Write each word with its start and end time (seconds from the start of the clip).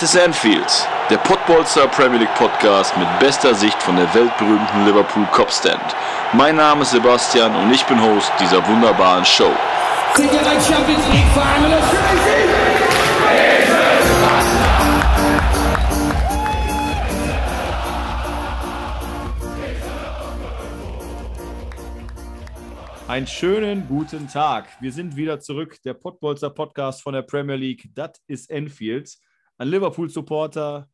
Das 0.00 0.14
ist 0.14 0.20
Anfield, 0.20 0.88
der 1.10 1.16
Podbolster 1.16 1.88
Premier 1.88 2.20
League 2.20 2.34
Podcast 2.36 2.96
mit 2.96 3.08
bester 3.18 3.52
Sicht 3.52 3.82
von 3.82 3.96
der 3.96 4.14
weltberühmten 4.14 4.86
Liverpool 4.86 5.26
Copstand. 5.32 5.82
Mein 6.34 6.54
Name 6.54 6.82
ist 6.82 6.92
Sebastian 6.92 7.52
und 7.56 7.72
ich 7.72 7.84
bin 7.84 8.00
Host 8.00 8.30
dieser 8.38 8.64
wunderbaren 8.68 9.24
Show. 9.24 9.50
Sind 10.14 10.32
ihr 10.32 10.38
ein 10.38 10.60
Champions 10.60 11.04
League 11.08 11.26
Verein 11.34 11.64
Einen 23.08 23.26
schönen 23.26 23.88
guten 23.88 24.28
Tag. 24.28 24.68
Wir 24.80 24.92
sind 24.92 25.16
wieder 25.16 25.40
zurück. 25.40 25.82
Der 25.82 25.94
Podbolzer 25.94 26.50
Podcast 26.50 27.02
von 27.02 27.14
der 27.14 27.22
Premier 27.22 27.56
League. 27.56 27.90
Das 27.96 28.12
ist 28.28 28.48
Enfield. 28.48 29.18
Ein 29.58 29.68
Liverpool-Supporter 29.68 30.88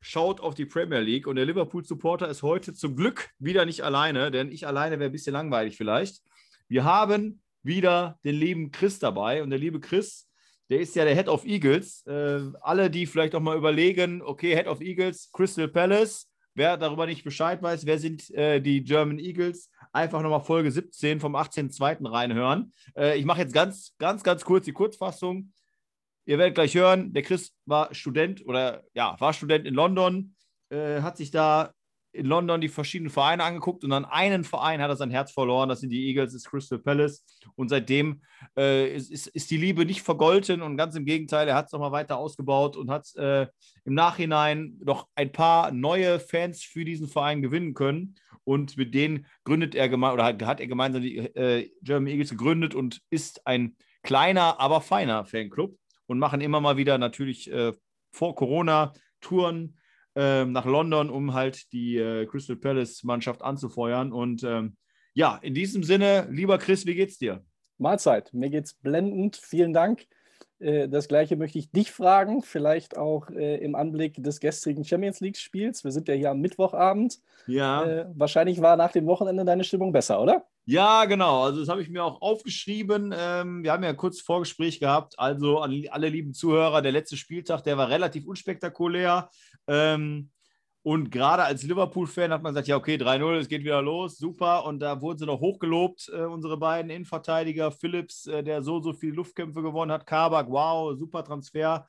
schaut 0.00 0.40
auf 0.40 0.54
die 0.54 0.64
Premier 0.64 1.00
League 1.00 1.26
und 1.26 1.36
der 1.36 1.44
Liverpool-Supporter 1.44 2.28
ist 2.28 2.42
heute 2.42 2.72
zum 2.72 2.96
Glück 2.96 3.28
wieder 3.38 3.64
nicht 3.66 3.82
alleine, 3.82 4.30
denn 4.30 4.50
ich 4.50 4.66
alleine 4.66 4.98
wäre 4.98 5.10
ein 5.10 5.12
bisschen 5.12 5.34
langweilig 5.34 5.76
vielleicht. 5.76 6.22
Wir 6.66 6.84
haben 6.84 7.42
wieder 7.62 8.18
den 8.24 8.36
lieben 8.36 8.70
Chris 8.70 8.98
dabei 8.98 9.42
und 9.42 9.50
der 9.50 9.58
liebe 9.58 9.80
Chris, 9.80 10.28
der 10.70 10.80
ist 10.80 10.96
ja 10.96 11.04
der 11.04 11.14
Head 11.14 11.28
of 11.28 11.44
Eagles. 11.44 12.06
Äh, 12.06 12.40
alle, 12.62 12.90
die 12.90 13.06
vielleicht 13.06 13.34
auch 13.34 13.40
mal 13.40 13.56
überlegen, 13.56 14.22
okay, 14.22 14.56
Head 14.56 14.66
of 14.66 14.80
Eagles, 14.80 15.30
Crystal 15.32 15.68
Palace, 15.68 16.28
wer 16.54 16.76
darüber 16.76 17.06
nicht 17.06 17.22
Bescheid 17.22 17.62
weiß, 17.62 17.84
wer 17.84 17.98
sind 17.98 18.30
äh, 18.30 18.60
die 18.60 18.82
German 18.82 19.18
Eagles? 19.18 19.70
einfach 19.96 20.22
nochmal 20.22 20.42
Folge 20.42 20.70
17 20.70 21.20
vom 21.20 21.34
18.02. 21.34 22.10
reinhören. 22.10 22.72
Äh, 22.96 23.18
ich 23.18 23.24
mache 23.24 23.40
jetzt 23.40 23.54
ganz, 23.54 23.94
ganz, 23.98 24.22
ganz 24.22 24.44
kurz 24.44 24.66
die 24.66 24.72
Kurzfassung. 24.72 25.52
Ihr 26.26 26.38
werdet 26.38 26.56
gleich 26.56 26.74
hören, 26.74 27.12
der 27.12 27.22
Chris 27.22 27.52
war 27.66 27.94
Student 27.94 28.44
oder 28.44 28.82
ja, 28.94 29.14
war 29.20 29.32
Student 29.32 29.64
in 29.64 29.74
London, 29.74 30.34
äh, 30.70 31.00
hat 31.00 31.16
sich 31.16 31.30
da 31.30 31.72
in 32.12 32.26
London 32.26 32.60
die 32.60 32.68
verschiedenen 32.68 33.10
Vereine 33.10 33.44
angeguckt 33.44 33.84
und 33.84 33.92
an 33.92 34.04
einen 34.04 34.42
Verein 34.42 34.80
hat 34.80 34.88
er 34.88 34.96
sein 34.96 35.10
Herz 35.10 35.32
verloren. 35.32 35.68
Das 35.68 35.80
sind 35.80 35.90
die 35.90 36.08
Eagles, 36.08 36.32
das 36.32 36.42
ist 36.42 36.50
Crystal 36.50 36.78
Palace. 36.78 37.24
Und 37.54 37.68
seitdem 37.68 38.22
äh, 38.56 38.92
ist, 38.94 39.10
ist, 39.10 39.28
ist, 39.28 39.50
die 39.50 39.56
Liebe 39.56 39.84
nicht 39.84 40.02
vergolten 40.02 40.62
und 40.62 40.76
ganz 40.76 40.96
im 40.96 41.04
Gegenteil, 41.04 41.46
er 41.46 41.54
hat 41.54 41.66
es 41.66 41.72
nochmal 41.72 41.92
weiter 41.92 42.16
ausgebaut 42.16 42.76
und 42.76 42.90
hat 42.90 43.14
äh, 43.16 43.46
im 43.84 43.94
Nachhinein 43.94 44.78
noch 44.82 45.08
ein 45.14 45.30
paar 45.30 45.70
neue 45.70 46.18
Fans 46.18 46.62
für 46.62 46.84
diesen 46.84 47.06
Verein 47.06 47.42
gewinnen 47.42 47.74
können 47.74 48.16
und 48.44 48.76
mit 48.76 48.94
denen 48.94 49.26
gründet 49.44 49.74
er 49.74 49.92
oder 49.92 50.24
hat 50.24 50.60
er 50.60 50.66
gemeinsam 50.66 51.02
die 51.02 51.18
äh, 51.18 51.70
German 51.82 52.08
Eagles 52.08 52.30
gegründet 52.30 52.74
und 52.74 53.00
ist 53.10 53.46
ein 53.46 53.76
kleiner, 54.02 54.58
aber 54.58 54.80
feiner 54.80 55.24
Fanclub 55.26 55.76
und 56.06 56.18
machen 56.18 56.40
immer 56.40 56.60
mal 56.60 56.76
wieder 56.76 56.98
natürlich 56.98 57.50
äh, 57.50 57.72
vor 58.12 58.34
Corona 58.34 58.92
Touren 59.20 59.78
äh, 60.14 60.44
nach 60.44 60.64
London, 60.64 61.10
um 61.10 61.34
halt 61.34 61.72
die 61.72 61.96
äh, 61.96 62.26
Crystal 62.26 62.56
Palace 62.56 63.04
Mannschaft 63.04 63.42
anzufeuern. 63.42 64.12
Und 64.12 64.42
ähm, 64.44 64.76
ja, 65.14 65.38
in 65.42 65.54
diesem 65.54 65.82
Sinne, 65.84 66.28
lieber 66.30 66.58
Chris, 66.58 66.86
wie 66.86 66.94
geht's 66.94 67.18
dir? 67.18 67.44
Mahlzeit, 67.78 68.32
mir 68.32 68.50
geht's 68.50 68.74
blendend. 68.74 69.36
Vielen 69.36 69.72
Dank. 69.72 70.06
Äh, 70.58 70.88
das 70.88 71.08
gleiche 71.08 71.36
möchte 71.36 71.58
ich 71.58 71.70
dich 71.70 71.92
fragen, 71.92 72.42
vielleicht 72.42 72.96
auch 72.96 73.30
äh, 73.30 73.56
im 73.56 73.74
Anblick 73.74 74.22
des 74.22 74.40
gestrigen 74.40 74.84
Champions 74.84 75.20
League-Spiels. 75.20 75.84
Wir 75.84 75.92
sind 75.92 76.08
ja 76.08 76.14
hier 76.14 76.30
am 76.30 76.40
Mittwochabend. 76.40 77.18
Ja. 77.46 77.84
Äh, 77.84 78.06
wahrscheinlich 78.14 78.60
war 78.60 78.76
nach 78.76 78.92
dem 78.92 79.06
Wochenende 79.06 79.44
deine 79.44 79.64
Stimmung 79.64 79.92
besser, 79.92 80.20
oder? 80.20 80.44
Ja, 80.64 81.04
genau. 81.04 81.44
Also 81.44 81.60
das 81.60 81.68
habe 81.68 81.80
ich 81.80 81.88
mir 81.88 82.02
auch 82.02 82.20
aufgeschrieben. 82.20 83.14
Ähm, 83.16 83.62
wir 83.62 83.72
haben 83.72 83.84
ja 83.84 83.92
kurz 83.92 84.20
Vorgespräch 84.20 84.80
gehabt. 84.80 85.14
Also 85.16 85.60
an 85.60 85.84
alle 85.90 86.08
lieben 86.08 86.34
Zuhörer, 86.34 86.82
der 86.82 86.92
letzte 86.92 87.16
Spieltag, 87.16 87.62
der 87.62 87.78
war 87.78 87.88
relativ 87.88 88.26
unspektakulär. 88.26 89.30
Ähm, 89.68 90.30
und 90.86 91.10
gerade 91.10 91.42
als 91.42 91.64
Liverpool-Fan 91.64 92.30
hat 92.30 92.44
man 92.44 92.52
gesagt, 92.54 92.68
ja, 92.68 92.76
okay, 92.76 92.94
3-0, 92.94 93.38
es 93.38 93.48
geht 93.48 93.64
wieder 93.64 93.82
los, 93.82 94.18
super. 94.18 94.64
Und 94.66 94.78
da 94.78 95.00
wurden 95.00 95.18
sie 95.18 95.26
noch 95.26 95.40
hochgelobt, 95.40 96.08
äh, 96.14 96.20
unsere 96.20 96.56
beiden 96.56 96.92
Innenverteidiger. 96.92 97.72
Phillips, 97.72 98.28
äh, 98.28 98.44
der 98.44 98.62
so, 98.62 98.78
so 98.80 98.92
viele 98.92 99.14
Luftkämpfe 99.14 99.62
gewonnen 99.62 99.90
hat. 99.90 100.06
Kabak, 100.06 100.48
wow, 100.48 100.96
super 100.96 101.24
Transfer. 101.24 101.88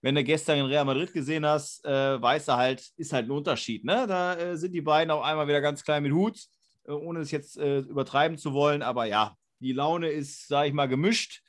Wenn 0.00 0.14
du 0.14 0.24
gestern 0.24 0.56
in 0.56 0.64
Real 0.64 0.86
Madrid 0.86 1.12
gesehen 1.12 1.44
hast, 1.44 1.84
äh, 1.84 2.22
weißt 2.22 2.48
du 2.48 2.52
halt, 2.54 2.82
ist 2.96 3.12
halt 3.12 3.26
ein 3.26 3.30
Unterschied. 3.30 3.84
Ne? 3.84 4.06
Da 4.08 4.34
äh, 4.36 4.56
sind 4.56 4.72
die 4.72 4.80
beiden 4.80 5.10
auch 5.10 5.22
einmal 5.22 5.46
wieder 5.46 5.60
ganz 5.60 5.84
klein 5.84 6.02
mit 6.02 6.14
Hut, 6.14 6.38
äh, 6.86 6.92
ohne 6.92 7.20
es 7.20 7.30
jetzt 7.32 7.58
äh, 7.58 7.80
übertreiben 7.80 8.38
zu 8.38 8.54
wollen. 8.54 8.80
Aber 8.80 9.04
ja, 9.04 9.36
die 9.58 9.72
Laune 9.72 10.08
ist, 10.08 10.48
sage 10.48 10.68
ich 10.68 10.72
mal, 10.72 10.88
gemischt. 10.88 11.42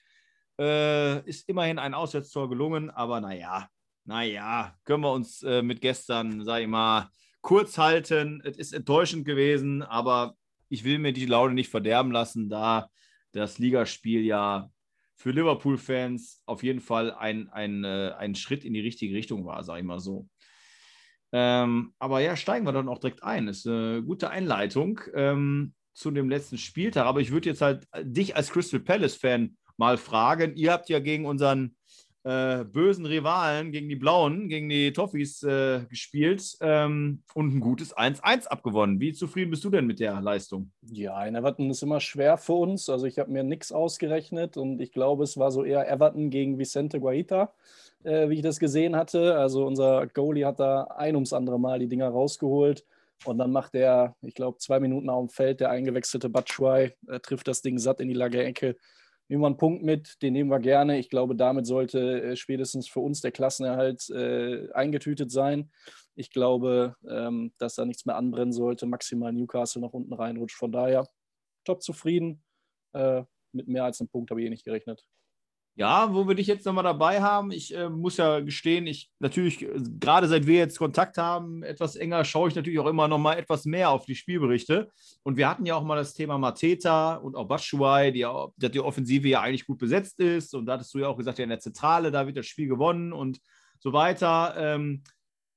ist 0.58 1.48
immerhin 1.48 1.80
ein 1.80 1.94
Auswärtstor 1.94 2.50
gelungen, 2.50 2.90
aber 2.90 3.22
naja, 3.22 3.70
naja, 4.12 4.76
können 4.84 5.04
wir 5.04 5.14
uns 5.14 5.42
äh, 5.42 5.62
mit 5.62 5.80
gestern, 5.80 6.44
sage 6.44 6.64
ich 6.64 6.68
mal, 6.68 7.10
kurz 7.40 7.78
halten. 7.78 8.42
Es 8.44 8.58
ist 8.58 8.74
enttäuschend 8.74 9.24
gewesen, 9.24 9.84
aber 9.84 10.36
ich 10.68 10.84
will 10.84 11.00
mir 11.00 11.14
die 11.14 11.26
Laune 11.26 11.54
nicht 11.54 11.70
verderben 11.70 12.12
lassen, 12.12 12.50
da 12.50 12.90
das 13.32 13.58
Ligaspiel 13.58 14.26
ja 14.26 14.70
für 15.16 15.32
Liverpool-Fans 15.32 16.44
auf 16.46 16.62
jeden 16.62 16.82
Fall 16.82 17.14
ein, 17.14 17.48
ein, 17.52 17.86
äh, 17.86 18.12
ein 18.18 18.36
Schritt 18.36 18.66
in 18.66 18.74
die 18.74 18.82
richtige 18.82 19.16
Richtung 19.16 19.46
war, 19.46 19.64
sage 19.64 19.80
ich 19.80 19.86
mal 19.86 20.02
so. 20.02 20.28
Ähm, 21.32 21.94
aber 21.98 22.20
ja, 22.20 22.36
steigen 22.36 22.66
wir 22.66 22.74
dann 22.74 22.90
auch 22.90 23.00
direkt 23.00 23.24
ein. 23.24 23.48
Ist 23.48 23.66
eine 23.66 24.04
gute 24.04 24.30
Einleitung 24.30 25.00
ähm, 25.14 25.74
zu 25.94 26.12
dem 26.12 26.28
letzten 26.28 26.58
Spieltag. 26.58 27.06
Aber 27.06 27.22
ich 27.22 27.32
würde 27.32 27.48
jetzt 27.48 27.62
halt 27.62 27.88
dich 28.02 28.36
als 28.36 28.52
Crystal 28.52 28.82
Palace-Fan 28.82 29.56
mal 29.78 29.96
fragen. 29.96 30.58
Ihr 30.58 30.74
habt 30.74 30.90
ja 30.90 31.00
gegen 31.00 31.26
unseren 31.26 31.78
äh, 32.24 32.64
bösen 32.64 33.06
Rivalen 33.06 33.72
gegen 33.72 33.90
die 33.90 33.96
Blauen, 33.96 34.48
gegen 34.48 34.70
die 34.70 34.94
Toffees 34.94 35.42
äh, 35.44 35.82
gespielt 35.90 36.58
ähm, 36.62 37.24
und 37.34 37.56
ein 37.56 37.60
gutes 37.60 37.96
1-1 37.96 38.48
abgewonnen. 38.48 39.00
Wie 39.00 39.14
zufrieden 39.14 39.50
bist 39.50 39.64
du 39.64 39.70
denn 39.70 39.88
mit 39.88 40.00
der 40.00 40.22
Leistung? 40.22 40.72
Ja, 40.82 41.26
in 41.26 41.36
Everton 41.36 41.70
ist 41.72 41.82
immer 41.82 42.00
schwer 42.00 42.38
für 42.38 42.54
uns. 42.54 42.90
Also 42.90 43.08
ich 43.08 43.18
habe 43.18 43.32
mir 43.32 43.44
nichts 43.44 43.72
ausgerechnet 43.72 44.56
und 44.58 44.82
ich 44.82 44.92
glaube, 44.92 45.24
es 45.24 45.38
war 45.38 45.52
so 45.52 45.64
eher 45.64 45.90
Everton 45.90 46.30
gegen 46.30 46.60
Vicente 46.60 47.00
Guaita, 47.00 47.54
äh, 48.04 48.30
wie 48.30 48.36
ich 48.36 48.44
das 48.44 48.60
gesehen 48.60 48.96
hatte. 48.96 49.38
Also 49.38 49.66
unser 49.66 50.06
Goalie 50.08 50.46
hat 50.46 50.60
da 50.60 50.84
ein 50.84 51.16
ums 51.16 51.34
andere 51.34 51.60
Mal 51.60 51.80
die 51.80 51.88
Dinger 51.88 52.10
rausgeholt. 52.10 52.86
Und 53.26 53.38
dann 53.38 53.52
macht 53.52 53.76
er, 53.76 54.16
ich 54.24 54.34
glaube, 54.34 54.58
zwei 54.58 54.80
Minuten 54.80 55.08
auf 55.10 55.28
dem 55.28 55.30
Feld, 55.30 55.60
der 55.60 55.70
eingewechselte 55.70 56.28
Batschwei, 56.28 56.96
trifft 57.22 57.48
das 57.48 57.62
Ding 57.62 57.78
satt 57.78 58.00
in 58.00 58.08
die 58.08 58.16
lange 58.16 58.44
Ecke 58.44 58.78
nehmen 59.32 59.44
wir 59.44 59.48
einen 59.48 59.58
Punkt 59.58 59.82
mit, 59.82 60.22
den 60.22 60.34
nehmen 60.34 60.50
wir 60.50 60.60
gerne. 60.60 61.00
Ich 61.00 61.10
glaube, 61.10 61.38
damit 61.38 61.66
sollte 61.66 62.22
äh, 62.22 62.36
spätestens 62.36 62.90
für 62.90 63.00
uns 63.00 63.22
der 63.22 63.32
Klassenerhalt 63.32 64.10
äh, 64.10 64.70
eingetütet 64.74 65.32
sein. 65.32 65.72
Ich 66.16 66.32
glaube, 66.32 66.98
ähm, 67.10 67.54
dass 67.58 67.76
da 67.76 67.86
nichts 67.86 68.06
mehr 68.06 68.18
anbrennen 68.18 68.52
sollte, 68.52 68.86
maximal 68.88 69.32
Newcastle 69.32 69.82
nach 69.82 69.94
unten 69.94 70.14
reinrutscht. 70.14 70.58
Von 70.58 70.74
daher, 70.74 71.08
top 71.64 71.82
zufrieden. 71.82 72.44
Äh, 72.92 73.24
mit 73.54 73.70
mehr 73.70 73.86
als 73.86 74.02
einem 74.02 74.10
Punkt 74.10 74.32
habe 74.32 74.42
ich 74.42 74.48
eh 74.48 74.50
nicht 74.50 74.66
gerechnet. 74.66 75.06
Ja, 75.76 76.14
wo 76.14 76.28
wir 76.28 76.36
dich 76.36 76.48
jetzt 76.48 76.66
nochmal 76.66 76.84
dabei 76.84 77.22
haben, 77.22 77.52
ich 77.52 77.74
äh, 77.74 77.90
muss 77.90 78.18
ja 78.18 78.42
gestehen, 78.42 78.86
ich 78.88 79.10
natürlich, 79.20 79.62
äh, 79.62 79.80
gerade 80.00 80.28
seit 80.28 80.46
wir 80.46 80.58
jetzt 80.58 80.78
Kontakt 80.78 81.18
haben, 81.18 81.64
etwas 81.64 81.96
enger, 81.96 82.26
schaue 82.26 82.50
ich 82.50 82.56
natürlich 82.56 82.80
auch 82.80 82.88
immer 82.88 83.08
nochmal 83.08 83.40
etwas 83.40 83.64
mehr 83.66 83.90
auf 83.90 84.06
die 84.06 84.16
Spielberichte. 84.16 84.92
Und 85.24 85.38
wir 85.38 85.50
hatten 85.50 85.66
ja 85.66 85.76
auch 85.76 85.84
mal 85.84 85.96
das 85.96 86.14
Thema 86.14 86.38
Mateta 86.38 87.16
und 87.16 87.38
auch 87.38 87.48
Batshuayi, 87.48 88.12
die, 88.12 88.70
die 88.70 88.80
Offensive 88.82 89.30
ja 89.30 89.42
eigentlich 89.42 89.66
gut 89.66 89.78
besetzt 89.78 90.20
ist. 90.20 90.54
Und 90.54 90.66
da 90.66 90.74
hattest 90.74 90.94
du 90.94 91.00
ja 91.00 91.08
auch 91.08 91.18
gesagt, 91.18 91.40
ja, 91.40 91.44
in 91.44 91.50
der 91.50 91.60
Zentrale, 91.60 92.12
da 92.12 92.28
wird 92.28 92.38
das 92.38 92.48
Spiel 92.48 92.68
gewonnen 92.68 93.14
und 93.14 93.40
so 93.80 93.94
weiter. 93.94 94.54
Ähm, 94.58 95.04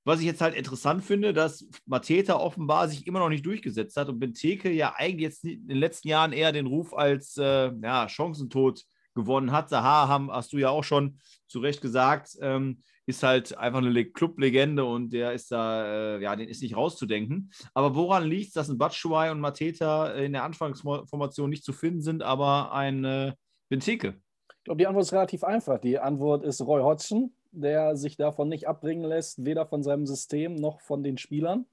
was 0.05 0.21
ich 0.21 0.27
jetzt 0.27 0.43
halt 0.43 0.55
interessant 0.55 1.03
finde, 1.03 1.33
dass 1.33 1.67
Mateta 1.87 2.37
offenbar 2.37 2.89
sich 2.89 3.07
immer 3.07 3.19
noch 3.19 3.31
nicht 3.31 3.45
durchgesetzt 3.45 3.97
hat 3.97 4.09
und 4.09 4.21
Benteke 4.21 4.71
ja 4.71 4.95
eigentlich 4.97 5.23
jetzt 5.23 5.45
in 5.45 5.67
den 5.67 5.79
letzten 5.79 6.09
Jahren 6.09 6.33
eher 6.33 6.53
den 6.53 6.67
Ruf 6.67 6.95
als 6.95 7.37
äh, 7.39 7.73
ja, 7.83 8.07
Chancentod 8.09 8.85
gewonnen 9.15 9.53
hat. 9.53 9.69
Saha 9.69 10.09
haben, 10.09 10.31
hast 10.31 10.53
du 10.53 10.59
ja 10.59 10.71
auch 10.71 10.85
schon 10.85 11.19
zu 11.47 11.61
Recht 11.61 11.81
gesagt, 11.81 12.37
ähm, 12.41 12.83
ist 13.07 13.23
halt 13.23 13.57
einfach 13.59 13.81
eine 13.81 14.05
Club-Legende 14.05 14.85
und 14.85 15.13
der 15.13 15.33
ist 15.33 15.53
da, 15.53 16.17
äh, 16.17 16.23
ja, 16.23 16.35
den 16.37 16.49
ist 16.49 16.63
nicht 16.63 16.77
rauszudenken. 16.77 17.51
Aber 17.75 17.95
woran 17.95 18.25
liegt 18.25 18.49
es, 18.49 18.55
dass 18.55 18.69
ein 18.69 18.79
Batshuayi 18.79 19.31
und 19.31 19.41
Mateta 19.41 20.13
in 20.13 20.33
der 20.33 20.45
Anfangsformation 20.45 21.51
nicht 21.51 21.65
zu 21.65 21.73
finden 21.73 22.01
sind, 22.01 22.23
aber 22.23 22.73
ein 22.73 23.05
äh, 23.05 23.33
Benteke? 23.69 24.15
Ich 24.59 24.65
glaube, 24.65 24.79
die 24.79 24.87
Antwort 24.87 25.05
ist 25.05 25.13
relativ 25.13 25.45
einfach. 25.45 25.79
Die 25.79 25.99
Antwort 25.99 26.43
ist 26.43 26.63
Roy 26.63 26.81
Hodgson, 26.81 27.35
der 27.53 27.97
sich 27.97 28.17
davon 28.17 28.49
nicht 28.49 28.67
abbringen 28.67 29.05
lässt, 29.05 29.45
weder 29.45 29.67
von 29.67 29.83
seinem 29.83 30.07
System 30.07 30.55
noch 30.55 30.81
von 30.81 31.03
den 31.03 31.19
Spielern. 31.19 31.67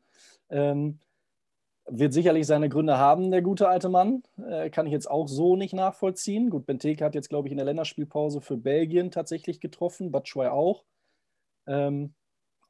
Ähm, 0.50 1.00
wird 1.88 2.13
sicherlich 2.13 2.48
seine 2.48 2.69
Gründe 2.69 2.98
haben, 2.98 3.31
der 3.31 3.42
gute 3.42 3.68
alte 3.68 3.89
Mann. 3.89 4.24
Äh, 4.38 4.69
kann 4.69 4.86
ich 4.86 4.94
jetzt 4.94 5.10
auch 5.10 5.28
so 5.28 5.56
nicht 5.56 5.74
nachvollziehen. 5.74 6.50
Gut, 6.50 6.66
Benteke 6.66 7.04
hat 7.04 7.16
jetzt, 7.16 7.30
glaube 7.30 7.48
ich, 7.48 7.51
in 7.51 7.57
der 7.57 7.66
Länderspielpause 7.66 8.42
für 8.42 8.57
Belgien 8.57 9.12
tatsächlich 9.12 9.60
getroffen, 9.60 10.12
Batschwei 10.12 10.51
auch. 10.51 10.86
Ähm, 11.68 12.13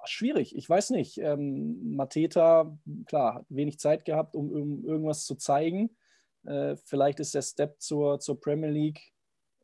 schwierig, 0.06 0.56
ich 0.56 0.70
weiß 0.70 0.92
nicht. 0.92 1.18
Ähm, 1.20 1.96
Mateta, 1.96 2.78
klar, 3.06 3.36
hat 3.36 3.46
wenig 3.50 3.80
Zeit 3.80 4.06
gehabt, 4.06 4.36
um, 4.36 4.52
um 4.52 4.86
irgendwas 4.86 5.26
zu 5.26 5.36
zeigen. 5.36 5.96
Äh, 6.46 6.76
vielleicht 6.78 7.20
ist 7.20 7.36
der 7.36 7.42
Step 7.42 7.82
zur, 7.82 8.20
zur 8.20 8.40
Premier 8.40 8.70
League 8.70 9.14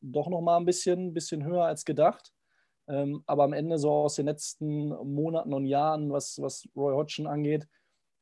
doch 0.01 0.29
nochmal 0.29 0.59
ein 0.59 0.65
bisschen, 0.65 1.13
bisschen 1.13 1.44
höher 1.44 1.65
als 1.65 1.85
gedacht. 1.85 2.33
Ähm, 2.88 3.23
aber 3.25 3.44
am 3.44 3.53
Ende 3.53 3.77
so 3.79 3.91
aus 3.91 4.15
den 4.15 4.27
letzten 4.27 4.89
Monaten 4.89 5.53
und 5.53 5.65
Jahren, 5.65 6.11
was, 6.11 6.41
was 6.41 6.67
Roy 6.75 6.94
Hodgson 6.94 7.27
angeht, 7.27 7.67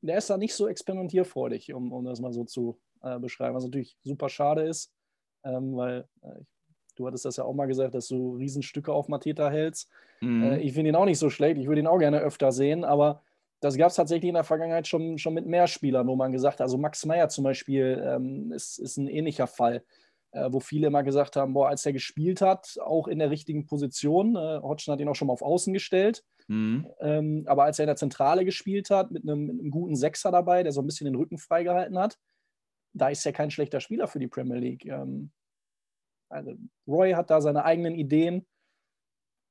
der 0.02 0.18
ist 0.18 0.30
da 0.30 0.38
nicht 0.38 0.54
so 0.54 0.68
experimentierfreudig, 0.68 1.74
um, 1.74 1.92
um 1.92 2.06
das 2.06 2.20
mal 2.20 2.34
so 2.34 2.44
zu 2.44 2.80
äh, 3.02 3.20
beschreiben, 3.20 3.56
was 3.56 3.64
natürlich 3.64 3.98
super 4.04 4.30
schade 4.30 4.64
ist, 4.64 4.94
ähm, 5.44 5.76
weil 5.76 6.08
äh, 6.22 6.42
du 6.96 7.08
hattest 7.08 7.26
das 7.26 7.38
ja 7.38 7.44
auch 7.44 7.54
mal 7.54 7.68
gesagt, 7.68 7.96
dass 7.96 8.08
du 8.08 8.36
Riesenstücke 8.36 8.92
auf 8.92 9.08
Mateta 9.08 9.50
hältst. 9.50 9.90
Mhm. 10.22 10.44
Äh, 10.44 10.60
ich 10.60 10.74
finde 10.74 10.90
ihn 10.90 10.96
auch 10.96 11.06
nicht 11.06 11.20
so 11.20 11.30
schlecht, 11.30 11.58
ich 11.58 11.68
würde 11.68 11.82
ihn 11.82 11.88
auch 11.88 12.00
gerne 12.00 12.20
öfter 12.20 12.52
sehen, 12.52 12.84
aber 12.84 13.22
das 13.62 13.78
gab 13.78 13.90
es 13.90 13.96
tatsächlich 13.96 14.30
in 14.30 14.36
der 14.36 14.44
Vergangenheit 14.44 14.88
schon, 14.88 15.18
schon 15.18 15.34
mit 15.34 15.46
mehr 15.46 15.68
Spielern, 15.68 16.08
wo 16.08 16.16
man 16.16 16.32
gesagt 16.32 16.60
hat, 16.60 16.62
also 16.62 16.78
Max 16.78 17.06
Meyer 17.06 17.30
zum 17.30 17.44
Beispiel 17.44 18.04
ähm, 18.06 18.52
ist, 18.52 18.78
ist 18.78 18.98
ein 18.98 19.08
ähnlicher 19.08 19.48
Fall, 19.48 19.84
äh, 20.32 20.50
wo 20.52 20.60
viele 20.60 20.88
immer 20.88 21.04
gesagt 21.04 21.36
haben, 21.36 21.54
boah, 21.54 21.70
als 21.70 21.86
er 21.86 21.94
gespielt 21.94 22.42
hat, 22.42 22.78
auch 22.84 23.08
in 23.08 23.20
der 23.20 23.32
richtigen 23.32 23.66
Position, 23.66 24.36
äh, 24.36 24.60
Hodgson 24.62 24.92
hat 24.92 25.00
ihn 25.00 25.08
auch 25.08 25.16
schon 25.16 25.28
mal 25.28 25.34
auf 25.34 25.42
Außen 25.42 25.74
gestellt, 25.74 26.24
mhm. 26.48 26.88
ähm, 27.00 27.44
aber 27.48 27.64
als 27.64 27.80
er 27.80 27.84
in 27.84 27.88
der 27.88 27.96
Zentrale 27.96 28.46
gespielt 28.46 28.90
hat, 28.90 29.12
mit 29.12 29.24
einem, 29.24 29.48
mit 29.48 29.60
einem 29.60 29.72
guten 29.72 29.96
Sechser 29.96 30.32
dabei, 30.32 30.64
der 30.64 30.72
so 30.72 30.82
ein 30.82 30.88
bisschen 30.88 31.06
den 31.06 31.16
Rücken 31.16 31.38
freigehalten 31.38 31.98
hat, 31.98 32.18
da 32.94 33.10
ist 33.10 33.26
er 33.26 33.34
kein 33.34 33.52
schlechter 33.52 33.80
Spieler 33.80 34.08
für 34.08 34.20
die 34.20 34.28
Premier 34.28 34.58
League. 34.58 34.86
Ähm, 34.86 35.32
also 36.30 36.54
Roy 36.88 37.12
hat 37.12 37.30
da 37.30 37.42
seine 37.42 37.66
eigenen 37.66 37.96
Ideen. 37.96 38.46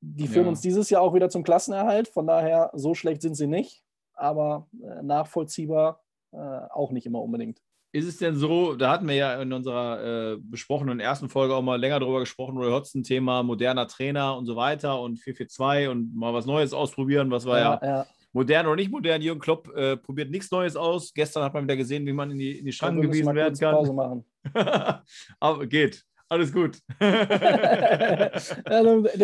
Die 0.00 0.29
führen 0.29 0.44
ja. 0.44 0.50
uns 0.50 0.61
dieses 0.61 0.91
Jahr 0.91 1.02
auch 1.02 1.14
wieder 1.14 1.31
zum 1.31 1.44
Klassenerhalt. 1.44 2.08
Von 2.08 2.26
daher, 2.26 2.70
so 2.75 2.94
schlecht 2.94 3.23
sind 3.23 3.35
sie 3.35 3.47
nicht 3.47 3.85
aber 4.14 4.69
äh, 4.82 5.02
nachvollziehbar 5.02 6.02
äh, 6.32 6.37
auch 6.37 6.93
nicht 6.93 7.06
immer 7.06 7.20
unbedingt. 7.20 7.61
Ist 7.94 8.08
es 8.08 8.17
denn 8.17 8.35
so, 8.35 8.75
da 8.75 8.91
hatten 8.91 9.06
wir 9.06 9.14
ja 9.14 9.41
in 9.41 9.52
unserer 9.52 10.32
äh, 10.32 10.37
besprochenen 10.41 10.99
ersten 10.99 11.29
Folge 11.29 11.55
auch 11.55 11.62
mal 11.62 11.79
länger 11.79 12.00
drüber 12.00 12.19
gesprochen, 12.19 12.58
Roy 12.58 12.73
Hodgson, 12.73 13.05
Thema 13.05 13.44
moderner 13.44 13.87
Trainer 13.87 14.37
und 14.37 14.46
so 14.46 14.56
weiter 14.56 15.00
und 15.00 15.20
442 15.20 15.88
und 15.88 16.12
mal 16.12 16.35
was 16.35 16.44
Neues 16.44 16.73
ausprobieren, 16.73 17.31
was 17.31 17.46
war 17.46 17.58
ja, 17.61 17.79
ja, 17.81 17.88
ja. 17.88 18.06
modern 18.32 18.67
oder 18.67 18.75
nicht 18.75 18.91
modern. 18.91 19.23
Jürgen 19.23 19.38
Klopp 19.38 19.73
äh, 19.76 19.96
probiert 19.96 20.32
nichts 20.32 20.50
Neues 20.50 20.75
aus. 20.75 21.14
Gestern 21.14 21.44
hat 21.44 21.55
man 21.55 21.62
wieder 21.62 21.76
gesehen, 21.76 22.05
wie 22.05 22.12
man 22.12 22.32
in 22.32 22.38
die, 22.38 22.58
in 22.58 22.67
die 22.67 22.73
Schranken 22.73 23.00
gewiesen 23.00 23.32
werden 23.32 23.56
kann. 23.56 23.76
Pause 23.76 23.93
machen. 23.93 24.25
Aber 25.38 25.64
geht. 25.64 26.05
Alles 26.29 26.52
gut. 26.52 26.81
Den 27.00 27.11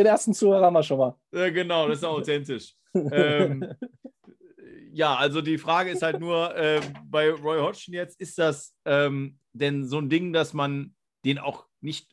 ersten 0.07 0.33
Zuhörer 0.33 0.67
haben 0.67 0.75
wir 0.75 0.85
schon 0.85 0.99
mal. 0.99 1.17
Ja, 1.33 1.51
genau, 1.51 1.89
das 1.89 1.99
ist 1.99 2.05
authentisch. 2.05 2.77
ähm, 2.95 3.67
ja, 4.93 5.17
also 5.17 5.41
die 5.41 5.59
Frage 5.59 5.91
ist 5.91 6.03
halt 6.03 6.21
nur, 6.21 6.55
äh, 6.57 6.81
bei 7.05 7.31
Roy 7.31 7.59
Hodgson 7.59 7.95
jetzt, 7.95 8.21
ist 8.21 8.39
das 8.39 8.75
ähm, 8.85 9.39
denn 9.53 9.87
so 9.87 9.99
ein 9.99 10.09
Ding, 10.09 10.33
dass 10.33 10.53
man 10.53 10.95
den 11.25 11.39
auch 11.39 11.67
nicht 11.81 12.09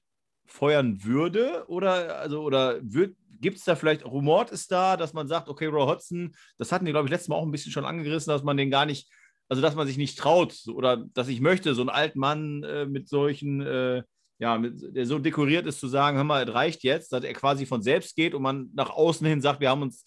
feuern 0.45 1.03
würde? 1.03 1.65
Oder, 1.67 2.19
also, 2.19 2.41
oder 2.41 2.79
gibt 2.81 3.57
es 3.57 3.63
da 3.63 3.75
vielleicht, 3.75 4.05
Rumort 4.05 4.51
ist 4.51 4.71
da, 4.71 4.97
dass 4.97 5.13
man 5.13 5.27
sagt, 5.27 5.49
okay, 5.49 5.65
Roy 5.65 5.85
Hodgson, 5.85 6.35
das 6.57 6.71
hatten 6.71 6.85
die, 6.85 6.91
glaube 6.91 7.07
ich, 7.07 7.11
letztes 7.11 7.29
Mal 7.29 7.35
auch 7.35 7.45
ein 7.45 7.51
bisschen 7.51 7.71
schon 7.71 7.85
angerissen, 7.85 8.31
dass 8.31 8.43
man 8.43 8.57
den 8.57 8.71
gar 8.71 8.85
nicht, 8.85 9.09
also 9.49 9.61
dass 9.61 9.75
man 9.75 9.87
sich 9.87 9.97
nicht 9.97 10.17
traut 10.17 10.55
oder 10.73 10.97
dass 11.13 11.27
ich 11.27 11.41
möchte, 11.41 11.75
so 11.75 11.81
einen 11.81 11.89
alten 11.89 12.19
Mann 12.19 12.63
äh, 12.63 12.85
mit 12.85 13.07
solchen, 13.07 13.61
äh, 13.61 14.03
ja, 14.39 14.57
mit, 14.57 14.95
der 14.95 15.05
so 15.05 15.19
dekoriert 15.19 15.65
ist, 15.65 15.79
zu 15.79 15.87
sagen, 15.87 16.17
hör 16.17 16.23
mal, 16.23 16.47
es 16.47 16.53
reicht 16.53 16.83
jetzt, 16.83 17.11
dass 17.11 17.23
er 17.23 17.33
quasi 17.33 17.65
von 17.65 17.81
selbst 17.81 18.15
geht 18.15 18.33
und 18.33 18.41
man 18.41 18.69
nach 18.73 18.89
außen 18.89 19.25
hin 19.25 19.41
sagt, 19.41 19.59
wir 19.59 19.69
haben 19.69 19.81
uns 19.81 20.03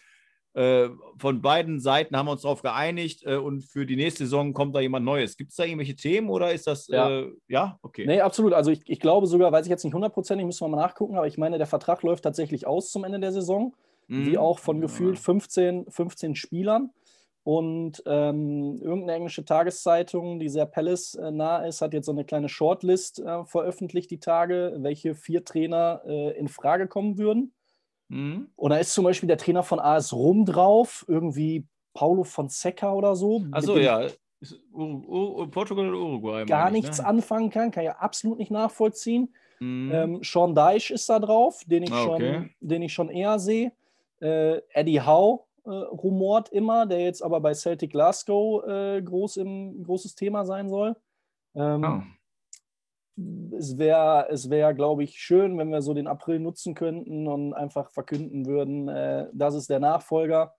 von 0.52 1.42
beiden 1.42 1.78
Seiten 1.78 2.16
haben 2.16 2.26
wir 2.26 2.32
uns 2.32 2.42
darauf 2.42 2.62
geeinigt 2.62 3.22
äh, 3.24 3.36
und 3.36 3.62
für 3.62 3.86
die 3.86 3.94
nächste 3.94 4.24
Saison 4.24 4.52
kommt 4.52 4.74
da 4.74 4.80
jemand 4.80 5.06
Neues. 5.06 5.36
Gibt 5.36 5.50
es 5.50 5.56
da 5.56 5.64
irgendwelche 5.64 5.94
Themen 5.94 6.28
oder 6.28 6.52
ist 6.52 6.66
das, 6.66 6.88
ja, 6.88 7.08
äh, 7.08 7.32
ja? 7.46 7.78
okay. 7.82 8.04
Nee, 8.04 8.20
absolut. 8.20 8.52
Also 8.52 8.72
ich, 8.72 8.82
ich 8.86 8.98
glaube 8.98 9.28
sogar, 9.28 9.52
weiß 9.52 9.66
ich 9.66 9.70
jetzt 9.70 9.84
nicht 9.84 9.94
hundertprozentig, 9.94 10.44
müssen 10.44 10.64
wir 10.64 10.68
mal 10.68 10.82
nachgucken, 10.82 11.16
aber 11.16 11.28
ich 11.28 11.38
meine, 11.38 11.58
der 11.58 11.68
Vertrag 11.68 12.02
läuft 12.02 12.24
tatsächlich 12.24 12.66
aus 12.66 12.90
zum 12.90 13.04
Ende 13.04 13.20
der 13.20 13.32
Saison, 13.32 13.76
mhm. 14.08 14.26
wie 14.26 14.38
auch 14.38 14.58
von 14.58 14.80
gefühlt 14.80 15.18
15, 15.20 15.88
15 15.88 16.34
Spielern. 16.34 16.90
Und 17.42 18.02
ähm, 18.06 18.76
irgendeine 18.82 19.14
englische 19.14 19.44
Tageszeitung, 19.44 20.38
die 20.38 20.50
sehr 20.50 20.66
Palace 20.66 21.14
äh, 21.14 21.30
nah 21.30 21.64
ist, 21.64 21.80
hat 21.80 21.94
jetzt 21.94 22.06
so 22.06 22.12
eine 22.12 22.24
kleine 22.24 22.48
Shortlist 22.48 23.18
äh, 23.20 23.44
veröffentlicht, 23.44 24.10
die 24.10 24.20
Tage, 24.20 24.76
welche 24.78 25.14
vier 25.14 25.44
Trainer 25.44 26.02
äh, 26.04 26.38
in 26.38 26.48
Frage 26.48 26.86
kommen 26.86 27.16
würden. 27.18 27.52
Mhm. 28.10 28.48
Und 28.56 28.70
da 28.70 28.76
ist 28.76 28.92
zum 28.92 29.04
Beispiel 29.04 29.28
der 29.28 29.38
Trainer 29.38 29.62
von 29.62 29.78
AS 29.78 30.12
Rom 30.12 30.44
drauf, 30.44 31.04
irgendwie 31.08 31.64
Paulo 31.94 32.24
Fonseca 32.24 32.92
oder 32.92 33.14
so. 33.14 33.44
Achso, 33.52 33.78
ja. 33.78 34.08
Portugal 35.50 35.88
oder 35.88 35.98
Uruguay. 35.98 36.44
Gar 36.44 36.68
ich, 36.68 36.72
nichts 36.72 36.98
ne? 36.98 37.06
anfangen 37.06 37.50
kann, 37.50 37.70
kann 37.70 37.84
ich 37.84 37.90
absolut 37.90 38.38
nicht 38.38 38.50
nachvollziehen. 38.50 39.34
Mhm. 39.60 39.92
Ähm, 39.92 40.20
Sean 40.22 40.54
Deich 40.54 40.90
ist 40.90 41.08
da 41.08 41.18
drauf, 41.18 41.62
den 41.66 41.84
ich, 41.84 41.92
ah, 41.92 42.06
okay. 42.06 42.34
schon, 42.34 42.50
den 42.60 42.82
ich 42.82 42.92
schon 42.92 43.10
eher 43.10 43.38
sehe. 43.38 43.72
Äh, 44.20 44.60
Eddie 44.70 45.00
Howe 45.00 45.44
äh, 45.64 45.70
rumort 45.70 46.48
immer, 46.48 46.86
der 46.86 47.00
jetzt 47.00 47.22
aber 47.22 47.40
bei 47.40 47.54
Celtic 47.54 47.92
Glasgow 47.92 48.64
äh, 48.66 49.02
groß 49.02 49.36
im, 49.36 49.84
großes 49.84 50.14
Thema 50.14 50.44
sein 50.44 50.68
soll. 50.68 50.96
Ähm, 51.54 51.84
oh 51.84 52.19
es 53.56 53.78
wäre, 53.78 54.28
es 54.30 54.50
wär, 54.50 54.74
glaube 54.74 55.04
ich, 55.04 55.18
schön, 55.18 55.58
wenn 55.58 55.70
wir 55.70 55.82
so 55.82 55.94
den 55.94 56.06
April 56.06 56.40
nutzen 56.40 56.74
könnten 56.74 57.26
und 57.26 57.54
einfach 57.54 57.90
verkünden 57.90 58.46
würden, 58.46 58.88
äh, 58.88 59.28
das 59.32 59.54
ist 59.54 59.70
der 59.70 59.80
Nachfolger. 59.80 60.54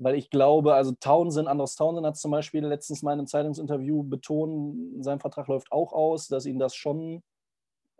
Weil 0.00 0.14
ich 0.14 0.30
glaube, 0.30 0.74
also 0.74 0.92
Townsend, 1.00 1.48
Andros 1.48 1.74
Townsend 1.74 2.06
hat 2.06 2.16
zum 2.16 2.30
Beispiel 2.30 2.64
letztens 2.64 3.02
mal 3.02 3.14
in 3.14 3.18
einem 3.18 3.26
Zeitungsinterview 3.26 4.04
betont, 4.04 5.04
sein 5.04 5.18
Vertrag 5.18 5.48
läuft 5.48 5.72
auch 5.72 5.92
aus, 5.92 6.28
dass 6.28 6.46
ihn 6.46 6.60
das 6.60 6.76
schon 6.76 7.22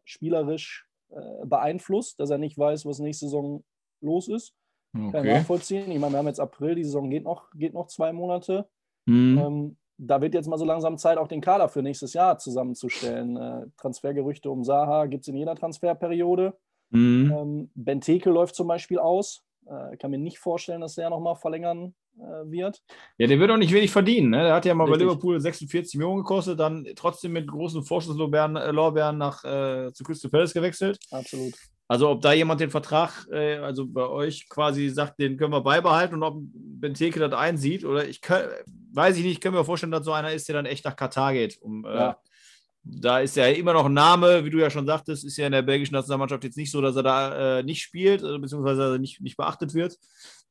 spielerisch 0.04 0.86
äh, 1.10 1.44
beeinflusst, 1.44 2.20
dass 2.20 2.30
er 2.30 2.38
nicht 2.38 2.56
weiß, 2.56 2.86
was 2.86 3.00
nächste 3.00 3.26
Saison 3.26 3.64
los 4.00 4.28
ist. 4.28 4.54
Okay. 4.94 5.10
Kann 5.10 5.26
ich 5.26 5.32
nachvollziehen. 5.32 5.90
Ich 5.90 5.98
meine, 5.98 6.12
wir 6.12 6.18
haben 6.18 6.28
jetzt 6.28 6.40
April, 6.40 6.76
die 6.76 6.84
Saison 6.84 7.10
geht 7.10 7.24
noch, 7.24 7.50
geht 7.54 7.74
noch 7.74 7.88
zwei 7.88 8.12
Monate. 8.12 8.68
Mhm. 9.06 9.38
Ähm, 9.38 9.76
da 9.98 10.20
wird 10.20 10.34
jetzt 10.34 10.48
mal 10.48 10.58
so 10.58 10.64
langsam 10.64 10.96
Zeit, 10.96 11.18
auch 11.18 11.28
den 11.28 11.40
Kader 11.40 11.68
für 11.68 11.82
nächstes 11.82 12.14
Jahr 12.14 12.38
zusammenzustellen. 12.38 13.36
Äh, 13.36 13.66
Transfergerüchte 13.76 14.50
um 14.50 14.64
Saha 14.64 15.06
gibt 15.06 15.22
es 15.22 15.28
in 15.28 15.36
jeder 15.36 15.56
Transferperiode. 15.56 16.56
Mhm. 16.90 17.32
Ähm, 17.36 17.70
Benteke 17.74 18.30
läuft 18.30 18.54
zum 18.54 18.68
Beispiel 18.68 18.98
aus. 18.98 19.44
Äh, 19.66 19.96
kann 19.96 20.10
mir 20.10 20.18
nicht 20.18 20.38
vorstellen, 20.38 20.80
dass 20.80 20.94
der 20.94 21.10
nochmal 21.10 21.36
verlängern 21.36 21.94
äh, 22.16 22.50
wird. 22.50 22.82
Ja, 23.18 23.26
der 23.26 23.38
wird 23.38 23.50
auch 23.50 23.56
nicht 23.56 23.72
wenig 23.72 23.90
verdienen. 23.90 24.30
Ne? 24.30 24.44
Der 24.44 24.54
hat 24.54 24.64
ja 24.64 24.74
mal 24.74 24.84
Richtig. 24.84 25.00
bei 25.00 25.04
Liverpool 25.04 25.40
46 25.40 25.98
Millionen 25.98 26.18
gekostet, 26.18 26.58
dann 26.58 26.86
trotzdem 26.94 27.32
mit 27.32 27.48
großen 27.48 27.82
Vorschusslorbeeren 27.82 28.56
äh, 28.56 29.12
nach, 29.12 29.44
äh, 29.44 29.92
zu 29.92 30.04
Crystal 30.04 30.30
Palace 30.30 30.54
gewechselt. 30.54 30.98
Absolut. 31.10 31.54
Also 31.90 32.10
ob 32.10 32.20
da 32.20 32.34
jemand 32.34 32.60
den 32.60 32.70
Vertrag, 32.70 33.26
äh, 33.32 33.56
also 33.56 33.86
bei 33.86 34.06
euch 34.06 34.46
quasi 34.50 34.90
sagt, 34.90 35.18
den 35.18 35.38
können 35.38 35.52
wir 35.52 35.62
beibehalten 35.62 36.16
und 36.16 36.22
ob 36.22 36.36
Benteke 36.42 37.18
das 37.18 37.32
einsieht 37.32 37.84
oder 37.84 38.06
ich 38.06 38.20
kann, 38.20 38.42
weiß 38.92 39.16
ich 39.16 39.24
nicht, 39.24 39.32
ich 39.32 39.40
kann 39.40 39.54
mir 39.54 39.64
vorstellen, 39.64 39.90
dass 39.90 40.04
so 40.04 40.12
einer 40.12 40.32
ist, 40.32 40.46
der 40.48 40.56
dann 40.56 40.66
echt 40.66 40.84
nach 40.84 40.96
Katar 40.96 41.32
geht. 41.32 41.56
Um, 41.62 41.86
äh, 41.86 41.94
ja. 41.94 42.10
äh, 42.10 42.14
da 42.82 43.20
ist 43.20 43.36
ja 43.36 43.46
immer 43.46 43.72
noch 43.72 43.86
ein 43.86 43.94
Name, 43.94 44.44
wie 44.44 44.50
du 44.50 44.58
ja 44.58 44.68
schon 44.68 44.86
sagtest, 44.86 45.24
ist 45.24 45.38
ja 45.38 45.46
in 45.46 45.52
der 45.52 45.62
belgischen 45.62 45.94
Nationalmannschaft 45.94 46.44
jetzt 46.44 46.58
nicht 46.58 46.70
so, 46.70 46.82
dass 46.82 46.94
er 46.94 47.02
da 47.02 47.58
äh, 47.58 47.62
nicht 47.62 47.80
spielt, 47.80 48.22
äh, 48.22 48.38
beziehungsweise 48.38 48.98
nicht, 48.98 49.22
nicht 49.22 49.38
beachtet 49.38 49.72
wird. 49.72 49.96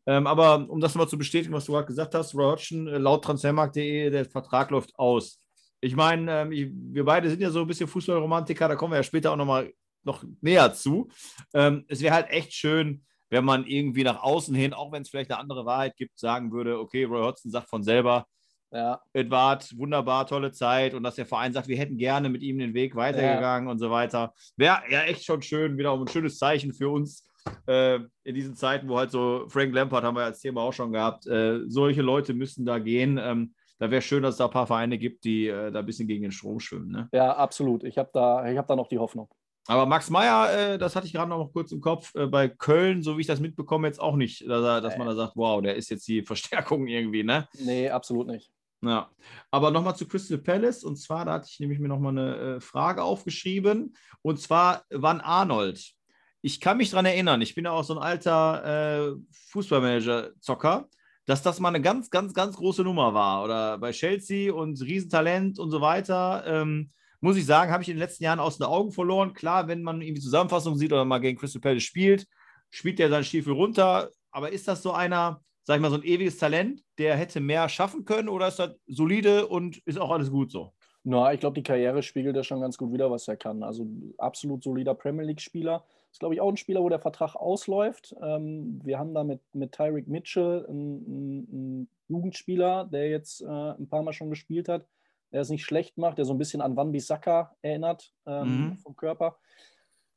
Ähm, 0.07 0.25
aber 0.25 0.67
um 0.69 0.79
das 0.79 0.95
mal 0.95 1.07
zu 1.07 1.19
bestätigen, 1.19 1.53
was 1.53 1.65
du 1.65 1.73
gerade 1.73 1.85
gesagt 1.85 2.15
hast, 2.15 2.33
Roy 2.33 2.45
Hodgson, 2.45 2.85
laut 2.85 3.23
transfermarkt.de, 3.23 4.09
der 4.09 4.25
Vertrag 4.25 4.71
läuft 4.71 4.97
aus. 4.97 5.39
Ich 5.81 5.95
meine, 5.95 6.31
ähm, 6.31 6.51
wir 6.93 7.05
beide 7.05 7.29
sind 7.29 7.41
ja 7.41 7.51
so 7.51 7.61
ein 7.61 7.67
bisschen 7.67 7.87
Fußballromantiker, 7.87 8.69
da 8.69 8.75
kommen 8.75 8.93
wir 8.93 8.97
ja 8.97 9.03
später 9.03 9.31
auch 9.31 9.35
nochmal 9.35 9.71
noch 10.07 10.23
näher 10.41 10.73
zu. 10.73 11.09
Ähm, 11.53 11.85
es 11.87 12.01
wäre 12.01 12.15
halt 12.15 12.29
echt 12.29 12.53
schön, 12.53 13.05
wenn 13.29 13.45
man 13.45 13.65
irgendwie 13.65 14.03
nach 14.03 14.23
außen 14.23 14.55
hin, 14.55 14.73
auch 14.73 14.91
wenn 14.91 15.01
es 15.01 15.09
vielleicht 15.09 15.31
eine 15.31 15.39
andere 15.39 15.65
Wahrheit 15.65 15.95
gibt, 15.95 16.17
sagen 16.17 16.51
würde, 16.51 16.79
okay, 16.79 17.03
Roy 17.03 17.21
Hodgson 17.21 17.51
sagt 17.51 17.69
von 17.69 17.83
selber, 17.83 18.25
ja. 18.71 18.99
Edward, 19.13 19.77
wunderbar, 19.77 20.27
tolle 20.27 20.51
Zeit 20.51 20.93
und 20.93 21.03
dass 21.03 21.15
der 21.15 21.25
Verein 21.25 21.53
sagt, 21.53 21.67
wir 21.67 21.77
hätten 21.77 21.97
gerne 21.97 22.29
mit 22.29 22.41
ihm 22.41 22.57
den 22.59 22.73
Weg 22.73 22.95
weitergegangen 22.95 23.67
ja. 23.67 23.71
und 23.71 23.79
so 23.79 23.89
weiter. 23.89 24.33
Wäre 24.57 24.81
ja 24.89 25.03
echt 25.03 25.23
schon 25.23 25.41
schön, 25.41 25.77
wieder 25.77 25.93
ein 25.93 26.07
schönes 26.07 26.37
Zeichen 26.37 26.73
für 26.73 26.89
uns 26.89 27.23
äh, 27.65 27.99
in 28.23 28.35
diesen 28.35 28.55
Zeiten, 28.55 28.89
wo 28.89 28.97
halt 28.97 29.11
so 29.11 29.45
Frank 29.47 29.73
Lampard 29.73 30.03
haben 30.03 30.17
wir 30.17 30.23
als 30.23 30.39
Thema 30.39 30.61
auch 30.61 30.73
schon 30.73 30.91
gehabt, 30.91 31.27
äh, 31.27 31.61
solche 31.67 32.01
Leute 32.01 32.33
müssen 32.33 32.65
da 32.65 32.79
gehen. 32.79 33.17
Ähm, 33.21 33.53
da 33.79 33.91
wäre 33.91 34.01
schön, 34.01 34.23
dass 34.23 34.33
es 34.33 34.37
da 34.37 34.45
ein 34.45 34.51
paar 34.51 34.67
Vereine 34.67 34.97
gibt, 34.97 35.23
die 35.23 35.47
äh, 35.47 35.71
da 35.71 35.79
ein 35.79 35.85
bisschen 35.85 36.07
gegen 36.07 36.23
den 36.23 36.31
Strom 36.31 36.59
schwimmen. 36.59 36.91
Ne? 36.91 37.09
Ja, 37.13 37.35
absolut. 37.35 37.83
Ich 37.83 37.97
habe 37.97 38.09
da, 38.11 38.43
hab 38.43 38.67
da 38.67 38.75
noch 38.75 38.87
die 38.87 38.97
Hoffnung. 38.97 39.29
Aber 39.67 39.85
Max 39.85 40.09
Meyer, 40.09 40.73
äh, 40.73 40.77
das 40.77 40.95
hatte 40.95 41.07
ich 41.07 41.13
gerade 41.13 41.29
noch 41.29 41.51
kurz 41.51 41.71
im 41.71 41.81
Kopf, 41.81 42.15
äh, 42.15 42.25
bei 42.25 42.47
Köln, 42.47 43.03
so 43.03 43.17
wie 43.17 43.21
ich 43.21 43.27
das 43.27 43.41
mitbekomme, 43.41 43.87
jetzt 43.87 43.99
auch 43.99 44.15
nicht, 44.15 44.47
dass, 44.47 44.63
er, 44.63 44.81
dass 44.81 44.97
man 44.97 45.07
da 45.07 45.15
sagt, 45.15 45.33
wow, 45.35 45.61
der 45.61 45.75
ist 45.75 45.89
jetzt 45.89 46.07
die 46.07 46.21
Verstärkung 46.25 46.87
irgendwie, 46.87 47.23
ne? 47.23 47.47
Nee, 47.59 47.89
absolut 47.89 48.27
nicht. 48.27 48.51
Ja, 48.81 49.09
aber 49.51 49.71
nochmal 49.71 49.95
zu 49.95 50.07
Crystal 50.07 50.37
Palace. 50.37 50.83
Und 50.83 50.97
zwar, 50.97 51.25
da 51.25 51.33
hatte 51.33 51.47
ich 51.49 51.59
nämlich 51.59 51.79
mir 51.79 51.87
nochmal 51.87 52.11
eine 52.11 52.35
äh, 52.35 52.61
Frage 52.61 53.03
aufgeschrieben. 53.03 53.95
Und 54.21 54.39
zwar, 54.39 54.83
wann 54.89 55.19
Arnold? 55.19 55.93
Ich 56.41 56.61
kann 56.61 56.77
mich 56.77 56.91
daran 56.91 57.07
erinnern, 57.07 57.41
ich 57.41 57.55
bin 57.55 57.65
ja 57.65 57.71
auch 57.71 57.83
so 57.83 57.97
ein 57.97 58.03
alter 58.03 59.09
äh, 59.09 59.15
Fußballmanager-Zocker, 59.49 60.87
dass 61.25 61.41
das 61.41 61.59
mal 61.59 61.69
eine 61.69 61.81
ganz, 61.81 62.09
ganz, 62.11 62.33
ganz 62.33 62.55
große 62.55 62.83
Nummer 62.83 63.13
war. 63.13 63.43
Oder 63.43 63.79
bei 63.79 63.91
Chelsea 63.91 64.53
und 64.53 64.79
Riesentalent 64.79 65.57
und 65.59 65.71
so 65.71 65.81
weiter. 65.81 66.43
Ähm, 66.45 66.91
muss 67.19 67.37
ich 67.37 67.45
sagen, 67.45 67.71
habe 67.71 67.83
ich 67.83 67.89
in 67.89 67.95
den 67.95 68.01
letzten 68.01 68.23
Jahren 68.23 68.39
aus 68.39 68.57
den 68.57 68.67
Augen 68.67 68.91
verloren. 68.91 69.33
Klar, 69.33 69.67
wenn 69.67 69.81
man 69.81 70.01
irgendwie 70.01 70.21
Zusammenfassungen 70.21 70.77
sieht 70.77 70.93
oder 70.93 71.05
mal 71.05 71.19
gegen 71.19 71.37
Crystal 71.37 71.61
Palace 71.61 71.83
spielt, 71.83 72.27
spielt 72.69 72.99
der 72.99 73.09
seinen 73.09 73.23
Stiefel 73.23 73.53
runter. 73.53 74.11
Aber 74.31 74.51
ist 74.51 74.67
das 74.67 74.83
so 74.83 74.91
einer, 74.91 75.41
sag 75.63 75.75
ich 75.75 75.81
mal, 75.81 75.89
so 75.89 75.97
ein 75.97 76.03
ewiges 76.03 76.37
Talent, 76.37 76.83
der 76.97 77.15
hätte 77.15 77.39
mehr 77.39 77.69
schaffen 77.69 78.05
können 78.05 78.29
oder 78.29 78.47
ist 78.47 78.59
das 78.59 78.75
solide 78.87 79.47
und 79.47 79.77
ist 79.85 79.99
auch 79.99 80.11
alles 80.11 80.29
gut 80.29 80.51
so? 80.51 80.73
Na, 81.09 81.33
ich 81.33 81.39
glaube, 81.39 81.55
die 81.55 81.63
Karriere 81.63 82.03
spiegelt 82.03 82.35
ja 82.35 82.43
schon 82.43 82.59
ganz 82.59 82.77
gut 82.77 82.91
wieder, 82.91 83.09
was 83.09 83.27
er 83.29 83.37
kann. 83.37 83.63
Also 83.63 83.87
absolut 84.17 84.61
solider 84.61 84.93
Premier 84.93 85.25
League-Spieler. 85.25 85.85
Ist, 86.11 86.19
glaube 86.19 86.35
ich, 86.35 86.41
auch 86.41 86.49
ein 86.49 86.57
Spieler, 86.57 86.81
wo 86.81 86.89
der 86.89 86.99
Vertrag 86.99 87.35
ausläuft. 87.35 88.13
Ähm, 88.21 88.81
wir 88.83 88.99
haben 88.99 89.13
da 89.13 89.23
mit, 89.23 89.41
mit 89.53 89.71
Tyreek 89.71 90.07
Mitchell 90.07 90.65
einen, 90.67 91.47
einen 91.49 91.89
Jugendspieler, 92.09 92.89
der 92.91 93.09
jetzt 93.09 93.41
äh, 93.41 93.45
ein 93.45 93.87
paar 93.87 94.03
Mal 94.03 94.11
schon 94.11 94.29
gespielt 94.29 94.67
hat, 94.67 94.85
der 95.31 95.41
es 95.41 95.49
nicht 95.49 95.65
schlecht 95.65 95.97
macht, 95.97 96.17
der 96.17 96.25
so 96.25 96.33
ein 96.33 96.37
bisschen 96.37 96.61
an 96.61 96.75
Van 96.75 96.91
Bissaka 96.91 97.55
erinnert 97.61 98.13
ähm, 98.25 98.69
mhm. 98.69 98.77
vom 98.77 98.95
Körper. 98.95 99.37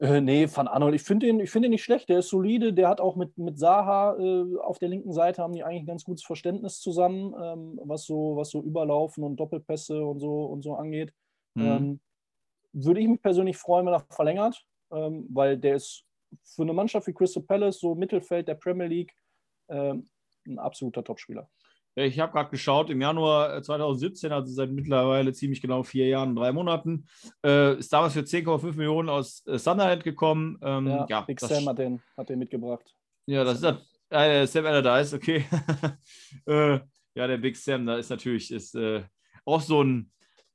Äh, 0.00 0.22
nee, 0.22 0.48
Van 0.52 0.66
Arnold, 0.66 0.94
ich 0.94 1.02
finde 1.02 1.28
ihn, 1.28 1.46
find 1.46 1.66
ihn 1.66 1.72
nicht 1.72 1.84
schlecht. 1.84 2.08
Der 2.08 2.20
ist 2.20 2.30
solide. 2.30 2.72
Der 2.72 2.88
hat 2.88 3.00
auch 3.00 3.16
mit, 3.16 3.36
mit 3.36 3.58
Saha 3.58 4.16
äh, 4.18 4.56
auf 4.58 4.78
der 4.78 4.88
linken 4.88 5.12
Seite 5.12 5.42
haben 5.42 5.52
die 5.52 5.62
eigentlich 5.62 5.82
ein 5.82 5.86
ganz 5.86 6.04
gutes 6.04 6.24
Verständnis 6.24 6.80
zusammen, 6.80 7.34
ähm, 7.40 7.80
was, 7.84 8.06
so, 8.06 8.34
was 8.36 8.50
so 8.50 8.62
Überlaufen 8.62 9.22
und 9.22 9.36
Doppelpässe 9.36 10.02
und 10.02 10.20
so, 10.20 10.46
und 10.46 10.62
so 10.62 10.74
angeht. 10.74 11.12
Mhm. 11.54 11.66
Ähm, 11.66 12.00
würde 12.72 13.00
ich 13.00 13.08
mich 13.08 13.20
persönlich 13.20 13.58
freuen, 13.58 13.84
wenn 13.84 13.92
er 13.92 14.06
verlängert, 14.10 14.64
ähm, 14.90 15.26
weil 15.28 15.58
der 15.58 15.76
ist 15.76 16.04
für 16.44 16.62
eine 16.62 16.72
Mannschaft 16.72 17.06
wie 17.06 17.12
Crystal 17.12 17.42
Palace, 17.42 17.80
so 17.80 17.94
Mittelfeld 17.94 18.48
der 18.48 18.54
Premier 18.54 18.86
League, 18.86 19.14
ähm, 19.68 20.08
ein 20.46 20.58
absoluter 20.58 21.04
Topspieler. 21.04 21.50
Ich 21.96 22.20
habe 22.20 22.32
gerade 22.32 22.50
geschaut, 22.50 22.88
im 22.90 23.00
Januar 23.00 23.62
2017, 23.62 24.30
äh, 24.30 24.34
also 24.34 24.52
seit 24.52 24.70
mittlerweile 24.70 25.32
ziemlich 25.32 25.60
genau 25.60 25.82
vier 25.82 26.06
Jahren 26.06 26.30
und 26.30 26.36
drei 26.36 26.52
Monaten, 26.52 27.06
äh, 27.44 27.78
ist 27.78 27.92
damals 27.92 28.12
für 28.12 28.20
10,5 28.20 28.76
Millionen 28.76 29.08
aus 29.08 29.44
äh, 29.46 29.58
Sunderland 29.58 30.04
gekommen. 30.04 30.58
Ähm, 30.62 30.86
ja, 30.86 31.06
ja, 31.08 31.20
Big 31.22 31.40
Sam 31.40 31.66
hat 31.66 31.78
den, 31.78 32.00
hat 32.16 32.28
den 32.28 32.38
mitgebracht. 32.38 32.94
Ja, 33.26 33.44
das 33.44 33.60
ist 33.60 33.74
äh, 34.10 34.46
Sam 34.46 34.66
Allardyce, 34.66 35.14
okay. 35.14 35.44
äh, 36.46 36.80
ja, 37.14 37.26
der 37.26 37.38
Big 37.38 37.56
Sam, 37.56 37.86
da 37.86 37.96
ist 37.96 38.10
natürlich 38.10 38.52
ist, 38.52 38.74
äh, 38.74 39.02
auch 39.44 39.60
so 39.60 39.82
ein, 39.82 40.10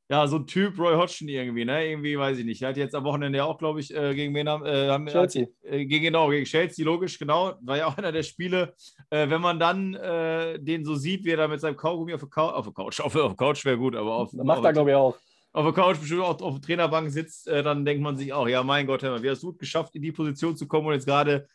ja, 0.07 0.27
so 0.27 0.37
ein 0.37 0.45
Typ 0.45 0.77
Roy 0.77 0.95
Hodgson 0.95 1.27
irgendwie, 1.27 1.65
ne? 1.65 1.87
Irgendwie, 1.87 2.17
weiß 2.17 2.37
ich 2.37 2.45
nicht. 2.45 2.61
Er 2.61 2.69
hat 2.69 2.77
jetzt 2.77 2.93
am 2.93 3.03
Wochenende 3.03 3.43
auch, 3.43 3.57
glaube 3.57 3.79
ich, 3.79 3.93
äh, 3.95 4.13
gegen 4.13 4.35
wen 4.35 4.47
haben, 4.47 4.63
äh, 4.63 4.89
haben 4.89 5.07
Chelsea. 5.07 5.47
Äh, 5.63 5.85
gegen, 5.85 6.03
genau, 6.03 6.29
gegen 6.29 6.45
Chelsea, 6.45 6.85
logisch, 6.85 7.17
genau. 7.17 7.53
War 7.61 7.77
ja 7.77 7.87
auch 7.87 7.97
einer 7.97 8.11
der 8.11 8.21
Spiele. 8.21 8.75
Äh, 9.09 9.29
wenn 9.29 9.41
man 9.41 9.59
dann 9.59 9.93
den 10.59 10.85
so 10.85 10.95
sieht, 10.95 11.25
wie 11.25 11.31
er 11.31 11.37
da 11.37 11.47
mit 11.47 11.59
seinem 11.59 11.75
Kaugummi 11.75 12.13
auf 12.13 12.21
der, 12.21 12.29
Couch, 12.29 12.53
auf 12.53 12.65
der 12.65 12.73
Couch, 12.73 12.99
auf 12.99 13.13
der 13.13 13.35
Couch 13.35 13.65
wäre 13.65 13.77
gut, 13.77 13.95
aber 13.95 14.13
auf. 14.13 14.33
Macht 14.33 14.63
er, 14.63 14.73
glaube 14.73 14.91
ich, 14.91 14.95
auch. 14.95 15.17
Auf 15.53 15.63
der 15.63 15.73
Couch 15.73 15.99
bestimmt 15.99 16.21
auch 16.21 16.41
auf 16.41 16.55
der 16.55 16.61
Trainerbank 16.61 17.09
sitzt, 17.09 17.47
dann 17.47 17.85
denkt 17.85 18.03
man 18.03 18.17
sich 18.17 18.33
auch, 18.33 18.47
ja, 18.47 18.61
mein 18.61 18.85
Gott, 18.85 19.03
wie 19.03 19.29
hast 19.29 19.41
du 19.41 19.51
es 19.51 19.57
geschafft, 19.57 19.95
in 19.95 20.01
die 20.01 20.11
Position 20.11 20.57
zu 20.57 20.67
kommen 20.67 20.87
und 20.87 20.93
jetzt 20.93 21.05
gerade 21.05 21.47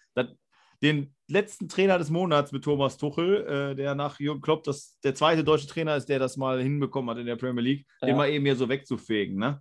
den 0.82 1.14
letzten 1.28 1.68
Trainer 1.68 1.98
des 1.98 2.10
Monats 2.10 2.52
mit 2.52 2.64
Thomas 2.64 2.96
Tuchel, 2.96 3.46
äh, 3.46 3.74
der 3.76 3.94
nach 3.94 4.18
Jürgen 4.18 4.40
Klopp 4.40 4.64
das, 4.64 4.98
der 5.04 5.14
zweite 5.14 5.44
deutsche 5.44 5.66
Trainer 5.66 5.96
ist, 5.96 6.08
der 6.08 6.18
das 6.18 6.36
mal 6.36 6.60
hinbekommen 6.60 7.10
hat 7.10 7.18
in 7.18 7.26
der 7.26 7.36
Premier 7.36 7.62
League, 7.62 7.86
ja. 8.00 8.08
den 8.08 8.16
mal 8.16 8.30
eben 8.30 8.44
hier 8.44 8.56
so 8.56 8.68
wegzufegen. 8.68 9.36
Ne? 9.36 9.60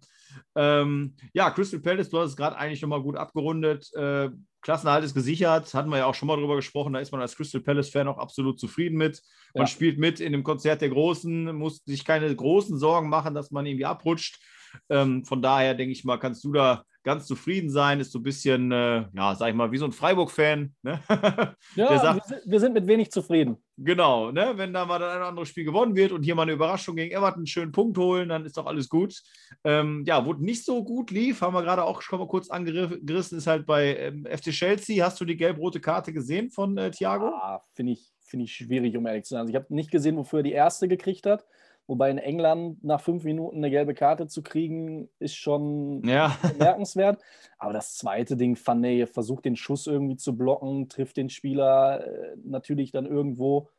Ähm, 0.56 1.16
ja, 1.34 1.52
Crystal 1.52 1.80
Palace, 1.80 2.10
du 2.10 2.20
hast 2.20 2.32
es 2.32 2.38
gerade 2.38 2.58
eigentlich 2.58 2.82
nochmal 2.82 3.02
gut 3.02 3.18
abgerundet. 3.18 3.94
Äh, 3.94 4.30
Klassenhalt 4.62 5.06
ist 5.06 5.14
gesichert, 5.14 5.74
hatten 5.74 5.90
wir 5.90 6.00
ja 6.00 6.06
auch 6.06 6.16
schon 6.16 6.28
mal 6.28 6.36
drüber 6.36 6.56
gesprochen. 6.56 6.94
Da 6.94 7.00
ist 7.00 7.12
man 7.12 7.22
als 7.22 7.36
Crystal 7.36 7.62
Palace-Fan 7.62 8.08
auch 8.08 8.18
absolut 8.18 8.60
zufrieden 8.60 8.98
mit. 8.98 9.22
Man 9.54 9.64
ja. 9.64 9.68
spielt 9.68 9.98
mit 9.98 10.20
in 10.20 10.34
dem 10.34 10.44
Konzert 10.44 10.82
der 10.82 10.90
Großen, 10.90 11.56
muss 11.56 11.84
sich 11.86 12.04
keine 12.04 12.34
großen 12.36 12.78
Sorgen 12.78 13.10
machen, 13.10 13.34
dass 13.34 13.52
man 13.52 13.66
irgendwie 13.66 13.86
abrutscht. 13.86 14.42
Ähm, 14.90 15.24
von 15.24 15.42
daher 15.42 15.76
denke 15.76 15.94
ich 15.94 16.04
mal, 16.04 16.18
kannst 16.18 16.44
du 16.44 16.52
da 16.52 16.84
ganz 17.04 17.26
zufrieden 17.28 17.70
sein, 17.70 18.00
ist 18.00 18.12
so 18.12 18.20
ein 18.20 18.24
bisschen, 18.24 18.72
äh, 18.72 19.06
ja, 19.14 19.36
sag 19.36 19.50
ich 19.50 19.56
mal, 19.56 19.72
wie 19.72 19.78
so 19.78 19.86
ein 19.86 19.92
Freiburg-Fan. 19.92 20.74
Ne? 20.84 21.00
Ja, 21.76 22.00
sagt, 22.00 22.30
wir, 22.30 22.42
wir, 22.46 22.60
sind 22.60 22.74
mit 22.74 22.88
wenig 22.88 23.12
zufrieden. 23.12 23.58
Genau, 23.78 24.32
ne? 24.32 24.54
wenn 24.56 24.74
da 24.74 24.86
mal 24.86 25.02
ein 25.02 25.22
anderes 25.22 25.50
Spiel 25.50 25.64
gewonnen 25.64 25.96
wird 25.96 26.12
und 26.12 26.24
hier 26.24 26.36
mal 26.36 26.44
eine 26.44 26.54
Überraschung 26.54 26.96
gegen 26.96 27.12
Everton 27.12 27.40
einen 27.40 27.48
schönen 27.48 27.72
Punkt 27.72 27.98
holen, 27.98 28.30
dann 28.30 28.46
ist 28.46 28.58
doch 28.58 28.66
alles 28.66 28.90
gut. 28.90 29.22
Ähm, 29.64 30.04
ja, 30.06 30.26
wo 30.26 30.34
nicht 30.34 30.66
so 30.66 30.84
gut 30.84 31.12
lief, 31.12 31.42
haben 31.42 31.54
wir 31.54 31.64
gerade 31.64 31.84
auch 31.84 32.02
schon 32.02 32.20
mal 32.20 32.28
kurz 32.28 32.50
angerissen, 32.50 33.38
ist 33.38 33.48
halt 33.48 33.66
bei 33.66 33.96
ähm, 33.96 34.26
FC 34.26 34.52
Chelsea. 34.52 35.06
Hast 35.06 35.22
du 35.22 35.26
die 35.26 35.38
gelb-rote 35.38 35.80
Karte 35.80 36.12
gesehen 36.12 36.50
von 36.50 36.78
äh, 36.78 36.92
Thiago? 36.92 37.28
Ah, 37.28 37.62
Finde 37.74 37.94
ich, 37.94 38.12
find 38.22 38.44
ich 38.44 38.54
schwierig, 38.54 38.98
um 38.98 39.06
ehrlich 39.06 39.24
zu 39.24 39.30
sein. 39.30 39.42
Also 39.42 39.52
ich 39.52 39.56
habe 39.56 39.74
nicht 39.74 39.92
gesehen, 39.92 40.18
wofür 40.18 40.40
er 40.40 40.44
die 40.44 40.52
erste 40.52 40.88
gekriegt 40.88 41.26
hat. 41.26 41.46
Wobei 41.90 42.12
in 42.12 42.20
England 42.20 42.84
nach 42.84 43.02
fünf 43.02 43.24
Minuten 43.24 43.58
eine 43.58 43.72
gelbe 43.72 43.96
Karte 43.96 44.28
zu 44.28 44.44
kriegen, 44.44 45.10
ist 45.18 45.36
schon 45.36 46.04
ja. 46.08 46.38
bemerkenswert. 46.48 47.20
Aber 47.58 47.74
das 47.74 47.96
zweite 47.96 48.38
Ding, 48.38 48.56
Fanny 48.56 49.08
versucht 49.08 49.46
den 49.46 49.56
Schuss 49.56 49.88
irgendwie 49.88 50.16
zu 50.16 50.38
blocken, 50.38 50.88
trifft 50.88 51.18
den 51.18 51.32
Spieler 51.32 52.06
äh, 52.06 52.36
natürlich 52.44 52.92
dann 52.92 53.08
irgendwo. 53.08 53.70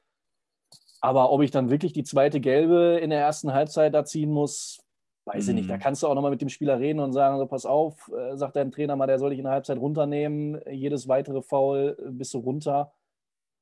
Aber 1.01 1.31
ob 1.31 1.43
ich 1.43 1.53
dann 1.53 1.71
wirklich 1.71 1.93
die 1.93 2.03
zweite 2.03 2.41
gelbe 2.41 2.99
in 3.01 3.11
der 3.11 3.21
ersten 3.21 3.53
Halbzeit 3.53 3.95
da 3.95 4.05
ziehen 4.05 4.33
muss, 4.33 4.83
weiß 5.27 5.45
mhm. 5.45 5.51
ich 5.51 5.55
nicht. 5.55 5.71
Da 5.71 5.77
mhm. 5.77 5.81
kannst 5.81 6.03
du 6.03 6.09
auch 6.09 6.15
nochmal 6.17 6.33
mit 6.33 6.43
dem 6.43 6.49
Spieler 6.49 6.81
reden 6.81 6.99
und 6.99 7.13
sagen: 7.13 7.39
so, 7.39 7.47
Pass 7.47 7.65
auf, 7.65 8.11
äh, 8.13 8.37
sagt 8.37 8.57
dein 8.57 8.73
Trainer 8.73 8.97
mal, 8.97 9.07
der 9.07 9.21
soll 9.21 9.31
dich 9.31 9.39
in 9.39 9.45
der 9.45 9.53
Halbzeit 9.53 9.79
runternehmen. 9.79 10.61
Jedes 10.69 11.07
weitere 11.07 11.43
Foul 11.43 11.97
äh, 11.97 12.11
bist 12.11 12.35
du 12.35 12.39
runter. 12.39 12.93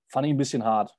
Fand 0.06 0.26
ich 0.26 0.32
ein 0.32 0.38
bisschen 0.38 0.64
hart. 0.64 0.96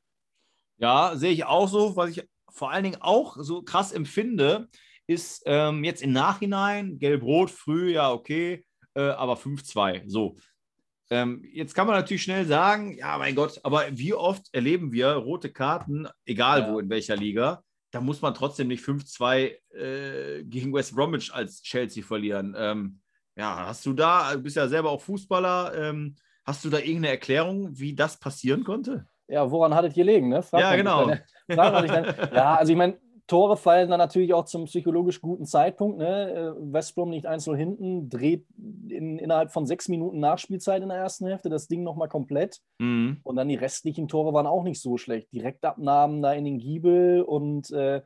Ja, 0.77 1.13
sehe 1.15 1.31
ich 1.31 1.45
auch 1.45 1.67
so, 1.67 1.95
was 1.95 2.11
ich 2.11 2.29
vor 2.51 2.71
allen 2.71 2.83
Dingen 2.83 3.01
auch 3.01 3.37
so 3.39 3.61
krass 3.61 3.91
empfinde, 3.91 4.67
ist 5.07 5.43
ähm, 5.45 5.83
jetzt 5.83 6.03
im 6.03 6.11
Nachhinein, 6.11 6.99
gelb-rot, 6.99 7.49
früh, 7.49 7.93
ja, 7.93 8.11
okay, 8.11 8.65
äh, 8.93 9.01
aber 9.01 9.37
5-2. 9.37 10.03
So. 10.07 10.37
Ähm, 11.09 11.43
jetzt 11.51 11.73
kann 11.73 11.87
man 11.87 11.95
natürlich 11.95 12.21
schnell 12.21 12.45
sagen, 12.45 12.95
ja, 12.95 13.17
mein 13.17 13.33
Gott, 13.33 13.59
aber 13.63 13.85
wie 13.91 14.13
oft 14.13 14.47
erleben 14.51 14.91
wir 14.91 15.09
rote 15.13 15.51
Karten, 15.51 16.07
egal 16.25 16.61
ja. 16.61 16.71
wo, 16.71 16.79
in 16.79 16.89
welcher 16.89 17.15
Liga, 17.15 17.63
da 17.91 18.01
muss 18.01 18.21
man 18.21 18.35
trotzdem 18.35 18.67
nicht 18.67 18.83
5-2 18.83 19.55
äh, 19.73 20.43
gegen 20.43 20.71
West 20.73 20.95
Bromwich 20.95 21.33
als 21.33 21.63
Chelsea 21.63 22.03
verlieren. 22.03 22.55
Ähm, 22.55 22.99
ja, 23.35 23.65
hast 23.65 23.85
du 23.85 23.93
da, 23.93 24.33
du 24.33 24.43
bist 24.43 24.57
ja 24.57 24.67
selber 24.67 24.91
auch 24.91 25.01
Fußballer, 25.01 25.73
ähm, 25.75 26.15
hast 26.45 26.63
du 26.63 26.69
da 26.69 26.77
irgendeine 26.77 27.09
Erklärung, 27.09 27.69
wie 27.79 27.95
das 27.95 28.19
passieren 28.19 28.63
konnte? 28.63 29.07
Ja, 29.29 29.49
woran 29.51 29.75
hattet 29.75 29.95
ihr 29.95 30.03
gelegen? 30.03 30.29
Ne? 30.29 30.41
Frag 30.41 30.61
ja, 30.61 30.75
genau. 30.75 31.05
Dann, 31.05 31.19
dann, 31.47 32.15
ja, 32.33 32.55
also 32.55 32.71
ich 32.71 32.77
meine, 32.77 32.97
Tore 33.29 33.57
fallen 33.57 33.91
dann 33.91 33.99
natürlich 33.99 34.33
auch 34.33 34.45
zum 34.45 34.65
psychologisch 34.65 35.21
guten 35.21 35.45
Zeitpunkt. 35.45 35.99
Ne? 35.99 36.31
Äh, 36.31 36.73
West 36.73 36.95
Brom 36.95 37.11
nicht 37.11 37.27
1 37.27 37.45
hinten, 37.45 38.09
dreht 38.09 38.47
in, 38.57 39.19
innerhalb 39.19 39.51
von 39.51 39.67
sechs 39.67 39.87
Minuten 39.87 40.19
Nachspielzeit 40.19 40.81
in 40.81 40.89
der 40.89 40.97
ersten 40.97 41.27
Hälfte 41.27 41.47
das 41.47 41.67
Ding 41.67 41.83
nochmal 41.83 42.09
komplett. 42.09 42.59
Mhm. 42.79 43.19
Und 43.23 43.35
dann 43.35 43.47
die 43.47 43.55
restlichen 43.55 44.07
Tore 44.07 44.33
waren 44.33 44.47
auch 44.47 44.63
nicht 44.63 44.81
so 44.81 44.97
schlecht. 44.97 45.31
Direktabnahmen 45.31 46.23
da 46.23 46.33
in 46.33 46.43
den 46.43 46.57
Giebel 46.57 47.21
und 47.21 47.69
äh, 47.71 48.01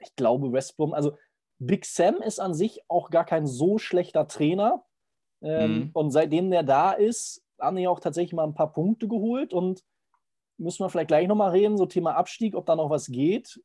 ich 0.00 0.14
glaube, 0.16 0.52
West 0.52 0.76
Brom, 0.76 0.92
also 0.92 1.16
Big 1.58 1.86
Sam 1.86 2.16
ist 2.16 2.40
an 2.40 2.52
sich 2.52 2.82
auch 2.88 3.08
gar 3.08 3.24
kein 3.24 3.46
so 3.46 3.78
schlechter 3.78 4.28
Trainer. 4.28 4.84
Ähm, 5.42 5.74
mhm. 5.74 5.90
Und 5.94 6.10
seitdem 6.10 6.50
der 6.50 6.62
da 6.62 6.92
ist, 6.92 7.42
haben 7.60 7.76
die 7.76 7.88
auch 7.88 8.00
tatsächlich 8.00 8.32
mal 8.32 8.44
ein 8.44 8.54
paar 8.54 8.72
Punkte 8.72 9.08
geholt 9.08 9.52
und 9.52 9.84
müssen 10.58 10.84
wir 10.84 10.90
vielleicht 10.90 11.08
gleich 11.08 11.26
nochmal 11.26 11.50
reden, 11.50 11.76
so 11.76 11.86
Thema 11.86 12.16
Abstieg, 12.16 12.54
ob 12.54 12.66
da 12.66 12.76
noch 12.76 12.90
was 12.90 13.06
geht. 13.06 13.60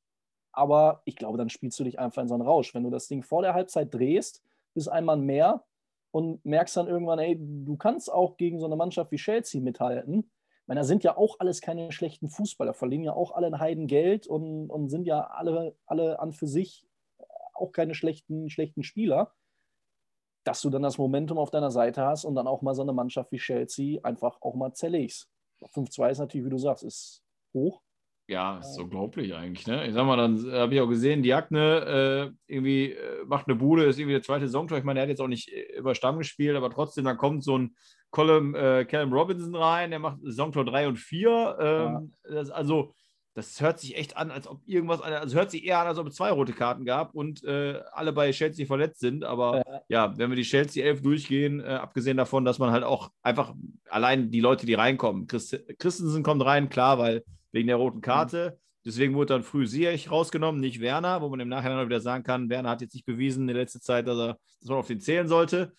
Aber 0.51 1.01
ich 1.05 1.17
glaube, 1.17 1.37
dann 1.37 1.49
spielst 1.49 1.79
du 1.79 1.83
dich 1.83 1.99
einfach 1.99 2.21
in 2.21 2.29
so 2.29 2.33
einen 2.33 2.43
Rausch. 2.43 2.73
Wenn 2.73 2.83
du 2.83 2.89
das 2.89 3.07
Ding 3.07 3.23
vor 3.23 3.41
der 3.41 3.53
Halbzeit 3.53 3.93
drehst, 3.93 4.41
bis 4.73 4.87
einmal 4.87 5.17
mehr 5.17 5.65
und 6.11 6.45
merkst 6.45 6.77
dann 6.77 6.87
irgendwann, 6.87 7.19
ey, 7.19 7.37
du 7.39 7.75
kannst 7.75 8.11
auch 8.11 8.37
gegen 8.37 8.59
so 8.59 8.65
eine 8.65 8.77
Mannschaft 8.77 9.11
wie 9.11 9.17
Chelsea 9.17 9.61
mithalten. 9.61 10.19
Ich 10.61 10.67
meine, 10.67 10.79
da 10.79 10.85
sind 10.85 11.03
ja 11.03 11.17
auch 11.17 11.39
alles 11.39 11.59
keine 11.61 11.91
schlechten 11.91 12.29
Fußballer, 12.29 12.73
verlieren 12.73 13.03
ja 13.03 13.13
auch 13.13 13.33
alle 13.33 13.47
ein 13.47 13.59
Heidengeld 13.59 14.25
und, 14.25 14.69
und 14.69 14.89
sind 14.89 15.05
ja 15.05 15.21
alle, 15.21 15.75
alle 15.85 16.19
an 16.19 16.31
für 16.31 16.47
sich 16.47 16.87
auch 17.53 17.71
keine 17.71 17.93
schlechten, 17.93 18.49
schlechten 18.49 18.83
Spieler 18.83 19.33
dass 20.45 20.61
du 20.61 20.69
dann 20.69 20.83
das 20.83 20.97
Momentum 20.97 21.37
auf 21.37 21.51
deiner 21.51 21.71
Seite 21.71 22.05
hast 22.05 22.23
und 22.23 22.35
dann 22.35 22.47
auch 22.47 22.61
mal 22.61 22.75
so 22.75 22.83
eine 22.83 22.93
Mannschaft 22.93 23.31
wie 23.31 23.37
Chelsea 23.37 23.99
einfach 24.03 24.37
auch 24.41 24.55
mal 24.55 24.73
zerlegst. 24.73 25.27
5-2 25.73 26.11
ist 26.11 26.19
natürlich, 26.19 26.45
wie 26.45 26.51
du 26.51 26.57
sagst, 26.57 26.83
ist 26.83 27.23
hoch. 27.53 27.81
Ja, 28.27 28.57
ist 28.57 28.79
unglaublich 28.79 29.35
eigentlich. 29.35 29.67
Ne? 29.67 29.87
Ich 29.87 29.93
sag 29.93 30.05
mal, 30.05 30.17
dann 30.17 30.51
habe 30.51 30.73
ich 30.73 30.81
auch 30.81 30.87
gesehen, 30.87 31.21
Diagne 31.21 32.31
äh, 32.49 32.53
irgendwie 32.53 32.91
äh, 32.93 33.23
macht 33.25 33.47
eine 33.47 33.55
Bude, 33.55 33.83
ist 33.83 33.99
irgendwie 33.99 34.15
der 34.15 34.23
zweite 34.23 34.47
Saisontor. 34.47 34.79
Ich 34.79 34.83
meine, 34.83 34.99
er 34.99 35.03
hat 35.03 35.09
jetzt 35.09 35.21
auch 35.21 35.27
nicht 35.27 35.51
äh, 35.51 35.77
über 35.77 35.93
Stamm 35.93 36.17
gespielt, 36.17 36.55
aber 36.55 36.71
trotzdem, 36.71 37.05
dann 37.05 37.17
kommt 37.17 37.43
so 37.43 37.57
ein 37.57 37.75
Colin, 38.09 38.55
äh, 38.55 38.85
Callum 38.85 39.13
Robinson 39.13 39.55
rein, 39.55 39.91
der 39.91 39.99
macht 39.99 40.17
Saisontor 40.23 40.65
3 40.65 40.87
und 40.87 40.97
4. 40.97 41.57
Ähm, 41.59 42.13
ja. 42.31 42.51
also, 42.51 42.95
das 43.35 43.59
hört 43.59 43.81
sich 43.81 43.97
echt 43.97 44.15
an, 44.15 44.31
als 44.31 44.47
ob 44.47 44.61
irgendwas, 44.65 45.01
also 45.01 45.37
hört 45.37 45.51
sich 45.51 45.65
eher 45.65 45.79
an, 45.79 45.87
als 45.87 45.97
ob 45.97 46.07
es 46.07 46.15
zwei 46.15 46.31
rote 46.31 46.53
Karten 46.53 46.85
gab 46.85 47.13
und 47.13 47.43
äh, 47.43 47.81
alle 47.91 48.13
bei 48.13 48.31
Chelsea 48.31 48.65
verletzt 48.65 49.01
sind. 49.01 49.25
Aber 49.25 49.61
ja, 49.67 49.81
ja 49.89 50.17
wenn 50.17 50.29
wir 50.29 50.37
die 50.37 50.43
Chelsea 50.43 50.85
11 50.85 51.01
durchgehen, 51.01 51.59
äh, 51.59 51.65
abgesehen 51.65 52.15
davon, 52.15 52.45
dass 52.45 52.59
man 52.59 52.71
halt 52.71 52.85
auch 52.85 53.11
einfach 53.21 53.53
allein 53.89 54.31
die 54.31 54.39
Leute, 54.39 54.65
die 54.65 54.73
reinkommen, 54.73 55.27
Christ 55.27 55.59
Christensen 55.77 56.23
kommt 56.23 56.45
rein, 56.45 56.69
klar, 56.69 56.97
weil 56.97 57.25
wegen 57.51 57.67
der 57.67 57.75
roten 57.75 57.99
Karte. 57.99 58.51
Mhm. 58.55 58.61
Deswegen 58.85 59.15
wurde 59.15 59.33
dann 59.33 59.43
früh 59.43 59.67
Siech 59.67 60.09
rausgenommen, 60.09 60.61
nicht 60.61 60.79
Werner, 60.79 61.21
wo 61.21 61.27
man 61.27 61.41
im 61.41 61.49
Nachhinein 61.49 61.85
wieder 61.85 61.99
sagen 61.99 62.23
kann, 62.23 62.49
Werner 62.49 62.69
hat 62.69 62.81
jetzt 62.81 62.93
nicht 62.93 63.05
bewiesen 63.05 63.41
in 63.41 63.47
der 63.47 63.57
letzten 63.57 63.81
Zeit, 63.81 64.07
dass, 64.07 64.17
er, 64.17 64.37
dass 64.61 64.69
man 64.69 64.77
auf 64.77 64.87
den 64.87 65.01
zählen 65.01 65.27
sollte. 65.27 65.73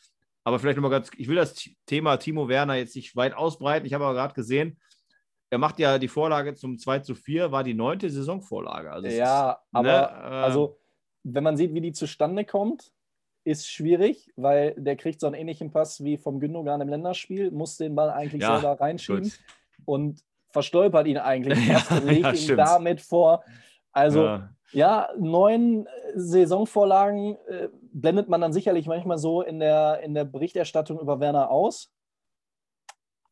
Aber 0.45 0.59
vielleicht 0.59 0.77
nochmal 0.77 0.91
ganz, 0.91 1.11
ich 1.17 1.27
will 1.27 1.37
das 1.37 1.55
Thema 1.87 2.19
Timo 2.19 2.49
Werner 2.49 2.75
jetzt 2.75 2.95
nicht 2.95 3.17
weit 3.17 3.35
ausbreiten. 3.35 3.87
Ich 3.87 3.95
habe 3.95 4.05
aber 4.05 4.15
gerade 4.15 4.35
gesehen, 4.35 4.79
er 5.51 5.59
macht 5.59 5.79
ja 5.79 5.99
die 5.99 6.09
Vorlage 6.09 6.55
zum 6.55 6.79
2 6.79 7.01
zu 7.01 7.15
4, 7.15 7.53
war 7.53 7.63
die 7.63 7.75
neunte 7.75 8.11
Saisonvorlage. 8.11 8.91
Also 8.91 9.09
ja, 9.09 9.53
ist, 9.53 9.59
aber 9.73 9.83
ne, 9.83 10.31
äh, 10.31 10.43
also, 10.43 10.79
wenn 11.23 11.45
man 11.45 11.57
sieht, 11.57 11.75
wie 11.75 11.81
die 11.81 11.93
zustande 11.93 12.45
kommt, 12.45 12.93
ist 13.45 13.69
schwierig, 13.69 14.33
weil 14.37 14.75
der 14.77 14.97
kriegt 14.97 15.21
so 15.21 15.27
einen 15.27 15.37
ähnlichen 15.37 15.71
Pass 15.71 16.03
wie 16.03 16.17
vom 16.17 16.41
Gündogan 16.41 16.81
im 16.81 16.89
Länderspiel, 16.89 17.53
muss 17.53 17.77
den 17.77 17.95
Ball 17.95 18.11
eigentlich 18.11 18.43
ja, 18.43 18.59
selber 18.59 18.81
reinschieben 18.81 19.23
gut. 19.23 19.39
und 19.85 20.25
verstolpert 20.51 21.07
ihn 21.07 21.19
eigentlich 21.19 21.59
erst 21.69 21.93
und 21.93 22.07
legt 22.07 22.25
ja, 22.25 22.33
ihn 22.33 22.57
damit 22.57 23.01
vor. 23.01 23.45
Also 23.93 24.25
ja. 24.25 24.51
ja, 24.73 25.09
neun 25.17 25.87
Saisonvorlagen 26.17 27.37
äh, 27.47 27.69
blendet 27.93 28.29
man 28.29 28.41
dann 28.41 28.53
sicherlich 28.53 28.87
manchmal 28.87 29.19
so 29.19 29.43
in 29.43 29.61
der, 29.61 30.01
in 30.03 30.15
der 30.15 30.25
Berichterstattung 30.25 30.99
über 30.99 31.21
Werner 31.21 31.51
aus. 31.51 31.93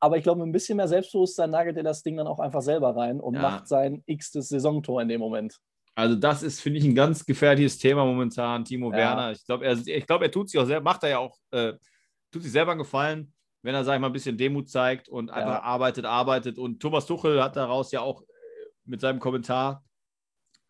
Aber 0.04 0.18
ich 0.18 0.22
glaube, 0.22 0.40
mit 0.40 0.50
ein 0.50 0.52
bisschen 0.52 0.76
mehr 0.76 0.86
Selbstbewusstsein 0.86 1.48
nagelt 1.48 1.78
er 1.78 1.82
das 1.82 2.02
Ding 2.02 2.18
dann 2.18 2.26
auch 2.26 2.38
einfach 2.38 2.60
selber 2.60 2.94
rein 2.94 3.20
und 3.20 3.36
ja. 3.36 3.40
macht 3.40 3.66
sein 3.66 4.02
x-tes 4.04 4.48
Saisontor 4.50 5.00
in 5.00 5.08
dem 5.08 5.18
Moment. 5.18 5.58
Also, 5.94 6.14
das 6.14 6.42
ist, 6.42 6.60
finde 6.60 6.80
ich, 6.80 6.84
ein 6.84 6.94
ganz 6.94 7.24
gefährliches 7.24 7.78
Thema 7.78 8.04
momentan, 8.04 8.66
Timo 8.66 8.90
ja. 8.92 8.98
Werner. 8.98 9.32
Ich 9.32 9.46
glaube, 9.46 9.64
er, 9.64 9.76
glaub, 10.02 10.20
er 10.20 10.30
tut 10.30 10.50
sich 10.50 10.60
auch 10.60 10.66
selber, 10.66 10.84
macht 10.84 11.04
er 11.04 11.08
ja 11.08 11.18
auch, 11.20 11.38
äh, 11.52 11.72
tut 12.30 12.42
sich 12.42 12.52
selber 12.52 12.72
einen 12.72 12.80
Gefallen, 12.80 13.32
wenn 13.62 13.74
er, 13.74 13.82
sag 13.82 13.94
ich 13.94 14.00
mal, 14.02 14.08
ein 14.08 14.12
bisschen 14.12 14.36
Demut 14.36 14.68
zeigt 14.68 15.08
und 15.08 15.30
einfach 15.30 15.54
ja. 15.54 15.62
arbeitet, 15.62 16.04
arbeitet. 16.04 16.58
Und 16.58 16.80
Thomas 16.80 17.06
Tuchel 17.06 17.42
hat 17.42 17.56
daraus 17.56 17.90
ja 17.90 18.02
auch 18.02 18.20
äh, 18.20 18.26
mit 18.84 19.00
seinem 19.00 19.20
Kommentar 19.20 19.82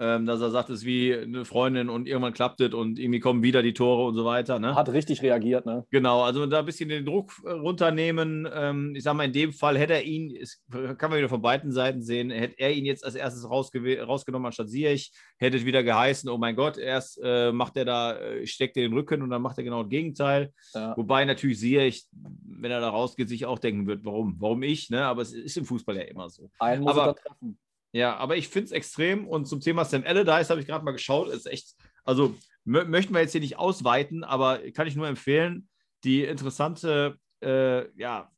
ähm, 0.00 0.26
dass 0.26 0.40
er 0.40 0.50
sagt, 0.50 0.70
es 0.70 0.80
ist 0.80 0.86
wie 0.86 1.14
eine 1.14 1.44
Freundin 1.44 1.88
und 1.88 2.08
irgendwann 2.08 2.32
klappt 2.32 2.60
es 2.60 2.74
und 2.74 2.98
irgendwie 2.98 3.20
kommen 3.20 3.42
wieder 3.42 3.62
die 3.62 3.74
Tore 3.74 4.06
und 4.06 4.14
so 4.14 4.24
weiter. 4.24 4.58
Ne? 4.58 4.74
Hat 4.74 4.88
richtig 4.88 5.22
reagiert, 5.22 5.66
ne? 5.66 5.84
Genau, 5.90 6.22
also 6.22 6.46
da 6.46 6.60
ein 6.60 6.64
bisschen 6.64 6.88
den 6.88 7.04
Druck 7.04 7.32
äh, 7.44 7.50
runternehmen. 7.50 8.48
Ähm, 8.52 8.94
ich 8.96 9.04
sage 9.04 9.16
mal, 9.16 9.24
in 9.24 9.32
dem 9.32 9.52
Fall 9.52 9.78
hätte 9.78 9.94
er 9.94 10.04
ihn, 10.04 10.34
es, 10.34 10.62
kann 10.98 11.10
man 11.10 11.18
wieder 11.18 11.28
von 11.28 11.42
beiden 11.42 11.70
Seiten 11.70 12.02
sehen, 12.02 12.30
hätte 12.30 12.58
er 12.58 12.72
ihn 12.72 12.84
jetzt 12.84 13.04
als 13.04 13.14
erstes 13.14 13.48
rausgenommen 13.48 14.46
anstatt 14.46 14.68
Siech, 14.68 15.12
hätte 15.38 15.58
es 15.58 15.64
wieder 15.64 15.84
geheißen, 15.84 16.28
oh 16.28 16.38
mein 16.38 16.56
Gott, 16.56 16.76
erst 16.76 17.20
äh, 17.22 17.52
macht 17.52 17.76
er 17.76 17.84
da, 17.84 18.18
äh, 18.18 18.46
steckt 18.46 18.76
er 18.76 18.82
den 18.82 18.94
Rücken 18.94 19.22
und 19.22 19.30
dann 19.30 19.42
macht 19.42 19.58
er 19.58 19.64
genau 19.64 19.82
das 19.82 19.90
Gegenteil. 19.90 20.52
Ja. 20.74 20.96
Wobei 20.96 21.24
natürlich 21.24 21.60
Siech, 21.60 22.04
wenn 22.12 22.70
er 22.70 22.80
da 22.80 22.88
rausgeht, 22.88 23.28
sich 23.28 23.46
auch 23.46 23.58
denken 23.58 23.86
wird, 23.86 24.04
warum? 24.04 24.36
Warum 24.38 24.62
ich? 24.62 24.90
Ne? 24.90 25.04
Aber 25.04 25.22
es 25.22 25.32
ist 25.32 25.56
im 25.56 25.64
Fußball 25.64 25.96
ja 25.96 26.02
immer 26.02 26.28
so. 26.30 26.50
Einen 26.58 26.82
muss 26.82 26.92
Aber, 26.92 27.06
er 27.06 27.14
treffen. 27.14 27.58
Ja, 27.94 28.16
aber 28.16 28.36
ich 28.36 28.48
finde 28.48 28.66
es 28.66 28.72
extrem. 28.72 29.26
Und 29.26 29.46
zum 29.46 29.60
Thema 29.60 29.84
Sam 29.84 30.02
Allardyce 30.04 30.50
habe 30.50 30.60
ich 30.60 30.66
gerade 30.66 30.84
mal 30.84 30.90
geschaut. 30.90 31.28
Ist 31.28 31.46
echt, 31.46 31.76
also 32.04 32.34
möchten 32.64 33.14
wir 33.14 33.20
jetzt 33.20 33.32
hier 33.32 33.40
nicht 33.40 33.56
ausweiten, 33.56 34.24
aber 34.24 34.58
kann 34.72 34.88
ich 34.88 34.96
nur 34.96 35.06
empfehlen, 35.06 35.68
die 36.02 36.24
interessante, 36.24 37.16
äh, 37.40 37.88
ja, 37.96 38.30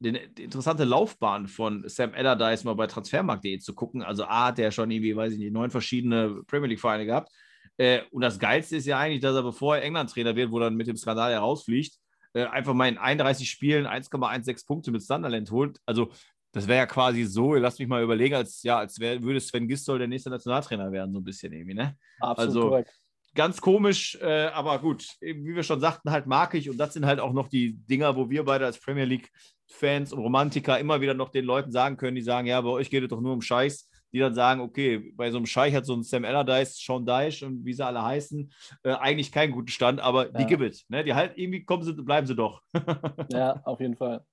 den, 0.00 0.18
die 0.36 0.42
interessante 0.42 0.82
Laufbahn 0.82 1.46
von 1.46 1.88
Sam 1.88 2.12
Allardyce 2.12 2.64
mal 2.64 2.74
bei 2.74 2.88
transfermarkt.de 2.88 3.60
zu 3.60 3.72
gucken. 3.72 4.02
Also 4.02 4.24
A 4.24 4.46
hat 4.46 4.58
er 4.58 4.72
schon 4.72 4.90
irgendwie, 4.90 5.14
weiß 5.14 5.34
ich 5.34 5.38
nicht, 5.38 5.52
neun 5.52 5.70
verschiedene 5.70 6.42
Premier 6.48 6.70
League-Vereine 6.70 7.06
gehabt. 7.06 7.30
Äh, 7.76 8.00
und 8.10 8.20
das 8.20 8.40
Geilste 8.40 8.76
ist 8.76 8.86
ja 8.86 8.98
eigentlich, 8.98 9.20
dass 9.20 9.36
er, 9.36 9.44
bevor 9.44 9.76
er 9.76 9.84
England-Trainer 9.84 10.34
wird, 10.34 10.50
wo 10.50 10.58
dann 10.58 10.74
mit 10.74 10.88
dem 10.88 10.96
Skandal 10.96 11.32
herausfliegt, 11.32 11.94
äh, 12.32 12.46
einfach 12.46 12.74
mal 12.74 12.88
in 12.88 12.98
31 12.98 13.48
Spielen 13.48 13.86
1,16 13.86 14.66
Punkte 14.66 14.90
mit 14.90 15.02
Sunderland 15.02 15.52
holt. 15.52 15.78
Also 15.86 16.10
das 16.54 16.68
wäre 16.68 16.78
ja 16.78 16.86
quasi 16.86 17.24
so, 17.24 17.54
lasst 17.54 17.80
mich 17.80 17.88
mal 17.88 18.02
überlegen, 18.02 18.36
als, 18.36 18.62
ja, 18.62 18.78
als 18.78 19.00
wär, 19.00 19.20
würde 19.22 19.40
Sven 19.40 19.66
Gistol 19.66 19.98
der 19.98 20.06
nächste 20.06 20.30
Nationaltrainer 20.30 20.92
werden, 20.92 21.12
so 21.12 21.18
ein 21.18 21.24
bisschen 21.24 21.52
irgendwie, 21.52 21.74
ne? 21.74 21.96
Absolut 22.20 22.48
also, 22.48 22.68
korrekt. 22.68 22.94
Ganz 23.34 23.60
komisch, 23.60 24.16
äh, 24.22 24.46
aber 24.46 24.78
gut, 24.78 25.08
wie 25.20 25.56
wir 25.56 25.64
schon 25.64 25.80
sagten, 25.80 26.12
halt 26.12 26.26
mag 26.26 26.54
ich 26.54 26.70
und 26.70 26.78
das 26.78 26.94
sind 26.94 27.04
halt 27.04 27.18
auch 27.18 27.32
noch 27.32 27.48
die 27.48 27.74
Dinger, 27.74 28.14
wo 28.14 28.30
wir 28.30 28.44
beide 28.44 28.64
als 28.64 28.78
Premier 28.78 29.04
League-Fans 29.04 30.12
und 30.12 30.20
Romantiker 30.20 30.78
immer 30.78 31.00
wieder 31.00 31.14
noch 31.14 31.30
den 31.30 31.44
Leuten 31.44 31.72
sagen 31.72 31.96
können, 31.96 32.14
die 32.14 32.22
sagen, 32.22 32.46
ja, 32.46 32.60
bei 32.60 32.68
euch 32.68 32.88
geht 32.88 33.02
es 33.02 33.08
doch 33.08 33.20
nur 33.20 33.32
um 33.32 33.42
Scheiß, 33.42 33.90
die 34.12 34.20
dann 34.20 34.34
sagen, 34.36 34.60
okay, 34.60 35.12
bei 35.16 35.32
so 35.32 35.38
einem 35.38 35.46
Scheich 35.46 35.74
hat 35.74 35.86
so 35.86 35.94
ein 35.94 36.04
Sam 36.04 36.24
Allardyce, 36.24 36.76
Sean 36.76 37.04
Dyche 37.04 37.44
und 37.44 37.64
wie 37.64 37.72
sie 37.72 37.84
alle 37.84 38.04
heißen, 38.04 38.52
äh, 38.84 38.92
eigentlich 38.92 39.32
keinen 39.32 39.50
guten 39.50 39.66
Stand, 39.66 39.98
aber 39.98 40.26
ja. 40.26 40.38
die 40.38 40.46
gibt 40.46 40.62
es. 40.62 40.88
Ne? 40.88 41.02
Die 41.02 41.14
halt 41.14 41.36
irgendwie 41.36 41.64
kommen 41.64 41.82
sie, 41.82 41.94
bleiben 41.94 42.28
sie 42.28 42.36
doch. 42.36 42.62
ja, 43.32 43.60
auf 43.64 43.80
jeden 43.80 43.96
Fall. 43.96 44.24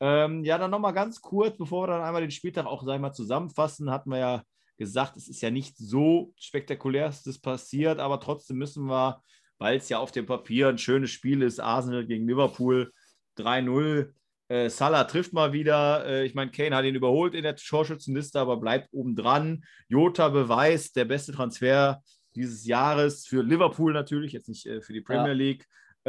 Ähm, 0.00 0.44
ja, 0.44 0.58
dann 0.58 0.70
nochmal 0.70 0.92
ganz 0.92 1.20
kurz, 1.20 1.56
bevor 1.56 1.84
wir 1.84 1.88
dann 1.88 2.02
einmal 2.02 2.22
den 2.22 2.30
Spieltag 2.30 2.66
auch 2.66 2.84
sag 2.84 2.94
ich 2.94 3.00
mal, 3.00 3.12
zusammenfassen, 3.12 3.90
hatten 3.90 4.10
wir 4.10 4.18
ja 4.18 4.42
gesagt, 4.76 5.16
es 5.16 5.28
ist 5.28 5.40
ja 5.40 5.50
nicht 5.50 5.76
so 5.76 6.32
spektakulärstes 6.38 7.40
passiert, 7.40 7.98
aber 7.98 8.20
trotzdem 8.20 8.58
müssen 8.58 8.86
wir, 8.86 9.22
weil 9.58 9.76
es 9.76 9.88
ja 9.88 9.98
auf 9.98 10.12
dem 10.12 10.26
Papier 10.26 10.68
ein 10.68 10.78
schönes 10.78 11.10
Spiel 11.10 11.42
ist, 11.42 11.58
Arsenal 11.58 12.06
gegen 12.06 12.28
Liverpool 12.28 12.92
3-0. 13.38 14.12
Äh, 14.46 14.70
Salah 14.70 15.04
trifft 15.04 15.32
mal 15.32 15.52
wieder. 15.52 16.06
Äh, 16.06 16.26
ich 16.26 16.34
meine, 16.34 16.52
Kane 16.52 16.76
hat 16.76 16.84
ihn 16.84 16.94
überholt 16.94 17.34
in 17.34 17.42
der 17.42 17.56
Torschützenliste, 17.56 18.38
aber 18.38 18.56
bleibt 18.58 18.88
obendran. 18.92 19.64
Jota 19.88 20.28
beweist, 20.28 20.94
der 20.96 21.04
beste 21.04 21.32
Transfer 21.32 22.00
dieses 22.36 22.64
Jahres 22.64 23.26
für 23.26 23.42
Liverpool 23.42 23.92
natürlich, 23.92 24.32
jetzt 24.32 24.48
nicht 24.48 24.64
äh, 24.66 24.80
für 24.80 24.92
die 24.92 25.00
Premier 25.00 25.28
ja. 25.28 25.34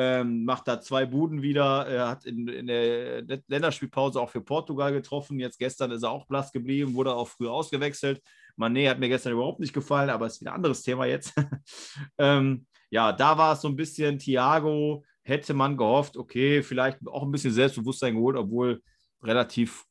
Ähm, 0.02 0.46
macht 0.46 0.66
da 0.70 0.80
zwei 0.80 1.06
Buden 1.06 1.42
wieder. 1.42 1.86
Er 1.86 2.08
hat 2.08 2.24
in, 2.24 2.48
in, 2.48 2.68
der 2.68 3.22
Länderspielpause 3.48 4.22
auch 4.22 4.30
für 4.30 4.40
Portugal 4.40 4.94
getroffen. 4.94 5.42
Jetzt 5.42 5.60
gestern 5.60 5.92
ist 5.92 6.04
er 6.04 6.12
auch 6.12 6.26
blass 6.26 6.54
geblieben, 6.54 6.94
wurde 6.94 7.14
auch 7.14 7.28
früh 7.28 7.50
ausgewechselt. 7.50 8.22
Mané 8.58 8.90
hat 8.90 9.00
mir 9.00 9.10
gestern 9.10 9.34
überhaupt 9.34 9.60
nicht 9.60 9.74
gefallen, 9.74 10.10
aber 10.10 10.28
ist 10.28 10.40
wieder 10.40 10.52
ein 10.52 10.56
anderes 10.56 10.84
Thema 10.84 11.06
jetzt. 11.06 11.34
ähm, 12.18 12.66
ja, 12.90 13.12
da 13.12 13.38
war 13.38 13.52
es 13.52 13.62
so 13.62 13.68
ein 13.68 13.76
bisschen 13.76 14.20
Thiago, 14.20 15.04
hätte 15.22 15.54
man 15.54 15.76
gehofft, 15.76 16.16
okay, 16.16 16.64
vielleicht 16.64 17.06
auch 17.06 17.24
ein 17.24 17.32
bisschen 17.32 17.52
Selbstbewusstsein 17.52 18.16
geholt, 18.16 18.38
obwohl 18.38 18.82
relativ, 19.22 19.84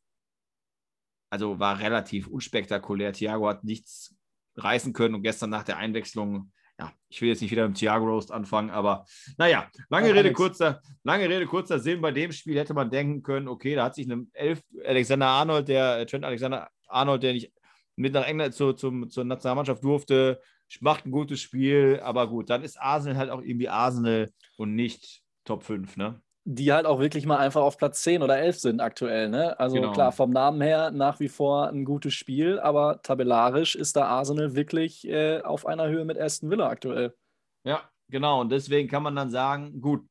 also 1.29 1.59
war 1.59 1.81
relativ 1.81 2.29
unspektakulär. 2.29 3.13
Thiago 3.13 3.47
hat 3.47 3.63
nichts 3.63 4.17
reißen 4.57 4.95
können 4.95 5.17
und 5.17 5.23
gestern 5.23 5.51
nach 5.51 5.65
der 5.65 5.77
Einwechslung 5.77 6.51
ja, 6.79 6.93
ich 7.09 7.21
will 7.21 7.29
jetzt 7.29 7.43
nicht 7.43 7.51
wieder 7.51 7.67
mit 7.67 7.77
Thiago 7.77 8.07
Roast 8.07 8.31
anfangen, 8.31 8.71
aber 8.71 9.05
naja, 9.37 9.69
lange 9.89 10.15
Rede, 10.15 10.33
kurzer, 10.33 10.81
lange 11.03 11.29
Rede, 11.29 11.47
kurzer 11.47 11.79
Sinn. 11.81 12.01
Bei 12.01 12.13
dem 12.13 12.31
Spiel 12.33 12.59
hätte 12.59 12.75
man 12.75 12.91
denken 12.91 13.23
können, 13.23 13.49
okay, 13.49 13.75
da 13.75 13.85
hat 13.85 13.97
sich 13.97 14.11
ein 14.11 14.31
Elf, 14.33 14.63
Alexander 14.85 15.27
Arnold, 15.27 15.69
der 15.69 16.07
Trent 16.07 16.25
Alexander 16.25 16.71
Arnold, 16.87 17.23
der 17.23 17.33
nicht 17.33 17.53
mit 17.97 18.15
nach 18.15 18.27
England 18.27 18.55
zu, 18.55 18.73
zum, 18.75 19.11
zur 19.11 19.25
Nationalmannschaft 19.25 19.83
durfte, 19.83 20.41
macht 20.81 21.05
ein 21.05 21.11
gutes 21.11 21.41
Spiel, 21.41 22.01
aber 22.03 22.29
gut, 22.29 22.49
dann 22.49 22.63
ist 22.63 22.81
Arsenal 22.81 23.17
halt 23.17 23.31
auch 23.31 23.43
irgendwie 23.43 23.69
Arsenal 23.69 24.31
und 24.57 24.75
nicht 24.75 25.23
Top 25.45 25.65
5, 25.65 25.97
ne? 25.97 26.21
Die 26.51 26.73
halt 26.73 26.87
auch 26.87 26.99
wirklich 26.99 27.27
mal 27.27 27.37
einfach 27.37 27.61
auf 27.61 27.77
Platz 27.77 28.03
10 28.03 28.23
oder 28.23 28.39
11 28.39 28.59
sind 28.59 28.81
aktuell. 28.81 29.29
Ne? 29.29 29.61
Also 29.61 29.77
genau. 29.77 29.93
klar, 29.93 30.13
vom 30.13 30.31
Namen 30.31 30.63
her 30.63 30.91
nach 30.91 31.21
wie 31.21 31.29
vor 31.29 31.69
ein 31.69 31.85
gutes 31.85 32.15
Spiel, 32.15 32.59
aber 32.59 33.03
tabellarisch 33.03 33.77
ist 33.77 33.97
da 33.97 34.07
Arsenal 34.07 34.55
wirklich 34.55 35.07
äh, 35.07 35.43
auf 35.43 35.67
einer 35.67 35.89
Höhe 35.89 36.07
mit 36.07 36.19
Aston 36.19 36.49
Villa 36.51 36.67
aktuell. 36.69 37.15
Ja, 37.65 37.83
genau. 38.09 38.41
Und 38.41 38.51
deswegen 38.51 38.89
kann 38.89 39.03
man 39.03 39.15
dann 39.15 39.29
sagen, 39.29 39.79
gut, 39.79 40.09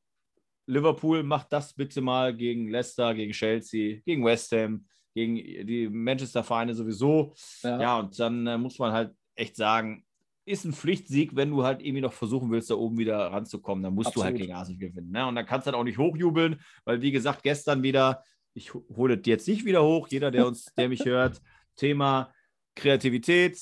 Liverpool 0.68 1.24
macht 1.24 1.52
das 1.52 1.74
bitte 1.74 2.02
mal 2.02 2.36
gegen 2.36 2.70
Leicester, 2.70 3.16
gegen 3.16 3.32
Chelsea, 3.32 4.02
gegen 4.06 4.24
West 4.24 4.52
Ham, 4.52 4.86
gegen 5.16 5.38
die 5.66 5.90
Manchester-Vereine 5.90 6.76
sowieso. 6.76 7.34
Ja. 7.64 7.82
ja, 7.82 8.00
und 8.00 8.20
dann 8.20 8.46
äh, 8.46 8.60
muss 8.60 8.78
man 8.78 8.92
halt 8.92 9.16
echt 9.34 9.56
sagen, 9.56 10.06
ist 10.48 10.64
ein 10.64 10.74
Pflichtsieg, 10.74 11.36
wenn 11.36 11.52
du 11.52 11.64
halt 11.64 11.82
irgendwie 11.82 12.02
noch 12.02 12.14
versuchen 12.14 12.50
willst, 12.52 12.70
da 12.70 12.76
oben 12.76 12.98
wieder 12.98 13.18
ranzukommen. 13.18 13.84
Dann 13.84 13.94
musst 13.94 14.08
Absolut. 14.08 14.24
du 14.24 14.32
halt 14.32 14.38
gegen 14.38 14.54
Arsenal 14.54 14.80
gewinnen. 14.80 15.12
Ne? 15.12 15.28
Und 15.28 15.36
dann 15.36 15.46
kannst 15.46 15.68
du 15.68 15.72
halt 15.72 15.80
auch 15.80 15.84
nicht 15.84 15.98
hochjubeln, 15.98 16.62
weil 16.86 17.02
wie 17.02 17.12
gesagt, 17.12 17.44
gestern 17.44 17.84
wieder, 17.84 18.24
ich 18.54 18.74
hole 18.74 19.22
jetzt 19.26 19.48
nicht 19.48 19.66
wieder 19.66 19.84
hoch, 19.84 20.08
jeder, 20.08 20.32
der 20.32 20.48
uns, 20.48 20.66
der 20.78 20.88
mich 20.88 21.06
hört, 21.06 21.42
Thema 21.76 22.34
Kreativität. 22.76 23.60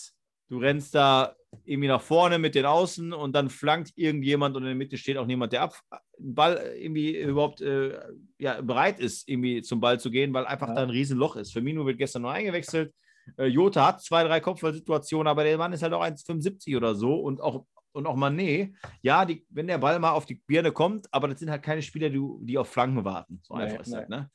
Du 0.48 0.60
rennst 0.60 0.93
da 0.93 1.36
irgendwie 1.63 1.88
nach 1.88 2.02
vorne 2.02 2.38
mit 2.38 2.54
den 2.54 2.65
Außen 2.65 3.13
und 3.13 3.34
dann 3.34 3.50
flankt 3.50 3.93
irgendjemand 3.95 4.56
und 4.56 4.63
in 4.63 4.67
der 4.67 4.76
Mitte 4.76 4.98
steht 4.98 5.17
auch 5.17 5.26
niemand, 5.26 5.54
der 5.54 5.63
ab, 5.63 5.80
Ball 6.19 6.76
irgendwie 6.78 7.17
überhaupt 7.17 7.62
äh, 7.62 8.00
ja, 8.38 8.62
bereit 8.62 9.00
ist, 9.00 9.28
irgendwie 9.28 9.62
zum 9.62 9.80
Ball 9.80 10.00
zu 10.00 10.12
gehen, 10.12 10.34
weil 10.34 10.45
einfach 10.45 10.67
ja. 10.67 10.76
da 10.76 10.84
ein 10.84 10.89
Riesenloch 10.89 11.36
ist. 11.36 11.54
Firmino 11.54 11.86
wird 11.86 11.98
gestern 11.98 12.24
nur 12.24 12.32
eingewechselt. 12.32 12.93
Äh, 13.38 13.46
Jota 13.46 13.88
hat 13.88 14.02
zwei, 14.02 14.24
drei 14.24 14.40
Kopfballsituationen, 14.40 15.28
aber 15.28 15.44
der 15.44 15.58
Mann 15.58 15.74
ist 15.74 15.84
halt 15.84 15.94
auch 15.94 16.04
1,75 16.04 16.78
oder 16.78 16.96
so 16.96 17.16
und 17.16 17.42
auch, 17.42 17.66
und 17.92 18.08
auch 18.08 18.18
Mané. 18.18 18.74
Ja, 19.02 19.26
die, 19.26 19.46
wenn 19.50 19.68
der 19.68 19.78
Ball 19.78 20.00
mal 20.00 20.12
auf 20.12 20.26
die 20.26 20.42
Birne 20.48 20.72
kommt, 20.72 21.08
aber 21.14 21.28
das 21.28 21.40
sind 21.40 21.50
halt 21.50 21.64
keine 21.64 21.82
Spieler, 21.82 22.10
die, 22.10 22.22
die 22.42 22.58
auf 22.58 22.70
Flanken 22.70 23.04
warten. 23.06 23.40
So 23.44 23.54
einfach 23.54 23.82
ist 23.82 23.94
halt, 23.94 24.10
ne? 24.10 24.30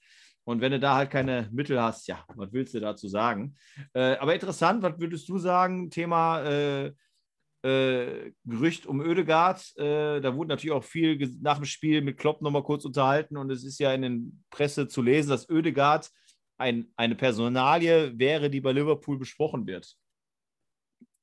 Und 0.44 0.60
wenn 0.60 0.72
du 0.72 0.80
da 0.80 0.96
halt 0.96 1.10
keine 1.10 1.48
Mittel 1.52 1.80
hast, 1.80 2.08
ja, 2.08 2.24
was 2.34 2.52
willst 2.52 2.74
du 2.74 2.80
dazu 2.80 3.08
sagen? 3.08 3.56
Äh, 3.92 4.16
aber 4.16 4.34
interessant, 4.34 4.82
was 4.82 4.98
würdest 4.98 5.28
du 5.28 5.38
sagen? 5.38 5.90
Thema 5.90 6.42
äh, 6.42 6.92
äh, 7.62 8.32
Gerücht 8.44 8.86
um 8.86 9.00
Oedegaard. 9.00 9.76
Äh, 9.76 10.20
da 10.20 10.34
wurde 10.34 10.48
natürlich 10.48 10.72
auch 10.72 10.84
viel 10.84 11.18
nach 11.40 11.56
dem 11.56 11.66
Spiel 11.66 12.00
mit 12.00 12.18
Klopp 12.18 12.40
nochmal 12.42 12.62
kurz 12.62 12.84
unterhalten 12.84 13.36
und 13.36 13.50
es 13.50 13.64
ist 13.64 13.78
ja 13.78 13.92
in 13.92 14.02
den 14.02 14.44
Presse 14.50 14.88
zu 14.88 15.02
lesen, 15.02 15.30
dass 15.30 15.48
Oedegaard 15.48 16.10
ein, 16.60 16.92
eine 16.96 17.14
Personalie 17.14 18.18
wäre, 18.18 18.50
die 18.50 18.60
bei 18.60 18.72
Liverpool 18.72 19.18
besprochen 19.18 19.66
wird? 19.66 19.96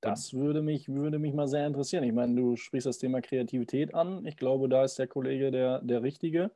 Das 0.01 0.33
würde 0.33 0.61
mich, 0.61 0.89
würde 0.89 1.19
mich 1.19 1.33
mal 1.33 1.47
sehr 1.47 1.65
interessieren. 1.65 2.03
Ich 2.03 2.13
meine, 2.13 2.35
du 2.35 2.55
sprichst 2.55 2.85
das 2.85 2.99
Thema 2.99 3.21
Kreativität 3.21 3.93
an. 3.93 4.25
Ich 4.25 4.37
glaube, 4.37 4.69
da 4.69 4.83
ist 4.83 4.99
der 4.99 5.07
Kollege 5.07 5.49
der, 5.49 5.81
der 5.81 6.03
Richtige. 6.03 6.51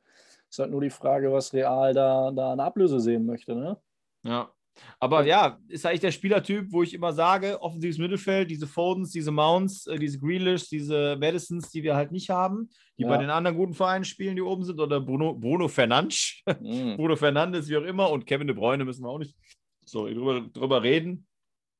Ist 0.48 0.58
halt 0.58 0.70
nur 0.70 0.80
die 0.80 0.90
Frage, 0.90 1.32
was 1.32 1.52
Real 1.52 1.92
da, 1.94 2.30
da 2.30 2.52
eine 2.52 2.62
Ablöse 2.62 3.00
sehen 3.00 3.26
möchte. 3.26 3.54
Ne? 3.54 3.76
Ja. 4.22 4.52
Aber 4.98 5.26
ja, 5.26 5.58
ist 5.68 5.84
eigentlich 5.84 6.00
der 6.00 6.12
Spielertyp, 6.12 6.72
wo 6.72 6.82
ich 6.82 6.94
immer 6.94 7.12
sage, 7.12 7.60
offensives 7.60 7.98
Mittelfeld, 7.98 8.50
diese 8.50 8.66
Fodens, 8.66 9.10
diese 9.10 9.30
Mounts, 9.30 9.86
äh, 9.86 9.98
diese 9.98 10.18
Grealish, 10.18 10.68
diese 10.68 11.16
Madisons, 11.20 11.70
die 11.70 11.82
wir 11.82 11.94
halt 11.94 12.10
nicht 12.12 12.30
haben, 12.30 12.70
die 12.98 13.02
Ja. 13.02 13.08
bei 13.08 13.18
den 13.18 13.30
anderen 13.30 13.56
guten 13.56 13.74
Vereinen 13.74 14.04
spielen, 14.04 14.34
die 14.36 14.42
oben 14.42 14.64
sind, 14.64 14.80
oder 14.80 15.00
Bruno, 15.00 15.34
Bruno 15.34 15.68
Fernandes, 15.68 16.40
Mhm. 16.60 16.96
Bruno 16.96 17.16
Fernandes, 17.16 17.68
wie 17.68 17.76
auch 17.76 17.82
immer, 17.84 18.10
und 18.10 18.26
Kevin 18.26 18.46
De 18.46 18.56
Bruyne 18.56 18.84
müssen 18.84 19.04
wir 19.04 19.10
auch 19.10 19.18
nicht 19.18 19.36
so 19.84 20.06
drüber, 20.06 20.40
drüber 20.40 20.82
reden. 20.82 21.26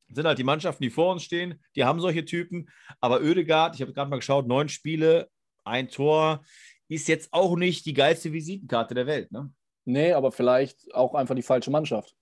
Sind 0.09 0.27
halt 0.27 0.39
die 0.39 0.45
Mannschaften, 0.45 0.83
die 0.83 0.91
vor 0.91 1.13
uns 1.13 1.23
stehen, 1.23 1.59
die 1.75 1.85
haben 1.85 1.99
solche 2.01 2.25
Typen. 2.27 2.69
Aber 3.01 3.23
Oedegaard, 3.23 3.75
ich 3.75 3.81
habe 3.81 3.95
gerade 3.95 4.11
mal 4.11 4.17
geschaut, 4.17 4.47
neun 4.47 4.69
Spiele, 4.69 5.31
ein 5.65 5.89
Tor, 5.89 6.45
ist 6.89 7.09
jetzt 7.09 7.33
auch 7.33 7.57
nicht 7.57 7.87
die 7.87 7.95
geilste 7.95 8.33
Visitenkarte 8.35 8.95
der 8.95 9.07
Welt. 9.07 9.33
Ne? 9.33 9.51
Nee, 9.87 10.13
aber 10.13 10.31
vielleicht 10.31 10.93
auch 10.95 11.15
einfach 11.15 11.35
die 11.35 11.43
falsche 11.43 11.71
Mannschaft. 11.71 12.15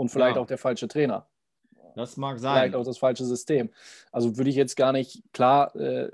Und 0.00 0.08
vielleicht 0.08 0.36
Ja. 0.36 0.42
auch 0.42 0.46
der 0.46 0.56
falsche 0.56 0.88
Trainer. 0.88 1.26
Das 1.94 2.16
mag 2.16 2.38
Vielleicht 2.38 2.72
sein. 2.72 2.74
auch 2.80 2.84
das 2.84 2.96
falsche 2.98 3.24
System. 3.26 3.68
Also 4.12 4.38
würde 4.38 4.48
ich 4.48 4.56
jetzt 4.56 4.76
gar 4.76 4.92
nicht, 4.92 5.22
klar, 5.32 5.74
äh, 5.76 6.08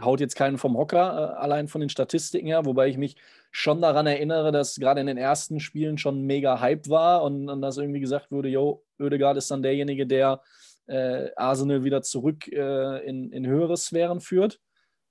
haut 0.00 0.20
jetzt 0.20 0.36
keinen 0.36 0.58
vom 0.58 0.76
Hocker, 0.76 1.34
äh, 1.34 1.40
allein 1.40 1.66
von 1.66 1.80
den 1.80 1.88
Statistiken 1.90 2.46
her, 2.46 2.64
wobei 2.66 2.86
ich 2.88 2.98
mich 2.98 3.16
schon 3.50 3.80
daran 3.80 4.06
erinnere, 4.06 4.52
dass 4.52 4.76
gerade 4.76 5.00
in 5.00 5.06
den 5.08 5.16
ersten 5.16 5.58
Spielen 5.58 5.98
schon 5.98 6.22
mega 6.22 6.60
Hype 6.60 6.88
war 6.88 7.24
und, 7.24 7.48
und 7.48 7.62
dass 7.62 7.78
irgendwie 7.78 7.98
gesagt 8.00 8.30
wurde, 8.30 8.48
jo, 8.48 8.84
Oedegaard 9.00 9.36
ist 9.38 9.50
dann 9.50 9.62
derjenige, 9.62 10.06
der 10.06 10.40
äh, 10.86 11.30
Arsenal 11.34 11.82
wieder 11.82 12.02
zurück 12.02 12.46
äh, 12.46 12.98
in, 13.04 13.32
in 13.32 13.44
höhere 13.46 13.76
Sphären 13.76 14.20
führt. 14.20 14.60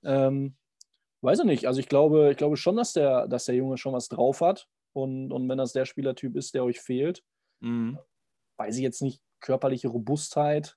Ähm, 0.04 0.54
weiß 1.20 1.40
ich 1.40 1.44
nicht. 1.46 1.66
Also 1.66 1.80
ich 1.80 1.88
glaube, 1.88 2.30
ich 2.30 2.36
glaube 2.38 2.56
schon, 2.56 2.76
dass 2.76 2.92
der, 2.94 3.26
dass 3.28 3.44
der 3.44 3.56
Junge 3.56 3.76
schon 3.76 3.92
was 3.92 4.08
drauf 4.08 4.40
hat. 4.40 4.68
Und, 4.94 5.32
und 5.32 5.48
wenn 5.48 5.58
das 5.58 5.72
der 5.72 5.84
Spielertyp 5.84 6.36
ist, 6.36 6.54
der 6.54 6.64
euch 6.64 6.80
fehlt, 6.80 7.22
Mhm. 7.60 7.98
Weiß 8.62 8.76
ich 8.76 8.82
jetzt 8.82 9.02
nicht, 9.02 9.20
körperliche 9.40 9.88
Robustheit. 9.88 10.76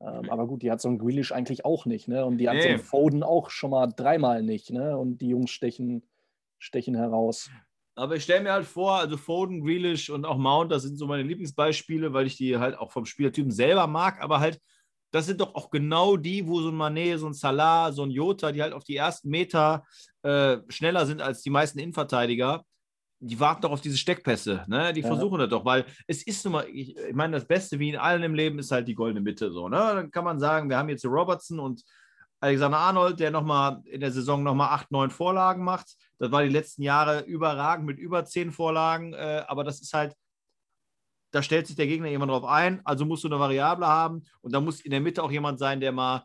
Ähm, 0.00 0.30
aber 0.30 0.46
gut, 0.46 0.62
die 0.62 0.70
hat 0.70 0.80
so 0.80 0.88
ein 0.88 0.98
Grealish 0.98 1.32
eigentlich 1.32 1.64
auch 1.64 1.86
nicht, 1.86 2.08
ne? 2.08 2.24
Und 2.24 2.38
die 2.38 2.48
hat 2.48 2.62
so 2.62 2.68
Nee. 2.68 2.74
ein 2.74 2.78
Foden 2.80 3.22
auch 3.22 3.50
schon 3.50 3.70
mal 3.70 3.88
dreimal 3.88 4.42
nicht, 4.42 4.70
ne? 4.70 4.96
Und 4.96 5.18
die 5.18 5.28
Jungs 5.28 5.50
stechen, 5.50 6.08
stechen 6.58 6.94
heraus. 6.94 7.50
Aber 7.96 8.16
ich 8.16 8.22
stelle 8.22 8.42
mir 8.42 8.52
halt 8.52 8.66
vor, 8.66 8.94
also 8.94 9.16
Foden, 9.16 9.62
Grealish 9.62 10.08
und 10.08 10.24
auch 10.24 10.38
Mount, 10.38 10.72
das 10.72 10.84
sind 10.84 10.96
so 10.96 11.06
meine 11.06 11.24
Lieblingsbeispiele, 11.24 12.12
weil 12.14 12.26
ich 12.26 12.36
die 12.36 12.56
halt 12.56 12.78
auch 12.78 12.92
vom 12.92 13.04
Spielertypen 13.04 13.50
selber 13.50 13.86
mag, 13.88 14.22
aber 14.22 14.40
halt, 14.40 14.58
das 15.12 15.26
sind 15.26 15.40
doch 15.40 15.54
auch 15.56 15.70
genau 15.70 16.16
die, 16.16 16.46
wo 16.46 16.60
so 16.60 16.68
ein 16.68 16.76
Mané, 16.76 17.18
so 17.18 17.26
ein 17.26 17.34
Salah, 17.34 17.92
so 17.92 18.04
ein 18.04 18.10
Jota, 18.10 18.52
die 18.52 18.62
halt 18.62 18.72
auf 18.72 18.84
die 18.84 18.96
ersten 18.96 19.28
Meter 19.28 19.84
äh, 20.22 20.58
schneller 20.68 21.04
sind 21.04 21.20
als 21.20 21.42
die 21.42 21.50
meisten 21.50 21.80
Innenverteidiger. 21.80 22.64
Die 23.22 23.38
warten 23.38 23.62
doch 23.62 23.70
auf 23.72 23.82
diese 23.82 23.98
Steckpässe, 23.98 24.64
ne? 24.66 24.94
Die 24.94 25.02
Ja. 25.02 25.08
versuchen 25.08 25.38
das 25.38 25.50
doch, 25.50 25.64
weil 25.64 25.84
es 26.06 26.22
ist 26.22 26.42
nun 26.44 26.52
mal, 26.52 26.66
ich, 26.68 26.96
ich 26.96 27.14
meine, 27.14 27.34
das 27.34 27.46
Beste 27.46 27.78
wie 27.78 27.90
in 27.90 27.96
allem 27.96 28.22
im 28.22 28.34
Leben 28.34 28.58
ist 28.58 28.70
halt 28.70 28.88
die 28.88 28.94
goldene 28.94 29.20
Mitte 29.20 29.52
so, 29.52 29.68
ne? 29.68 29.76
Dann 29.76 30.10
kann 30.10 30.24
man 30.24 30.40
sagen, 30.40 30.70
wir 30.70 30.78
haben 30.78 30.88
jetzt 30.88 31.04
Robertson 31.04 31.58
und 31.60 31.82
Alexander 32.42 32.78
Arnold, 32.78 33.20
der 33.20 33.30
nochmal 33.30 33.82
in 33.84 34.00
der 34.00 34.10
Saison 34.10 34.42
nochmal 34.42 34.68
acht, 34.70 34.90
neun 34.90 35.10
Vorlagen 35.10 35.62
macht. 35.62 35.94
Das 36.18 36.32
war 36.32 36.42
die 36.42 36.48
letzten 36.48 36.82
Jahre 36.82 37.20
überragend 37.20 37.84
mit 37.86 37.98
über 37.98 38.24
zehn 38.24 38.50
Vorlagen, 38.50 39.12
äh, 39.12 39.44
aber 39.46 39.62
das 39.64 39.82
ist 39.82 39.92
halt, 39.92 40.14
da 41.32 41.42
stellt 41.42 41.66
sich 41.66 41.76
der 41.76 41.86
Gegner 41.86 42.08
jemand 42.08 42.32
drauf 42.32 42.44
ein, 42.44 42.80
also 42.84 43.04
musst 43.04 43.24
du 43.24 43.28
eine 43.28 43.38
Variable 43.38 43.86
haben 43.86 44.24
und 44.40 44.52
da 44.54 44.60
muss 44.60 44.80
in 44.80 44.90
der 44.90 45.00
Mitte 45.00 45.22
auch 45.22 45.30
jemand 45.30 45.58
sein, 45.58 45.80
der 45.80 45.92
mal 45.92 46.24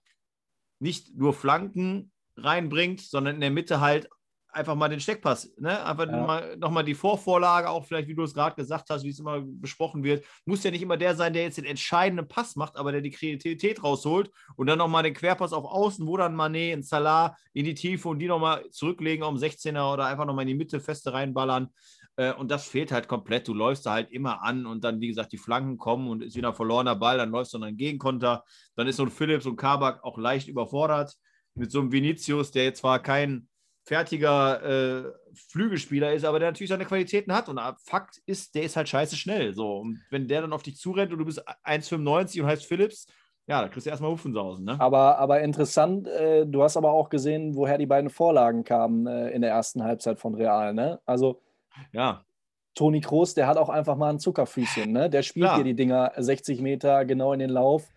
nicht 0.80 1.14
nur 1.16 1.34
Flanken 1.34 2.12
reinbringt, 2.38 3.02
sondern 3.02 3.36
in 3.36 3.42
der 3.42 3.52
Mitte 3.52 3.82
halt 3.82 4.08
einfach 4.56 4.76
mal 4.76 4.88
den 4.89 5.00
Steckpass, 5.00 5.52
ne? 5.60 5.86
einfach 5.86 6.08
Ja. 6.08 6.26
mal, 6.26 6.58
nochmal 6.58 6.84
die 6.84 6.96
Vorvorlage, 6.96 7.70
auch 7.70 7.86
vielleicht, 7.86 8.08
wie 8.08 8.15
du 8.15 8.24
es 8.24 8.34
gerade 8.34 8.56
gesagt 8.56 8.89
hast, 8.89 9.04
wie 9.04 9.10
es 9.10 9.20
immer 9.20 9.41
besprochen 9.41 10.04
wird, 10.04 10.26
muss 10.46 10.63
ja 10.63 10.72
nicht 10.72 10.82
immer 10.82 10.98
der 10.98 11.15
sein, 11.15 11.34
der 11.34 11.44
jetzt 11.44 11.58
den 11.58 11.65
entscheidenden 11.65 12.28
Pass 12.28 12.56
macht, 12.56 12.78
aber 12.78 12.91
der 12.91 13.02
die 13.02 13.12
Kreativität 13.12 13.84
rausholt 13.84 14.32
und 14.56 14.68
dann 14.68 14.78
nochmal 14.78 15.04
den 15.04 15.13
Querpass 15.13 15.54
auf 15.54 15.65
Außen, 15.65 16.08
wo 16.08 16.18
dann 16.18 16.36
Mané 16.36 16.72
in 16.72 16.84
Salah 16.84 17.36
in 17.54 17.65
die 17.65 17.74
Tiefe 17.76 18.08
und 18.10 18.20
die 18.20 18.28
nochmal 18.28 18.70
zurücklegen 18.72 19.24
auf 19.24 19.34
den 19.38 19.44
16er 19.50 19.94
oder 19.94 20.06
einfach 20.06 20.26
nochmal 20.26 20.44
in 20.44 20.50
die 20.50 20.56
Mitte 20.56 20.80
feste 20.80 21.12
reinballern. 21.13 21.70
Äh, 22.15 22.34
Und 22.34 22.50
das 22.50 22.65
fehlt 22.68 22.94
halt 22.94 23.10
komplett. 23.10 23.48
Du 23.50 23.54
läufst 23.54 23.86
da 23.86 23.91
halt 23.91 24.10
immer 24.12 24.41
an 24.41 24.65
und 24.65 24.86
dann, 24.86 25.02
wie 25.02 25.08
gesagt, 25.10 25.34
die 25.34 25.38
Flanken 25.38 25.78
kommen 25.78 26.08
und 26.08 26.24
ist 26.24 26.36
wieder 26.38 26.48
ein 26.50 26.56
verlorener 26.56 26.96
Ball, 26.96 27.18
dann 27.18 27.30
läufst 27.30 27.54
du 27.54 27.60
dann 27.60 27.76
Gegenkonter. 27.76 28.44
Dann 28.78 28.88
ist 28.88 28.96
so 28.96 29.04
ein 29.04 29.12
Phillips 29.12 29.46
und 29.46 29.58
Kabak 29.58 30.02
auch 30.04 30.18
leicht 30.18 30.48
überfordert 30.48 31.13
mit 31.56 31.72
so 31.72 31.80
einem 31.82 31.91
Vinicius, 31.91 32.52
der 32.52 32.63
jetzt 32.65 32.80
zwar 32.80 33.00
kein 33.00 33.48
fertiger 33.86 34.63
äh, 34.63 35.13
Flügelspieler 35.50 36.13
ist, 36.13 36.26
aber 36.26 36.39
der 36.39 36.50
natürlich 36.50 36.69
seine 36.69 36.86
Qualitäten 36.86 37.34
hat. 37.34 37.50
Und 37.50 37.58
äh, 37.58 37.74
Fakt 37.78 38.21
ist, 38.26 38.56
der 38.56 38.63
ist 38.63 38.76
halt 38.76 38.89
scheiße 38.89 39.15
schnell. 39.15 39.54
So. 39.54 39.78
Und 39.78 40.02
wenn 40.10 40.28
der 40.28 40.41
dann 40.41 40.54
auf 40.54 40.63
dich 40.63 40.78
zurennt 40.78 41.12
und 41.12 41.19
du 41.19 41.26
bist 41.26 41.48
1,95 41.63 42.41
und 42.41 42.48
heißt 42.48 42.65
Phillips, 42.65 43.08
ja, 43.48 43.62
da 43.62 43.69
kriegst 43.69 43.86
du 43.86 43.91
erstmal 43.91 44.10
Hupfensausen. 44.12 44.65
Ne? 44.65 44.80
Aber, 44.80 45.19
aber 45.19 45.41
interessant, 45.41 46.08
äh, 46.08 46.48
du 46.48 46.63
hast 46.63 46.78
aber 46.78 46.91
auch 46.91 47.10
gesehen, 47.10 47.56
woher 47.56 47.78
die 47.78 47.86
beiden 47.86 48.10
Vorlagen 48.10 48.63
kamen 48.63 49.06
äh, 49.06 49.30
in 49.30 49.41
der 49.41 49.52
ersten 49.52 49.84
Halbzeit 49.84 50.19
von 50.19 50.34
Real, 50.34 50.74
ne? 50.74 51.00
Also 51.06 51.43
Ja, 51.91 52.26
Toni 52.74 53.02
Kroos, 53.02 53.36
der 53.36 53.45
hat 53.45 53.58
auch 53.58 53.69
einfach 53.69 53.95
mal 53.95 54.10
ein 54.10 54.19
Zuckerfüßchen, 54.19 54.91
ne? 54.91 55.12
Der 55.12 55.21
spielt 55.21 55.45
Klar. 55.45 55.58
dir 55.60 55.63
die 55.63 55.76
Dinger 55.76 56.12
60 56.17 56.60
Meter 56.60 57.06
genau 57.06 57.34
in 57.34 57.39
den 57.39 57.52
Lauf. 57.52 57.88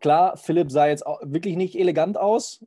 Klar, 0.00 0.36
Philipp 0.36 0.70
sah 0.70 0.86
jetzt 0.86 1.04
wirklich 1.22 1.56
nicht 1.56 1.74
elegant 1.74 2.18
aus, 2.18 2.64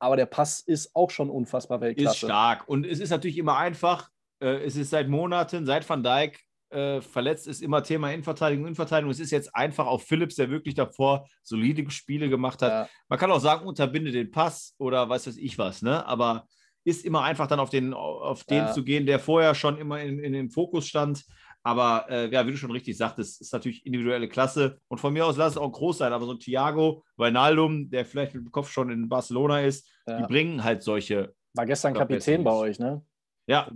aber 0.00 0.16
der 0.16 0.26
Pass 0.26 0.60
ist 0.60 0.90
auch 0.94 1.10
schon 1.10 1.30
unfassbar 1.30 1.78
ist 1.78 1.82
Weltklasse. 1.82 2.26
stark. 2.26 2.68
Und 2.68 2.84
es 2.86 2.98
ist 2.98 3.10
natürlich 3.10 3.38
immer 3.38 3.56
einfach. 3.56 4.08
Äh, 4.40 4.64
es 4.64 4.74
ist 4.74 4.90
seit 4.90 5.08
Monaten, 5.08 5.66
seit 5.66 5.88
Van 5.88 6.02
Dijk 6.02 6.40
äh, 6.70 7.00
verletzt 7.00 7.46
ist, 7.46 7.62
immer 7.62 7.82
Thema 7.82 8.10
Innenverteidigung, 8.10 8.64
Innenverteidigung. 8.64 9.10
Es 9.10 9.20
ist 9.20 9.30
jetzt 9.30 9.54
einfach 9.54 9.86
auf 9.86 10.04
Phillips, 10.04 10.36
der 10.36 10.50
wirklich 10.50 10.74
davor 10.74 11.28
solide 11.42 11.88
Spiele 11.90 12.28
gemacht 12.28 12.62
hat. 12.62 12.70
Ja. 12.70 12.88
Man 13.08 13.18
kann 13.18 13.30
auch 13.30 13.40
sagen, 13.40 13.66
unterbinde 13.66 14.10
den 14.10 14.30
Pass 14.30 14.74
oder 14.78 15.08
weiß 15.08 15.26
was 15.26 15.36
ich 15.36 15.58
was, 15.58 15.82
ne? 15.82 16.06
Aber 16.06 16.46
ist 16.84 17.04
immer 17.04 17.22
einfach 17.22 17.46
dann 17.46 17.60
auf 17.60 17.70
den, 17.70 17.92
auf 17.92 18.44
den 18.44 18.58
Ja. 18.58 18.72
zu 18.72 18.82
gehen, 18.84 19.04
der 19.04 19.18
vorher 19.18 19.54
schon 19.54 19.76
immer 19.76 20.00
in, 20.00 20.18
in 20.18 20.32
dem 20.32 20.50
Fokus 20.50 20.88
stand. 20.88 21.24
Aber 21.62 22.06
äh, 22.08 22.30
ja, 22.30 22.46
wie 22.46 22.52
du 22.52 22.56
schon 22.56 22.70
richtig 22.70 22.96
sagtest, 22.96 23.40
ist 23.40 23.52
natürlich 23.52 23.84
individuelle 23.84 24.28
Klasse. 24.28 24.78
Und 24.88 24.98
von 24.98 25.12
mir 25.12 25.26
aus 25.26 25.36
lass 25.36 25.52
es 25.52 25.58
auch 25.58 25.70
groß 25.70 25.98
sein. 25.98 26.12
Aber 26.12 26.24
so 26.24 26.32
ein 26.32 26.38
Thiago, 26.38 27.04
Wijnaldum, 27.16 27.90
der 27.90 28.04
vielleicht 28.04 28.34
mit 28.34 28.44
dem 28.44 28.50
Kopf 28.50 28.70
schon 28.70 28.90
in 28.90 29.08
Barcelona 29.08 29.60
ist, 29.60 29.86
die 30.08 30.12
Ja. 30.12 30.26
bringen 30.26 30.64
halt 30.64 30.82
solche. 30.82 31.34
War 31.54 31.66
gestern 31.66 31.92
glaub, 31.92 32.08
Kapitän 32.08 32.44
bei 32.44 32.52
euch, 32.52 32.78
ne? 32.78 33.04
Ja, 33.46 33.68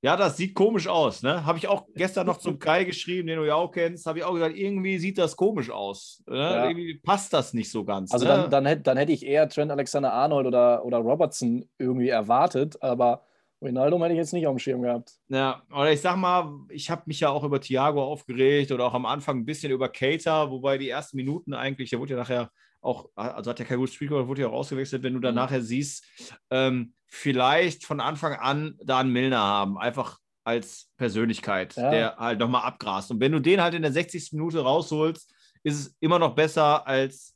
ja, 0.00 0.16
das 0.16 0.36
sieht 0.36 0.54
komisch 0.54 0.86
aus. 0.86 1.22
Ne? 1.22 1.44
Habe 1.44 1.58
ich 1.58 1.66
auch 1.66 1.86
gestern 1.94 2.26
noch 2.26 2.36
zum 2.36 2.60
Kai 2.60 2.84
geschrieben, 2.84 3.26
den 3.26 3.38
du 3.38 3.46
ja 3.46 3.56
auch 3.56 3.72
kennst. 3.72 4.06
Habe 4.06 4.18
ich 4.18 4.24
auch 4.24 4.34
gesagt, 4.34 4.56
irgendwie 4.56 4.98
sieht 4.98 5.18
das 5.18 5.34
komisch 5.36 5.70
aus. 5.70 6.22
Ne? 6.28 6.36
Ja. 6.38 6.68
Irgendwie 6.68 6.94
passt 6.94 7.32
das 7.32 7.52
nicht 7.52 7.70
so 7.70 7.84
ganz. 7.84 8.12
Also 8.12 8.26
ne? 8.26 8.30
dann, 8.32 8.50
dann, 8.50 8.66
hätte, 8.66 8.82
dann 8.82 8.96
hätte 8.96 9.10
ich 9.10 9.26
eher 9.26 9.48
Trent 9.48 9.72
Alexander-Arnold 9.72 10.46
oder, 10.46 10.84
oder 10.84 10.98
Robertson 10.98 11.68
irgendwie 11.78 12.10
erwartet, 12.10 12.80
aber 12.80 13.24
Ronaldo 13.60 13.98
hätte 14.02 14.12
ich 14.14 14.18
jetzt 14.18 14.32
nicht 14.32 14.46
auf 14.46 14.54
dem 14.54 14.58
Schirm 14.58 14.82
gehabt. 14.82 15.14
Ja, 15.28 15.62
oder 15.70 15.92
ich 15.92 16.00
sag 16.00 16.16
mal, 16.16 16.60
ich 16.68 16.90
habe 16.90 17.02
mich 17.06 17.20
ja 17.20 17.30
auch 17.30 17.42
über 17.44 17.60
Thiago 17.60 18.02
aufgeregt 18.04 18.70
oder 18.72 18.84
auch 18.86 18.94
am 18.94 19.06
Anfang 19.06 19.38
ein 19.38 19.44
bisschen 19.44 19.72
über 19.72 19.88
Cater, 19.88 20.50
wobei 20.50 20.78
die 20.78 20.88
ersten 20.88 21.16
Minuten 21.16 21.54
eigentlich, 21.54 21.90
der 21.90 21.98
wurde 21.98 22.12
ja 22.14 22.18
nachher 22.20 22.50
auch, 22.80 23.08
also 23.16 23.50
hat 23.50 23.58
ja 23.58 23.64
kein 23.64 23.78
gutes 23.78 23.94
Spiel 23.94 24.08
gemacht, 24.08 24.28
wurde 24.28 24.42
ja 24.42 24.48
auch 24.48 24.52
ausgewechselt, 24.52 25.02
wenn 25.02 25.14
du 25.14 25.20
dann 25.20 25.34
Mhm. 25.34 25.40
nachher 25.40 25.62
siehst, 25.62 26.04
ähm, 26.50 26.94
vielleicht 27.06 27.84
von 27.84 28.00
Anfang 28.00 28.34
an 28.34 28.78
da 28.84 29.00
einen 29.00 29.12
Milner 29.12 29.38
haben, 29.40 29.76
einfach 29.78 30.18
als 30.44 30.88
Persönlichkeit, 30.96 31.74
Ja. 31.76 31.90
der 31.90 32.16
halt 32.16 32.38
nochmal 32.38 32.62
abgrast. 32.62 33.10
Und 33.10 33.20
wenn 33.20 33.32
du 33.32 33.40
den 33.40 33.60
halt 33.60 33.74
in 33.74 33.82
der 33.82 33.92
60. 33.92 34.36
Minute 34.36 34.60
rausholst, 34.60 35.34
ist 35.64 35.74
es 35.80 35.96
immer 36.00 36.18
noch 36.20 36.34
besser, 36.36 36.86
als 36.86 37.34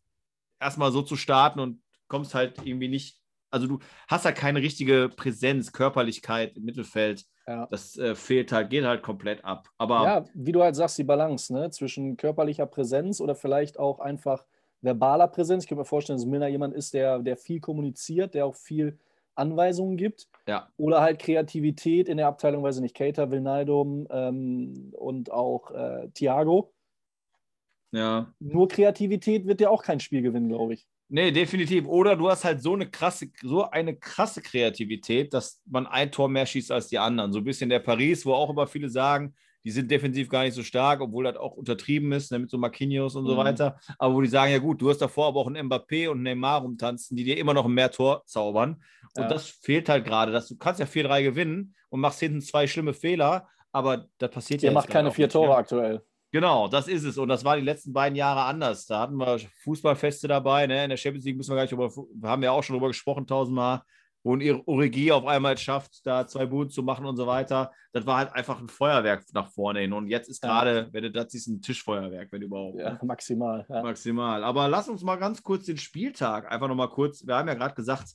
erstmal 0.61 0.93
so 0.93 1.03
zu 1.03 1.17
starten 1.17 1.59
und 1.59 1.83
kommst 2.07 2.35
halt 2.35 2.59
irgendwie 2.65 2.89
nicht, 2.89 3.19
also 3.53 3.67
du 3.67 3.79
hast 4.09 4.25
halt 4.25 4.37
keine 4.37 4.61
richtige 4.61 5.11
Präsenz, 5.15 5.73
Körperlichkeit 5.73 6.57
im 6.57 6.65
Mittelfeld. 6.65 7.25
Ja. 7.47 7.67
Das 7.71 7.97
äh, 7.99 8.15
fehlt 8.15 8.51
halt, 8.53 8.71
geht 8.71 8.85
halt 8.85 9.03
komplett 9.03 9.45
ab. 9.45 9.69
Aber 9.79 10.05
Ja, 10.05 10.25
wie 10.35 10.53
du 10.53 10.63
halt 10.63 10.75
sagst, 10.75 10.99
die 10.99 11.05
Balance 11.05 11.53
ne? 11.53 11.71
zwischen 11.71 12.17
körperlicher 12.17 12.67
Präsenz 12.67 13.21
oder 13.21 13.35
vielleicht 13.35 13.79
auch 13.79 14.01
einfach 14.01 14.45
verbaler 14.81 15.29
Präsenz. 15.29 15.65
Ich 15.65 15.69
kann 15.69 15.79
mir 15.79 15.85
vorstellen, 15.85 16.19
dass 16.19 16.27
Milner 16.27 16.49
jemand 16.49 16.75
ist, 16.75 16.95
der, 16.95 17.19
der 17.19 17.37
viel 17.37 17.61
kommuniziert, 17.61 18.35
der 18.35 18.47
auch 18.47 18.57
viel 18.57 18.99
Anweisungen 19.35 19.97
gibt. 19.97 20.29
Ja. 20.47 20.69
Oder 20.77 21.01
halt 21.01 21.19
Kreativität 21.21 22.09
in 22.09 22.17
der 22.17 22.29
Abteilung, 22.29 22.63
weiß 22.63 22.77
ich 22.77 22.83
nicht, 22.83 22.97
Cater, 22.97 23.31
Wilnaldum 23.31 24.07
ähm, 24.11 24.93
und 24.93 25.31
auch 25.31 25.71
äh, 25.71 26.09
Thiago. 26.15 26.73
ja. 27.93 28.33
Nur 28.41 28.69
Kreativität 28.69 29.47
wird 29.47 29.61
dir 29.61 29.71
auch 29.71 29.83
kein 29.83 30.01
Spiel 30.01 30.23
gewinnen, 30.23 30.49
glaube 30.49 30.75
ich. 30.75 30.87
Nee, 31.15 31.31
definitiv. 31.31 31.87
Oder 31.87 32.17
du 32.17 32.31
hast 32.31 32.43
halt 32.43 32.63
so 32.63 32.73
eine 32.73 32.89
krasse, 32.89 33.27
so 33.43 33.69
eine 33.71 33.95
krasse 33.95 34.41
Kreativität, 34.41 35.35
dass 35.35 35.61
man 35.67 35.87
ein 35.87 36.11
Tor 36.11 36.31
mehr 36.31 36.47
schießt 36.47 36.73
als 36.73 36.89
die 36.89 36.99
anderen. 36.99 37.33
So 37.35 37.41
ein 37.41 37.45
bisschen 37.45 37.69
der 37.69 37.81
Paris, 37.81 38.25
wo 38.25 38.33
auch 38.33 38.49
immer 38.49 38.67
viele 38.67 38.89
sagen, 38.89 39.35
die 39.63 39.71
sind 39.71 39.91
defensiv 39.91 40.31
gar 40.31 40.45
nicht 40.45 40.55
so 40.55 40.63
stark, 40.63 41.03
obwohl 41.03 41.25
das 41.25 41.37
auch 41.37 41.53
untertrieben 41.53 42.11
ist, 42.13 42.33
ne, 42.33 42.39
mit 42.39 42.51
so 42.51 42.57
Marquinhos 42.57 43.15
und 43.15 43.27
so 43.27 43.35
Mhm. 43.35 43.39
weiter. 43.39 43.79
Aber 43.99 44.15
wo 44.15 44.23
die 44.23 44.29
sagen, 44.29 44.53
ja 44.53 44.59
gut, 44.59 44.81
du 44.81 44.89
hast 44.89 45.03
davor 45.03 45.27
aber 45.29 45.41
auch 45.41 45.47
einen 45.49 45.69
Mbappé 45.69 46.09
und 46.09 46.17
einen 46.17 46.23
Neymar 46.23 46.63
rumtanzen, 46.63 47.15
die 47.15 47.25
dir 47.25 47.37
immer 47.37 47.53
noch 47.53 47.69
mehr 47.69 47.91
Tor 47.91 48.23
zaubern. 48.25 48.83
Und 49.15 49.25
Ja. 49.25 49.29
das 49.29 49.49
fehlt 49.49 49.91
halt 49.91 50.07
gerade. 50.07 50.33
dass 50.33 50.49
Du 50.49 50.57
kannst 50.57 50.81
ja 50.81 50.87
4-3 50.87 51.23
gewinnen 51.23 51.75
und 51.91 52.01
machst 52.01 52.21
hinten 52.21 52.41
zwei 52.41 52.67
schlimme 52.67 52.95
Fehler, 52.95 53.49
aber 53.71 54.07
das 54.17 54.31
passiert 54.31 54.63
ja 54.63 54.71
Ihr 54.71 54.75
macht 54.75 54.89
keine 54.89 55.11
vier 55.11 55.29
Tore 55.29 55.51
ne? 55.51 55.57
aktuell. 55.57 56.03
Genau, 56.33 56.67
das 56.67 56.89
ist 56.89 57.05
es. 57.05 57.19
Und 57.19 57.29
das 57.29 57.45
war 57.45 57.57
die 57.57 57.63
letzten 57.63 57.93
beiden 57.93 58.17
Jahre 58.17 58.45
anders. 58.45 58.87
Da 58.87 59.01
hatten 59.01 59.17
wir 59.17 59.39
Fußballfeste 59.65 60.27
dabei. 60.27 60.67
Ne? 60.67 60.83
In 60.83 60.89
der 60.89 60.97
Champions 60.97 61.27
League 61.27 61.37
müssen 61.37 61.51
wir 61.51 61.57
gar 61.57 61.63
nicht 61.63 61.73
drüber, 61.73 61.91
wir 61.91 62.29
haben 62.29 62.43
ja 62.43 62.53
auch 62.53 62.63
schon 62.63 62.75
drüber 62.75 62.89
gesprochen 62.89 63.27
tausendmal, 63.27 63.83
wo 64.23 64.35
ein 64.35 64.63
Origi 64.65 65.13
auf 65.13 65.27
einmal 65.27 65.59
schafft, 65.59 66.07
da 66.07 66.27
zwei 66.27 66.47
Buden 66.47 66.71
zu 66.71 66.83
machen 66.83 67.05
und 67.05 67.19
so 67.19 67.27
weiter. 67.27 67.71
Das 67.93 68.07
war 68.07 68.17
halt 68.17 68.33
einfach 68.33 68.59
ein 68.61 68.71
Feuerwerk 68.71 69.25
nach 69.35 69.51
vorne 69.51 69.81
hin. 69.81 69.93
Und 69.93 70.09
jetzt 70.09 70.31
ist 70.31 70.41
gerade, 70.41 70.89
wenn 70.93 71.03
du 71.03 71.11
das 71.11 71.33
siehst, 71.33 71.49
ein 71.49 71.61
Tischfeuerwerk, 71.61 72.33
wenn 72.33 72.41
überhaupt. 72.41 72.79
Ja, 72.79 72.95
ne? 72.95 73.01
maximal. 73.03 73.67
Ja. 73.69 73.83
Maximal. 73.83 74.43
Aber 74.43 74.69
lass 74.69 74.89
uns 74.89 75.03
mal 75.03 75.17
ganz 75.17 75.43
kurz 75.43 75.67
den 75.67 75.77
Spieltag 75.77 76.51
einfach 76.51 76.69
nochmal 76.69 76.89
kurz. 76.89 77.27
Wir 77.27 77.37
haben 77.37 77.49
ja 77.49 77.55
gerade 77.55 77.75
gesagt, 77.75 78.15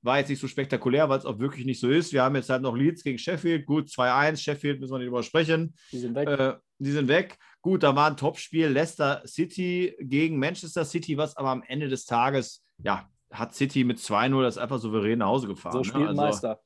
war 0.00 0.18
jetzt 0.18 0.30
nicht 0.30 0.40
so 0.40 0.48
spektakulär, 0.48 1.10
weil 1.10 1.18
es 1.18 1.26
auch 1.26 1.38
wirklich 1.38 1.66
nicht 1.66 1.80
so 1.80 1.90
ist. 1.90 2.14
Wir 2.14 2.22
haben 2.22 2.36
jetzt 2.36 2.48
halt 2.48 2.62
noch 2.62 2.74
Leeds 2.74 3.02
gegen 3.02 3.18
Sheffield. 3.18 3.66
Gut, 3.66 3.88
2-1. 3.88 4.36
Sheffield 4.38 4.80
müssen 4.80 4.92
wir 4.92 4.98
nicht 4.98 5.08
drüber 5.08 5.22
sprechen. 5.22 5.74
Die 5.92 5.98
sind 5.98 6.14
weg. 6.14 6.28
Äh, 6.28 6.54
die 6.78 6.90
sind 6.90 7.08
weg. 7.08 7.38
Gut, 7.60 7.82
da 7.82 7.94
war 7.96 8.08
ein 8.08 8.16
Topspiel 8.16 8.68
Leicester 8.68 9.22
City 9.26 9.96
gegen 10.00 10.38
Manchester 10.38 10.84
City, 10.84 11.16
was 11.18 11.36
aber 11.36 11.50
am 11.50 11.62
Ende 11.66 11.88
des 11.88 12.04
Tages, 12.04 12.64
ja, 12.82 13.08
hat 13.30 13.54
City 13.54 13.84
mit 13.84 13.98
2-0 13.98 14.40
das 14.42 14.56
einfach 14.58 14.78
souverän 14.78 15.18
nach 15.18 15.26
Hause 15.26 15.48
gefahren. 15.48 15.72
so 15.72 15.78
ne? 15.80 15.84
spielt 15.84 16.02
ein 16.04 16.08
Also, 16.10 16.22
Meister. 16.22 16.60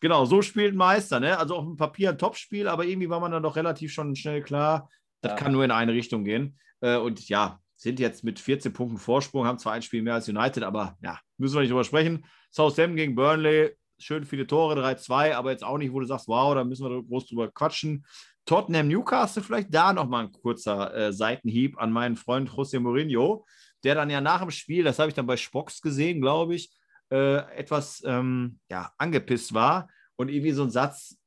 Genau, 0.00 0.24
so 0.24 0.40
spielt 0.40 0.74
Meister. 0.74 1.20
Ne? 1.20 1.38
Also 1.38 1.56
auf 1.56 1.64
dem 1.64 1.76
Papier 1.76 2.08
ein 2.10 2.18
Topspiel, 2.18 2.68
aber 2.68 2.86
irgendwie 2.86 3.10
war 3.10 3.20
man 3.20 3.32
dann 3.32 3.42
doch 3.42 3.56
relativ 3.56 3.92
schon 3.92 4.16
schnell 4.16 4.42
klar, 4.42 4.88
das 5.20 5.32
Ja. 5.32 5.36
kann 5.36 5.52
nur 5.52 5.62
in 5.64 5.70
eine 5.70 5.92
Richtung 5.92 6.24
gehen. 6.24 6.58
Äh, 6.80 6.96
und 6.96 7.28
ja, 7.28 7.60
sind 7.76 8.00
jetzt 8.00 8.24
mit 8.24 8.38
14 8.40 8.72
Punkten 8.72 8.96
Vorsprung, 8.96 9.46
haben 9.46 9.58
zwar 9.58 9.74
ein 9.74 9.82
Spiel 9.82 10.02
mehr 10.02 10.14
als 10.14 10.28
United, 10.28 10.62
aber 10.62 10.96
ja, 11.02 11.18
müssen 11.36 11.54
wir 11.54 11.60
nicht 11.60 11.70
drüber 11.70 11.84
sprechen. 11.84 12.24
Southampton 12.50 12.96
gegen 12.96 13.14
Burnley, 13.14 13.76
schön 13.98 14.24
viele 14.24 14.46
Tore, 14.46 14.74
3-2, 14.82 15.34
aber 15.34 15.50
jetzt 15.50 15.62
auch 15.64 15.76
nicht, 15.76 15.92
wo 15.92 16.00
du 16.00 16.06
sagst, 16.06 16.28
wow, 16.28 16.54
da 16.54 16.64
müssen 16.64 16.88
wir 16.88 17.02
groß 17.02 17.26
drüber 17.28 17.50
quatschen. 17.50 18.06
Tottenham 18.46 18.88
Newcastle, 18.88 19.42
vielleicht? 19.42 19.72
Da 19.72 19.92
nochmal 19.92 20.24
ein 20.24 20.32
kurzer 20.32 20.94
äh, 20.94 21.12
Seitenhieb 21.12 21.78
an 21.78 21.92
meinen 21.92 22.16
Freund 22.16 22.50
José 22.50 22.80
Mourinho, 22.80 23.46
der 23.84 23.94
dann 23.94 24.10
ja 24.10 24.20
nach 24.20 24.40
dem 24.40 24.50
Spiel, 24.50 24.84
das 24.84 24.98
habe 24.98 25.08
ich 25.08 25.14
dann 25.14 25.26
bei 25.26 25.36
Spocks 25.36 25.80
gesehen, 25.80 26.20
glaube 26.20 26.54
ich, 26.54 26.70
äh, 27.10 27.38
etwas 27.56 28.02
ähm, 28.04 28.58
ja, 28.70 28.92
angepisst 28.98 29.54
war 29.54 29.88
und 30.16 30.28
irgendwie 30.28 30.52
so 30.52 30.62
ein 30.62 30.70
Satz, 30.70 31.18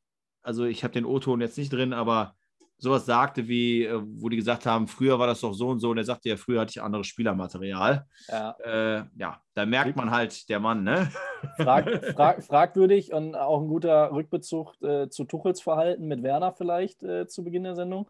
also 0.41 0.65
ich 0.65 0.84
habe 0.84 0.93
den 0.93 1.06
O-Ton 1.06 1.41
jetzt 1.41 1.58
nicht 1.58 1.71
drin, 1.71 1.93
aber 1.93 2.36
sowas 2.84 3.06
sagte 3.06 3.48
wie, 3.48 3.86
äh, 3.86 4.02
wo 4.04 4.28
die 4.28 4.36
gesagt 4.36 4.65
haben, 4.65 4.88
früher 4.88 5.17
war 5.17 5.26
das 5.26 5.39
doch 5.39 5.54
so 5.54 5.69
und 5.69 5.80
so 5.80 5.91
und 5.91 5.98
er 5.98 6.04
sagte 6.04 6.28
ja, 6.28 6.36
früher 6.36 6.62
hatte 6.62 6.72
ich 6.76 6.82
anderes 6.82 7.08
Spielermaterial. 7.08 8.06
Ja. 8.28 8.56
Äh, 8.60 9.06
ja, 9.17 9.41
da 9.54 9.65
merkt 9.65 9.96
man 9.96 10.12
halt, 10.12 10.50
der 10.50 10.60
Mann, 10.60 10.84
ne? 10.84 11.10
Frag, 11.56 11.88
frag, 12.15 12.43
fragwürdig 12.43 13.13
und 13.13 13.36
auch 13.36 13.62
ein 13.62 13.69
guter 13.69 14.12
Rückbezug 14.12 14.74
äh, 14.82 15.08
zu 15.08 15.24
Tuchels 15.24 15.62
Verhalten 15.62 16.08
mit 16.08 16.24
Werner 16.24 16.52
vielleicht 16.52 17.04
äh, 17.04 17.26
zu 17.26 17.46
Beginn 17.46 17.63
der 17.63 17.76
Sendung. 17.76 18.10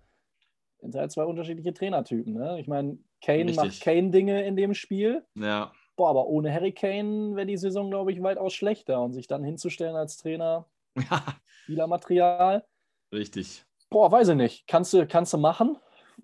Sind 0.80 0.96
halt 0.96 1.12
zwei 1.12 1.26
unterschiedliche 1.26 1.74
Trainertypen. 1.74 2.34
Ne? 2.34 2.60
Ich 2.60 2.68
meine, 2.68 2.98
Kane 3.24 3.46
Richtig. 3.46 3.56
macht 3.56 3.82
Kane-Dinge 3.82 4.44
in 4.44 4.56
dem 4.56 4.74
Spiel. 4.74 5.24
Ja, 5.36 5.72
Boah, 5.96 6.10
aber 6.10 6.26
ohne 6.26 6.52
Harry 6.52 6.72
Kane 6.72 7.36
wäre 7.36 7.46
die 7.46 7.58
Saison, 7.58 7.92
glaube 7.92 8.12
ich, 8.12 8.24
weitaus 8.24 8.54
schlechter. 8.54 9.00
Und 9.02 9.14
sich 9.14 9.28
dann 9.28 9.44
hinzustellen 9.44 9.96
als 9.96 10.18
Trainer, 10.18 10.66
ja 10.98 11.24
Spielermaterial, 11.64 12.66
richtig. 13.14 13.64
Boah, 13.94 14.12
weiß 14.12 14.30
ich 14.30 14.36
nicht. 14.36 14.68
Kannst 14.68 14.92
du, 14.94 15.08
kannst 15.08 15.32
du 15.34 15.38
machen. 15.38 15.78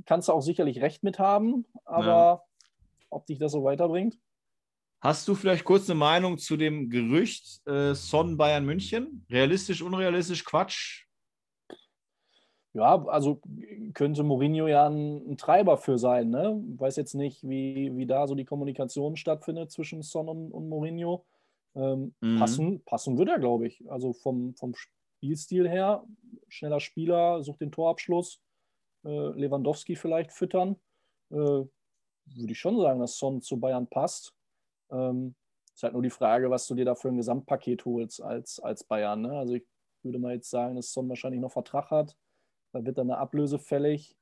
Kannst 0.06 0.28
du 0.28 0.34
auch 0.34 0.42
sicherlich 0.42 0.82
recht 0.82 1.04
mit 1.04 1.20
haben. 1.20 1.66
Aber 1.86 2.04
Ja. 2.04 2.44
ob 3.10 3.26
dich 3.28 3.38
das 3.40 3.52
so 3.54 3.64
weiterbringt? 3.64 4.18
Hast 5.02 5.28
du 5.28 5.36
vielleicht 5.36 5.64
kurz 5.64 5.90
eine 5.90 5.98
Meinung 5.98 6.38
zu 6.38 6.58
dem 6.58 6.90
Gerücht 6.90 7.66
äh, 7.68 7.94
Son 7.94 8.36
Bayern 8.36 8.66
München? 8.66 9.26
Realistisch, 9.30 9.82
unrealistisch, 9.82 10.44
Quatsch? 10.44 11.06
Ja, 12.74 13.04
also 13.06 13.42
könnte 13.94 14.24
Mourinho 14.24 14.68
ja 14.68 14.88
ein, 14.88 15.32
ein 15.32 15.38
Treiber 15.38 15.78
für 15.78 15.98
sein. 15.98 16.30
Ne? 16.30 16.62
Weiß 16.78 16.98
jetzt 16.98 17.14
nicht, 17.16 17.48
wie, 17.48 17.96
wie 17.96 18.06
da 18.06 18.28
so 18.28 18.36
die 18.36 18.46
Kommunikation 18.46 19.16
stattfindet 19.16 19.72
zwischen 19.72 20.02
Son 20.02 20.28
und, 20.28 20.52
und 20.52 20.70
Mourinho. 20.70 21.26
Ähm, 21.76 22.14
Mhm. 22.22 22.38
passen, 22.40 22.84
passen 22.84 23.18
wird 23.18 23.30
er, 23.30 23.40
glaube 23.40 23.68
ich. 23.68 23.84
Also 23.90 24.14
vom, 24.14 24.56
vom 24.56 24.74
Spielstil 25.20 25.68
her, 25.68 26.08
schneller 26.48 26.80
Spieler, 26.80 27.44
sucht 27.44 27.60
den 27.60 27.74
Torabschluss, 27.74 28.42
äh, 29.04 29.10
Lewandowski 29.10 29.98
vielleicht 29.98 30.32
füttern. 30.32 30.78
Äh, 31.30 31.36
würde 31.36 32.52
ich 32.52 32.60
schon 32.60 32.80
sagen, 32.80 33.02
dass 33.02 33.18
Son 33.18 33.42
zu 33.42 33.60
Bayern 33.60 33.88
passt. 33.88 34.34
Ähm, 34.92 35.36
ist 35.74 35.84
halt 35.84 35.94
nur 35.94 36.02
die 36.02 36.10
Frage, 36.10 36.50
was 36.50 36.68
du 36.68 36.76
dir 36.76 36.86
da 36.86 36.96
für 36.96 37.10
ein 37.10 37.18
Gesamtpaket 37.18 37.84
holst 37.84 38.22
als, 38.22 38.60
als 38.62 38.86
Bayern. 38.86 39.24
Ne? 39.24 39.38
Also 39.38 39.56
ich 39.56 39.68
würde 40.04 40.20
mal 40.20 40.36
jetzt 40.36 40.50
sagen, 40.50 40.78
dass 40.78 40.94
Son 40.94 41.10
wahrscheinlich 41.10 41.42
noch 41.42 41.52
Vertrag 41.52 41.92
hat. 41.92 42.18
Da 42.72 42.86
wird 42.86 42.98
dann 42.98 43.12
eine 43.12 43.20
Ablöse 43.20 43.60
fällig. 43.60 44.16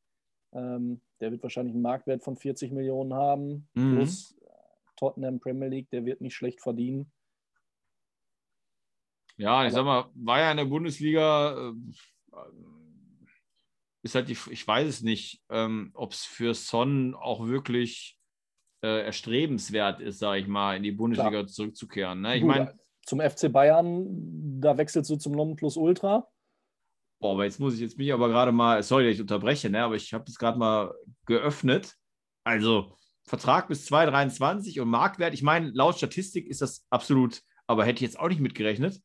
Ähm, 0.53 1.01
der 1.19 1.31
wird 1.31 1.43
wahrscheinlich 1.43 1.75
einen 1.75 1.83
Marktwert 1.83 2.23
von 2.23 2.37
40 2.37 2.71
Millionen 2.71 3.13
haben. 3.13 3.69
Mhm. 3.75 3.97
Plus 3.97 4.35
äh, 4.41 4.49
Tottenham 4.95 5.39
Premier 5.39 5.67
League, 5.67 5.91
der 5.91 6.05
wird 6.05 6.21
nicht 6.21 6.33
schlecht 6.33 6.59
verdienen. 6.59 7.11
Ja, 9.37 9.65
ich 9.65 9.73
sag 9.73 9.85
mal, 9.85 10.09
war 10.15 10.39
ja 10.39 10.51
in 10.51 10.57
der 10.57 10.65
Bundesliga, 10.65 11.69
äh, 11.69 11.73
ist 14.01 14.15
halt 14.15 14.29
die, 14.29 14.37
ich 14.49 14.67
weiß 14.67 14.87
es 14.87 15.01
nicht, 15.01 15.41
ähm, 15.49 15.91
ob 15.93 16.13
es 16.13 16.23
für 16.25 16.53
Son 16.53 17.13
auch 17.13 17.45
wirklich 17.45 18.17
äh, 18.83 19.03
erstrebenswert 19.05 19.99
ist, 20.01 20.19
sage 20.19 20.41
ich 20.41 20.47
mal, 20.47 20.75
in 20.75 20.83
die 20.83 20.91
Bundesliga 20.91 21.45
zurückzukehren. 21.45 22.21
Ne? 22.21 22.37
Ich 22.37 22.43
meine, 22.43 22.77
zum 23.05 23.21
FC 23.21 23.51
Bayern, 23.51 24.05
da 24.59 24.77
wechselst 24.77 25.09
du 25.09 25.17
zum 25.17 25.33
Nonplusultra. 25.33 26.27
boah, 27.19 27.33
aber 27.33 27.45
jetzt 27.45 27.59
muss 27.59 27.75
ich 27.75 27.79
jetzt 27.79 27.97
mich 27.97 28.11
aber 28.11 28.29
gerade 28.29 28.51
mal, 28.51 28.81
sorry, 28.83 29.05
dass 29.05 29.15
ich 29.15 29.21
unterbreche, 29.21 29.69
ne? 29.69 29.83
aber 29.83 29.95
ich 29.95 30.13
habe 30.13 30.25
das 30.25 30.37
gerade 30.37 30.57
mal 30.57 30.93
geöffnet. 31.25 31.95
Also 32.43 32.95
Vertrag 33.23 33.67
bis 33.67 33.85
2023 33.85 34.79
und 34.79 34.89
Marktwert, 34.89 35.33
ich 35.33 35.43
meine, 35.43 35.69
laut 35.71 35.97
Statistik 35.97 36.47
ist 36.47 36.61
das 36.61 36.85
absolut, 36.89 37.41
aber 37.67 37.85
hätte 37.85 37.97
ich 37.97 38.09
jetzt 38.09 38.19
auch 38.19 38.29
nicht 38.29 38.39
mitgerechnet. 38.39 39.01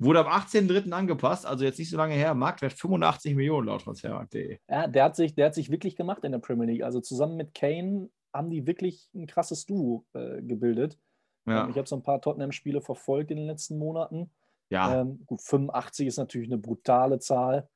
Wurde 0.00 0.20
am 0.20 0.26
18.03. 0.28 0.92
angepasst, 0.92 1.44
also 1.44 1.64
jetzt 1.64 1.78
nicht 1.78 1.90
so 1.90 1.96
lange 1.96 2.14
her, 2.14 2.34
Marktwert 2.34 2.72
85 2.72 3.34
Millionen 3.34 3.66
laut 3.66 3.82
Transfermarkt.de. 3.82 4.58
Ja, 4.68 4.86
der 4.86 5.04
hat, 5.04 5.16
sich, 5.16 5.34
der 5.34 5.46
hat 5.46 5.54
sich 5.54 5.70
wirklich 5.70 5.96
gemacht 5.96 6.22
in 6.24 6.32
der 6.32 6.38
Premier 6.38 6.66
League. 6.66 6.82
Also 6.84 7.00
zusammen 7.00 7.36
mit 7.36 7.52
Kane 7.54 8.08
haben 8.32 8.50
die 8.50 8.66
wirklich 8.66 9.08
ein 9.14 9.26
krasses 9.26 9.66
Duo 9.66 10.04
äh, 10.14 10.40
gebildet. 10.42 10.98
Ja, 11.46 11.64
Ähm, 11.64 11.70
ich 11.70 11.76
habe 11.78 11.88
so 11.88 11.96
ein 11.96 12.02
paar 12.02 12.20
Tottenham-Spiele 12.20 12.80
verfolgt 12.80 13.30
in 13.32 13.38
den 13.38 13.46
letzten 13.46 13.78
Monaten. 13.78 14.30
ja. 14.70 15.00
Ähm, 15.00 15.22
gut, 15.26 15.42
85 15.42 16.06
ist 16.06 16.18
natürlich 16.18 16.48
eine 16.48 16.58
brutale 16.58 17.18
Zahl. 17.18 17.68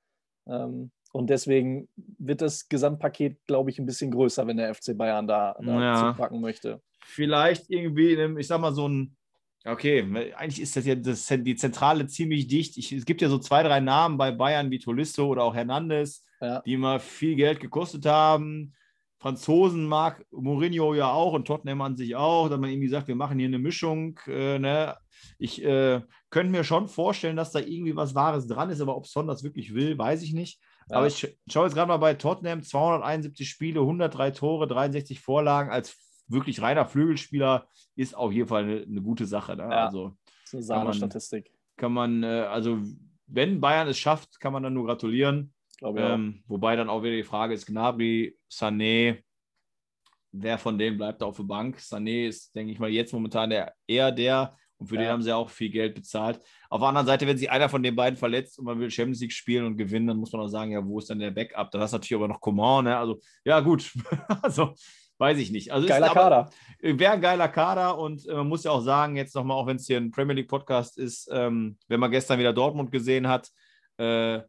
Ähm, 0.46 0.92
und 1.12 1.28
deswegen 1.28 1.88
wird 1.96 2.40
das 2.40 2.68
Gesamtpaket, 2.68 3.44
glaube 3.46 3.70
ich, 3.70 3.78
ein 3.78 3.86
bisschen 3.86 4.10
größer, 4.12 4.46
wenn 4.46 4.56
der 4.58 4.72
FC 4.74 4.96
Bayern 4.96 5.26
da, 5.26 5.56
da 5.60 5.80
Ja. 5.80 5.96
zupacken 6.12 6.40
möchte. 6.40 6.80
vielleicht 7.04 7.68
irgendwie, 7.68 8.12
in 8.12 8.20
einem, 8.20 8.38
ich 8.38 8.46
sag 8.46 8.60
mal, 8.60 8.72
so 8.72 8.88
ein, 8.88 9.16
okay, 9.64 10.32
eigentlich 10.36 10.60
ist 10.60 10.76
das 10.76 10.84
ja 10.86 10.94
das, 10.94 11.26
die 11.26 11.56
Zentrale 11.56 12.06
ziemlich 12.06 12.46
dicht. 12.46 12.76
Ich, 12.78 12.92
es 12.92 13.04
gibt 13.04 13.20
ja 13.22 13.28
so 13.28 13.38
zwei, 13.38 13.62
drei 13.62 13.80
Namen 13.80 14.18
bei 14.18 14.30
Bayern 14.32 14.70
wie 14.70 14.78
Tolisso 14.78 15.26
oder 15.26 15.44
auch 15.44 15.54
Hernandez, 15.54 16.24
Ja. 16.40 16.60
die 16.62 16.76
mal 16.76 17.00
viel 17.00 17.36
Geld 17.36 17.60
gekostet 17.60 18.06
haben. 18.06 18.74
Franzosen 19.18 19.86
mag 19.86 20.24
Mourinho 20.32 20.94
ja 20.94 21.12
auch 21.12 21.32
und 21.32 21.46
Tottenham 21.46 21.80
an 21.82 21.96
sich 21.96 22.16
auch, 22.16 22.48
dass 22.48 22.58
man 22.58 22.70
irgendwie 22.70 22.88
sagt, 22.88 23.06
wir 23.06 23.14
machen 23.14 23.38
hier 23.38 23.46
eine 23.46 23.60
Mischung. 23.60 24.18
Äh, 24.26 24.58
ne? 24.58 24.96
Ich 25.38 25.62
äh, 25.64 26.00
könnte 26.30 26.50
mir 26.50 26.64
schon 26.64 26.88
vorstellen, 26.88 27.36
dass 27.36 27.52
da 27.52 27.60
irgendwie 27.60 27.94
was 27.94 28.16
Wahres 28.16 28.48
dran 28.48 28.70
ist, 28.70 28.80
aber 28.80 28.96
ob 28.96 29.06
Son 29.06 29.28
das 29.28 29.44
wirklich 29.44 29.74
will, 29.74 29.96
weiß 29.96 30.22
ich 30.22 30.32
nicht. 30.32 30.60
Ja. 30.90 30.96
Aber 30.96 31.06
ich 31.06 31.14
sch- 31.14 31.36
schaue 31.48 31.66
jetzt 31.66 31.74
gerade 31.74 31.86
mal 31.86 31.98
bei 31.98 32.14
Tottenham, 32.14 32.64
271 32.64 33.48
Spiele, 33.48 33.78
103 33.80 34.32
Tore, 34.32 34.66
63 34.66 35.20
Vorlagen. 35.20 35.70
Als 35.70 35.96
wirklich 36.28 36.60
reiner 36.62 36.86
Flügelspieler 36.86 37.68
ist 37.96 38.16
auf 38.16 38.32
jeden 38.32 38.48
Fall 38.48 38.64
eine, 38.64 38.82
eine 38.82 39.02
gute 39.02 39.26
Sache. 39.26 39.56
Ne? 39.56 39.62
Ja. 39.64 39.86
Also 39.86 40.16
Das 40.50 40.54
ist 40.54 40.70
eine 40.70 40.90
Kann 40.90 40.98
man- 41.00 41.44
kann 41.76 41.92
man, 41.92 42.22
äh, 42.22 42.26
also 42.48 42.78
wenn 43.26 43.60
Bayern 43.60 43.88
es 43.88 43.98
schafft, 43.98 44.38
kann 44.40 44.52
man 44.52 44.62
dann 44.62 44.74
nur 44.74 44.86
gratulieren. 44.86 45.52
Ähm, 46.14 46.44
wobei 46.46 46.76
dann 46.76 46.88
auch 46.88 47.02
wieder 47.02 47.16
die 47.16 47.24
Frage 47.24 47.54
ist, 47.54 47.66
Gnabry, 47.66 48.36
Sané, 48.50 49.22
wer 50.30 50.58
von 50.58 50.78
denen 50.78 50.96
bleibt 50.96 51.20
da 51.22 51.26
auf 51.26 51.36
der 51.36 51.44
Bank? 51.44 51.78
Sané 51.78 52.28
ist, 52.28 52.54
denke 52.54 52.72
ich 52.72 52.78
mal, 52.78 52.88
jetzt 52.90 53.12
momentan 53.12 53.50
der, 53.50 53.74
eher 53.86 54.12
der 54.12 54.56
und 54.78 54.86
für 54.86 54.94
Ja. 54.96 55.02
den 55.02 55.10
haben 55.10 55.22
sie 55.22 55.32
auch 55.34 55.50
viel 55.50 55.70
Geld 55.70 55.94
bezahlt. 55.94 56.40
Auf 56.70 56.80
der 56.80 56.88
anderen 56.88 57.06
Seite, 57.06 57.26
wenn 57.26 57.36
sich 57.38 57.50
einer 57.50 57.68
von 57.68 57.82
den 57.82 57.96
beiden 57.96 58.16
verletzt 58.16 58.58
und 58.58 58.64
man 58.66 58.78
will 58.78 58.90
Champions 58.90 59.20
League 59.20 59.32
spielen 59.32 59.64
und 59.66 59.76
gewinnen, 59.76 60.06
dann 60.06 60.16
muss 60.18 60.32
man 60.32 60.42
auch 60.42 60.48
sagen, 60.48 60.72
ja, 60.72 60.84
wo 60.84 60.98
ist 60.98 61.10
dann 61.10 61.18
der 61.18 61.30
Backup? 61.30 61.70
Dann 61.70 61.80
hast 61.80 61.92
du 61.92 61.96
natürlich 61.96 62.14
aber 62.20 62.28
noch 62.28 62.40
Coman, 62.40 62.84
ne? 62.84 62.96
Also, 62.96 63.20
ja, 63.44 63.60
gut. 63.60 63.92
also, 64.42 64.74
weiß 65.22 65.38
ich 65.38 65.52
nicht. 65.52 65.72
Also, 65.72 65.86
Geiler 65.86 66.08
Kader. 66.08 66.50
Wäre 66.80 67.12
ein 67.12 67.20
geiler 67.20 67.48
Kader 67.48 67.96
und 67.96 68.26
äh, 68.26 68.34
man 68.34 68.48
muss 68.48 68.64
ja 68.64 68.72
auch 68.72 68.80
sagen, 68.80 69.16
jetzt 69.16 69.36
nochmal, 69.36 69.56
auch 69.56 69.68
wenn 69.68 69.76
es 69.76 69.86
hier 69.86 69.98
ein 69.98 70.10
Premier 70.10 70.34
League 70.34 70.48
Podcast 70.48 70.98
ist, 70.98 71.30
ähm, 71.32 71.78
wenn 71.86 72.00
man 72.00 72.10
gestern 72.10 72.40
wieder 72.40 72.52
Dortmund 72.52 72.90
gesehen 72.90 73.28
hat, 73.28 73.48
äh, 73.98 74.40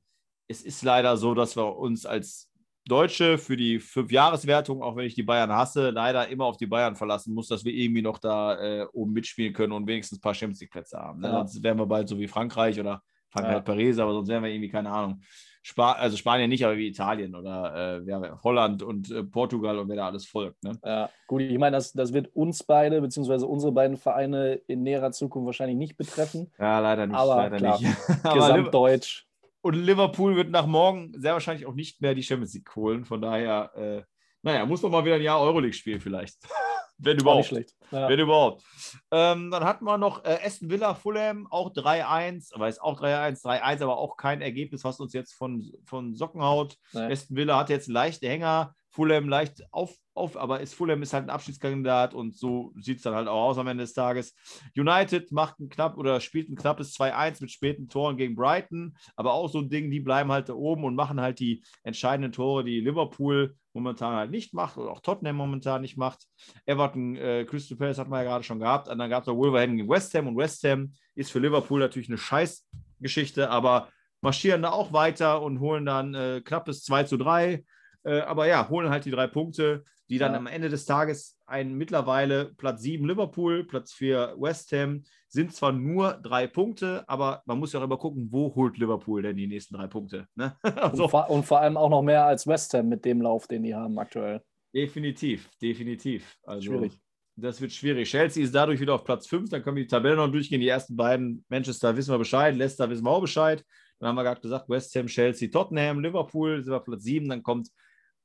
es 0.48 0.64
ist 0.64 0.82
leider 0.82 1.16
so, 1.16 1.36
dass 1.36 1.56
wir 1.56 1.78
uns 1.78 2.08
als 2.08 2.52
Deutsche 2.86 3.38
für 3.38 3.56
die 3.56 3.80
Fünfjahreswertung, 3.80 4.82
auch 4.82 4.96
wenn 4.96 5.06
ich 5.06 5.14
die 5.14 5.24
Bayern 5.24 5.52
hasse, 5.52 5.92
leider 5.92 6.28
immer 6.28 6.46
auf 6.46 6.58
die 6.58 6.66
Bayern 6.66 6.96
verlassen 6.96 7.36
muss, 7.36 7.48
dass 7.48 7.64
wir 7.64 7.72
irgendwie 7.72 8.02
noch 8.02 8.18
da 8.18 8.60
äh, 8.60 8.86
oben 8.94 9.14
mitspielen 9.14 9.54
können 9.54 9.74
und 9.74 9.88
wenigstens 9.88 10.18
ein 10.18 10.22
paar 10.22 10.34
Champions 10.34 10.60
League-Plätze 10.60 10.98
haben. 10.98 11.22
Ne? 11.22 11.28
Ja. 11.28 11.34
Sonst 11.38 11.62
wären 11.62 11.78
wir 11.78 11.86
bald 11.86 12.10
so 12.10 12.18
wie 12.18 12.28
Frankreich 12.28 12.80
oder 12.80 13.04
Frankreich 13.30 13.96
ja. 13.96 14.04
Aber 14.04 14.14
sonst 14.14 14.28
wären 14.28 14.44
wir 14.44 14.50
irgendwie, 14.50 14.70
keine 14.70 14.90
Ahnung. 14.90 15.22
Spa 15.66 15.94
also 15.94 16.18
Spanien 16.18 16.50
nicht, 16.50 16.66
aber 16.66 16.76
wie 16.76 16.90
Italien 16.90 17.36
oder 17.36 18.02
äh, 18.06 18.10
ja, 18.10 18.40
Holland 18.44 18.84
und 18.84 19.10
äh, 19.10 19.24
Portugal 19.24 19.80
und 19.80 19.88
wer 19.88 19.96
da 19.96 20.08
alles 20.08 20.26
folgt. 20.26 20.62
Ne? 20.62 20.78
Ja, 20.84 21.10
gut, 21.26 21.42
ich 21.42 21.58
meine, 21.58 21.78
das, 21.78 21.94
das 21.94 22.12
wird 22.12 22.36
uns 22.36 22.64
beide, 22.64 23.00
beziehungsweise 23.00 23.48
unsere 23.48 23.72
beiden 23.72 23.96
Vereine 23.96 24.56
in 24.68 24.84
näherer 24.84 25.12
Zukunft 25.12 25.46
wahrscheinlich 25.46 25.78
nicht 25.78 25.96
betreffen. 25.96 26.52
Ja, 26.60 26.80
leider 26.80 27.08
nicht. 27.08 27.16
Aber 27.16 27.38
leider 27.38 27.58
klar, 27.58 27.80
nicht. 27.80 27.96
Gesamtdeutsch. 28.34 29.26
Und 29.62 29.76
Liverpool 29.76 30.36
wird 30.36 30.52
nach 30.52 30.68
morgen 30.68 31.14
sehr 31.16 31.32
wahrscheinlich 31.32 31.66
auch 31.66 31.74
nicht 31.74 32.02
mehr 32.02 32.14
die 32.14 32.24
Champions 32.24 32.54
League 32.54 32.76
holen. 32.76 33.06
Von 33.06 33.22
daher, 33.22 33.72
äh, 33.76 34.02
naja, 34.44 34.66
muss 34.66 34.82
man 34.82 34.92
mal 34.92 35.04
wieder 35.04 35.16
ein 35.16 35.22
Jahr 35.22 35.40
Euroleague 35.42 35.74
spielen 35.74 36.00
vielleicht. 36.00 36.38
Wenn 36.98 37.18
überhaupt. 37.18 37.40
Nicht 37.40 37.48
schlecht. 37.48 37.76
Ja. 37.92 38.08
Wenn 38.08 38.20
überhaupt. 38.20 38.64
Ähm, 39.12 39.50
dann 39.50 39.64
hatten 39.64 39.84
wir 39.84 39.98
noch 39.98 40.24
äh, 40.24 40.38
Aston 40.44 40.70
Villa 40.70 40.94
Fulham, 40.94 41.48
auch 41.50 41.74
3-1, 41.74 42.54
aber 42.54 42.70
ist 42.70 42.82
auch 42.82 43.02
3-1, 43.02 43.44
3-1, 43.44 43.82
aber 43.84 43.98
auch 43.98 44.16
kein 44.16 44.42
Ergebnis, 44.42 44.84
was 44.84 45.00
uns 45.00 45.14
jetzt 45.14 45.34
von, 45.34 45.74
von 45.86 46.14
Socken 46.14 46.42
haut. 46.42 46.78
Aston 46.94 47.36
Villa 47.36 47.58
hat 47.58 47.70
jetzt 47.70 47.88
leichte 47.88 48.28
Hänger, 48.28 48.76
Fulham 48.90 49.28
leicht 49.28 49.64
auf, 49.72 49.96
auf, 50.16 50.38
aber 50.38 50.62
ist 50.62 50.74
Fulham 50.74 51.02
ist 51.02 51.14
halt 51.14 51.26
ein 51.26 51.30
Abschiedskandidat 51.30 52.14
und 52.14 52.36
so 52.36 52.74
sieht 52.80 52.98
es 52.98 53.04
dann 53.04 53.16
halt 53.16 53.28
auch 53.28 53.50
aus 53.50 53.58
am 53.58 53.68
Ende 53.68 53.84
des 53.84 53.94
Tages. 53.94 54.36
United 54.78 55.32
macht 55.32 55.60
ein 55.60 55.70
knapp 55.70 55.98
oder 55.98 56.20
spielt 56.20 56.50
ein 56.50 56.56
knappes 56.56 56.96
2-1 56.96 57.42
mit 57.42 57.52
späten 57.52 57.90
Toren 57.90 58.18
gegen 58.18 58.36
Brighton, 58.36 58.96
aber 59.16 59.34
auch 59.34 59.50
so 59.50 59.60
ein 59.60 59.70
Ding, 59.70 59.90
die 59.92 60.00
bleiben 60.00 60.32
halt 60.32 60.50
da 60.50 60.54
oben 60.54 60.84
und 60.84 60.96
machen 60.96 61.20
halt 61.20 61.40
die 61.40 61.64
entscheidenden 61.84 62.32
Tore, 62.32 62.64
die 62.64 62.80
Liverpool 62.80 63.56
momentan 63.74 64.16
halt 64.16 64.32
nicht 64.32 64.54
macht 64.54 64.78
oder 64.78 64.92
auch 64.92 65.02
Tottenham 65.02 65.36
momentan 65.36 65.82
nicht 65.82 65.98
macht. 65.98 66.28
Everton, 66.66 67.16
äh, 67.16 67.46
Crystal 67.46 67.78
Palace 67.78 67.98
hat 67.98 68.08
man 68.08 68.24
ja 68.24 68.30
gerade 68.30 68.44
schon 68.44 68.60
gehabt. 68.60 68.88
Und 68.88 69.00
dann 69.00 69.10
gab 69.10 69.24
es 69.24 69.28
noch 69.28 69.36
Wolverhampton 69.36 69.78
gegen 69.78 69.90
West 69.90 70.14
Ham 70.14 70.28
und 70.28 70.38
West 70.38 70.64
Ham 70.64 70.94
ist 71.16 71.32
für 71.32 71.40
Liverpool 71.40 71.80
natürlich 71.80 72.08
eine 72.08 72.18
Scheißgeschichte, 72.18 73.50
aber 73.50 73.90
marschieren 74.22 74.62
da 74.62 74.72
auch 74.72 74.94
weiter 74.94 75.42
und 75.42 75.60
holen 75.60 75.86
dann 75.86 76.14
äh, 76.14 76.42
knappes 76.44 76.84
2 76.84 77.04
zu 77.04 77.18
3. 77.18 77.64
Äh, 78.04 78.20
aber 78.22 78.48
ja, 78.48 78.70
holen 78.70 78.90
halt 78.90 79.06
die 79.06 79.12
drei 79.12 79.28
Punkte, 79.28 79.84
die 80.14 80.20
dann 80.20 80.34
ja. 80.34 80.38
am 80.38 80.46
Ende 80.46 80.70
des 80.70 80.86
Tages 80.86 81.40
ein 81.48 81.74
mittlerweile 81.74 82.54
Platz 82.54 82.84
7 82.84 83.04
Liverpool, 83.08 83.64
Platz 83.64 83.94
4 83.94 84.36
West 84.38 84.72
Ham, 84.72 85.02
sind 85.28 85.56
zwar 85.56 85.72
nur 85.72 86.20
drei 86.22 86.46
Punkte, 86.46 87.04
aber 87.08 87.42
man 87.48 87.58
muss 87.58 87.74
ja 87.74 87.80
auch 87.80 87.84
immer 87.84 87.98
gucken, 87.98 88.28
wo 88.30 88.54
holt 88.54 88.78
Liverpool 88.78 89.24
denn 89.24 89.38
die 89.38 89.48
nächsten 89.48 89.74
drei 89.74 89.88
Punkte. 89.88 90.28
Ne? 90.36 90.56
also, 90.62 91.06
und, 91.06 91.10
vor, 91.10 91.30
und, 91.32 91.44
vor, 91.44 91.62
allem 91.62 91.78
auch 91.78 91.90
noch 91.90 92.04
mehr 92.04 92.26
als 92.26 92.46
West 92.46 92.76
Ham 92.76 92.90
mit 92.90 93.06
dem 93.06 93.24
Lauf, 93.24 93.48
den 93.48 93.64
die 93.64 93.74
haben 93.74 93.98
aktuell. 93.98 94.44
Definitiv, 94.72 95.50
definitiv. 95.60 96.38
Also, 96.44 96.74
schwierig. 96.74 97.00
Das 97.36 97.60
wird 97.60 97.72
schwierig. 97.72 98.08
Chelsea 98.08 98.44
ist 98.44 98.54
dadurch 98.54 98.80
wieder 98.80 98.94
auf 98.94 99.04
Platz 99.04 99.26
5, 99.26 99.50
dann 99.50 99.64
können 99.64 99.78
wir 99.78 99.84
die 99.84 99.90
Tabelle 99.90 100.18
noch 100.18 100.32
durchgehen. 100.32 100.62
Die 100.62 100.68
ersten 100.68 100.96
beiden, 100.96 101.44
Manchester 101.50 101.98
wissen 101.98 102.14
wir 102.14 102.20
Bescheid, 102.20 102.56
Leicester 102.56 102.88
wissen 102.88 103.04
wir 103.04 103.10
auch 103.10 103.22
Bescheid. 103.22 103.66
Dann 103.98 104.10
haben 104.10 104.16
wir 104.16 104.24
gerade 104.24 104.42
gesagt, 104.42 104.70
West 104.70 104.96
Ham, 104.96 105.08
Chelsea, 105.08 105.50
Tottenham, 105.50 106.02
Liverpool 106.02 106.64
sind 106.64 106.72
wir 106.72 106.80
Platz 106.82 107.04
7, 107.04 107.28
dann 107.30 107.42
kommt 107.42 107.70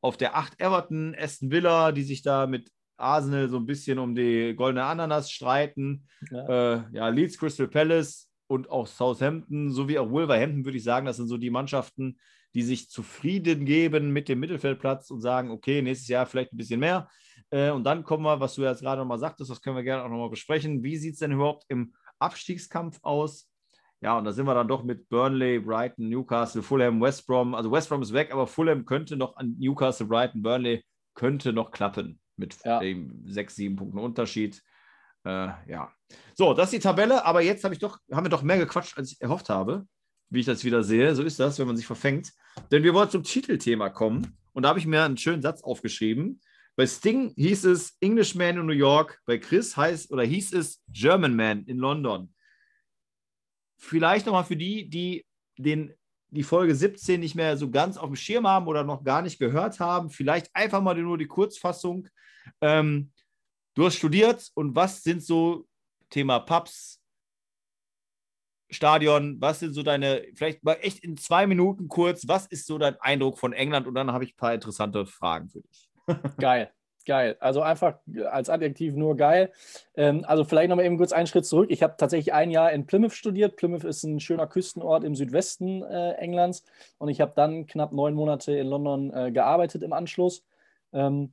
auf 0.01 0.17
der 0.17 0.37
8 0.37 0.61
Everton, 0.61 1.15
Aston 1.19 1.51
Villa, 1.51 1.93
die 1.93 2.03
sich 2.03 2.23
da 2.23 2.47
mit 2.47 2.71
Arsenal 2.97 3.49
so 3.49 3.57
ein 3.57 3.67
bisschen 3.67 3.99
um 3.99 4.15
die 4.15 4.55
goldene 4.55 4.85
Ananas 4.85 5.31
streiten. 5.31 6.09
Ja, 6.31 6.75
äh, 6.75 6.83
ja 6.93 7.09
Leeds, 7.09 7.39
Crystal 7.39 7.69
Palace 7.69 8.29
und 8.49 8.71
auch 8.71 8.87
Southampton 8.87 9.71
sowie 9.71 9.99
auch 9.99 10.11
Wolverhampton, 10.11 10.65
würde 10.65 10.79
ich 10.79 10.85
sagen, 10.85 11.07
das 11.07 11.17
sind 11.17 11.29
so 11.29 11.37
die 11.37 11.51
Mannschaften, 11.51 12.19
die 12.55 12.63
sich 12.63 12.91
zufrieden 12.91 13.65
geben 13.65 14.13
mit 14.13 14.29
dem 14.29 14.41
Mittelfeldplatz 14.41 15.11
und 15.11 15.21
sagen, 15.21 15.51
okay, 15.51 15.83
nächstes 15.83 16.09
Jahr 16.09 16.27
vielleicht 16.27 16.53
ein 16.53 16.57
bisschen 16.57 16.81
mehr. 16.81 17.09
Äh, 17.51 17.71
und 17.71 17.85
dann 17.85 18.05
kommen 18.05 18.25
wir, 18.25 18.41
was 18.41 18.55
du 18.55 18.63
jetzt 18.63 18.81
gerade 18.81 19.01
nochmal 19.01 19.19
sagtest, 19.19 19.51
das 19.51 19.61
können 19.61 19.77
wir 19.77 19.83
gerne 19.83 20.03
auch 20.03 20.09
nochmal 20.09 20.31
besprechen. 20.31 20.83
Wie 20.83 20.97
sieht 20.97 21.15
es 21.15 21.21
denn 21.21 21.33
überhaupt 21.33 21.65
im 21.69 21.95
Abstiegskampf 22.19 22.99
aus? 23.03 23.49
Ja, 24.01 24.17
und 24.17 24.25
da 24.25 24.33
sind 24.33 24.47
wir 24.47 24.55
dann 24.55 24.69
doch 24.69 24.85
mit 24.85 25.09
Burnley, 25.09 25.59
Brighton, 25.59 26.09
Newcastle, 26.09 26.63
Fulham, 26.63 27.01
West 27.01 27.27
Brom. 27.27 27.55
Also 27.55 27.71
West 27.73 27.89
Brom 27.89 28.03
ist 28.03 28.13
weg, 28.13 28.33
aber 28.33 28.47
Fulham 28.47 28.85
könnte 28.85 29.17
noch 29.17 29.37
an 29.37 29.57
Newcastle, 29.59 30.07
Brighton, 30.07 30.43
Burnley 30.43 30.85
könnte 31.15 31.53
noch 31.53 31.73
klappen 31.73 32.21
mit 32.37 32.57
ja. 32.65 32.79
dem 32.79 33.25
sechs, 33.27 33.57
sieben 33.57 33.75
Punkten 33.75 33.99
Unterschied. 33.99 34.63
Äh, 35.25 35.49
ja. 35.67 35.93
So, 36.35 36.55
das 36.55 36.67
ist 36.67 36.75
die 36.75 36.89
Tabelle, 36.89 37.25
aber 37.25 37.41
jetzt 37.41 37.65
habe 37.65 37.75
ich 37.75 37.81
doch, 37.81 37.99
haben 38.13 38.25
wir 38.25 38.31
doch 38.31 38.43
mehr 38.43 38.59
gequatscht, 38.59 38.97
als 38.97 39.13
ich 39.13 39.21
erhofft 39.21 39.49
habe, 39.49 39.85
wie 40.31 40.41
ich 40.41 40.47
das 40.47 40.63
wieder 40.63 40.85
sehe. 40.85 41.13
So 41.17 41.25
ist 41.25 41.41
das, 41.41 41.59
wenn 41.59 41.67
man 41.67 41.77
sich 41.77 41.87
verfängt. 41.87 42.33
Denn 42.71 42.85
wir 42.85 42.95
wollen 42.95 43.11
zum 43.11 43.25
Titelthema 43.25 43.89
kommen. 43.91 44.39
Und 44.53 44.63
da 44.63 44.69
habe 44.69 44.79
ich 44.79 44.87
mir 44.87 45.03
einen 45.03 45.17
schönen 45.17 45.43
Satz 45.43 45.63
aufgeschrieben. 45.63 46.41
Bei 46.77 46.87
Sting 46.87 47.33
hieß 47.37 47.65
es 47.65 47.97
Englishman 48.01 48.59
in 48.59 48.67
New 48.67 48.73
York, 48.73 49.21
bei 49.27 49.39
Chris 49.39 49.77
heißt 49.77 50.13
oder 50.13 50.23
hieß 50.23 50.53
es 50.53 50.85
German 50.93 51.35
Man 51.35 51.65
in 51.65 51.79
London 51.79 52.33
vielleicht 53.79 54.27
nochmal 54.27 54.45
für 54.45 54.57
die, 54.57 54.89
die 54.89 55.25
den, 55.57 55.95
die 56.31 56.43
Folge 56.43 56.75
17 56.75 57.21
nicht 57.21 57.35
mehr 57.35 57.57
so 57.57 57.71
ganz 57.71 57.97
auf 57.97 58.07
dem 58.07 58.17
Schirm 58.17 58.47
haben 58.47 58.67
oder 58.67 58.85
noch 58.85 59.05
gar 59.05 59.23
nicht 59.23 59.39
gehört 59.39 59.81
haben, 59.81 60.11
vielleicht 60.11 60.55
einfach 60.55 60.83
mal 60.83 60.95
nur 60.95 61.19
die 61.19 61.27
Kurzfassung. 61.27 62.09
Ähm, 62.61 63.13
du 63.75 63.87
hast 63.87 63.97
studiert 63.97 64.51
und 64.55 64.75
was 64.75 65.03
sind 65.03 65.23
so 65.23 65.67
Thema 66.11 66.41
Pubs, 66.41 67.01
Stadion, 68.71 69.41
was 69.41 69.61
sind 69.61 69.73
so 69.73 69.83
deine, 69.83 70.27
vielleicht 70.35 70.63
mal 70.63 70.75
echt 70.83 71.03
in 71.03 71.17
zwei 71.17 71.47
Minuten 71.47 71.89
kurz, 71.89 72.29
was 72.29 72.47
ist 72.47 72.67
so 72.67 72.77
dein 72.77 73.01
Eindruck 73.01 73.39
von 73.39 73.55
England? 73.55 73.87
Und 73.87 73.95
dann 73.95 74.13
habe 74.13 74.25
ich 74.25 74.35
ein 74.35 74.37
paar 74.37 74.53
interessante 74.53 75.07
Fragen 75.07 75.49
für 75.49 75.63
dich. 75.63 75.89
Geil. 76.37 76.71
Geil. 77.09 77.39
Also 77.41 77.63
einfach 77.63 77.95
als 78.31 78.51
Adjektiv 78.51 78.95
nur 78.95 79.17
geil. 79.17 79.51
Ähm, 79.97 80.27
also 80.27 80.45
vielleicht 80.45 80.69
nochmal 80.69 80.85
eben 80.85 80.99
kurz 80.99 81.13
einen 81.13 81.27
Schritt 81.27 81.47
zurück. 81.47 81.71
Ich 81.71 81.83
habe 81.83 81.95
tatsächlich 81.97 82.35
ein 82.35 82.51
Jahr 82.51 82.71
in 82.71 82.85
Plymouth 82.85 83.15
studiert. 83.15 83.57
Plymouth 83.57 83.85
ist 83.85 84.03
ein 84.03 84.21
schöner 84.21 84.47
Küstenort 84.47 85.05
im 85.05 85.15
Südwesten 85.15 85.83
äh, 85.85 86.13
Englands. 86.17 86.65
Und 86.99 87.09
ich 87.09 87.23
habe 87.23 87.33
dann 87.35 87.67
knapp 87.67 87.93
neun 87.93 88.13
Monate 88.13 88.53
in 88.53 88.67
London 88.67 89.11
äh, 89.15 89.33
gearbeitet 89.33 89.83
im 89.83 89.95
Anschluss. 89.95 90.45
Ähm, 90.93 91.33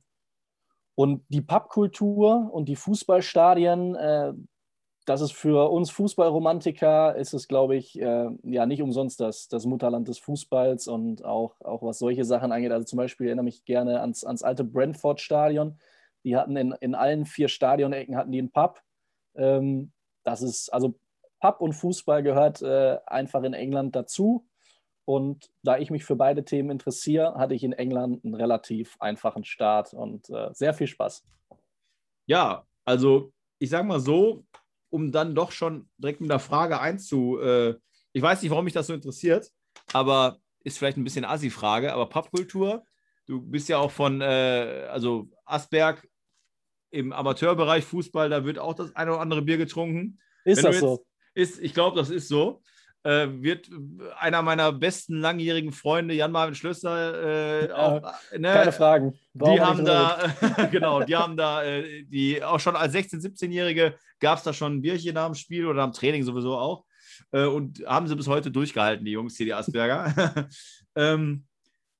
und 0.94 1.22
die 1.28 1.42
Pubkultur 1.42 2.48
und 2.54 2.70
die 2.70 2.76
Fußballstadien, 2.76 3.96
äh, 3.96 4.32
das 5.06 5.20
ist 5.20 5.32
für 5.32 5.70
uns 5.70 5.90
Fußballromantiker, 5.90 7.14
ist 7.14 7.32
es, 7.32 7.46
glaube 7.46 7.76
ich, 7.76 7.98
äh, 8.00 8.28
ja 8.42 8.66
nicht 8.66 8.82
umsonst 8.82 9.20
das, 9.20 9.48
das 9.48 9.64
Mutterland 9.64 10.08
des 10.08 10.18
Fußballs 10.18 10.88
und 10.88 11.24
auch, 11.24 11.60
auch 11.60 11.82
was 11.82 12.00
solche 12.00 12.24
Sachen 12.24 12.50
angeht. 12.50 12.72
Also 12.72 12.84
zum 12.84 12.96
Beispiel 12.96 13.28
erinnere 13.28 13.44
mich 13.44 13.64
gerne 13.64 14.00
ans, 14.00 14.24
ans 14.24 14.42
alte 14.42 14.64
Brentford-Stadion. 14.64 15.78
Die 16.24 16.36
hatten 16.36 16.56
in, 16.56 16.72
in 16.80 16.96
allen 16.96 17.24
vier 17.24 17.46
Stadionecken 17.46 18.16
hatten 18.16 18.32
die 18.32 18.40
einen 18.40 18.50
Pub. 18.50 18.82
Ähm, 19.36 19.92
das 20.24 20.42
ist, 20.42 20.72
also 20.72 20.98
Pub 21.40 21.60
und 21.60 21.74
Fußball 21.74 22.24
gehört 22.24 22.62
äh, 22.62 22.98
einfach 23.06 23.44
in 23.44 23.54
England 23.54 23.94
dazu. 23.94 24.44
Und 25.04 25.52
da 25.62 25.78
ich 25.78 25.92
mich 25.92 26.04
für 26.04 26.16
beide 26.16 26.44
Themen 26.44 26.70
interessiere, 26.70 27.36
hatte 27.36 27.54
ich 27.54 27.62
in 27.62 27.72
England 27.72 28.24
einen 28.24 28.34
relativ 28.34 28.96
einfachen 28.98 29.44
Start 29.44 29.94
und 29.94 30.28
äh, 30.30 30.48
sehr 30.52 30.74
viel 30.74 30.88
Spaß. 30.88 31.24
Ja, 32.26 32.66
also 32.84 33.32
ich 33.60 33.70
sage 33.70 33.86
mal 33.86 34.00
so, 34.00 34.44
um 34.90 35.12
dann 35.12 35.34
doch 35.34 35.52
schon 35.52 35.88
direkt 35.98 36.20
mit 36.20 36.30
der 36.30 36.38
Frage 36.38 36.80
einzu. 36.80 37.38
Äh, 37.40 37.74
ich 38.12 38.22
weiß 38.22 38.42
nicht, 38.42 38.50
warum 38.50 38.64
mich 38.64 38.74
das 38.74 38.86
so 38.86 38.94
interessiert, 38.94 39.50
aber 39.92 40.38
ist 40.64 40.78
vielleicht 40.78 40.96
ein 40.96 41.04
bisschen 41.04 41.24
Assi-Frage, 41.24 41.92
aber 41.92 42.08
Pappkultur, 42.08 42.84
du 43.26 43.40
bist 43.40 43.68
ja 43.68 43.78
auch 43.78 43.90
von, 43.90 44.20
äh, 44.20 44.86
also 44.90 45.28
Asberg 45.44 46.08
im 46.90 47.12
Amateurbereich 47.12 47.84
Fußball, 47.84 48.30
da 48.30 48.44
wird 48.44 48.58
auch 48.58 48.74
das 48.74 48.94
eine 48.96 49.12
oder 49.12 49.20
andere 49.20 49.42
Bier 49.42 49.58
getrunken. 49.58 50.18
Ist 50.44 50.58
Wenn 50.58 50.72
das 50.72 50.78
so? 50.80 51.06
Ist, 51.34 51.60
ich 51.60 51.74
glaube, 51.74 51.96
das 51.96 52.10
ist 52.10 52.28
so 52.28 52.62
äh, 53.06 53.40
wird 53.40 53.70
einer 54.18 54.42
meiner 54.42 54.72
besten 54.72 55.20
langjährigen 55.20 55.70
Freunde, 55.72 56.14
Jan-Marvin 56.14 56.56
Schlösser, 56.56 57.62
äh, 57.62 57.72
auch, 57.72 58.02
ne, 58.36 58.52
keine 58.52 58.72
Fragen. 58.72 59.18
Warum 59.32 59.54
die 59.54 59.60
haben 59.60 59.84
da, 59.84 60.34
genau, 60.72 61.02
die 61.04 61.14
haben 61.16 61.36
da, 61.36 61.62
äh, 61.62 62.02
die 62.04 62.42
auch 62.42 62.58
schon 62.58 62.74
als 62.74 62.94
16-, 62.94 63.22
17-Jährige 63.22 63.94
gab 64.18 64.38
es 64.38 64.44
da 64.44 64.52
schon 64.52 64.74
ein 64.78 64.82
Bierchen 64.82 65.14
nach 65.14 65.26
dem 65.26 65.36
Spiel 65.36 65.66
oder 65.66 65.82
am 65.82 65.92
Training 65.92 66.24
sowieso 66.24 66.56
auch. 66.56 66.84
Äh, 67.30 67.46
und 67.46 67.84
haben 67.86 68.08
sie 68.08 68.16
bis 68.16 68.26
heute 68.26 68.50
durchgehalten, 68.50 69.04
die 69.04 69.12
Jungs 69.12 69.36
hier, 69.36 69.46
die 69.46 69.54
Asperger. 69.54 70.48
ähm, 70.96 71.44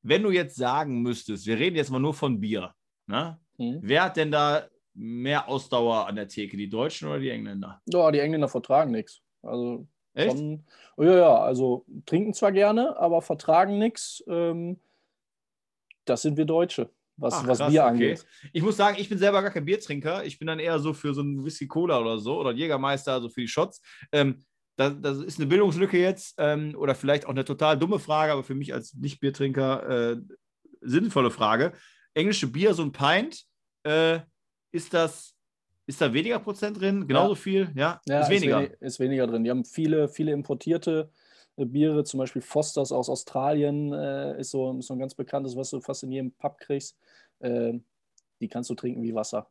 wenn 0.03 0.23
du 0.25 0.31
jetzt 0.31 0.57
sagen 0.57 1.03
müsstest, 1.03 1.47
wir 1.47 1.57
reden 1.57 1.77
jetzt 1.77 1.91
mal 1.91 2.01
nur 2.01 2.15
von 2.15 2.41
Bier, 2.41 2.75
ne? 3.07 3.39
Hm. 3.59 3.79
wer 3.81 4.05
hat 4.05 4.17
denn 4.17 4.31
da 4.31 4.67
mehr 4.93 5.49
Ausdauer 5.49 6.07
an 6.07 6.17
der 6.17 6.29
Theke, 6.29 6.57
die 6.57 6.69
Deutschen 6.69 7.09
oder 7.09 7.21
die 7.21 7.31
Engländer? 7.31 7.81
Ja, 7.87 8.11
die 8.11 8.19
Engländer 8.19 8.49
vertragen 8.49 8.91
nichts. 8.91 9.23
Also 9.43 9.87
Echt? 10.17 10.37
Schon, 10.37 10.65
oh 10.97 11.03
ja, 11.03 11.17
ja, 11.17 11.39
also 11.39 11.85
trinken 12.07 12.35
zwar 12.35 12.51
gerne, 12.53 12.97
aber 12.99 13.23
vertragen 13.23 13.79
nichts. 13.79 14.25
Ähm, 14.27 14.81
das 16.07 16.23
sind 16.23 16.37
wir 16.37 16.47
Deutsche, 16.47 16.91
was, 17.17 17.35
Ach, 17.35 17.47
was 17.47 17.59
krass, 17.59 17.71
Bier 17.71 17.85
angeht. 17.85 18.21
Okay. 18.21 18.51
Ich 18.53 18.63
muss 18.63 18.77
sagen, 18.77 18.97
ich 18.99 19.09
bin 19.09 19.19
selber 19.19 19.43
gar 19.43 19.51
kein 19.51 19.67
Biertrinker. 19.67 20.25
Ich 20.25 20.39
bin 20.39 20.47
dann 20.47 20.59
eher 20.59 20.79
so 20.79 20.95
für 20.95 21.13
so 21.13 21.21
einen 21.21 21.45
Whisky 21.45 21.67
Cola 21.67 22.01
oder 22.01 22.19
so 22.19 22.39
oder 22.39 22.53
Jägermeister, 22.53 23.13
also 23.13 23.29
für 23.29 23.43
die 23.43 23.49
Shots. 23.49 23.83
Ähm, 24.11 24.45
das, 24.77 24.95
das 25.01 25.19
ist 25.19 25.39
eine 25.39 25.47
Bildungslücke 25.47 25.99
jetzt 25.99 26.35
ähm, 26.39 26.75
oder 26.77 26.95
vielleicht 26.95 27.27
auch 27.27 27.31
eine 27.31 27.45
total 27.45 27.79
dumme 27.79 27.99
Frage, 27.99 28.33
aber 28.33 28.45
für 28.45 28.55
mich 28.55 28.73
als 28.73 28.95
Nicht-Biertrinker 28.95 30.13
äh, 30.13 30.17
sinnvolle 30.81 31.31
Frage. 31.31 31.73
Englische 32.15 32.47
Bier, 32.47 32.73
so 32.73 32.83
ein 32.83 32.93
Pint, 32.93 33.45
äh, 33.85 34.21
ist 34.73 34.95
das, 34.95 35.36
ist 35.87 36.01
da 36.01 36.13
weniger 36.13 36.39
Prozent 36.39 36.81
drin? 36.81 37.07
Genauso 37.07 37.35
Ja. 37.35 37.41
viel? 37.41 37.73
Ja, 37.75 38.01
Ja, 38.09 38.21
ist 38.21 38.31
weniger. 38.31 38.61
Ist, 38.63 38.69
wenig, 38.71 38.81
ist 38.83 39.01
weniger 39.01 39.27
drin. 39.27 39.45
Die 39.45 39.51
haben 39.51 39.65
viele, 39.65 40.09
viele 40.09 40.33
importierte 40.33 41.11
äh, 41.57 41.65
Biere, 41.65 42.05
zum 42.05 42.19
Beispiel 42.19 42.43
Fosters 42.43 42.93
aus 42.93 43.09
Australien 43.09 43.93
äh, 43.93 44.39
ist, 44.41 44.51
so, 44.51 44.77
ist 44.79 44.87
so 44.87 44.95
ein 44.95 44.99
ganz 45.01 45.15
bekanntes, 45.15 45.57
was 45.57 45.71
du 45.71 45.81
fast 45.81 46.03
in 46.03 46.13
jedem 46.13 46.33
Pub 46.33 46.59
kriegst. 46.59 46.97
Äh, 47.41 47.75
die 48.41 48.49
kannst 48.49 48.69
du 48.71 48.75
trinken 48.75 49.03
wie 49.03 49.15
Wasser. 49.15 49.49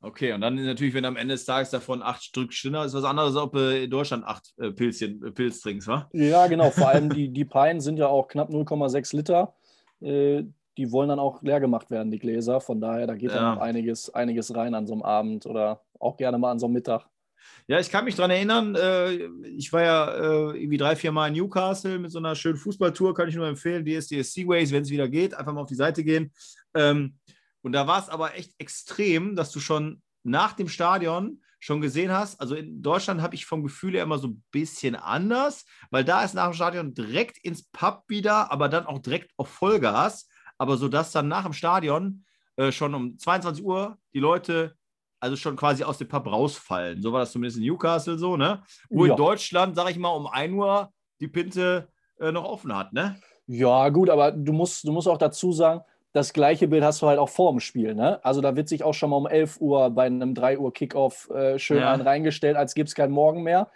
Okay, 0.00 0.32
und 0.32 0.40
dann 0.42 0.54
natürlich, 0.54 0.94
wenn 0.94 1.04
am 1.04 1.16
Ende 1.16 1.34
des 1.34 1.44
Tages 1.44 1.70
davon 1.70 2.02
acht 2.02 2.22
Stück 2.22 2.52
Stinner 2.52 2.84
ist 2.84 2.94
was 2.94 3.02
anderes, 3.02 3.34
ob 3.34 3.52
du 3.52 3.82
in 3.82 3.90
Deutschland 3.90 4.24
acht 4.24 4.54
äh, 4.58 4.70
Pilzchen, 4.70 5.24
äh, 5.24 5.32
Pilz 5.32 5.60
trinkst, 5.60 5.88
wa? 5.88 6.08
Ja, 6.12 6.46
genau. 6.46 6.70
Vor 6.70 6.88
allem 6.88 7.10
die, 7.10 7.30
die 7.30 7.44
Pein 7.44 7.80
sind 7.80 7.98
ja 7.98 8.06
auch 8.06 8.28
knapp 8.28 8.48
0,6 8.50 9.16
Liter. 9.16 9.56
Äh, 10.00 10.44
die 10.78 10.90
wollen 10.92 11.08
dann 11.10 11.18
auch 11.18 11.42
leer 11.42 11.60
gemacht 11.60 11.90
werden, 11.90 12.10
die 12.10 12.18
Gläser. 12.18 12.60
Von 12.60 12.80
daher, 12.80 13.06
da 13.06 13.14
geht 13.14 13.30
Ja. 13.30 13.36
dann 13.36 13.58
auch 13.58 13.60
einiges, 13.62 14.14
einiges 14.14 14.54
rein 14.54 14.74
an 14.74 14.86
so 14.86 14.94
einem 14.94 15.02
Abend 15.02 15.44
oder 15.44 15.82
auch 15.98 16.16
gerne 16.16 16.38
mal 16.38 16.52
an 16.52 16.58
so 16.58 16.66
einem 16.66 16.74
Mittag. 16.74 17.06
Ja, 17.66 17.78
ich 17.78 17.90
kann 17.90 18.04
mich 18.04 18.14
daran 18.14 18.30
erinnern, 18.30 18.74
äh, 18.74 19.12
ich 19.46 19.72
war 19.72 19.82
ja 19.82 20.10
äh, 20.52 20.58
irgendwie 20.58 20.76
drei, 20.76 20.96
vier 20.96 21.12
Mal 21.12 21.28
in 21.28 21.34
Newcastle 21.34 21.98
mit 21.98 22.10
so 22.10 22.18
einer 22.18 22.34
schönen 22.34 22.56
Fußballtour, 22.56 23.14
kann 23.14 23.28
ich 23.28 23.34
nur 23.36 23.46
empfehlen, 23.46 23.84
DSDS 23.84 24.32
Seaways, 24.32 24.72
wenn 24.72 24.82
es 24.82 24.90
wieder 24.90 25.08
geht, 25.08 25.34
einfach 25.34 25.52
mal 25.52 25.60
auf 25.62 25.68
die 25.68 25.74
Seite 25.74 26.02
gehen. 26.04 26.32
Ähm, 26.74 27.18
und 27.62 27.72
da 27.72 27.86
war 27.86 27.98
es 28.00 28.08
aber 28.08 28.34
echt 28.36 28.52
extrem, 28.58 29.34
dass 29.36 29.50
du 29.50 29.60
schon 29.60 30.00
nach 30.22 30.52
dem 30.54 30.68
Stadion 30.68 31.42
schon 31.60 31.80
gesehen 31.80 32.12
hast, 32.12 32.40
also 32.40 32.54
in 32.54 32.82
Deutschland 32.82 33.20
habe 33.20 33.34
ich 33.34 33.44
vom 33.44 33.64
Gefühl 33.64 33.94
her 33.94 34.04
immer 34.04 34.18
so 34.18 34.28
ein 34.28 34.44
bisschen 34.52 34.94
anders, 34.94 35.64
weil 35.90 36.04
da 36.04 36.22
ist 36.22 36.34
nach 36.34 36.46
dem 36.50 36.54
Stadion 36.54 36.94
direkt 36.94 37.38
ins 37.38 37.64
Pub 37.70 38.04
wieder, 38.06 38.52
aber 38.52 38.68
dann 38.68 38.86
auch 38.86 39.00
direkt 39.00 39.32
auf 39.36 39.48
Vollgas, 39.48 40.28
aber 40.58 40.76
so 40.76 40.88
dass 40.88 41.12
dann 41.12 41.28
nach 41.28 41.44
dem 41.44 41.52
Stadion 41.52 42.24
äh, 42.56 42.70
schon 42.72 42.94
um 42.94 43.16
22 43.18 43.64
Uhr 43.64 43.96
die 44.12 44.20
Leute 44.20 44.74
also 45.20 45.34
schon 45.34 45.56
quasi 45.56 45.82
aus 45.82 45.98
dem 45.98 46.06
Pub 46.06 46.26
rausfallen. 46.30 47.02
So 47.02 47.12
war 47.12 47.20
das 47.20 47.32
zumindest 47.32 47.58
in 47.58 47.64
Newcastle 47.64 48.18
so, 48.18 48.36
ne? 48.36 48.62
Wo 48.88 49.04
Ja. 49.04 49.12
in 49.12 49.16
Deutschland, 49.16 49.74
sag 49.74 49.90
ich 49.90 49.98
mal, 49.98 50.10
um 50.10 50.28
1 50.28 50.52
Uhr 50.54 50.92
die 51.20 51.26
Pinte 51.26 51.88
äh, 52.20 52.30
noch 52.30 52.44
offen 52.44 52.76
hat, 52.76 52.92
ne? 52.92 53.20
Ja, 53.48 53.88
gut, 53.88 54.10
aber 54.10 54.30
du 54.30 54.52
musst, 54.52 54.86
du 54.86 54.92
musst 54.92 55.08
auch 55.08 55.18
dazu 55.18 55.50
sagen, 55.52 55.80
das 56.12 56.32
gleiche 56.32 56.68
Bild 56.68 56.84
hast 56.84 57.02
du 57.02 57.06
halt 57.08 57.18
auch 57.18 57.28
vor 57.30 57.50
dem 57.50 57.58
Spiel. 57.60 57.94
Ne? 57.96 58.24
Also 58.24 58.40
da 58.40 58.54
wird 58.56 58.68
sich 58.68 58.84
auch 58.84 58.94
schon 58.94 59.10
mal 59.10 59.16
um 59.16 59.26
11 59.26 59.60
Uhr 59.60 59.90
bei 59.90 60.06
einem 60.06 60.34
3 60.34 60.58
Uhr 60.58 60.72
Kickoff 60.72 61.28
äh, 61.30 61.58
schön 61.58 61.78
Ja. 61.78 61.92
einen 61.92 62.02
reingestellt, 62.02 62.56
als 62.56 62.74
gäbe 62.74 62.86
es 62.86 62.94
keinen 62.94 63.12
Morgen 63.12 63.42
mehr. 63.42 63.70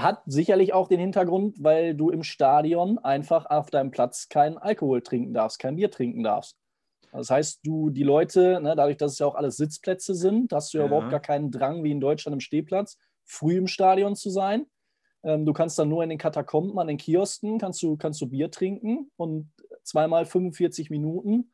Hat 0.00 0.22
sicherlich 0.26 0.72
auch 0.74 0.88
den 0.88 1.00
Hintergrund, 1.00 1.56
weil 1.62 1.94
du 1.94 2.10
im 2.10 2.22
Stadion 2.22 2.98
einfach 2.98 3.46
auf 3.46 3.70
deinem 3.70 3.90
Platz 3.90 4.28
keinen 4.28 4.56
Alkohol 4.56 5.02
trinken 5.02 5.34
darfst, 5.34 5.58
kein 5.58 5.76
Bier 5.76 5.90
trinken 5.90 6.22
darfst. 6.22 6.56
Das 7.12 7.30
heißt, 7.30 7.60
du, 7.64 7.90
die 7.90 8.02
Leute, 8.04 8.60
ne, 8.60 8.76
dadurch, 8.76 8.98
dass 8.98 9.12
es 9.12 9.18
ja 9.18 9.26
auch 9.26 9.34
alles 9.34 9.56
Sitzplätze 9.56 10.14
sind, 10.14 10.52
hast 10.52 10.72
du 10.72 10.78
ja, 10.78 10.84
Ja. 10.84 10.86
überhaupt 10.86 11.10
gar 11.10 11.20
keinen 11.20 11.50
Drang, 11.50 11.82
wie 11.82 11.90
in 11.90 12.00
Deutschland 12.00 12.34
im 12.34 12.40
Stehplatz, 12.40 12.98
früh 13.24 13.56
im 13.56 13.66
Stadion 13.66 14.14
zu 14.14 14.30
sein. 14.30 14.66
Ähm, 15.24 15.44
du 15.46 15.52
kannst 15.52 15.78
dann 15.78 15.88
nur 15.88 16.02
in 16.04 16.10
den 16.10 16.18
Katakomben, 16.18 16.78
an 16.78 16.86
den 16.86 16.98
Kiosken, 16.98 17.58
kannst 17.58 17.82
du, 17.82 17.96
kannst 17.96 18.20
du 18.20 18.28
Bier 18.28 18.50
trinken 18.50 19.10
und 19.16 19.50
zweimal 19.82 20.26
45 20.26 20.90
Minuten 20.90 21.50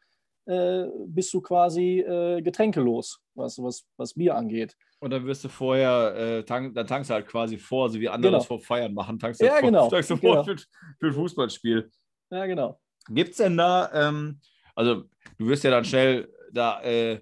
äh, 0.47 0.85
bist 1.07 1.33
du 1.33 1.41
quasi 1.41 2.01
äh, 2.01 2.43
getränkelos, 2.43 3.21
was, 3.35 3.59
was, 3.63 3.87
was 3.97 4.15
Bier 4.15 4.35
angeht. 4.37 4.77
Und 5.01 5.11
dann 5.11 5.27
wirst 5.27 5.45
du 5.45 5.49
vorher, 5.49 6.15
äh, 6.17 6.43
tank, 6.45 6.75
dann 6.75 6.87
tankst 6.87 7.11
du 7.11 7.15
halt 7.15 7.27
quasi 7.27 7.59
vor, 7.59 7.91
so 7.91 8.01
wie 8.01 8.09
andere 8.09 8.31
Genau. 8.31 8.39
das 8.39 8.47
vor 8.47 8.61
Feiern 8.61 8.95
machen, 8.95 9.19
tankst 9.19 9.41
du 9.41 9.47
Ja, 9.47 9.57
vor, 9.57 9.63
genau, 9.63 9.89
tankst 9.89 10.11
du 10.11 10.17
vor 10.17 10.31
genau. 10.31 10.45
für, 10.45 10.57
für 10.99 11.07
ein 11.07 11.13
Fußballspiel. 11.13 11.91
Ja, 12.31 12.47
genau. 12.47 12.81
Gibt 13.09 13.33
es 13.33 13.37
denn 13.37 13.57
da, 13.57 13.91
ähm, 13.93 14.41
also 14.75 15.05
du 15.39 15.47
wirst 15.47 15.65
ja 15.65 15.71
dann 15.71 15.85
schnell 15.85 16.33
da 16.53 16.83
äh, 16.83 17.21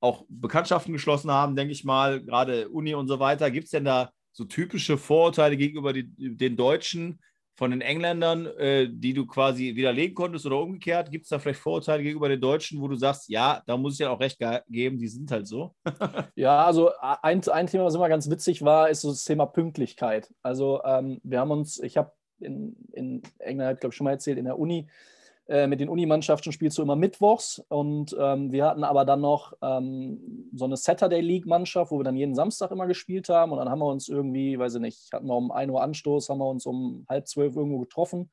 auch 0.00 0.24
Bekanntschaften 0.28 0.92
geschlossen 0.92 1.30
haben, 1.30 1.56
denke 1.56 1.72
ich 1.72 1.84
mal, 1.84 2.22
gerade 2.22 2.68
Uni 2.68 2.94
und 2.94 3.08
so 3.08 3.18
weiter. 3.18 3.50
Gibt 3.50 3.64
es 3.64 3.70
denn 3.70 3.84
da 3.84 4.12
so 4.32 4.44
typische 4.44 4.98
Vorurteile 4.98 5.56
gegenüber 5.56 5.92
die, 5.92 6.06
den 6.16 6.56
Deutschen 6.56 7.20
von 7.56 7.70
den 7.70 7.80
Engländern, 7.80 8.46
äh, 8.46 8.88
die 8.90 9.14
du 9.14 9.26
quasi 9.26 9.74
widerlegen 9.74 10.14
konntest 10.14 10.44
oder 10.46 10.60
umgekehrt? 10.60 11.10
Gibt 11.10 11.24
es 11.24 11.30
da 11.30 11.38
vielleicht 11.38 11.60
Vorurteile 11.60 12.02
gegenüber 12.02 12.28
den 12.28 12.40
Deutschen, 12.40 12.80
wo 12.80 12.88
du 12.88 12.96
sagst, 12.96 13.28
ja, 13.28 13.62
da 13.66 13.76
muss 13.76 13.94
ich 13.94 14.00
ja 14.00 14.10
auch 14.10 14.20
recht 14.20 14.38
ge 14.38 14.60
geben, 14.68 14.98
die 14.98 15.08
sind 15.08 15.30
halt 15.30 15.46
so? 15.46 15.74
Ja, 16.36 16.64
also 16.64 16.90
ein, 17.22 17.46
ein 17.48 17.66
Thema, 17.66 17.84
was 17.84 17.94
immer 17.94 18.08
ganz 18.08 18.28
witzig 18.30 18.62
war, 18.62 18.90
ist 18.90 19.00
so 19.00 19.08
das 19.08 19.24
Thema 19.24 19.46
Pünktlichkeit. 19.46 20.30
Also 20.42 20.82
ähm, 20.84 21.18
wir 21.22 21.40
haben 21.40 21.50
uns, 21.50 21.78
ich 21.82 21.96
habe 21.96 22.12
in, 22.40 22.76
in 22.92 23.22
England, 23.38 23.80
glaube 23.80 23.92
ich, 23.92 23.96
schon 23.96 24.04
mal 24.04 24.12
erzählt, 24.12 24.38
in 24.38 24.44
der 24.44 24.58
Uni, 24.58 24.88
äh, 25.48 25.68
mit 25.68 25.78
den 25.78 25.88
Unimannschaften 25.88 26.50
spielst 26.50 26.76
du 26.78 26.82
immer 26.82 26.96
mittwochs. 26.96 27.64
Und 27.68 28.16
ähm, 28.18 28.50
wir 28.50 28.64
hatten 28.64 28.82
aber 28.82 29.04
dann 29.04 29.20
noch 29.20 29.52
ähm, 29.62 30.50
so 30.52 30.64
eine 30.64 30.76
Saturday 30.76 31.20
League-Mannschaft, 31.20 31.92
wo 31.92 31.98
wir 31.98 32.04
dann 32.04 32.16
jeden 32.16 32.34
Samstag 32.34 32.72
immer 32.72 32.86
gespielt 32.86 33.28
haben. 33.28 33.52
Und 33.52 33.58
dann 33.58 33.70
haben 33.70 33.78
wir 33.78 33.86
uns 33.86 34.08
irgendwie, 34.08 34.58
weiß 34.58 34.74
ich 34.76 34.80
nicht, 34.80 35.12
hatten 35.12 35.26
wir 35.26 35.36
um 35.36 35.52
1 35.52 35.70
Uhr 35.70 35.82
Anstoß, 35.82 36.28
haben 36.28 36.38
wir 36.38 36.48
uns 36.48 36.66
um 36.66 37.06
halb 37.08 37.28
zwölf 37.28 37.54
irgendwo 37.54 37.78
getroffen. 37.78 38.30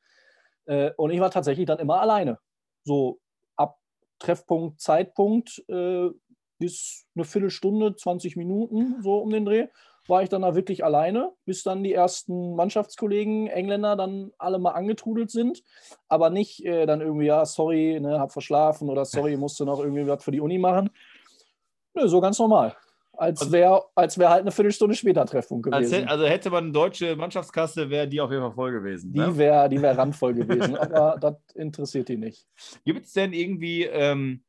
Äh, 0.66 0.92
und 0.98 1.12
ich 1.12 1.20
war 1.20 1.30
tatsächlich 1.30 1.68
dann 1.68 1.80
immer 1.80 2.02
alleine. 2.02 2.40
So 2.84 3.20
ab 3.56 3.78
Treffpunkt, 4.20 4.82
Zeitpunkt 4.82 5.64
äh, 5.68 6.10
bis 6.58 7.06
eine 7.16 7.26
Viertelstunde, 7.26 7.96
20 7.96 8.38
Minuten, 8.38 9.02
so 9.04 9.18
um 9.18 9.30
den 9.30 9.46
Dreh, 9.46 9.68
war 10.08 10.22
ich 10.24 10.30
dann 10.30 10.42
da 10.42 10.56
wirklich 10.56 10.84
alleine, 10.84 11.32
bis 11.46 11.64
dann 11.64 11.84
die 11.84 11.94
ersten 11.94 12.56
Mannschaftskollegen, 12.56 13.48
Engländer, 13.48 13.96
dann 13.96 14.32
alle 14.38 14.60
mal 14.60 14.72
angetrudelt 14.72 15.32
sind. 15.32 15.64
Aber 16.10 16.30
nicht 16.30 16.66
äh, 16.66 16.86
dann 16.86 17.02
irgendwie, 17.02 17.26
ja, 17.28 17.46
sorry, 17.46 18.00
ne, 18.02 18.20
hab 18.20 18.32
verschlafen 18.34 18.90
oder 18.90 19.06
sorry, 19.06 19.38
musste 19.38 19.66
noch 19.66 19.80
irgendwie 19.80 20.06
was 20.08 20.24
für 20.24 20.32
die 20.32 20.42
Uni 20.42 20.58
machen. 20.58 20.90
Nö, 21.94 22.08
so 22.08 22.20
ganz 22.22 22.40
normal. 22.40 22.76
Als 23.16 23.42
Also- 23.42 23.52
wäre 23.52 23.84
als 23.94 24.18
wär 24.18 24.30
halt 24.32 24.42
eine 24.42 24.52
Viertelstunde 24.52 24.96
später 24.96 25.24
Treffpunkt 25.26 25.68
Als, 25.72 25.88
gewesen. 25.88 26.00
hätte- 26.02 26.10
also 26.12 26.26
hätte 26.26 26.50
man 26.50 26.64
eine 26.66 26.74
deutsche 26.74 27.16
Mannschaftskasse, 27.16 27.90
wäre 27.92 28.08
die 28.08 28.20
auf 28.20 28.32
jeden 28.32 28.42
Fall 28.42 28.54
voll 28.54 28.72
gewesen. 28.72 29.14
die 29.14 29.20
Ne? 29.20 29.38
wäre 29.38 29.70
die 29.70 29.82
wär 29.82 29.96
randvoll 29.98 30.34
gewesen, 30.34 30.76
aber 30.78 31.18
das 31.22 31.36
interessiert 31.54 32.10
die 32.10 32.18
nicht. 32.18 32.48
Gibt 32.84 33.06
es 33.06 33.14
denn 33.14 33.32
irgendwie, 33.34 33.84
ähm, 33.84 34.44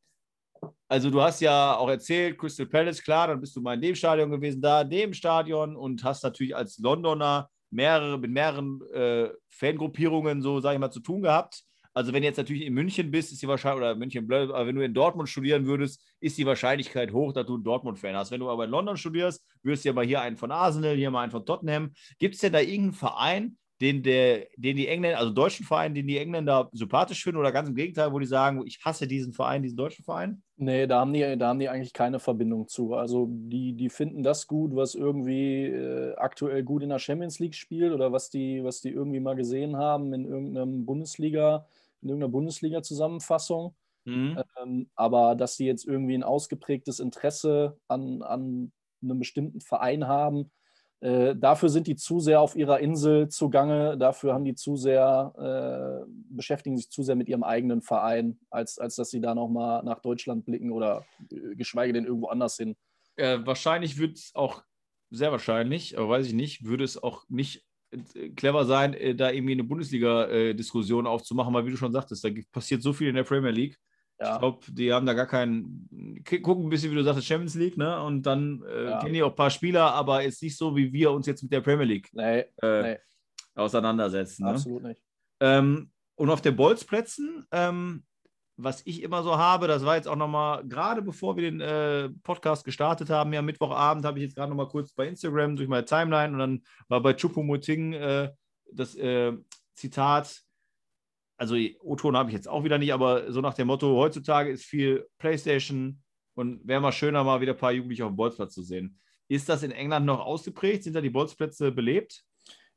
also 0.95 1.11
du 1.11 1.20
hast 1.20 1.40
ja 1.40 1.76
auch 1.76 1.88
erzählt, 1.88 2.38
Crystal 2.38 2.66
Palace, 2.66 3.03
klar, 3.03 3.26
dann 3.26 3.40
bist 3.40 3.57
du 3.57 3.61
mal 3.61 3.74
in 3.74 3.80
dem 3.80 3.97
Stadion 3.97 4.30
gewesen, 4.30 4.62
da, 4.62 4.82
in 4.82 4.90
dem 4.90 5.12
Stadion 5.12 5.74
und 5.74 6.05
hast 6.05 6.22
natürlich 6.22 6.55
als 6.55 6.78
Londoner 6.78 7.51
mehrere, 7.70 8.16
mit 8.16 8.30
mehreren 8.30 8.80
äh, 8.92 9.28
Fangruppierungen, 9.49 10.40
so 10.40 10.61
sage 10.61 10.76
ich 10.76 10.80
mal, 10.80 10.92
zu 10.92 11.01
tun 11.01 11.22
gehabt. 11.22 11.64
Also 11.95 12.12
wenn 12.12 12.22
du 12.22 12.28
jetzt 12.28 12.36
natürlich 12.36 12.62
in 12.64 12.74
München 12.74 13.11
bist, 13.11 13.32
ist 13.32 13.42
die 13.42 13.49
Wahrscheinlichkeit, 13.49 13.90
oder 13.90 13.99
München, 13.99 14.24
blöd, 14.24 14.51
aber 14.51 14.68
wenn 14.68 14.76
du 14.76 14.84
in 14.84 14.95
Dortmund 14.95 15.28
studieren 15.28 15.66
würdest, 15.66 16.01
ist 16.20 16.38
die 16.38 16.47
Wahrscheinlichkeit 16.47 17.12
hoch, 17.12 17.32
dass 17.32 17.47
du 17.47 17.55
einen 17.55 17.64
Dortmund-Fan 17.64 18.14
hast. 18.14 18.30
Wenn 18.30 18.40
du 18.40 18.49
aber 18.49 18.66
in 18.66 18.70
London 18.70 18.97
studierst, 18.97 19.45
wirst 19.64 19.84
du 19.84 19.88
ja 19.88 19.92
mal 19.95 20.07
hier 20.07 20.20
einen 20.20 20.36
von 20.36 20.53
Arsenal, 20.53 20.95
hier 20.95 21.11
mal 21.11 21.22
einen 21.22 21.32
von 21.32 21.45
Tottenham. 21.45 21.92
Gibt 22.20 22.36
es 22.36 22.40
denn 22.40 22.53
da 22.53 22.61
irgendeinen 22.61 22.92
Verein, 22.92 23.57
den, 23.81 24.03
der, 24.03 24.47
den 24.57 24.77
die 24.77 24.87
Engländer, 24.87 25.18
also 25.18 25.33
deutschen 25.33 25.66
Verein, 25.66 25.95
den 25.95 26.07
die 26.07 26.18
Engländer 26.18 26.70
sympathisch 26.72 27.22
finden 27.22 27.39
oder 27.39 27.53
ganz 27.53 27.68
im 27.68 27.75
Gegenteil, 27.75 28.12
wo 28.12 28.18
die 28.18 28.27
sagen, 28.27 28.62
ich 28.66 28.79
hasse 28.85 29.09
diesen 29.09 29.33
Verein, 29.33 29.62
diesen 29.62 29.77
deutschen 29.77 30.05
Verein? 30.05 30.43
Nee, 30.57 30.87
da 30.87 31.01
haben 31.01 31.12
die, 31.12 31.37
da 31.37 31.49
haben 31.49 31.59
die 31.59 31.68
eigentlich 31.68 31.93
keine 31.93 32.20
Verbindung 32.20 32.68
zu. 32.68 32.95
Also 32.95 33.29
die, 33.29 33.75
die 33.75 33.91
finden 33.91 34.22
das 34.22 34.47
gut, 34.47 34.77
was 34.77 34.95
irgendwie 34.95 35.64
äh, 35.64 36.14
aktuell 36.16 36.62
gut 36.62 36.83
in 36.83 36.91
der 36.91 37.01
Champions 37.01 37.41
League 37.41 37.57
spielt 37.57 37.93
oder 37.93 38.12
was 38.12 38.31
die, 38.31 38.62
was 38.62 38.81
die 38.81 38.91
irgendwie 38.91 39.20
mal 39.20 39.35
gesehen 39.35 39.77
haben 39.77 40.12
in 40.12 40.25
irgendeinem 40.25 40.87
Bundesliga, 40.87 41.66
in 42.01 42.11
irgendeiner 42.11 42.33
Bundesliga-Zusammenfassung. 42.33 43.75
Mhm. 44.05 44.41
Ähm, 44.62 44.91
aber 44.95 45.35
dass 45.35 45.57
die 45.57 45.66
jetzt 45.66 45.87
irgendwie 45.87 46.14
ein 46.14 46.22
ausgeprägtes 46.22 47.01
Interesse 47.01 47.77
an, 47.89 48.22
an 48.22 48.70
einem 49.03 49.18
bestimmten 49.18 49.61
Verein 49.61 50.07
haben, 50.07 50.51
äh, 51.05 51.37
dafür 51.37 51.69
sind 51.69 51.87
die 51.87 51.97
zu 51.97 52.19
sehr 52.19 52.41
auf 52.41 52.57
ihrer 52.57 52.81
Insel 52.81 53.29
zugange, 53.29 53.99
dafür 53.99 54.33
haben 54.33 54.47
die 54.47 54.55
zu 54.55 54.75
sehr, 54.75 56.07
äh, 56.07 56.11
beschäftigen 56.31 56.79
sich 56.79 56.89
zu 56.89 57.03
sehr 57.03 57.15
mit 57.15 57.29
ihrem 57.29 57.43
eigenen 57.43 57.83
Verein, 57.83 58.39
als, 58.49 58.79
als 58.79 58.97
dass 58.97 59.11
sie 59.11 59.21
da 59.21 59.35
nochmal 59.35 59.83
nach 59.85 60.01
Deutschland 60.01 60.47
blicken 60.47 60.73
oder 60.73 61.05
äh, 61.31 61.57
geschweige 61.57 61.93
denn 61.93 62.07
irgendwo 62.07 62.29
anders 62.29 62.57
hin. 62.57 62.75
Äh, 63.17 63.41
wahrscheinlich 63.45 63.99
wird 63.99 64.17
es 64.17 64.35
auch, 64.35 64.63
sehr 65.11 65.31
wahrscheinlich, 65.31 65.99
aber 65.99 66.09
weiß 66.09 66.27
ich 66.27 66.33
nicht, 66.33 66.65
würde 66.65 66.85
es 66.85 67.03
auch 67.03 67.29
nicht 67.29 67.67
äh, 67.91 68.31
clever 68.31 68.65
sein, 68.65 68.97
da 69.19 69.31
irgendwie 69.31 69.53
eine 69.53 69.65
Bundesliga-Diskussion 69.65 71.07
aufzumachen, 71.07 71.53
weil 71.53 71.67
wie 71.67 71.71
du 71.71 71.77
schon 71.77 71.93
sagtest, 71.93 72.25
da 72.25 72.31
passiert 72.51 72.81
so 72.81 72.95
viel 72.95 73.09
in 73.09 73.15
der 73.15 73.25
Premier 73.25 73.51
League. 73.51 73.79
Ich 74.19 74.27
Ja, 74.27 74.39
glaube, 74.39 74.61
die 74.71 74.93
haben 74.93 75.07
da 75.07 75.12
gar 75.12 75.27
keinen. 75.27 76.23
Gucken 76.25 76.67
ein 76.67 76.71
bisschen, 76.71 76.93
wie 76.93 76.95
du 76.97 77.03
sagst, 77.03 77.25
Champions 77.27 77.55
League, 77.57 77.77
ne? 77.77 78.01
Und 78.03 78.23
dann 78.23 78.62
äh, 78.62 78.91
Ja. 78.91 78.99
kennen 79.01 79.15
die 79.15 79.23
auch 79.23 79.31
ein 79.31 79.35
paar 79.37 79.51
Spieler, 79.51 79.93
aber 79.93 80.23
ist 80.23 80.41
nicht 80.43 80.57
so, 80.57 80.77
wie 80.77 80.93
wir 80.93 81.11
uns 81.11 81.27
jetzt 81.27 81.43
mit 81.43 81.53
der 81.53 81.61
Premier 81.61 81.85
League 81.85 82.09
nee, 82.12 82.45
äh, 82.62 82.83
Nee. 82.83 82.99
auseinandersetzen. 83.55 84.45
Ne? 84.45 84.51
absolut 84.51 84.83
nicht. 84.85 85.01
Ähm, 85.41 85.91
und 86.17 86.31
auf 86.31 86.41
den 86.43 86.55
Bolzplätzen, 86.55 87.45
ähm, 87.51 88.05
was 88.57 88.83
ich 88.87 89.03
immer 89.03 89.25
so 89.25 89.37
habe, 89.37 89.67
das 89.67 89.85
war 89.85 89.97
jetzt 89.97 90.07
auch 90.07 90.15
nochmal, 90.15 90.65
gerade 90.69 91.03
bevor 91.03 91.37
wir 91.37 91.43
den 91.51 91.61
äh, 91.61 92.09
Podcast 92.23 92.65
gestartet 92.65 93.11
haben, 93.11 93.33
ja, 93.33 93.43
Mittwochabend, 93.43 94.05
habe 94.05 94.19
ich 94.21 94.27
jetzt 94.27 94.37
gerade 94.37 94.51
nochmal 94.51 94.69
kurz 94.69 94.93
bei 94.93 95.09
Instagram 95.09 95.57
durch 95.57 95.69
meine 95.69 95.85
Timeline 95.85 96.33
und 96.33 96.39
dann 96.39 96.62
war 96.87 97.01
bei 97.03 97.15
Chupomoting 97.15 97.95
äh, 97.95 98.31
das 98.73 98.95
äh, 98.95 99.33
Zitat, 99.75 100.43
also 101.37 101.57
O-Ton 101.82 102.16
habe 102.16 102.30
ich 102.30 102.35
jetzt 102.35 102.49
auch 102.49 102.64
wieder 102.64 102.78
nicht, 102.78 102.93
aber 102.93 103.32
so 103.32 103.41
nach 103.41 103.55
dem 103.55 103.66
Motto, 103.66 103.97
heutzutage 103.97 104.51
ist 104.51 104.64
viel 104.64 105.07
Playstation 105.18 106.03
und 106.35 106.66
wäre 106.66 106.80
mal 106.80 106.93
schöner, 106.93 107.24
mal 107.24 107.41
wieder 107.41 107.53
ein 107.53 107.59
paar 107.59 107.72
Jugendliche 107.72 108.05
auf 108.05 108.12
dem 108.12 108.16
Bolzplatz 108.16 108.55
zu 108.55 108.62
sehen. 108.62 108.99
Ist 109.28 109.49
das 109.49 109.62
in 109.62 109.70
England 109.70 110.07
noch 110.07 110.20
ausgeprägt? 110.20 110.85
Sind 110.85 110.95
da 110.95 111.01
die 111.01 111.11
Bolzplätze 111.11 111.72
belebt? 111.72 112.24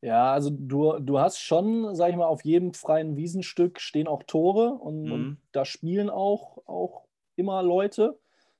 Ja, 0.01 0.31
also 0.31 0.51
du, 0.51 0.99
du 0.99 1.19
hast 1.19 1.39
schon, 1.39 1.95
sag 1.95 2.11
ich 2.11 2.15
mal, 2.15 2.27
auf 2.27 2.45
jedem 2.45 2.73
freien 2.73 3.17
Wiesenstück 3.17 3.79
stehen 3.81 4.07
auch 4.07 4.23
Tore 4.23 4.73
und, 4.73 5.03
mhm. 5.03 5.11
und 5.11 5.37
da 5.51 5.65
spielen 5.65 6.09
auch, 6.09 6.59
auch 6.67 7.05
immer 7.35 7.63
Leute. 7.63 8.19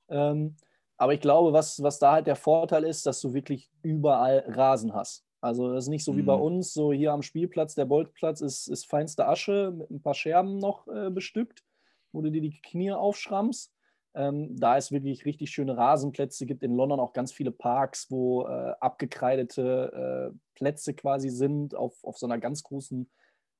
Ähm, 0.09 0.55
aber 0.97 1.13
ich 1.13 1.21
glaube, 1.21 1.53
was, 1.53 1.81
was 1.83 1.99
da 1.99 2.13
halt 2.13 2.27
der 2.27 2.35
Vorteil 2.35 2.83
ist, 2.83 3.05
dass 3.05 3.21
du 3.21 3.33
wirklich 3.33 3.69
überall 3.83 4.43
Rasen 4.47 4.93
hast. 4.93 5.26
Also 5.41 5.73
das 5.73 5.85
ist 5.85 5.89
nicht 5.89 6.03
so 6.03 6.13
mhm. 6.13 6.17
wie 6.17 6.23
bei 6.23 6.35
mhm. 6.35 6.41
uns, 6.41 6.73
so 6.73 6.91
hier 6.91 7.11
am 7.11 7.21
Spielplatz, 7.21 7.75
der 7.75 7.85
Boltplatz 7.85 8.41
ist, 8.41 8.67
ist 8.67 8.89
feinste 8.89 9.27
Asche 9.27 9.73
mit 9.75 9.89
ein 9.91 10.01
paar 10.01 10.13
Scherben 10.13 10.57
noch 10.57 10.87
äh, 10.87 11.09
bestückt, 11.09 11.63
wo 12.11 12.21
du 12.21 12.31
dir 12.31 12.41
die 12.41 12.59
Knie 12.61 12.91
aufschrammst. 12.91 13.73
Ähm, 14.15 14.55
da 14.57 14.77
es 14.77 14.91
wirklich 14.91 15.25
richtig 15.25 15.51
schöne 15.51 15.77
Rasenplätze 15.77 16.47
gibt 16.47 16.63
in 16.63 16.75
London 16.75 16.99
auch 16.99 17.13
ganz 17.13 17.31
viele 17.31 17.51
Parks, 17.51 18.09
wo 18.09 18.47
äh, 18.47 18.73
abgekreidete 18.79 20.31
äh, 20.33 20.37
Plätze 20.55 20.95
quasi 20.95 21.29
sind, 21.29 21.75
auf, 21.75 22.03
auf 22.03 22.17
so 22.17 22.25
einer 22.25 22.39
ganz 22.39 22.63
großen 22.63 23.07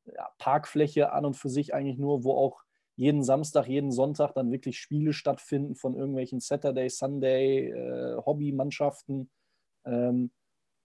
ja, 0.05 0.29
Parkfläche 0.39 1.11
an 1.11 1.25
und 1.25 1.35
für 1.35 1.49
sich 1.49 1.75
eigentlich 1.75 1.99
nur, 1.99 2.23
wo 2.23 2.33
auch 2.33 2.63
jeden 2.95 3.23
Samstag, 3.23 3.67
jeden 3.67 3.91
Sonntag 3.91 4.33
dann 4.33 4.51
wirklich 4.51 4.79
Spiele 4.79 5.13
stattfinden 5.13 5.75
von 5.75 5.95
irgendwelchen 5.95 6.39
Saturday, 6.39 6.89
Sunday, 6.89 7.69
äh, 7.69 8.17
Hobbymannschaften. 8.25 9.29
Ähm, 9.85 10.31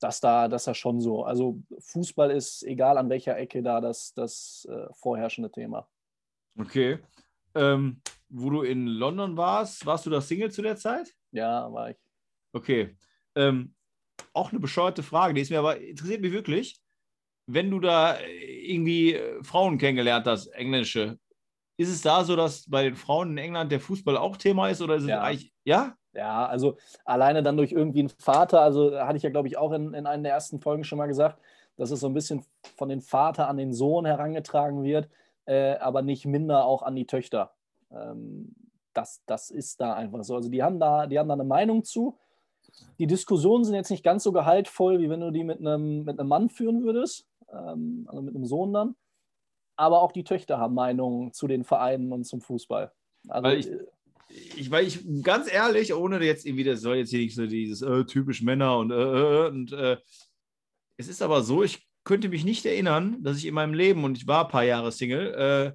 das 0.03 0.21
da, 0.21 0.49
das 0.49 0.65
da 0.65 0.75
schon 0.75 1.01
so. 1.01 1.25
Also 1.25 1.61
Fußball 1.79 2.31
ist, 2.31 2.63
egal 2.65 2.99
an 2.99 3.09
welcher 3.09 3.37
Ecke 3.39 3.63
da, 3.63 3.81
das, 3.81 4.13
das 4.15 4.67
äh, 4.71 4.87
vorherrschende 4.95 5.51
Thema. 5.51 5.89
Okay. 6.59 6.99
Ähm, 7.55 8.01
wo 8.29 8.51
du 8.51 8.63
in 8.63 8.87
London 8.87 9.37
warst, 9.37 9.85
warst 9.87 10.07
du 10.07 10.11
da 10.11 10.21
Single 10.21 10.51
zu 10.51 10.63
der 10.63 10.77
Zeit? 10.77 11.13
Ja, 11.33 11.73
war 11.73 11.91
ich. 11.91 11.97
Okay. 12.53 12.97
Ähm, 13.35 13.75
auch 14.33 14.51
eine 14.51 14.61
bescheuerte 14.61 15.03
Frage, 15.03 15.35
die 15.35 15.41
ist 15.41 15.51
mir 15.51 15.59
aber 15.59 15.81
interessiert 15.81 16.21
mich 16.21 16.33
wirklich. 16.33 16.81
Wenn 17.47 17.71
du 17.71 17.81
da 17.81 18.19
irgendwie 18.21 19.15
äh, 19.15 19.43
Frauen 19.43 19.79
kennengelernt 19.79 20.27
hast, 20.27 20.47
englische, 20.49 21.19
ist 21.77 21.89
es 21.89 22.03
da 22.03 22.25
so, 22.25 22.37
dass 22.37 22.69
bei 22.69 22.85
den 22.85 22.97
Frauen 22.97 23.33
in 23.33 23.39
England 23.39 23.73
der 23.73 23.81
Fußball 23.81 24.17
auch 24.17 24.37
Thema 24.37 24.69
ist 24.69 24.81
oder 24.81 24.97
ist 24.97 25.07
ja. 25.07 25.19
es 25.19 25.23
eigentlich, 25.23 25.53
ja? 25.65 25.97
Ja, 26.15 26.47
also 26.47 26.77
alleine 27.05 27.43
dann 27.43 27.57
durch 27.57 27.73
irgendwie 27.73 28.01
einen 28.01 28.09
Vater, 28.11 28.61
also 28.61 28.99
hatte 28.99 29.17
ich 29.17 29.23
ja, 29.23 29.31
glaube 29.31 29.49
ich, 29.49 29.57
auch 29.57 29.73
in, 29.73 29.95
in 29.95 30.07
einer 30.07 30.23
der 30.23 30.33
ersten 30.33 30.61
Folgen 30.61 30.85
schon 30.85 30.99
mal 30.99 31.07
gesagt, 31.07 31.41
dass 31.77 31.91
es 31.91 32.01
so 32.01 32.07
ein 32.07 32.15
bisschen 32.15 32.45
von 32.77 32.89
den 32.89 33.01
Vater 33.01 33.49
an 33.49 33.57
den 33.57 33.73
Sohn 33.73 34.05
herangetragen 34.05 34.83
wird, 34.83 35.09
äh, 35.47 35.77
aber 35.77 36.03
nicht 36.03 36.27
minder 36.27 36.67
auch 36.67 36.83
an 36.83 36.95
die 36.95 37.07
Töchter. 37.07 37.55
Ähm, 37.91 38.55
das, 38.93 39.23
das 39.27 39.51
ist 39.51 39.81
da 39.81 39.95
einfach 39.95 40.23
so. 40.23 40.37
Also 40.37 40.51
die 40.51 40.63
haben 40.63 40.79
da, 40.79 41.07
die 41.07 41.19
haben 41.19 41.29
da 41.29 41.35
eine 41.35 41.45
Meinung 41.45 41.83
zu. 41.85 42.19
Die 42.99 43.07
Diskussionen 43.07 43.65
sind 43.65 43.75
jetzt 43.75 43.91
nicht 43.91 44.05
ganz 44.05 44.23
so 44.23 44.33
gehaltvoll, 44.33 45.01
wie 45.01 45.09
wenn 45.09 45.21
du 45.21 45.31
die 45.31 45.45
mit 45.45 45.61
einem, 45.61 46.05
mit 46.05 46.19
einem 46.19 46.29
Mann 46.29 46.49
führen 46.51 46.85
würdest, 46.85 47.27
ähm, 47.51 48.07
also 48.09 48.23
mit 48.23 48.35
einem 48.35 48.45
Sohn 48.45 48.73
dann. 48.73 48.97
Aber 49.77 50.03
auch 50.03 50.13
die 50.13 50.25
Töchter 50.25 50.59
haben 50.59 50.75
Meinungen 50.75 51.33
zu 51.33 51.47
den 51.47 51.65
Vereinen 51.65 52.13
und 52.13 52.25
zum 52.25 52.41
Fußball. 52.41 52.93
Also, 53.29 53.45
weil 53.49 53.59
ich, 53.59 53.71
ich, 54.57 54.71
weil 54.71 54.87
ich 54.87 55.01
ganz 55.23 55.53
ehrlich, 55.53 55.95
ohne 55.95 56.25
jetzt 56.25 56.47
irgendwie, 56.47 56.65
das 56.65 56.81
soll 56.81 56.97
jetzt 56.97 57.11
hier 57.11 57.21
nicht 57.21 57.35
so 57.35 57.47
dieses 57.47 57.83
äh, 57.83 58.05
typisch 58.05 58.43
Männer 58.43 58.79
und, 58.79 58.91
äh, 58.91 58.95
äh, 58.95 59.49
und 59.49 59.73
äh, 59.73 59.97
es 60.97 61.09
ist 61.09 61.23
aber 61.23 61.43
so, 61.43 61.63
ich 61.63 61.87
könnte 62.05 62.29
mich 62.29 62.45
nicht 62.45 62.67
erinnern, 62.67 63.23
dass 63.23 63.37
ich 63.39 63.47
in 63.47 63.55
meinem 63.55 63.75
Leben, 63.75 64.05
und 64.05 64.17
ich 64.17 64.27
war 64.27 64.45
ein 64.45 64.51
paar 64.51 64.65
Jahre 64.65 64.93
Single, 64.93 65.35
äh, 65.35 65.73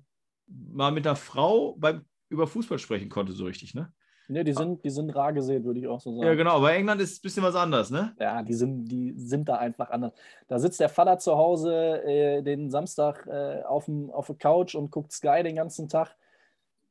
mal 0.47 0.91
mit 0.91 1.05
einer 1.05 1.15
Frau 1.15 1.75
beim, 1.77 2.05
über 2.29 2.47
Fußball 2.47 2.79
sprechen 2.79 3.09
konnte, 3.09 3.33
so 3.33 3.45
richtig, 3.45 3.73
ne? 3.73 3.91
Ne, 4.29 4.43
die 4.43 4.51
sind, 4.51 4.83
die 4.83 4.89
sind 4.89 5.09
rar 5.11 5.31
gesät, 5.31 5.63
würde 5.63 5.79
ich 5.79 5.87
auch 5.87 6.01
so 6.01 6.13
sagen. 6.13 6.27
Ja, 6.27 6.35
genau, 6.35 6.57
aber 6.57 6.73
England 6.73 6.99
ist 6.99 7.19
ein 7.19 7.21
bisschen 7.21 7.43
was 7.43 7.55
anderes, 7.55 7.89
ne? 7.89 8.13
Ja, 8.19 8.43
die 8.43 8.53
sind, 8.53 8.83
die 8.85 9.13
sind 9.15 9.47
da 9.47 9.55
einfach 9.55 9.89
anders. 9.89 10.11
Da 10.49 10.59
sitzt 10.59 10.81
der 10.81 10.89
Vater 10.89 11.17
zu 11.17 11.37
Hause 11.37 12.03
äh, 12.03 12.41
den 12.43 12.69
Samstag 12.69 13.25
äh, 13.27 13.63
auf, 13.63 13.85
dem, 13.85 14.09
auf 14.11 14.27
der 14.27 14.35
Couch 14.35 14.75
und 14.75 14.91
guckt 14.91 15.13
Sky 15.13 15.43
den 15.43 15.55
ganzen 15.55 15.87
Tag. 15.87 16.13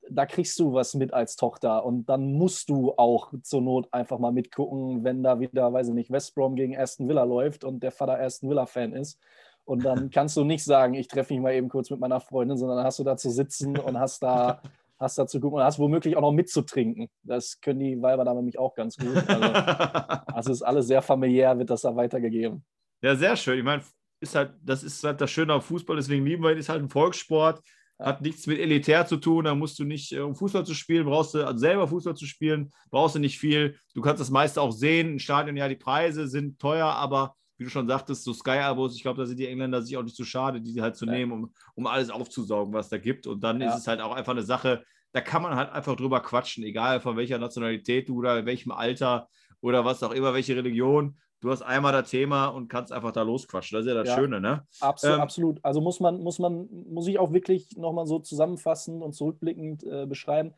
Da 0.08 0.26
kriegst 0.26 0.58
du 0.60 0.72
was 0.72 0.94
mit 0.94 1.12
als 1.12 1.36
Tochter 1.36 1.84
und 1.84 2.08
dann 2.08 2.32
musst 2.34 2.68
du 2.68 2.94
auch 2.96 3.32
zur 3.42 3.60
Not 3.60 3.88
einfach 3.92 4.18
mal 4.18 4.32
mitgucken, 4.32 5.04
wenn 5.04 5.22
da 5.22 5.40
wieder, 5.40 5.72
weiß 5.72 5.88
ich 5.88 5.94
nicht, 5.94 6.10
West 6.10 6.34
Brom 6.34 6.54
gegen 6.54 6.76
Aston 6.76 7.08
Villa 7.08 7.24
läuft 7.24 7.64
und 7.64 7.82
der 7.82 7.90
Vater 7.90 8.20
Aston 8.20 8.50
Villa-Fan 8.50 8.92
ist. 8.92 9.18
Und 9.64 9.84
dann 9.84 10.10
kannst 10.10 10.36
du 10.36 10.44
nicht 10.44 10.64
sagen, 10.64 10.94
ich 10.94 11.08
treffe 11.08 11.34
mich 11.34 11.42
mal 11.42 11.54
eben 11.54 11.68
kurz 11.68 11.90
mit 11.90 12.00
meiner 12.00 12.20
Freundin, 12.20 12.56
sondern 12.56 12.84
hast 12.84 12.98
du 12.98 13.04
da 13.04 13.16
zu 13.16 13.30
sitzen 13.30 13.76
und 13.78 13.98
hast 13.98 14.22
da, 14.22 14.62
hast 14.98 15.18
da 15.18 15.26
zu 15.26 15.40
gucken 15.40 15.58
und 15.58 15.64
hast 15.64 15.78
womöglich 15.78 16.16
auch 16.16 16.22
noch 16.22 16.32
mitzutrinken. 16.32 17.08
Das 17.22 17.60
können 17.60 17.80
die 17.80 18.00
Weiber 18.00 18.24
da 18.24 18.32
nämlich 18.32 18.58
auch 18.58 18.74
ganz 18.74 18.96
gut. 18.96 19.16
Also, 19.28 19.44
also 20.26 20.52
ist 20.52 20.62
alles 20.62 20.86
sehr 20.86 21.02
familiär, 21.02 21.58
wird 21.58 21.70
das 21.70 21.82
da 21.82 21.94
weitergegeben. 21.94 22.64
Ja, 23.02 23.14
sehr 23.14 23.36
schön. 23.36 23.58
Ich 23.58 23.64
meine, 23.64 23.82
ist 24.20 24.34
halt, 24.34 24.54
das 24.62 24.82
ist 24.82 25.02
halt 25.04 25.20
das 25.20 25.30
Schöne 25.30 25.52
am 25.52 25.60
Fußball, 25.60 25.96
deswegen 25.96 26.24
lieben 26.24 26.42
wir 26.42 26.52
ihn, 26.52 26.58
ist 26.58 26.68
halt 26.68 26.82
ein 26.82 26.88
Volkssport, 26.88 27.62
hat 27.98 28.20
nichts 28.20 28.46
mit 28.46 28.58
elitär 28.58 29.06
zu 29.06 29.16
tun, 29.16 29.44
da 29.44 29.54
musst 29.54 29.78
du 29.78 29.84
nicht, 29.84 30.12
äh, 30.12 30.20
um 30.20 30.34
Fußball 30.34 30.66
zu 30.66 30.74
spielen, 30.74 31.06
brauchst 31.06 31.34
du, 31.34 31.46
also 31.46 31.58
selber 31.58 31.88
Fußball 31.88 32.14
zu 32.14 32.26
spielen, 32.26 32.70
brauchst 32.90 33.14
du 33.14 33.18
nicht 33.18 33.38
viel. 33.38 33.78
Du 33.94 34.02
kannst 34.02 34.20
das 34.20 34.30
meiste 34.30 34.60
auch 34.60 34.72
sehen. 34.72 35.12
Im 35.12 35.18
Stadion, 35.18 35.56
ja, 35.56 35.68
die 35.68 35.76
Preise 35.76 36.28
sind 36.28 36.58
teuer, 36.58 36.86
aber 36.86 37.34
wie 37.58 37.64
du 37.64 37.70
schon 37.70 37.88
sagtest, 37.88 38.24
so 38.24 38.34
Sky-Abos, 38.34 38.96
ich 38.96 39.02
glaube, 39.02 39.18
da 39.18 39.26
sind 39.26 39.38
die 39.38 39.46
Engländer 39.46 39.80
sich 39.80 39.96
auch 39.96 40.02
nicht 40.02 40.16
so 40.16 40.24
schade, 40.24 40.60
die 40.60 40.82
halt 40.82 40.96
zu 40.96 41.06
ja. 41.06 41.12
nehmen, 41.12 41.32
um, 41.32 41.54
um 41.74 41.86
alles 41.86 42.10
aufzusaugen, 42.10 42.74
was 42.74 42.90
da 42.90 42.98
gibt. 42.98 43.26
Und 43.26 43.42
dann 43.42 43.60
ja. 43.60 43.70
ist 43.70 43.80
es 43.80 43.86
halt 43.86 44.00
auch 44.00 44.14
einfach 44.14 44.32
eine 44.32 44.42
Sache, 44.42 44.84
da 45.12 45.22
kann 45.22 45.40
man 45.40 45.56
halt 45.56 45.70
einfach 45.70 45.96
drüber 45.96 46.20
quatschen, 46.20 46.64
egal 46.64 47.00
von 47.00 47.16
welcher 47.16 47.38
Nationalität 47.38 48.08
du 48.10 48.18
oder 48.18 48.38
in 48.38 48.46
welchem 48.46 48.72
Alter 48.72 49.28
oder 49.62 49.84
was 49.84 50.02
auch 50.02 50.12
immer, 50.12 50.34
welche 50.34 50.54
Religion. 50.54 51.16
Du 51.46 51.52
hast 51.52 51.62
einmal 51.62 51.92
das 51.92 52.10
Thema 52.10 52.48
und 52.48 52.66
kannst 52.66 52.92
einfach 52.92 53.12
da 53.12 53.22
losquatschen. 53.22 53.76
Das 53.76 53.86
ist 53.86 53.88
ja 53.88 53.94
das 53.94 54.08
ja, 54.08 54.16
Schöne, 54.16 54.40
ne? 54.40 54.66
Absolut, 54.80 55.14
ähm, 55.14 55.22
absolut. 55.22 55.64
Also 55.64 55.80
muss 55.80 56.00
man, 56.00 56.20
muss 56.20 56.40
man, 56.40 56.68
muss 56.90 57.06
ich 57.06 57.20
auch 57.20 57.32
wirklich 57.32 57.76
nochmal 57.76 58.04
so 58.08 58.18
zusammenfassend 58.18 59.00
und 59.00 59.12
zurückblickend 59.12 59.84
äh, 59.84 60.06
beschreiben. 60.06 60.54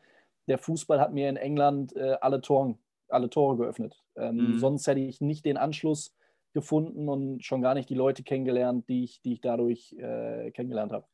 Der 0.47 0.57
Fußball 0.57 0.99
hat 0.99 1.13
mir 1.13 1.29
in 1.29 1.37
England 1.37 1.95
äh, 1.95 2.17
alle, 2.21 2.41
Toren, 2.41 2.79
alle 3.07 3.29
Tore 3.29 3.57
geöffnet. 3.57 4.01
Ähm, 4.15 4.53
mhm. 4.53 4.57
Sonst 4.57 4.87
hätte 4.87 5.01
ich 5.01 5.21
nicht 5.21 5.45
den 5.45 5.57
Anschluss 5.57 6.15
gefunden 6.53 7.07
und 7.07 7.45
schon 7.45 7.61
gar 7.61 7.75
nicht 7.75 7.91
die 7.91 7.93
Leute 7.93 8.23
kennengelernt, 8.23 8.89
die 8.89 9.03
ich, 9.03 9.21
die 9.21 9.33
ich 9.33 9.41
dadurch 9.41 9.93
äh, 9.93 10.49
kennengelernt 10.49 10.91
habe. 10.91 11.05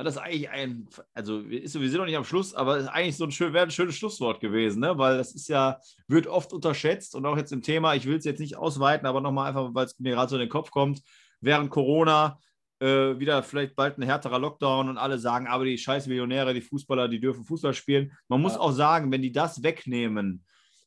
Ja, 0.00 0.04
das 0.04 0.16
ist 0.16 0.22
eigentlich 0.22 0.48
ein, 0.48 0.88
also 1.12 1.40
ist, 1.40 1.78
wir 1.78 1.90
sind 1.90 1.98
noch 1.98 2.06
nicht 2.06 2.16
am 2.16 2.24
Schluss, 2.24 2.54
aber 2.54 2.78
es 2.78 2.84
ist 2.84 2.88
eigentlich 2.88 3.18
so 3.18 3.24
ein, 3.24 3.32
schön, 3.32 3.54
ein 3.54 3.70
schönes 3.70 3.96
Schlusswort 3.96 4.40
gewesen, 4.40 4.80
ne? 4.80 4.96
weil 4.96 5.18
das 5.18 5.34
ist 5.34 5.46
ja, 5.46 5.78
wird 6.08 6.26
oft 6.26 6.54
unterschätzt 6.54 7.14
und 7.14 7.26
auch 7.26 7.36
jetzt 7.36 7.52
im 7.52 7.60
Thema, 7.60 7.94
ich 7.94 8.06
will 8.06 8.16
es 8.16 8.24
jetzt 8.24 8.40
nicht 8.40 8.56
ausweiten, 8.56 9.06
aber 9.06 9.20
nochmal 9.20 9.48
einfach, 9.48 9.74
weil 9.74 9.84
es 9.84 9.98
mir 9.98 10.12
gerade 10.12 10.30
so 10.30 10.36
in 10.36 10.40
den 10.40 10.48
Kopf 10.48 10.70
kommt, 10.70 11.02
während 11.42 11.68
Corona 11.68 12.38
äh, 12.78 13.18
wieder 13.18 13.42
vielleicht 13.42 13.76
bald 13.76 13.98
ein 13.98 14.02
härterer 14.02 14.38
Lockdown 14.38 14.88
und 14.88 14.96
alle 14.96 15.18
sagen, 15.18 15.46
aber 15.46 15.66
die 15.66 15.76
scheiß 15.76 16.06
Millionäre, 16.06 16.54
die 16.54 16.62
Fußballer, 16.62 17.06
die 17.06 17.20
dürfen 17.20 17.44
Fußball 17.44 17.74
spielen. 17.74 18.10
Man 18.26 18.40
muss 18.40 18.54
ja. 18.54 18.60
auch 18.60 18.72
sagen, 18.72 19.12
wenn 19.12 19.20
die 19.20 19.32
das 19.32 19.62
wegnehmen, 19.62 20.46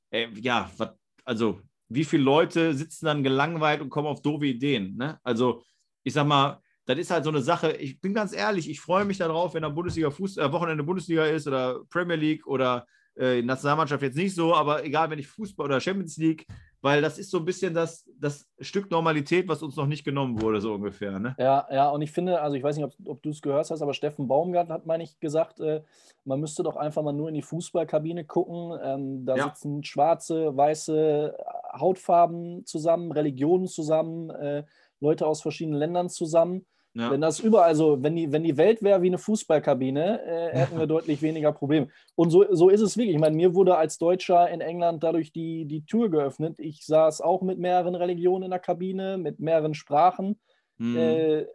äh, 0.10 0.28
ja, 0.42 0.72
wat, 0.78 0.98
also 1.24 1.62
wie 1.88 2.04
viele 2.04 2.24
Leute 2.24 2.74
sitzen 2.74 3.06
dann 3.06 3.22
gelangweilt 3.22 3.82
und 3.82 3.92
kommen 3.92 4.08
auf 4.08 4.24
doofe 4.24 4.48
Ideen. 4.48 4.98
Ne? 4.98 5.20
Also, 5.22 5.62
ich 6.04 6.14
sag 6.14 6.26
mal, 6.26 6.63
das 6.86 6.98
ist 6.98 7.12
halt 7.12 7.24
so 7.24 7.30
eine 7.30 7.42
Sache. 7.42 7.72
Ich 7.74 8.02
bin 8.02 8.14
ganz 8.14 8.34
ehrlich, 8.34 8.70
ich 8.70 8.82
freue 8.82 9.06
mich 9.06 9.18
darauf, 9.18 9.54
wenn 9.54 9.64
der 9.64 9.70
Bundesliga 9.70 10.12
Fuß, 10.12 10.38
äh, 10.38 10.52
Wochenende 10.52 10.84
Bundesliga 10.84 11.26
ist 11.26 11.48
oder 11.48 11.82
Premier 11.90 12.18
League 12.18 12.46
oder 12.46 12.86
äh, 13.16 13.42
Nationalmannschaft 13.42 14.02
jetzt 14.02 14.18
nicht 14.18 14.36
so, 14.36 14.56
aber 14.56 14.84
egal, 14.84 15.10
wenn 15.10 15.20
ich 15.20 15.28
Fußball 15.28 15.68
oder 15.68 15.80
Champions 15.80 16.18
League, 16.18 16.48
weil 16.82 17.02
das 17.02 17.18
ist 17.18 17.32
so 17.32 17.38
ein 17.38 17.46
bisschen 17.46 17.74
das, 17.74 18.10
das 18.20 18.46
Stück 18.60 18.92
Normalität, 18.92 19.48
was 19.48 19.64
uns 19.64 19.76
noch 19.76 19.86
nicht 19.86 20.04
genommen 20.04 20.42
wurde, 20.42 20.60
so 20.60 20.74
ungefähr. 20.74 21.20
Ne? 21.20 21.36
Ja, 21.38 21.66
ja, 21.72 21.90
und 21.90 22.02
ich 22.02 22.12
finde, 22.12 22.42
also 22.42 22.58
ich 22.58 22.64
weiß 22.64 22.76
nicht, 22.76 22.86
ob, 22.86 22.94
ob 23.06 23.22
du 23.22 23.30
es 23.30 23.42
gehört 23.42 23.70
hast, 23.70 23.82
aber 23.82 23.94
Steffen 23.94 24.28
Baumgart 24.28 24.70
hat, 24.70 24.86
meine 24.86 25.04
ich, 25.04 25.20
gesagt, 25.20 25.60
äh, 25.60 25.82
man 26.26 26.40
müsste 26.40 26.64
doch 26.64 26.76
einfach 26.76 27.04
mal 27.04 27.14
nur 27.14 27.30
in 27.30 27.36
die 27.36 27.42
Fußballkabine 27.42 28.26
gucken. 28.26 28.78
Ähm, 28.84 29.26
da 29.26 29.36
ja. 29.36 29.44
sitzen 29.46 29.84
schwarze, 29.84 30.58
weiße 30.58 31.38
Hautfarben 31.80 32.66
zusammen, 32.66 33.12
Religionen 33.12 33.68
zusammen, 33.68 34.30
äh, 34.32 34.64
Leute 35.00 35.28
aus 35.28 35.42
verschiedenen 35.42 35.78
Ländern 35.78 36.10
zusammen. 36.10 36.66
Ja. 36.96 37.10
Wenn 37.10 37.22
das 37.22 37.40
überall 37.40 37.74
so, 37.76 38.04
wenn 38.04 38.16
die, 38.16 38.32
wenn 38.32 38.44
die 38.44 38.56
Welt 38.56 38.84
wäre 38.84 39.02
wie 39.02 39.08
eine 39.08 39.18
Fußballkabine, 39.18 40.22
äh, 40.22 40.58
hätten 40.58 40.78
wir 40.78 40.86
deutlich 40.88 41.22
weniger 41.24 41.52
Probleme. 41.52 41.88
Und 42.16 42.30
so, 42.30 42.46
so 42.52 42.70
ist 42.70 42.82
es 42.82 42.98
wirklich. 42.98 43.16
Ich 43.16 43.22
meine, 43.22 43.36
mir 43.36 43.56
wurde 43.56 43.78
als 43.78 43.98
Deutscher 43.98 44.50
in 44.50 44.62
England 44.62 45.04
dadurch 45.04 45.32
die, 45.32 45.66
die 45.66 45.86
Tür 45.86 46.10
geöffnet. 46.10 46.60
Ich 46.60 46.86
saß 46.86 47.22
auch 47.22 47.42
mit 47.42 47.58
mehreren 47.58 47.96
Religionen 47.96 48.44
in 48.44 48.52
der 48.52 48.60
Kabine, 48.60 49.18
mit 49.18 49.40
mehreren 49.40 49.74
Sprachen. 49.74 50.40
Mhm. 50.78 50.98
Äh, 50.98 51.46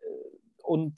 und 0.65 0.95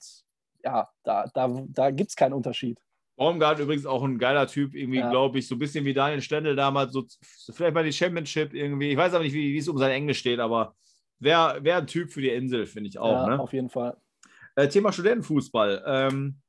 ja, 0.63 0.89
da, 1.03 1.25
da, 1.33 1.63
da 1.67 1.91
gibt 1.91 2.09
es 2.09 2.15
keinen 2.15 2.33
Unterschied. 2.33 2.79
Baumgart 3.17 3.59
übrigens 3.59 3.85
auch 3.85 4.03
ein 4.03 4.17
geiler 4.17 4.47
Typ, 4.47 4.73
irgendwie, 4.73 4.99
ja. 4.99 5.09
glaube 5.11 5.37
ich, 5.37 5.47
so 5.47 5.53
ein 5.53 5.59
bisschen 5.59 5.85
wie 5.85 5.93
Daniel 5.93 6.21
Stendel 6.21 6.55
damals, 6.55 6.91
so, 6.91 7.03
vielleicht 7.51 7.75
mal 7.75 7.83
die 7.83 7.93
Championship 7.93 8.55
irgendwie. 8.55 8.89
Ich 8.89 8.97
weiß 8.97 9.13
aber 9.13 9.23
nicht, 9.23 9.33
wie, 9.33 9.53
wie 9.53 9.57
es 9.59 9.67
um 9.67 9.77
sein 9.77 9.91
Englisch 9.91 10.17
steht, 10.17 10.39
aber 10.39 10.73
wäre 11.19 11.63
wär 11.63 11.77
ein 11.77 11.85
Typ 11.85 12.11
für 12.11 12.21
die 12.21 12.29
Insel, 12.29 12.65
finde 12.65 12.89
ich 12.89 12.97
auch. 12.97 13.27
Ja, 13.27 13.27
ne? 13.27 13.39
auf 13.39 13.53
jeden 13.53 13.69
Fall. 13.69 13.95
Äh, 14.55 14.67
Thema 14.67 14.91
Studentenfußball. 14.91 15.83
Ähm, 15.85 16.41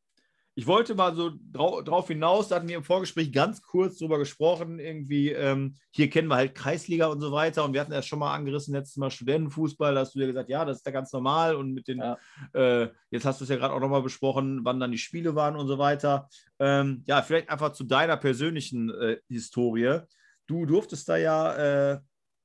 ich 0.54 0.66
wollte 0.66 0.94
mal 0.94 1.14
so 1.14 1.30
drau 1.50 1.80
drauf 1.80 2.08
hinaus, 2.08 2.48
da 2.48 2.56
hatten 2.56 2.68
wir 2.68 2.76
im 2.76 2.84
Vorgespräch 2.84 3.32
ganz 3.32 3.62
kurz 3.62 3.98
drüber 3.98 4.18
gesprochen, 4.18 4.78
irgendwie, 4.78 5.30
ähm, 5.30 5.76
hier 5.90 6.10
kennen 6.10 6.28
wir 6.28 6.36
halt 6.36 6.54
Kreisliga 6.54 7.06
und 7.06 7.20
so 7.20 7.32
weiter 7.32 7.64
und 7.64 7.72
wir 7.72 7.80
hatten 7.80 7.92
ja 7.92 8.02
schon 8.02 8.18
mal 8.18 8.34
angerissen, 8.34 8.74
letztes 8.74 8.98
Mal 8.98 9.10
Studentenfußball, 9.10 9.94
da 9.94 10.00
hast 10.00 10.14
du 10.14 10.20
ja 10.20 10.26
gesagt, 10.26 10.50
ja, 10.50 10.66
das 10.66 10.78
ist 10.78 10.86
ja 10.86 10.92
ganz 10.92 11.10
normal 11.12 11.56
und 11.56 11.72
mit 11.72 11.88
den, 11.88 11.98
ja. 11.98 12.18
äh, 12.52 12.90
jetzt 13.10 13.24
hast 13.24 13.40
du 13.40 13.44
es 13.44 13.50
ja 13.50 13.56
gerade 13.56 13.72
auch 13.72 13.80
nochmal 13.80 14.02
besprochen, 14.02 14.60
wann 14.62 14.78
dann 14.78 14.92
die 14.92 14.98
Spiele 14.98 15.34
waren 15.34 15.56
und 15.56 15.68
so 15.68 15.78
weiter. 15.78 16.28
Ähm, 16.58 17.02
ja, 17.06 17.22
vielleicht 17.22 17.48
einfach 17.48 17.72
zu 17.72 17.84
deiner 17.84 18.18
persönlichen 18.18 18.90
äh, 18.90 19.16
Historie. 19.28 20.00
Du 20.46 20.66
durftest 20.66 21.08
da 21.08 21.16
ja 21.16 21.92
äh, 21.92 22.00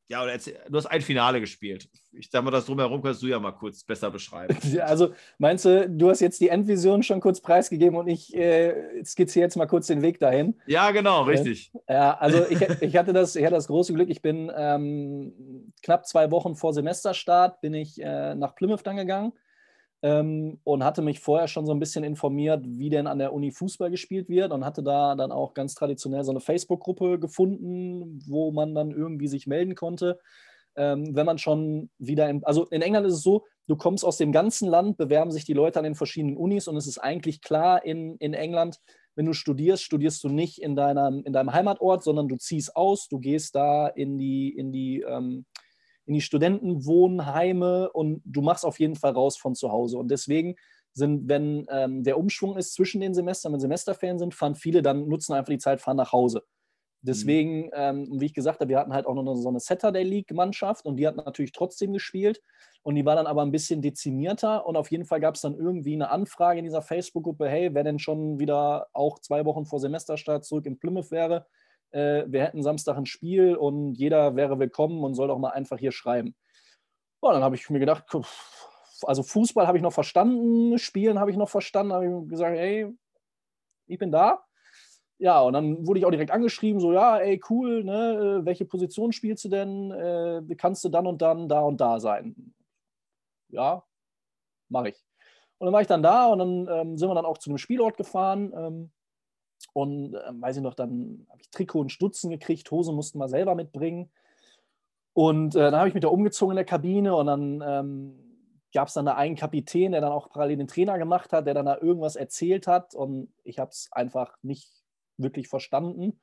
ja, 0.09 0.25
du 0.25 0.77
hast 0.77 0.85
ein 0.85 1.01
Finale 1.01 1.41
gespielt. 1.41 1.89
Ich 2.13 2.29
sag 2.31 2.43
mal, 2.43 2.51
das 2.51 2.65
drumherum 2.65 3.01
kannst 3.01 3.21
du 3.21 3.27
ja 3.27 3.39
mal 3.39 3.51
kurz 3.51 3.83
besser 3.83 4.09
beschreiben. 4.09 4.57
Also 4.87 5.13
meinst 5.37 5.65
du, 5.65 5.89
du 5.89 6.09
hast 6.09 6.21
jetzt 6.21 6.39
die 6.39 6.49
Endvision 6.49 7.03
schon 7.03 7.19
kurz 7.19 7.41
preisgegeben 7.41 7.97
und 7.97 8.07
ich 8.07 8.35
äh, 8.35 9.03
skizziere 9.03 9.43
jetzt 9.43 9.57
mal 9.57 9.65
kurz 9.65 9.87
den 9.87 10.01
Weg 10.01 10.19
dahin? 10.19 10.55
Ja, 10.65 10.91
genau, 10.91 11.23
richtig. 11.23 11.71
Äh, 11.87 11.93
ja, 11.93 12.17
also 12.17 12.45
ich, 12.49 12.61
ich, 12.81 12.95
hatte 12.95 13.11
das, 13.11 13.35
ich 13.35 13.43
hatte 13.43 13.55
das 13.55 13.67
große 13.67 13.93
Glück, 13.93 14.09
ich 14.09 14.21
bin 14.21 14.51
ähm, 14.55 15.73
knapp 15.83 16.05
zwei 16.05 16.31
Wochen 16.31 16.55
vor 16.55 16.73
Semesterstart, 16.73 17.59
bin 17.59 17.73
ich 17.73 18.01
äh, 18.01 18.35
nach 18.35 18.55
Plymouth 18.55 18.83
dann 18.83 18.97
gegangen 18.97 19.33
ähm, 20.03 20.59
und 20.63 20.83
hatte 20.83 21.01
mich 21.01 21.19
vorher 21.19 21.47
schon 21.47 21.65
so 21.65 21.71
ein 21.71 21.79
bisschen 21.79 22.03
informiert, 22.03 22.63
wie 22.65 22.89
denn 22.89 23.07
an 23.07 23.19
der 23.19 23.33
Uni 23.33 23.51
Fußball 23.51 23.89
gespielt 23.89 24.29
wird 24.29 24.51
und 24.51 24.63
hatte 24.63 24.83
da 24.83 25.15
dann 25.15 25.31
auch 25.31 25.53
ganz 25.53 25.73
traditionell 25.73 26.23
so 26.23 26.31
eine 26.31 26.39
Facebook-Gruppe 26.39 27.19
gefunden, 27.19 28.19
wo 28.27 28.51
man 28.51 28.75
dann 28.75 28.91
irgendwie 28.91 29.27
sich 29.27 29.47
melden 29.47 29.75
konnte. 29.75 30.19
Ähm, 30.75 31.15
wenn 31.15 31.25
man 31.25 31.39
schon 31.39 31.89
wieder 31.97 32.29
in, 32.29 32.43
also 32.43 32.65
in 32.65 32.83
England 32.83 33.07
ist 33.07 33.13
es 33.13 33.23
so, 33.23 33.45
du 33.65 33.75
kommst 33.75 34.05
aus 34.05 34.17
dem 34.17 34.31
ganzen 34.31 34.69
Land, 34.69 34.97
bewerben 34.97 35.31
sich 35.31 35.43
die 35.43 35.53
Leute 35.53 35.79
an 35.79 35.85
den 35.85 35.95
verschiedenen 35.95 36.37
Unis 36.37 36.67
und 36.67 36.77
es 36.77 36.85
ist 36.85 36.99
eigentlich 36.99 37.41
klar 37.41 37.83
in, 37.83 38.15
in 38.17 38.35
England, 38.35 38.79
wenn 39.15 39.25
du 39.25 39.33
studierst, 39.33 39.83
studierst 39.83 40.23
du 40.23 40.29
nicht 40.29 40.61
in, 40.61 40.75
deiner, 40.75 41.07
in 41.07 41.33
deinem 41.33 41.51
Heimatort, 41.51 42.03
sondern 42.03 42.27
du 42.27 42.37
ziehst 42.37 42.75
aus, 42.75 43.07
du 43.07 43.17
gehst 43.17 43.55
da 43.55 43.87
in 43.87 44.19
die, 44.19 44.55
in 44.55 44.71
die 44.71 45.01
ähm, 45.01 45.45
in 46.07 46.13
die 46.13 46.21
Studentenwohnheime 46.21 47.91
und 47.91 48.21
du 48.25 48.41
machst 48.41 48.65
auf 48.65 48.79
jeden 48.79 48.95
Fall 48.95 49.11
raus 49.11 49.37
von 49.37 49.55
zu 49.55 49.71
Hause. 49.71 49.97
Und 49.97 50.09
deswegen 50.09 50.55
sind, 50.93 51.29
wenn 51.29 51.67
ähm, 51.69 52.03
der 52.03 52.17
Umschwung 52.17 52.57
ist 52.57 52.73
zwischen 52.73 53.01
den 53.01 53.13
Semestern, 53.13 53.53
wenn 53.53 53.59
Semesterferien 53.59 54.17
sind, 54.17 54.33
fahren 54.33 54.55
viele 54.55 54.81
dann, 54.81 55.07
nutzen 55.07 55.33
einfach 55.33 55.51
die 55.51 55.59
Zeit, 55.59 55.81
fahren 55.81 55.97
nach 55.97 56.13
Hause. 56.13 56.43
Deswegen, 57.01 57.65
mhm. 57.65 57.71
ähm, 57.73 58.07
wie 58.19 58.25
ich 58.25 58.33
gesagt 58.33 58.59
habe, 58.59 58.69
wir 58.69 58.79
hatten 58.79 58.93
halt 58.93 59.05
auch 59.05 59.13
noch 59.13 59.35
so 59.35 59.49
eine 59.49 59.59
Saturday 59.59 60.03
League-Mannschaft 60.03 60.85
und 60.85 60.97
die 60.97 61.05
hat 61.05 61.15
natürlich 61.17 61.51
trotzdem 61.51 61.93
gespielt 61.93 62.41
und 62.83 62.95
die 62.95 63.05
war 63.05 63.15
dann 63.15 63.27
aber 63.27 63.43
ein 63.43 63.51
bisschen 63.51 63.81
dezimierter 63.81 64.65
und 64.65 64.77
auf 64.77 64.89
jeden 64.89 65.05
Fall 65.05 65.19
gab 65.19 65.35
es 65.35 65.41
dann 65.41 65.55
irgendwie 65.55 65.93
eine 65.93 66.09
Anfrage 66.09 66.59
in 66.59 66.65
dieser 66.65 66.81
Facebook-Gruppe, 66.81 67.47
hey, 67.47 67.73
wer 67.73 67.83
denn 67.83 67.99
schon 67.99 68.39
wieder 68.39 68.87
auch 68.93 69.19
zwei 69.19 69.45
Wochen 69.45 69.65
vor 69.65 69.79
Semesterstart 69.79 70.45
zurück 70.45 70.65
in 70.65 70.79
Plymouth 70.79 71.11
wäre, 71.11 71.45
äh, 71.91 72.23
wir 72.27 72.43
hätten 72.43 72.63
Samstag 72.63 72.97
ein 72.97 73.05
Spiel 73.05 73.55
und 73.55 73.93
jeder 73.93 74.35
wäre 74.35 74.59
willkommen 74.59 75.03
und 75.03 75.13
soll 75.13 75.27
doch 75.27 75.39
mal 75.39 75.51
einfach 75.51 75.77
hier 75.77 75.91
schreiben. 75.91 76.35
Und 77.19 77.33
dann 77.33 77.43
habe 77.43 77.55
ich 77.55 77.69
mir 77.69 77.79
gedacht, 77.79 78.05
also 79.03 79.23
Fußball 79.23 79.67
habe 79.67 79.77
ich 79.77 79.83
noch 79.83 79.93
verstanden, 79.93 80.77
Spielen 80.77 81.19
habe 81.19 81.31
ich 81.31 81.37
noch 81.37 81.49
verstanden, 81.49 81.93
habe 81.93 82.05
ich 82.05 82.29
gesagt, 82.29 82.57
ey, 82.57 82.87
ich 83.87 83.97
bin 83.97 84.11
da. 84.11 84.43
Ja, 85.19 85.41
und 85.41 85.53
dann 85.53 85.87
wurde 85.87 85.99
ich 85.99 86.05
auch 86.05 86.11
direkt 86.11 86.29
angeschrieben, 86.29 86.79
so, 86.79 86.93
ja, 86.93 87.17
ey, 87.17 87.41
cool, 87.49 87.83
ne, 87.83 88.41
welche 88.43 88.65
Position 88.65 89.11
spielst 89.11 89.45
du 89.45 89.49
denn? 89.49 89.91
Äh, 89.91 90.55
kannst 90.55 90.83
du 90.83 90.89
dann 90.89 91.07
und 91.07 91.21
dann 91.21 91.49
da 91.49 91.61
und 91.61 91.81
da 91.81 91.99
sein? 91.99 92.53
Ja, 93.49 93.83
mache 94.69 94.89
ich. 94.89 95.03
Und 95.57 95.65
dann 95.65 95.73
war 95.73 95.81
ich 95.81 95.87
dann 95.87 96.03
da 96.03 96.27
und 96.27 96.39
dann 96.39 96.67
ähm, 96.69 96.97
sind 96.97 97.09
wir 97.09 97.15
dann 97.15 97.25
auch 97.25 97.39
zu 97.39 97.49
einem 97.49 97.57
Spielort 97.57 97.97
gefahren. 97.97 98.53
Ähm, 98.55 98.91
und 99.73 100.15
äh, 100.15 100.19
weiß 100.41 100.57
ich 100.57 100.63
noch, 100.63 100.73
dann 100.73 101.25
habe 101.29 101.41
ich 101.41 101.49
Trikot 101.49 101.81
und 101.81 101.91
Stutzen 101.91 102.29
gekriegt, 102.29 102.69
Hose 102.71 102.91
mussten 102.91 103.19
wir 103.19 103.27
selber 103.27 103.55
mitbringen. 103.55 104.11
Und 105.13 105.55
äh, 105.55 105.59
dann 105.71 105.75
habe 105.75 105.87
ich 105.87 105.95
mich 105.95 106.01
da 106.01 106.09
umgezogen 106.09 106.51
in 106.51 106.57
der 106.57 106.65
Kabine 106.65 107.15
und 107.15 107.25
dann 107.25 107.63
ähm, 107.65 108.27
gab 108.73 108.87
es 108.87 108.93
dann 108.93 109.05
da 109.05 109.15
einen 109.15 109.35
Kapitän, 109.35 109.91
der 109.91 110.01
dann 110.01 110.11
auch 110.11 110.29
parallel 110.29 110.57
den 110.57 110.67
Trainer 110.67 110.97
gemacht 110.97 111.33
hat, 111.33 111.47
der 111.47 111.53
dann 111.53 111.65
da 111.65 111.77
irgendwas 111.77 112.15
erzählt 112.15 112.67
hat 112.67 112.93
und 112.93 113.33
ich 113.43 113.59
habe 113.59 113.71
es 113.71 113.89
einfach 113.91 114.37
nicht 114.43 114.69
wirklich 115.17 115.47
verstanden, 115.47 116.19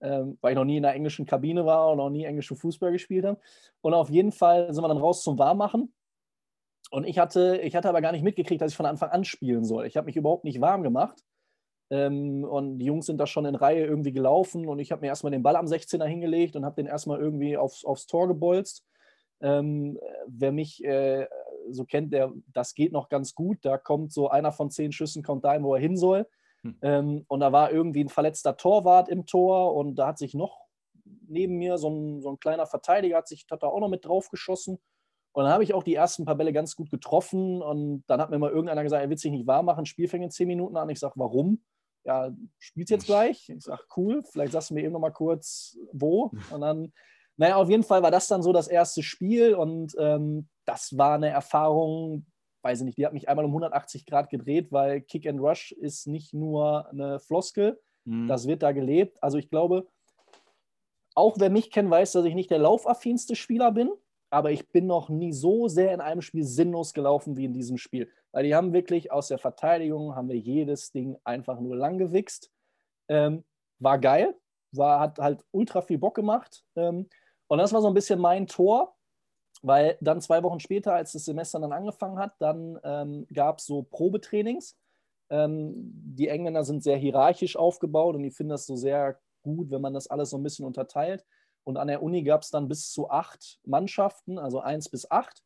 ähm, 0.00 0.38
weil 0.40 0.52
ich 0.52 0.56
noch 0.56 0.64
nie 0.64 0.78
in 0.78 0.82
der 0.82 0.94
englischen 0.94 1.26
Kabine 1.26 1.66
war 1.66 1.90
und 1.90 1.98
noch 1.98 2.08
nie 2.10 2.24
englischen 2.24 2.56
Fußball 2.56 2.92
gespielt 2.92 3.26
habe. 3.26 3.40
Und 3.82 3.94
auf 3.94 4.08
jeden 4.10 4.32
Fall 4.32 4.72
sind 4.72 4.82
wir 4.82 4.88
dann 4.88 4.96
raus 4.96 5.22
zum 5.22 5.38
Warmmachen. 5.38 5.92
Und 6.90 7.04
ich 7.04 7.18
hatte, 7.18 7.58
ich 7.62 7.76
hatte 7.76 7.88
aber 7.88 8.00
gar 8.00 8.12
nicht 8.12 8.22
mitgekriegt, 8.22 8.62
dass 8.62 8.72
ich 8.72 8.76
von 8.76 8.86
Anfang 8.86 9.10
an 9.10 9.24
spielen 9.24 9.64
soll. 9.64 9.86
Ich 9.86 9.96
habe 9.96 10.06
mich 10.06 10.16
überhaupt 10.16 10.44
nicht 10.44 10.60
warm 10.60 10.82
gemacht. 10.82 11.22
Ähm, 11.90 12.44
und 12.44 12.78
die 12.78 12.86
Jungs 12.86 13.06
sind 13.06 13.18
da 13.18 13.26
schon 13.26 13.46
in 13.46 13.54
Reihe 13.54 13.84
irgendwie 13.84 14.12
gelaufen 14.12 14.66
und 14.66 14.78
ich 14.78 14.92
habe 14.92 15.00
mir 15.00 15.08
erstmal 15.08 15.32
den 15.32 15.42
Ball 15.42 15.56
am 15.56 15.66
16er 15.66 16.04
hingelegt 16.04 16.54
und 16.54 16.64
habe 16.64 16.76
den 16.76 16.86
erstmal 16.86 17.18
irgendwie 17.18 17.56
aufs, 17.56 17.84
aufs 17.84 18.06
Tor 18.06 18.28
gebolzt. 18.28 18.84
Ähm, 19.40 19.98
wer 20.26 20.52
mich 20.52 20.84
äh, 20.84 21.26
so 21.70 21.84
kennt, 21.84 22.12
der, 22.12 22.32
das 22.52 22.74
geht 22.74 22.92
noch 22.92 23.08
ganz 23.08 23.34
gut. 23.34 23.58
Da 23.62 23.78
kommt 23.78 24.12
so 24.12 24.28
einer 24.28 24.52
von 24.52 24.70
zehn 24.70 24.92
Schüssen, 24.92 25.22
kommt 25.22 25.44
dahin, 25.44 25.62
wo 25.62 25.74
er 25.74 25.80
hin 25.80 25.96
soll. 25.96 26.26
Hm. 26.62 26.78
Ähm, 26.82 27.24
und 27.28 27.40
da 27.40 27.52
war 27.52 27.70
irgendwie 27.72 28.04
ein 28.04 28.08
verletzter 28.08 28.56
Torwart 28.56 29.08
im 29.08 29.26
Tor 29.26 29.74
und 29.74 29.94
da 29.94 30.08
hat 30.08 30.18
sich 30.18 30.34
noch 30.34 30.68
neben 31.26 31.56
mir 31.56 31.78
so 31.78 31.88
ein, 31.88 32.20
so 32.20 32.30
ein 32.30 32.40
kleiner 32.40 32.66
Verteidiger, 32.66 33.18
hat 33.18 33.28
sich 33.28 33.46
hat 33.50 33.62
da 33.62 33.68
auch 33.68 33.80
noch 33.80 33.88
mit 33.88 34.04
drauf 34.04 34.28
geschossen. 34.30 34.78
Und 35.32 35.44
dann 35.44 35.52
habe 35.52 35.62
ich 35.62 35.74
auch 35.74 35.82
die 35.82 35.94
ersten 35.94 36.24
paar 36.24 36.34
Bälle 36.34 36.52
ganz 36.52 36.74
gut 36.74 36.90
getroffen. 36.90 37.62
Und 37.62 38.02
dann 38.08 38.20
hat 38.20 38.30
mir 38.30 38.38
mal 38.38 38.50
irgendeiner 38.50 38.82
gesagt, 38.82 39.02
er 39.02 39.10
will 39.10 39.18
sich 39.18 39.30
nicht 39.30 39.46
warm 39.46 39.66
machen, 39.66 39.86
Spiel 39.86 40.08
fängt 40.08 40.24
in 40.24 40.30
zehn 40.30 40.48
Minuten 40.48 40.76
an. 40.76 40.88
Ich 40.90 40.98
sage, 40.98 41.14
warum? 41.16 41.62
Ja, 42.08 42.34
spielst 42.58 42.90
jetzt 42.90 43.04
gleich? 43.04 43.50
Ich 43.50 43.64
sage, 43.64 43.82
cool, 43.94 44.22
vielleicht 44.24 44.52
sagst 44.52 44.70
du 44.70 44.74
mir 44.74 44.82
eben 44.82 44.92
noch 44.92 45.00
mal 45.00 45.12
kurz, 45.12 45.76
wo. 45.92 46.32
Und 46.50 46.62
dann, 46.62 46.92
naja, 47.36 47.56
auf 47.56 47.68
jeden 47.68 47.82
Fall 47.82 48.02
war 48.02 48.10
das 48.10 48.28
dann 48.28 48.42
so 48.42 48.50
das 48.50 48.66
erste 48.66 49.02
Spiel 49.02 49.54
und 49.54 49.94
ähm, 49.98 50.48
das 50.64 50.98
war 50.98 51.14
eine 51.14 51.28
Erfahrung, 51.28 52.26
weiß 52.62 52.80
ich 52.80 52.86
nicht, 52.86 52.98
die 52.98 53.06
hat 53.06 53.12
mich 53.12 53.28
einmal 53.28 53.44
um 53.44 53.52
180 53.52 54.06
Grad 54.06 54.28
gedreht, 54.28 54.72
weil 54.72 55.02
Kick 55.02 55.24
and 55.24 55.38
Rush 55.38 55.70
ist 55.70 56.08
nicht 56.08 56.34
nur 56.34 56.88
eine 56.88 57.20
Floskel, 57.20 57.78
mhm. 58.04 58.26
das 58.26 58.48
wird 58.48 58.64
da 58.64 58.72
gelebt. 58.72 59.22
Also 59.22 59.38
ich 59.38 59.50
glaube, 59.50 59.86
auch 61.14 61.36
wer 61.38 61.50
mich 61.50 61.70
kennt, 61.70 61.90
weiß, 61.90 62.12
dass 62.12 62.24
ich 62.24 62.34
nicht 62.34 62.50
der 62.50 62.58
laufaffinste 62.58 63.36
Spieler 63.36 63.70
bin, 63.70 63.90
aber 64.30 64.50
ich 64.50 64.68
bin 64.68 64.86
noch 64.86 65.08
nie 65.08 65.32
so 65.32 65.68
sehr 65.68 65.92
in 65.94 66.00
einem 66.00 66.22
Spiel 66.22 66.44
sinnlos 66.44 66.92
gelaufen 66.92 67.36
wie 67.36 67.44
in 67.44 67.52
diesem 67.52 67.78
Spiel. 67.78 68.10
Weil 68.32 68.44
die 68.44 68.54
haben 68.54 68.72
wirklich 68.72 69.10
aus 69.10 69.28
der 69.28 69.38
Verteidigung, 69.38 70.14
haben 70.14 70.28
wir 70.28 70.38
jedes 70.38 70.92
Ding 70.92 71.16
einfach 71.24 71.60
nur 71.60 71.76
lang 71.76 71.98
gewichst. 71.98 72.50
Ähm, 73.08 73.44
war 73.78 73.98
geil, 73.98 74.34
war, 74.72 75.00
hat 75.00 75.18
halt 75.18 75.44
ultra 75.50 75.80
viel 75.80 75.98
Bock 75.98 76.14
gemacht. 76.14 76.64
Ähm, 76.76 77.08
und 77.46 77.58
das 77.58 77.72
war 77.72 77.80
so 77.80 77.88
ein 77.88 77.94
bisschen 77.94 78.20
mein 78.20 78.46
Tor, 78.46 78.94
weil 79.62 79.96
dann 80.00 80.20
zwei 80.20 80.42
Wochen 80.42 80.60
später, 80.60 80.94
als 80.94 81.12
das 81.12 81.24
Semester 81.24 81.58
dann 81.58 81.72
angefangen 81.72 82.18
hat, 82.18 82.34
dann 82.38 82.78
ähm, 82.84 83.26
gab 83.32 83.58
es 83.58 83.66
so 83.66 83.82
Probetrainings. 83.82 84.76
Ähm, 85.30 85.72
die 85.74 86.28
Engländer 86.28 86.64
sind 86.64 86.82
sehr 86.82 86.96
hierarchisch 86.96 87.56
aufgebaut 87.56 88.14
und 88.14 88.24
ich 88.24 88.34
finde 88.34 88.54
das 88.54 88.66
so 88.66 88.76
sehr 88.76 89.18
gut, 89.42 89.70
wenn 89.70 89.80
man 89.80 89.94
das 89.94 90.08
alles 90.08 90.30
so 90.30 90.36
ein 90.36 90.42
bisschen 90.42 90.66
unterteilt. 90.66 91.24
Und 91.68 91.76
an 91.76 91.88
der 91.88 92.02
Uni 92.02 92.22
gab 92.22 92.40
es 92.40 92.48
dann 92.48 92.66
bis 92.66 92.90
zu 92.90 93.10
acht 93.10 93.60
Mannschaften, 93.66 94.38
also 94.38 94.60
eins 94.60 94.88
bis 94.88 95.10
acht, 95.10 95.42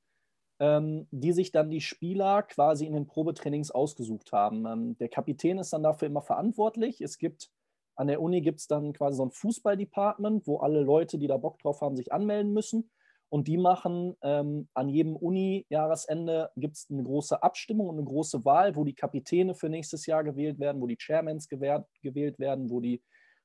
ähm, 0.60 1.08
die 1.10 1.32
sich 1.32 1.50
dann 1.50 1.68
die 1.68 1.80
Spieler 1.80 2.44
quasi 2.44 2.86
in 2.86 2.92
den 2.92 3.08
Probetrainings 3.08 3.72
ausgesucht 3.72 4.30
haben. 4.30 4.64
Ähm, 4.64 4.96
der 4.98 5.08
Kapitän 5.08 5.58
ist 5.58 5.72
dann 5.72 5.82
dafür 5.82 6.06
immer 6.06 6.22
verantwortlich. 6.22 7.00
Es 7.00 7.18
gibt 7.18 7.50
an 7.96 8.06
der 8.06 8.22
Uni 8.22 8.40
gibt 8.40 8.60
es 8.60 8.68
dann 8.68 8.92
quasi 8.92 9.16
so 9.16 9.24
ein 9.24 9.32
Fußballdepartment, 9.32 10.46
wo 10.46 10.58
alle 10.58 10.82
Leute, 10.82 11.18
die 11.18 11.26
da 11.26 11.38
Bock 11.38 11.58
drauf 11.58 11.80
haben, 11.80 11.96
sich 11.96 12.12
anmelden 12.12 12.52
müssen. 12.52 12.88
Und 13.28 13.48
die 13.48 13.58
machen 13.58 14.14
ähm, 14.22 14.68
an 14.74 14.88
jedem 14.88 15.16
Uni-Jahresende 15.16 16.50
gibt 16.54 16.76
es 16.76 16.86
eine 16.88 17.02
große 17.02 17.42
Abstimmung 17.42 17.88
und 17.88 17.96
eine 17.96 18.06
große 18.06 18.44
Wahl, 18.44 18.76
wo 18.76 18.84
die 18.84 18.94
Kapitäne 18.94 19.56
für 19.56 19.68
nächstes 19.68 20.06
Jahr 20.06 20.22
gewählt 20.22 20.60
werden, 20.60 20.80
wo 20.80 20.86
die 20.86 20.98
Chairmans 21.00 21.48
gewählt, 21.48 21.84
gewählt 22.00 22.38
werden, 22.38 22.70
wo 22.70 22.78
die 22.78 23.02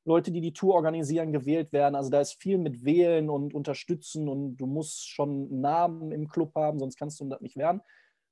Leute, 0.08 0.32
die 0.32 0.40
die 0.40 0.54
Tour 0.54 0.74
organisieren, 0.74 1.34
gewählt 1.34 1.74
werden. 1.74 1.96
Also 1.96 2.10
da 2.10 2.22
ist 2.22 2.42
viel 2.42 2.58
mit 2.58 2.86
Wählen 2.86 3.30
und 3.30 3.54
Unterstützen 3.54 4.30
und 4.30 4.56
du 4.56 4.66
musst 4.66 5.10
schon 5.10 5.50
einen 5.50 5.62
Namen 5.62 6.12
im 6.14 6.30
Club 6.30 6.56
haben, 6.56 6.80
sonst 6.80 6.98
kannst 6.98 7.20
du 7.20 7.26
das 7.26 7.42
nicht 7.42 7.58
werden. 7.58 7.82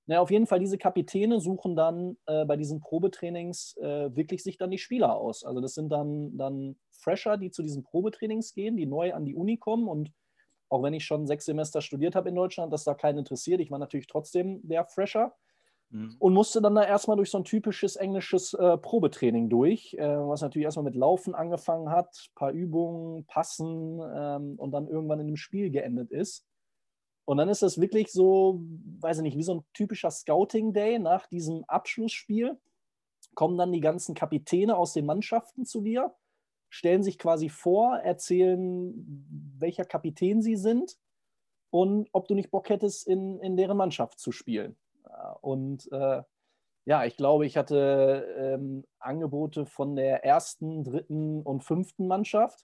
Naja, 0.08 0.22
auf 0.22 0.32
jeden 0.32 0.48
Fall, 0.48 0.60
diese 0.60 0.78
Kapitäne 0.78 1.42
suchen 1.42 1.76
dann 1.76 2.16
äh, 2.28 2.46
bei 2.46 2.56
diesen 2.56 2.80
Probetrainings 2.80 3.76
äh, 3.78 4.16
wirklich 4.16 4.42
sich 4.44 4.58
dann 4.58 4.72
die 4.72 4.78
Spieler 4.78 5.16
aus. 5.18 5.44
Also 5.44 5.60
das 5.60 5.74
sind 5.74 5.90
dann, 5.90 6.38
dann 6.38 6.78
Fresher, 6.92 7.38
die 7.38 7.52
zu 7.52 7.62
diesen 7.62 7.84
Probetrainings 7.84 8.54
gehen, 8.54 8.78
die 8.78 8.86
neu 8.86 9.14
an 9.14 9.26
die 9.26 9.36
Uni 9.36 9.58
kommen 9.58 9.88
und 9.88 10.12
auch 10.70 10.82
wenn 10.82 10.94
ich 10.94 11.06
schon 11.06 11.28
sechs 11.28 11.46
Semester 11.46 11.82
studiert 11.82 12.16
habe 12.16 12.30
in 12.30 12.36
Deutschland, 12.36 12.72
dass 12.72 12.84
da 12.84 12.94
keinen 12.94 13.20
interessiert. 13.20 13.60
Ich 13.60 13.72
war 13.72 13.80
natürlich 13.80 14.08
trotzdem 14.08 14.62
der 14.64 14.86
Fresher. 14.86 15.36
Mhm. 15.90 16.16
Und 16.20 16.34
musste 16.34 16.62
dann 16.62 16.76
da 16.76 16.84
erstmal 16.84 17.18
durch 17.18 17.30
so 17.30 17.38
ein 17.38 17.44
typisches 17.44 17.96
englisches 17.96 18.54
äh, 18.54 18.78
Probetraining 18.78 19.50
durch, 19.50 19.94
äh, 19.96 20.18
was 20.18 20.42
natürlich 20.42 20.66
erstmal 20.66 20.86
mit 20.86 20.96
Laufen 20.96 21.36
angefangen 21.36 21.90
hat, 21.90 22.30
paar 22.36 22.52
Übungen, 22.52 23.26
Passen 23.26 24.00
ähm, 24.14 24.56
und 24.58 24.72
dann 24.72 24.88
irgendwann 24.88 25.20
in 25.20 25.28
dem 25.28 25.38
Spiel 25.38 25.70
geendet 25.70 26.12
ist. 26.12 26.46
Und 27.26 27.38
dann 27.38 27.50
ist 27.50 27.64
das 27.64 27.80
wirklich 27.80 28.12
so, 28.12 28.62
weiß 29.00 29.18
ich 29.18 29.24
nicht, 29.24 29.38
wie 29.38 29.44
so 29.44 29.56
ein 29.56 29.66
typischer 29.74 30.12
Scouting-Day 30.12 31.00
nach 31.00 31.26
diesem 31.28 31.64
Abschlussspiel. 31.66 32.60
Kommen 33.34 33.58
dann 33.58 33.72
die 33.72 33.82
ganzen 33.82 34.14
Kapitäne 34.14 34.78
aus 34.78 34.94
den 34.94 35.06
Mannschaften 35.06 35.66
zu 35.66 35.82
dir, 35.82 36.14
stellen 36.70 37.04
sich 37.04 37.18
quasi 37.18 37.50
vor, 37.50 37.98
erzählen, 37.98 38.94
welcher 39.58 39.86
Kapitän 39.86 40.42
sie 40.42 40.56
sind 40.56 40.98
und 41.72 42.08
ob 42.12 42.28
du 42.28 42.36
nicht 42.36 42.52
Bock 42.52 42.70
hättest, 42.70 43.08
in, 43.08 43.40
in 43.40 43.58
deren 43.58 43.78
Mannschaft 43.78 44.20
zu 44.20 44.32
spielen. 44.32 44.78
Und 45.42 45.92
äh, 45.92 46.24
ja, 46.86 47.04
ich 47.06 47.18
glaube, 47.18 47.46
ich 47.46 47.58
hatte 47.58 48.28
ähm, 48.38 48.86
Angebote 49.00 49.66
von 49.66 49.96
der 49.96 50.24
ersten, 50.24 50.84
dritten 50.84 51.42
und 51.42 51.64
fünften 51.64 52.08
Mannschaft. 52.08 52.64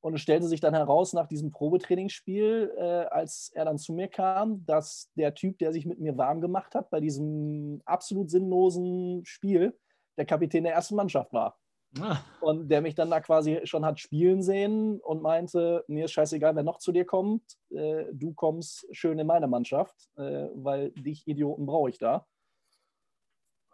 Und 0.00 0.14
es 0.14 0.20
stellte 0.20 0.48
sich 0.48 0.60
dann 0.60 0.74
heraus 0.74 1.12
nach 1.12 1.28
diesem 1.28 1.52
Probetrainingsspiel, 1.52 2.74
äh, 2.76 2.82
als 2.82 3.52
er 3.54 3.64
dann 3.64 3.78
zu 3.78 3.92
mir 3.92 4.08
kam, 4.08 4.66
dass 4.66 5.12
der 5.14 5.34
Typ, 5.34 5.58
der 5.58 5.72
sich 5.72 5.86
mit 5.86 6.00
mir 6.00 6.18
warm 6.18 6.40
gemacht 6.40 6.74
hat 6.74 6.90
bei 6.90 6.98
diesem 6.98 7.80
absolut 7.84 8.28
sinnlosen 8.28 9.24
Spiel, 9.24 9.78
der 10.18 10.26
Kapitän 10.26 10.64
der 10.64 10.74
ersten 10.74 10.96
Mannschaft 10.96 11.32
war. 11.32 11.61
Ah. 12.00 12.18
Und 12.40 12.68
der 12.68 12.80
mich 12.80 12.94
dann 12.94 13.10
da 13.10 13.20
quasi 13.20 13.60
schon 13.64 13.84
hat 13.84 14.00
spielen 14.00 14.42
sehen 14.42 15.00
und 15.00 15.22
meinte, 15.22 15.84
mir 15.88 16.06
ist 16.06 16.12
scheißegal, 16.12 16.56
wer 16.56 16.62
noch 16.62 16.78
zu 16.78 16.90
dir 16.92 17.04
kommt, 17.04 17.42
äh, 17.70 18.06
du 18.12 18.32
kommst 18.32 18.86
schön 18.92 19.18
in 19.18 19.26
meine 19.26 19.46
Mannschaft, 19.46 20.08
äh, 20.16 20.48
weil 20.54 20.90
dich 20.92 21.26
Idioten 21.26 21.66
brauche 21.66 21.90
ich 21.90 21.98
da. 21.98 22.26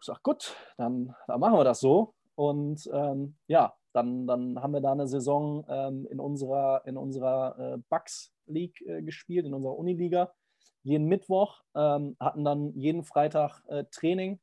Ich 0.00 0.06
sage, 0.06 0.20
gut, 0.22 0.56
dann, 0.76 1.14
dann 1.26 1.40
machen 1.40 1.58
wir 1.58 1.64
das 1.64 1.80
so. 1.80 2.14
Und 2.34 2.88
ähm, 2.92 3.36
ja, 3.46 3.74
dann, 3.92 4.26
dann 4.26 4.60
haben 4.62 4.72
wir 4.72 4.80
da 4.80 4.92
eine 4.92 5.08
Saison 5.08 5.64
ähm, 5.68 6.06
in 6.10 6.20
unserer, 6.20 6.82
in 6.86 6.96
unserer 6.96 7.58
äh, 7.58 7.78
Bucks 7.88 8.32
League 8.46 8.80
äh, 8.82 9.02
gespielt, 9.02 9.46
in 9.46 9.54
unserer 9.54 9.76
Uniliga. 9.76 10.32
Jeden 10.82 11.06
Mittwoch 11.06 11.62
ähm, 11.74 12.16
hatten 12.20 12.44
dann 12.44 12.72
jeden 12.74 13.02
Freitag 13.02 13.62
äh, 13.66 13.84
Training. 13.90 14.40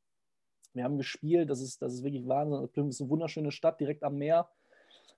Wir 0.76 0.84
haben 0.84 0.98
gespielt, 0.98 1.50
das 1.50 1.62
ist, 1.62 1.82
das 1.82 1.94
ist 1.94 2.04
wirklich 2.04 2.28
Wahnsinn. 2.28 2.68
Plymouth 2.70 2.92
ist 2.92 3.02
eine 3.02 3.10
wunderschöne 3.10 3.52
Stadt 3.52 3.80
direkt 3.80 4.04
am 4.04 4.18
Meer. 4.18 4.50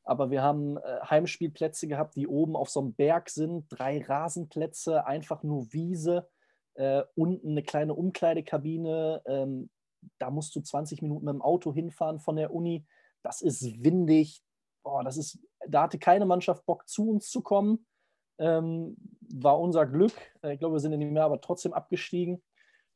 Aber 0.03 0.31
wir 0.31 0.41
haben 0.41 0.77
äh, 0.77 0.99
Heimspielplätze 1.03 1.87
gehabt, 1.87 2.15
die 2.15 2.27
oben 2.27 2.55
auf 2.55 2.69
so 2.69 2.79
einem 2.79 2.93
Berg 2.93 3.29
sind. 3.29 3.65
Drei 3.69 4.01
Rasenplätze, 4.01 5.05
einfach 5.05 5.43
nur 5.43 5.73
Wiese. 5.73 6.29
Äh, 6.75 7.03
unten 7.15 7.51
eine 7.51 7.63
kleine 7.63 7.93
Umkleidekabine. 7.93 9.21
Ähm, 9.25 9.69
da 10.19 10.29
musst 10.29 10.55
du 10.55 10.61
20 10.61 11.01
Minuten 11.01 11.25
mit 11.25 11.33
dem 11.33 11.41
Auto 11.41 11.73
hinfahren 11.73 12.19
von 12.19 12.37
der 12.37 12.53
Uni 12.53 12.85
das 13.27 13.41
ist 13.41 13.83
windig. 13.83 14.41
Boah, 14.83 15.03
das 15.03 15.17
ist, 15.17 15.39
da 15.67 15.83
hatte 15.83 15.99
keine 15.99 16.25
Mannschaft 16.25 16.65
Bock, 16.65 16.87
zu 16.87 17.09
uns 17.09 17.29
zu 17.29 17.41
kommen. 17.41 17.85
Ähm, 18.39 18.95
war 19.19 19.59
unser 19.59 19.85
Glück. 19.85 20.13
Äh, 20.41 20.53
ich 20.53 20.59
glaube, 20.59 20.75
wir 20.75 20.79
sind 20.79 20.93
in 20.93 21.01
dem 21.01 21.15
Jahr 21.15 21.25
aber 21.25 21.41
trotzdem 21.41 21.73
abgestiegen. 21.73 22.41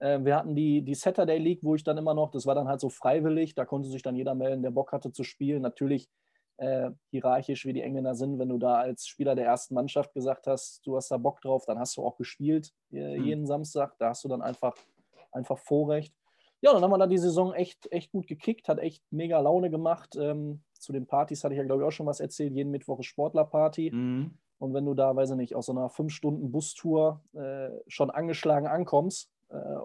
Äh, 0.02 0.24
wir 0.24 0.36
hatten 0.36 0.56
die, 0.56 0.82
die 0.82 0.96
Saturday 0.96 1.38
League, 1.38 1.60
wo 1.64 1.76
ich 1.76 1.84
dann 1.84 1.98
immer 1.98 2.14
noch, 2.14 2.32
das 2.32 2.46
war 2.46 2.56
dann 2.56 2.68
halt 2.68 2.82
so 2.82 2.90
freiwillig, 2.90 3.56
da 3.56 3.66
konnte 3.66 3.90
sich 3.90 4.02
dann 4.02 4.16
jeder 4.16 4.36
melden, 4.36 4.64
der 4.64 4.72
Bock 4.72 4.92
hatte 4.92 5.12
zu 5.12 5.24
spielen. 5.24 5.62
Natürlich 5.62 6.10
äh, 6.58 6.92
hierarchisch, 7.10 7.66
wie 7.66 7.74
die 7.74 7.82
Engländer 7.82 8.16
sind, 8.16 8.38
wenn 8.40 8.50
du 8.50 8.58
da 8.58 8.76
als 8.76 9.08
Spieler 9.08 9.36
der 9.36 9.46
ersten 9.46 9.74
Mannschaft 9.74 10.14
gesagt 10.14 10.48
hast, 10.48 10.86
du 10.86 10.96
hast 10.96 11.10
da 11.10 11.18
Bock 11.18 11.42
drauf, 11.42 11.66
dann 11.66 11.80
hast 11.80 11.98
du 11.98 12.04
auch 12.04 12.18
gespielt 12.18 12.72
äh, 12.92 13.18
mhm. 13.18 13.26
jeden 13.26 13.46
Samstag. 13.46 13.96
Da 14.00 14.10
hast 14.10 14.24
du 14.24 14.28
dann 14.28 14.42
einfach, 14.42 14.76
einfach 15.32 15.58
Vorrecht 15.58 16.14
ja, 16.62 16.74
dann 16.74 16.84
haben 16.84 16.92
wir 16.92 16.98
da 17.00 17.08
die 17.08 17.18
Saison 17.18 17.54
echt, 17.54 17.92
echt 17.92 18.12
gut 18.12 18.28
gekickt, 18.28 18.68
hat 18.68 18.80
echt 18.80 19.04
mega 19.10 19.40
Laune 19.40 19.72
gemacht. 19.72 20.16
Ähm, 20.16 20.62
zu 20.78 20.94
den 20.94 21.08
Partys 21.08 21.44
hatte 21.44 21.56
ich 21.56 21.58
ja, 21.58 21.64
glaube 21.64 21.82
ich, 21.82 21.88
auch 21.88 21.92
schon 21.92 22.06
was 22.06 22.20
erzählt. 22.20 22.54
Jeden 22.54 22.72
Mittwoch 22.72 23.00
ist 23.00 23.08
Sportlerparty. 23.08 23.92
Mhm. 23.92 24.38
Und 24.60 24.74
wenn 24.76 24.86
du 24.86 24.94
da, 24.94 25.16
weiß 25.16 25.32
ich 25.32 25.38
nicht, 25.38 25.56
aus 25.56 25.66
so 25.66 25.72
einer 25.72 25.90
fünf 25.90 26.14
Stunden 26.14 26.52
Bustour 26.52 27.22
äh, 27.34 27.70
schon 27.88 28.12
angeschlagen 28.12 28.68
ankommst 28.68 29.32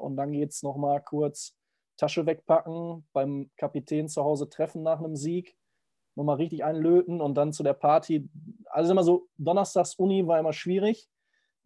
und 0.00 0.16
dann 0.16 0.32
geht 0.32 0.50
es 0.50 0.62
nochmal 0.62 1.02
kurz 1.02 1.56
Tasche 1.96 2.26
wegpacken, 2.26 3.06
beim 3.12 3.50
Kapitän 3.56 4.08
zu 4.08 4.22
Hause 4.22 4.48
treffen 4.48 4.82
nach 4.82 4.98
einem 4.98 5.16
Sieg, 5.16 5.56
nochmal 6.14 6.36
richtig 6.36 6.64
einlöten 6.64 7.20
und 7.20 7.34
dann 7.34 7.52
zu 7.52 7.62
der 7.62 7.72
Party. 7.72 8.28
Also 8.66 8.92
immer 8.92 9.02
so, 9.02 9.28
Donnerstags 9.38 9.94
Uni 9.94 10.26
war 10.26 10.38
immer 10.38 10.52
schwierig, 10.52 11.08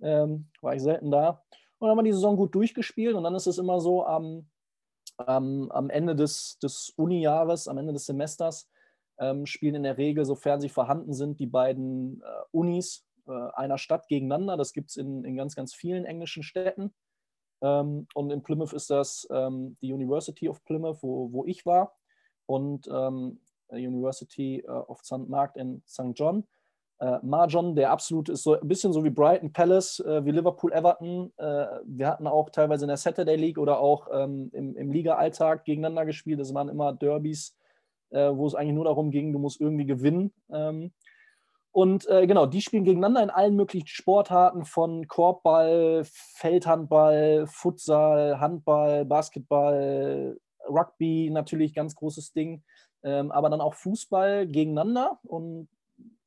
ähm, 0.00 0.48
war 0.60 0.74
ich 0.74 0.82
selten 0.82 1.10
da. 1.10 1.42
Und 1.78 1.86
dann 1.86 1.90
haben 1.90 1.98
wir 1.98 2.04
die 2.04 2.12
Saison 2.12 2.36
gut 2.36 2.54
durchgespielt 2.54 3.16
und 3.16 3.24
dann 3.24 3.34
ist 3.34 3.46
es 3.46 3.58
immer 3.58 3.80
so 3.80 4.04
am 4.04 4.48
ähm, 5.26 5.70
am 5.72 5.90
Ende 5.90 6.16
des, 6.16 6.58
des 6.58 6.92
Uni-Jahres, 6.96 7.68
am 7.68 7.78
Ende 7.78 7.92
des 7.92 8.06
Semesters, 8.06 8.68
ähm, 9.18 9.46
spielen 9.46 9.74
in 9.76 9.82
der 9.82 9.98
Regel, 9.98 10.24
sofern 10.24 10.60
sie 10.60 10.68
vorhanden 10.68 11.12
sind, 11.12 11.38
die 11.38 11.46
beiden 11.46 12.22
äh, 12.22 12.24
Unis 12.52 13.06
äh, 13.26 13.32
einer 13.54 13.78
Stadt 13.78 14.08
gegeneinander. 14.08 14.56
Das 14.56 14.72
gibt 14.72 14.90
es 14.90 14.96
in, 14.96 15.24
in 15.24 15.36
ganz, 15.36 15.54
ganz 15.54 15.74
vielen 15.74 16.04
englischen 16.04 16.42
Städten. 16.42 16.94
Ähm, 17.62 18.06
und 18.14 18.30
in 18.30 18.42
Plymouth 18.42 18.72
ist 18.72 18.90
das 18.90 19.26
ähm, 19.30 19.76
die 19.80 19.92
University 19.92 20.48
of 20.48 20.64
Plymouth, 20.64 20.98
wo, 21.02 21.32
wo 21.32 21.44
ich 21.44 21.66
war, 21.66 21.94
und 22.46 22.88
ähm, 22.92 23.40
University 23.68 24.64
äh, 24.66 24.70
of 24.70 25.00
St. 25.04 25.28
Mark 25.28 25.56
in 25.56 25.82
St. 25.86 26.12
John. 26.14 26.44
Äh, 27.00 27.18
Marjon, 27.22 27.74
der 27.74 27.90
absolut 27.92 28.28
ist 28.28 28.42
so 28.42 28.60
ein 28.60 28.68
bisschen 28.68 28.92
so 28.92 29.02
wie 29.02 29.10
Brighton 29.10 29.52
Palace, 29.52 30.00
äh, 30.00 30.24
wie 30.24 30.32
Liverpool 30.32 30.72
Everton. 30.72 31.32
Äh, 31.38 31.66
wir 31.84 32.08
hatten 32.08 32.26
auch 32.26 32.50
teilweise 32.50 32.84
in 32.84 32.88
der 32.88 32.98
Saturday 32.98 33.36
League 33.36 33.58
oder 33.58 33.80
auch 33.80 34.08
ähm, 34.12 34.50
im, 34.52 34.76
im 34.76 34.92
Liga-Alltag 34.92 35.64
gegeneinander 35.64 36.04
gespielt. 36.04 36.40
Das 36.40 36.52
waren 36.52 36.68
immer 36.68 36.92
Derbys, 36.92 37.56
äh, 38.10 38.30
wo 38.30 38.46
es 38.46 38.54
eigentlich 38.54 38.74
nur 38.74 38.84
darum 38.84 39.10
ging, 39.10 39.32
du 39.32 39.38
musst 39.38 39.60
irgendwie 39.62 39.86
gewinnen. 39.86 40.32
Ähm, 40.50 40.92
und 41.72 42.08
äh, 42.08 42.26
genau, 42.26 42.46
die 42.46 42.62
spielen 42.62 42.84
gegeneinander 42.84 43.22
in 43.22 43.30
allen 43.30 43.54
möglichen 43.54 43.86
Sportarten 43.86 44.64
von 44.64 45.06
Korbball, 45.06 46.02
Feldhandball, 46.04 47.46
Futsal, 47.46 48.40
Handball, 48.40 49.04
Basketball, 49.04 50.38
Rugby, 50.68 51.30
natürlich 51.30 51.74
ganz 51.74 51.94
großes 51.94 52.32
Ding. 52.32 52.64
Ähm, 53.02 53.30
aber 53.30 53.50
dann 53.50 53.60
auch 53.60 53.74
Fußball 53.74 54.46
gegeneinander. 54.46 55.20
Und 55.22 55.68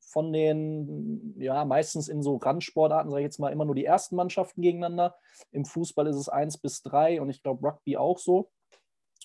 von 0.00 0.32
den, 0.32 1.34
ja, 1.38 1.64
meistens 1.64 2.08
in 2.08 2.22
so 2.22 2.36
Randsportarten, 2.36 3.10
sage 3.10 3.22
ich 3.22 3.26
jetzt 3.26 3.40
mal, 3.40 3.52
immer 3.52 3.64
nur 3.64 3.74
die 3.74 3.84
ersten 3.84 4.16
Mannschaften 4.16 4.62
gegeneinander. 4.62 5.16
Im 5.50 5.64
Fußball 5.64 6.06
ist 6.06 6.16
es 6.16 6.28
1 6.28 6.58
bis 6.58 6.82
3 6.82 7.20
und 7.20 7.30
ich 7.30 7.42
glaube 7.42 7.66
Rugby 7.66 7.96
auch 7.96 8.18
so. 8.18 8.50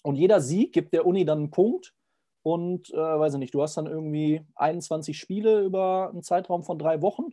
Und 0.03 0.15
jeder 0.15 0.41
Sieg 0.41 0.74
gibt 0.74 0.93
der 0.93 1.05
Uni 1.05 1.26
dann 1.26 1.39
einen 1.39 1.51
Punkt. 1.51 1.93
Und 2.41 2.89
äh, 2.91 2.97
weiß 2.97 3.33
ich 3.33 3.39
nicht, 3.39 3.53
du 3.53 3.61
hast 3.61 3.75
dann 3.75 3.87
irgendwie 3.87 4.45
21 4.55 5.17
Spiele 5.17 5.61
über 5.61 6.09
einen 6.09 6.23
Zeitraum 6.23 6.63
von 6.63 6.79
drei 6.79 7.01
Wochen. 7.01 7.29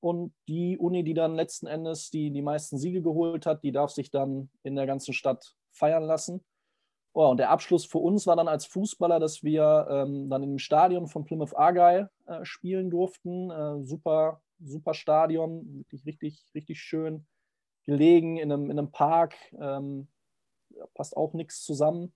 Und 0.00 0.32
die 0.48 0.78
Uni, 0.78 1.02
die 1.02 1.14
dann 1.14 1.34
letzten 1.34 1.66
Endes 1.66 2.10
die, 2.10 2.30
die 2.30 2.42
meisten 2.42 2.78
Siege 2.78 3.02
geholt 3.02 3.46
hat, 3.46 3.64
die 3.64 3.72
darf 3.72 3.90
sich 3.90 4.10
dann 4.10 4.50
in 4.62 4.76
der 4.76 4.86
ganzen 4.86 5.14
Stadt 5.14 5.56
feiern 5.72 6.04
lassen. 6.04 6.44
Oh, 7.12 7.30
und 7.30 7.38
der 7.38 7.50
Abschluss 7.50 7.86
für 7.86 7.98
uns 7.98 8.26
war 8.26 8.36
dann 8.36 8.46
als 8.46 8.66
Fußballer, 8.66 9.18
dass 9.18 9.42
wir 9.42 9.86
ähm, 9.90 10.28
dann 10.28 10.42
im 10.42 10.58
Stadion 10.58 11.06
von 11.08 11.24
Plymouth 11.24 11.56
Argyle 11.56 12.10
äh, 12.26 12.44
spielen 12.44 12.90
durften. 12.90 13.50
Äh, 13.50 13.82
super, 13.84 14.42
super 14.60 14.92
Stadion, 14.92 15.78
wirklich 15.78 16.04
richtig, 16.04 16.44
richtig 16.54 16.78
schön 16.78 17.26
gelegen 17.84 18.36
in 18.36 18.52
einem, 18.52 18.70
in 18.70 18.78
einem 18.78 18.90
Park. 18.90 19.34
Ähm, 19.58 20.08
passt 20.94 21.16
auch 21.16 21.32
nichts 21.32 21.64
zusammen. 21.64 22.12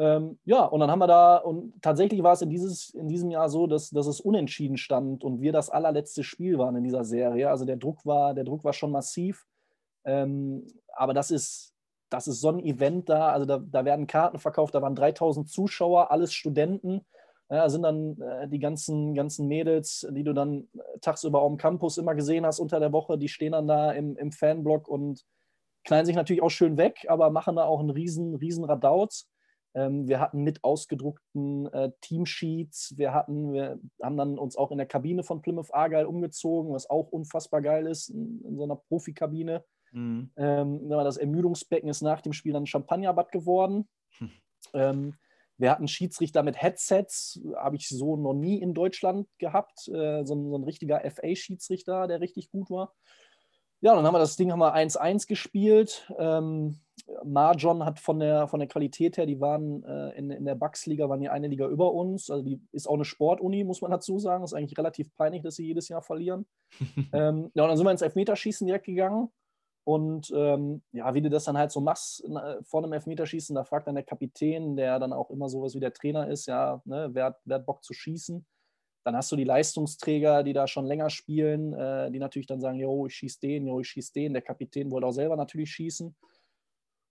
Ähm, 0.00 0.38
ja, 0.46 0.64
und 0.64 0.80
dann 0.80 0.90
haben 0.90 0.98
wir 0.98 1.06
da, 1.06 1.36
und 1.36 1.74
tatsächlich 1.82 2.22
war 2.22 2.32
es 2.32 2.40
in, 2.40 2.48
dieses, 2.48 2.88
in 2.94 3.06
diesem 3.06 3.30
Jahr 3.30 3.50
so, 3.50 3.66
dass, 3.66 3.90
dass 3.90 4.06
es 4.06 4.18
unentschieden 4.18 4.78
stand 4.78 5.22
und 5.22 5.42
wir 5.42 5.52
das 5.52 5.68
allerletzte 5.68 6.24
Spiel 6.24 6.56
waren 6.56 6.74
in 6.76 6.84
dieser 6.84 7.04
Serie. 7.04 7.50
Also 7.50 7.66
der 7.66 7.76
Druck 7.76 8.06
war, 8.06 8.32
der 8.32 8.44
Druck 8.44 8.64
war 8.64 8.72
schon 8.72 8.92
massiv. 8.92 9.44
Ähm, 10.06 10.66
aber 10.94 11.12
das 11.12 11.30
ist, 11.30 11.74
das 12.08 12.28
ist 12.28 12.40
so 12.40 12.48
ein 12.48 12.60
Event 12.60 13.10
da, 13.10 13.30
also 13.30 13.44
da, 13.44 13.58
da 13.58 13.84
werden 13.84 14.06
Karten 14.06 14.38
verkauft, 14.38 14.74
da 14.74 14.80
waren 14.80 14.94
3000 14.94 15.50
Zuschauer, 15.50 16.10
alles 16.10 16.32
Studenten. 16.32 17.02
Ja, 17.50 17.68
sind 17.68 17.82
dann 17.82 18.18
äh, 18.22 18.48
die 18.48 18.58
ganzen, 18.58 19.14
ganzen 19.14 19.48
Mädels, 19.48 20.06
die 20.12 20.24
du 20.24 20.32
dann 20.32 20.68
äh, 20.72 20.98
tagsüber 21.02 21.42
auf 21.42 21.50
dem 21.50 21.58
Campus 21.58 21.98
immer 21.98 22.14
gesehen 22.14 22.46
hast 22.46 22.58
unter 22.58 22.80
der 22.80 22.92
Woche, 22.92 23.18
die 23.18 23.28
stehen 23.28 23.52
dann 23.52 23.66
da 23.66 23.92
im, 23.92 24.16
im 24.16 24.32
Fanblock 24.32 24.88
und 24.88 25.26
knallen 25.84 26.06
sich 26.06 26.16
natürlich 26.16 26.42
auch 26.42 26.48
schön 26.48 26.78
weg, 26.78 27.04
aber 27.08 27.28
machen 27.28 27.56
da 27.56 27.64
auch 27.64 27.80
einen 27.80 27.90
riesen, 27.90 28.36
riesen 28.36 28.64
Radauz. 28.64 29.28
Ähm, 29.74 30.08
wir 30.08 30.20
hatten 30.20 30.42
mit 30.42 30.64
ausgedruckten 30.64 31.72
äh, 31.72 31.92
Teamsheets, 32.00 32.94
wir 32.96 33.14
hatten, 33.14 33.52
wir 33.52 33.78
haben 34.02 34.16
dann 34.16 34.38
uns 34.38 34.56
auch 34.56 34.72
in 34.72 34.78
der 34.78 34.86
Kabine 34.86 35.22
von 35.22 35.42
Plymouth 35.42 35.72
Argyle 35.72 36.08
umgezogen, 36.08 36.72
was 36.72 36.90
auch 36.90 37.08
unfassbar 37.08 37.62
geil 37.62 37.86
ist, 37.86 38.08
in, 38.08 38.42
in 38.44 38.56
so 38.56 38.64
einer 38.64 38.76
Profikabine. 38.76 39.64
Mhm. 39.92 40.30
Ähm, 40.36 40.88
das 40.88 41.16
Ermüdungsbecken 41.16 41.88
ist 41.88 42.02
nach 42.02 42.20
dem 42.20 42.32
Spiel 42.32 42.52
dann 42.52 42.64
ein 42.64 42.66
Champagnerbad 42.66 43.32
geworden. 43.32 43.88
Hm. 44.18 44.30
Ähm, 44.74 45.14
wir 45.60 45.70
hatten 45.70 45.88
Schiedsrichter 45.88 46.42
mit 46.42 46.60
Headsets, 46.60 47.40
habe 47.54 47.76
ich 47.76 47.88
so 47.88 48.16
noch 48.16 48.32
nie 48.32 48.60
in 48.60 48.72
Deutschland 48.72 49.28
gehabt. 49.38 49.88
Äh, 49.88 50.24
so, 50.24 50.34
ein, 50.34 50.50
so, 50.50 50.56
ein, 50.56 50.64
richtiger 50.64 51.02
FA-Schiedsrichter, 51.10 52.06
der 52.06 52.20
richtig 52.20 52.50
gut 52.50 52.70
war. 52.70 52.94
Ja, 53.82 53.94
dann 53.94 54.06
haben 54.06 54.14
wir 54.14 54.20
das 54.20 54.36
Ding 54.36 54.50
1-1 54.52 55.26
gespielt. 55.26 56.10
Ähm, 56.18 56.80
Marjon 57.24 57.84
hat 57.84 57.98
von 57.98 58.18
der, 58.18 58.48
von 58.48 58.60
der 58.60 58.68
Qualität 58.68 59.16
her, 59.16 59.26
die 59.26 59.40
waren 59.40 59.82
äh, 59.84 60.10
in, 60.18 60.30
in 60.30 60.44
der 60.44 60.54
Bucks-Liga, 60.54 61.08
waren 61.08 61.20
die 61.20 61.28
eine 61.28 61.48
Liga 61.48 61.66
über 61.66 61.92
uns. 61.92 62.30
Also 62.30 62.44
die 62.44 62.60
ist 62.72 62.88
auch 62.88 62.94
eine 62.94 63.04
Sportuni, 63.04 63.64
muss 63.64 63.80
man 63.80 63.90
dazu 63.90 64.18
sagen. 64.18 64.44
Ist 64.44 64.54
eigentlich 64.54 64.78
relativ 64.78 65.14
peinlich, 65.16 65.42
dass 65.42 65.56
sie 65.56 65.66
jedes 65.66 65.88
Jahr 65.88 66.02
verlieren. 66.02 66.46
ähm, 67.12 67.50
ja, 67.54 67.62
und 67.62 67.68
dann 67.68 67.76
sind 67.76 67.86
wir 67.86 67.90
ins 67.90 68.02
Elfmeterschießen 68.02 68.66
direkt 68.66 68.86
gegangen. 68.86 69.30
Und 69.84 70.30
ähm, 70.34 70.82
ja, 70.92 71.14
wie 71.14 71.22
du 71.22 71.30
das 71.30 71.44
dann 71.44 71.56
halt 71.56 71.72
so 71.72 71.80
machst 71.80 72.22
vor 72.62 72.82
einem 72.82 72.92
Elfmeterschießen, 72.92 73.54
da 73.54 73.64
fragt 73.64 73.86
dann 73.86 73.94
der 73.94 74.04
Kapitän, 74.04 74.76
der 74.76 74.98
dann 74.98 75.12
auch 75.12 75.30
immer 75.30 75.48
sowas 75.48 75.74
wie 75.74 75.80
der 75.80 75.92
Trainer 75.92 76.28
ist, 76.28 76.46
ja, 76.46 76.82
ne, 76.84 77.08
wer, 77.12 77.24
hat, 77.26 77.40
wer 77.44 77.56
hat 77.56 77.66
Bock 77.66 77.82
zu 77.82 77.94
schießen? 77.94 78.44
Dann 79.04 79.16
hast 79.16 79.32
du 79.32 79.36
die 79.36 79.44
Leistungsträger, 79.44 80.42
die 80.42 80.52
da 80.52 80.66
schon 80.66 80.84
länger 80.84 81.08
spielen, 81.08 81.72
äh, 81.72 82.10
die 82.10 82.18
natürlich 82.18 82.46
dann 82.46 82.60
sagen, 82.60 82.78
jo, 82.78 83.06
ich 83.06 83.14
schieße 83.14 83.40
den, 83.40 83.66
jo, 83.66 83.80
ich 83.80 83.88
schieße 83.88 84.12
den. 84.12 84.34
Der 84.34 84.42
Kapitän 84.42 84.90
wollte 84.90 85.06
auch 85.06 85.12
selber 85.12 85.36
natürlich 85.36 85.70
schießen. 85.72 86.14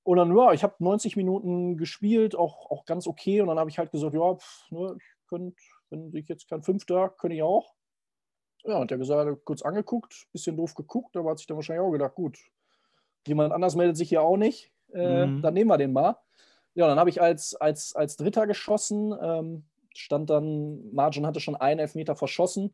Und 0.10 0.18
dann, 0.18 0.36
ja, 0.36 0.54
ich 0.54 0.64
habe 0.64 0.74
90 0.80 1.18
Minuten 1.18 1.78
gespielt, 1.78 2.36
auch, 2.36 2.72
auch 2.72 2.86
ganz 2.86 3.06
okay. 3.06 3.42
Und 3.42 3.48
dann 3.48 3.60
habe 3.60 3.70
ich 3.70 3.78
halt 3.78 3.92
gesagt, 3.92 4.16
ja, 4.16 4.34
pff, 4.34 4.72
ne, 4.72 4.98
ich 4.98 5.28
könnte, 5.28 5.56
wenn 5.92 6.12
ich 6.16 6.28
jetzt 6.28 6.50
kein 6.50 6.64
Fünfter, 6.64 7.10
könnte 7.10 7.36
ich 7.36 7.44
auch. 7.44 7.76
Ja, 8.64 8.80
und 8.80 8.90
der 8.90 8.98
gesagt, 8.98 9.30
hat 9.30 9.46
kurz 9.46 9.62
angeguckt, 9.62 10.26
bisschen 10.32 10.58
doof 10.58 10.74
geguckt, 10.74 11.16
aber 11.16 11.30
hat 11.30 11.38
sich 11.38 11.46
dann 11.46 11.58
wahrscheinlich 11.58 11.86
auch 11.86 11.92
gedacht, 11.92 12.16
gut, 12.16 12.40
jemand 13.28 13.54
anders 13.54 13.76
meldet 13.76 13.98
sich 13.98 14.10
hier 14.10 14.24
auch 14.24 14.36
nicht, 14.36 14.72
äh, 14.96 15.28
mhm. 15.28 15.44
dann 15.44 15.54
nehmen 15.54 15.70
wir 15.70 15.78
den 15.78 15.94
mal. 15.94 16.18
Ja, 16.74 16.88
dann 16.88 16.98
habe 16.98 17.12
ich 17.12 17.22
als, 17.22 17.54
als, 17.54 17.96
als 17.96 18.18
Dritter 18.18 18.48
geschossen, 18.48 19.14
ähm, 19.22 19.66
stand 19.94 20.32
dann, 20.32 20.92
Margin 20.92 21.28
hatte 21.28 21.40
schon 21.40 21.56
einen 21.56 21.82
Elfmeter 21.82 22.16
verschossen. 22.16 22.74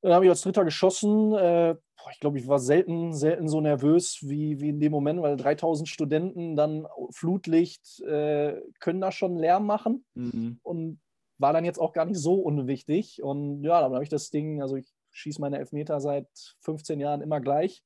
Dann 0.00 0.12
habe 0.12 0.24
ich 0.24 0.30
als 0.30 0.42
Dritter 0.42 0.64
geschossen. 0.64 1.34
Äh, 1.34 1.76
ich 2.12 2.20
glaube, 2.20 2.38
ich 2.38 2.46
war 2.46 2.58
selten, 2.58 3.12
selten 3.12 3.48
so 3.48 3.60
nervös 3.60 4.20
wie, 4.22 4.60
wie 4.60 4.68
in 4.70 4.80
dem 4.80 4.92
Moment, 4.92 5.20
weil 5.20 5.36
3000 5.36 5.88
Studenten 5.88 6.56
dann 6.56 6.86
Flutlicht 7.10 8.00
äh, 8.00 8.60
können 8.80 9.00
da 9.00 9.12
schon 9.12 9.36
Lärm 9.36 9.66
machen 9.66 10.04
mhm. 10.14 10.60
und 10.62 11.00
war 11.38 11.52
dann 11.52 11.64
jetzt 11.64 11.78
auch 11.78 11.92
gar 11.92 12.04
nicht 12.04 12.18
so 12.18 12.34
unwichtig. 12.34 13.22
Und 13.22 13.62
ja, 13.62 13.80
dann 13.80 13.92
habe 13.92 14.04
ich 14.04 14.10
das 14.10 14.30
Ding, 14.30 14.62
also 14.62 14.76
ich 14.76 14.92
schieße 15.10 15.40
meine 15.40 15.58
Elfmeter 15.58 16.00
seit 16.00 16.28
15 16.60 17.00
Jahren 17.00 17.20
immer 17.20 17.40
gleich. 17.40 17.82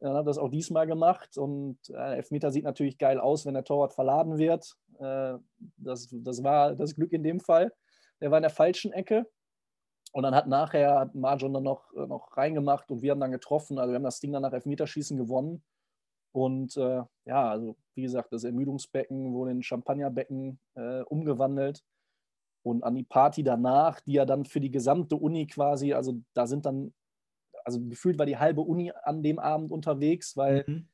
Dann 0.00 0.14
habe 0.14 0.26
das 0.26 0.38
auch 0.38 0.50
diesmal 0.50 0.86
gemacht 0.86 1.38
und 1.38 1.78
äh, 1.88 2.16
Elfmeter 2.16 2.50
sieht 2.50 2.64
natürlich 2.64 2.98
geil 2.98 3.18
aus, 3.18 3.46
wenn 3.46 3.54
der 3.54 3.64
Torwart 3.64 3.94
verladen 3.94 4.38
wird. 4.38 4.76
Äh, 4.98 5.34
das, 5.76 6.08
das 6.10 6.42
war 6.42 6.74
das 6.74 6.94
Glück 6.94 7.12
in 7.12 7.22
dem 7.22 7.40
Fall. 7.40 7.72
Der 8.20 8.30
war 8.30 8.38
in 8.38 8.42
der 8.42 8.50
falschen 8.50 8.92
Ecke. 8.92 9.26
Und 10.14 10.22
dann 10.22 10.34
hat 10.34 10.46
nachher 10.46 11.00
hat 11.00 11.14
Marjon 11.16 11.52
dann 11.52 11.64
noch, 11.64 11.92
äh, 11.94 12.06
noch 12.06 12.36
reingemacht 12.36 12.88
und 12.90 13.02
wir 13.02 13.10
haben 13.10 13.20
dann 13.20 13.32
getroffen. 13.32 13.78
Also 13.78 13.90
wir 13.90 13.96
haben 13.96 14.04
das 14.04 14.20
Ding 14.20 14.32
dann 14.32 14.42
nach 14.42 14.52
Elfmeterschießen 14.52 15.16
gewonnen. 15.16 15.64
Und 16.32 16.76
äh, 16.76 17.02
ja, 17.24 17.50
also 17.50 17.76
wie 17.96 18.02
gesagt, 18.02 18.32
das 18.32 18.44
Ermüdungsbecken 18.44 19.32
wurde 19.32 19.50
in 19.50 19.62
Champagnerbecken 19.64 20.60
äh, 20.76 21.00
umgewandelt. 21.02 21.82
Und 22.62 22.84
an 22.84 22.94
die 22.94 23.02
Party 23.02 23.42
danach, 23.42 24.00
die 24.02 24.12
ja 24.12 24.24
dann 24.24 24.44
für 24.44 24.60
die 24.60 24.70
gesamte 24.70 25.16
Uni 25.16 25.48
quasi, 25.48 25.92
also 25.92 26.14
da 26.32 26.46
sind 26.46 26.64
dann, 26.64 26.94
also 27.64 27.80
gefühlt 27.80 28.16
war 28.16 28.24
die 28.24 28.38
halbe 28.38 28.60
Uni 28.60 28.92
an 28.92 29.24
dem 29.24 29.40
Abend 29.40 29.72
unterwegs, 29.72 30.36
weil 30.36 30.64
mhm. 30.68 30.88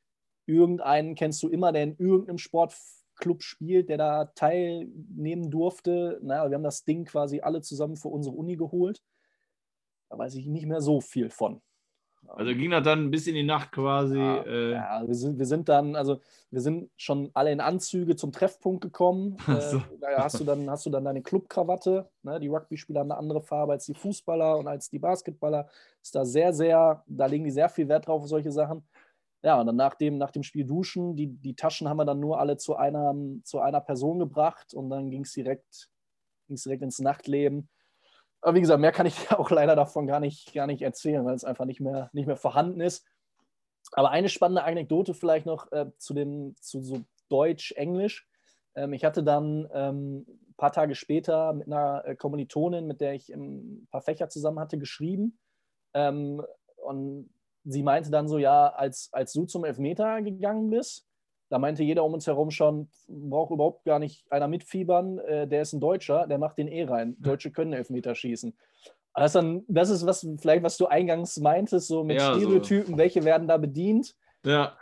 irgendeinen 0.46 1.14
kennst 1.14 1.42
du 1.42 1.48
immer, 1.48 1.72
der 1.72 1.82
in 1.82 1.96
irgendeinem 1.98 2.38
Sportclub 3.20 3.42
spielt, 3.42 3.88
der 3.88 3.98
da 3.98 4.24
teilnehmen 4.34 5.50
durfte. 5.50 6.18
Naja, 6.22 6.50
wir 6.50 6.54
haben 6.56 6.64
das 6.64 6.84
Ding 6.84 7.04
quasi 7.04 7.40
alle 7.40 7.60
zusammen 7.60 7.96
für 7.96 8.08
unsere 8.08 8.34
Uni 8.34 8.56
geholt. 8.56 9.02
Da 10.08 10.18
weiß 10.18 10.34
ich 10.34 10.46
nicht 10.46 10.66
mehr 10.66 10.80
so 10.80 11.00
viel 11.00 11.30
von. 11.30 11.60
Also 12.28 12.54
ging 12.54 12.70
das 12.70 12.84
dann 12.84 13.10
bis 13.10 13.26
in 13.26 13.34
die 13.34 13.42
Nacht 13.42 13.72
quasi. 13.72 14.18
Ja, 14.18 14.42
äh 14.44 14.72
ja 14.72 15.02
wir, 15.06 15.14
sind, 15.14 15.38
wir 15.38 15.46
sind 15.46 15.68
dann, 15.68 15.96
also 15.96 16.20
wir 16.50 16.60
sind 16.60 16.90
schon 16.96 17.30
alle 17.32 17.50
in 17.50 17.60
Anzüge 17.60 18.14
zum 18.14 18.30
Treffpunkt 18.32 18.82
gekommen. 18.82 19.36
So. 19.46 19.78
Äh, 19.78 19.82
da 20.00 20.24
hast 20.24 20.38
du 20.38 20.44
dann, 20.44 20.68
hast 20.68 20.84
du 20.86 20.90
dann 20.90 21.04
deine 21.04 21.22
Clubkrawatte. 21.22 22.08
Ne? 22.22 22.38
Die 22.40 22.48
Rugby-Spieler 22.48 23.00
haben 23.00 23.10
eine 23.10 23.18
andere 23.18 23.40
Farbe 23.40 23.72
als 23.72 23.86
die 23.86 23.94
Fußballer 23.94 24.58
und 24.58 24.68
als 24.68 24.90
die 24.90 24.98
Basketballer. 24.98 25.68
Ist 26.02 26.14
da 26.14 26.24
sehr, 26.24 26.52
sehr, 26.52 27.02
da 27.06 27.26
legen 27.26 27.44
die 27.44 27.50
sehr 27.50 27.68
viel 27.68 27.88
Wert 27.88 28.06
drauf 28.06 28.22
auf 28.22 28.28
solche 28.28 28.52
Sachen. 28.52 28.82
Ja, 29.42 29.58
und 29.58 29.66
dann 29.66 29.76
nach 29.76 29.94
dem, 29.94 30.18
nach 30.18 30.30
dem 30.30 30.42
Spiel 30.42 30.66
duschen, 30.66 31.16
die, 31.16 31.28
die 31.28 31.54
Taschen 31.54 31.88
haben 31.88 31.96
wir 31.96 32.04
dann 32.04 32.20
nur 32.20 32.38
alle 32.38 32.58
zu 32.58 32.76
einer, 32.76 33.14
zu 33.42 33.60
einer 33.60 33.80
Person 33.80 34.18
gebracht 34.18 34.74
und 34.74 34.90
dann 34.90 35.10
ging 35.10 35.22
es 35.22 35.32
direkt, 35.32 35.88
direkt 36.48 36.82
ins 36.82 36.98
Nachtleben. 36.98 37.68
Aber 38.42 38.54
wie 38.54 38.60
gesagt, 38.60 38.80
mehr 38.80 38.92
kann 38.92 39.06
ich 39.06 39.30
auch 39.32 39.50
leider 39.50 39.76
davon 39.76 40.06
gar 40.06 40.20
nicht, 40.20 40.52
gar 40.52 40.66
nicht 40.66 40.82
erzählen, 40.82 41.24
weil 41.24 41.34
es 41.34 41.44
einfach 41.44 41.64
nicht 41.64 41.80
mehr, 41.80 42.10
nicht 42.12 42.26
mehr 42.26 42.36
vorhanden 42.36 42.80
ist. 42.80 43.06
Aber 43.92 44.10
eine 44.10 44.28
spannende 44.28 44.64
Anekdote 44.64 45.14
vielleicht 45.14 45.46
noch 45.46 45.72
äh, 45.72 45.90
zu 45.96 46.14
dem, 46.14 46.54
zu 46.60 46.82
so 46.82 47.00
Deutsch-Englisch. 47.28 48.28
Ähm, 48.74 48.92
ich 48.92 49.04
hatte 49.04 49.24
dann 49.24 49.68
ähm, 49.72 50.26
ein 50.28 50.54
paar 50.56 50.72
Tage 50.72 50.94
später 50.94 51.54
mit 51.54 51.66
einer 51.66 52.04
äh, 52.04 52.14
Kommilitonin, 52.14 52.86
mit 52.86 53.00
der 53.00 53.14
ich 53.14 53.30
ein 53.30 53.88
paar 53.90 54.02
Fächer 54.02 54.28
zusammen 54.28 54.60
hatte, 54.60 54.78
geschrieben. 54.78 55.38
Ähm, 55.94 56.44
und 56.76 57.30
sie 57.64 57.82
meinte 57.82 58.10
dann 58.10 58.28
so, 58.28 58.38
ja, 58.38 58.68
als, 58.68 59.08
als 59.12 59.32
du 59.32 59.44
zum 59.44 59.64
Elfmeter 59.64 60.22
gegangen 60.22 60.70
bist, 60.70 61.06
da 61.50 61.58
meinte 61.58 61.82
jeder 61.82 62.04
um 62.04 62.14
uns 62.14 62.26
herum 62.26 62.50
schon, 62.50 62.88
braucht 63.08 63.50
überhaupt 63.50 63.84
gar 63.84 63.98
nicht 63.98 64.30
einer 64.30 64.46
mitfiebern, 64.46 65.18
äh, 65.18 65.48
der 65.48 65.62
ist 65.62 65.72
ein 65.72 65.80
Deutscher, 65.80 66.26
der 66.28 66.38
macht 66.38 66.58
den 66.58 66.68
eh 66.68 66.84
rein. 66.84 67.16
Deutsche 67.18 67.50
können 67.50 67.72
Elfmeter 67.72 68.14
schießen. 68.14 68.56
Das, 69.14 69.32
dann, 69.32 69.64
das 69.66 69.90
ist 69.90 70.06
was, 70.06 70.26
vielleicht, 70.38 70.62
was 70.62 70.76
du 70.76 70.86
eingangs 70.86 71.38
meintest, 71.38 71.88
so 71.88 72.04
mit 72.04 72.20
ja, 72.20 72.34
Stereotypen, 72.34 72.92
so. 72.92 72.98
welche 72.98 73.24
werden 73.24 73.48
da 73.48 73.56
bedient. 73.56 74.14
Ja. 74.44 74.76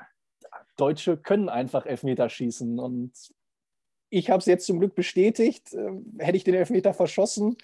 Deutsche 0.77 1.17
können 1.17 1.49
einfach 1.49 1.87
Elfmeter 1.87 2.29
schießen. 2.29 2.79
Und 2.79 3.13
ich 4.11 4.29
habe 4.29 4.41
es 4.41 4.47
jetzt 4.47 4.67
zum 4.67 4.79
Glück 4.79 4.95
bestätigt. 4.95 5.73
Äh, 5.73 5.91
hätte 6.19 6.37
ich 6.37 6.45
den 6.45 6.55
Elfmeter 6.55 6.93
verschossen, 6.93 7.57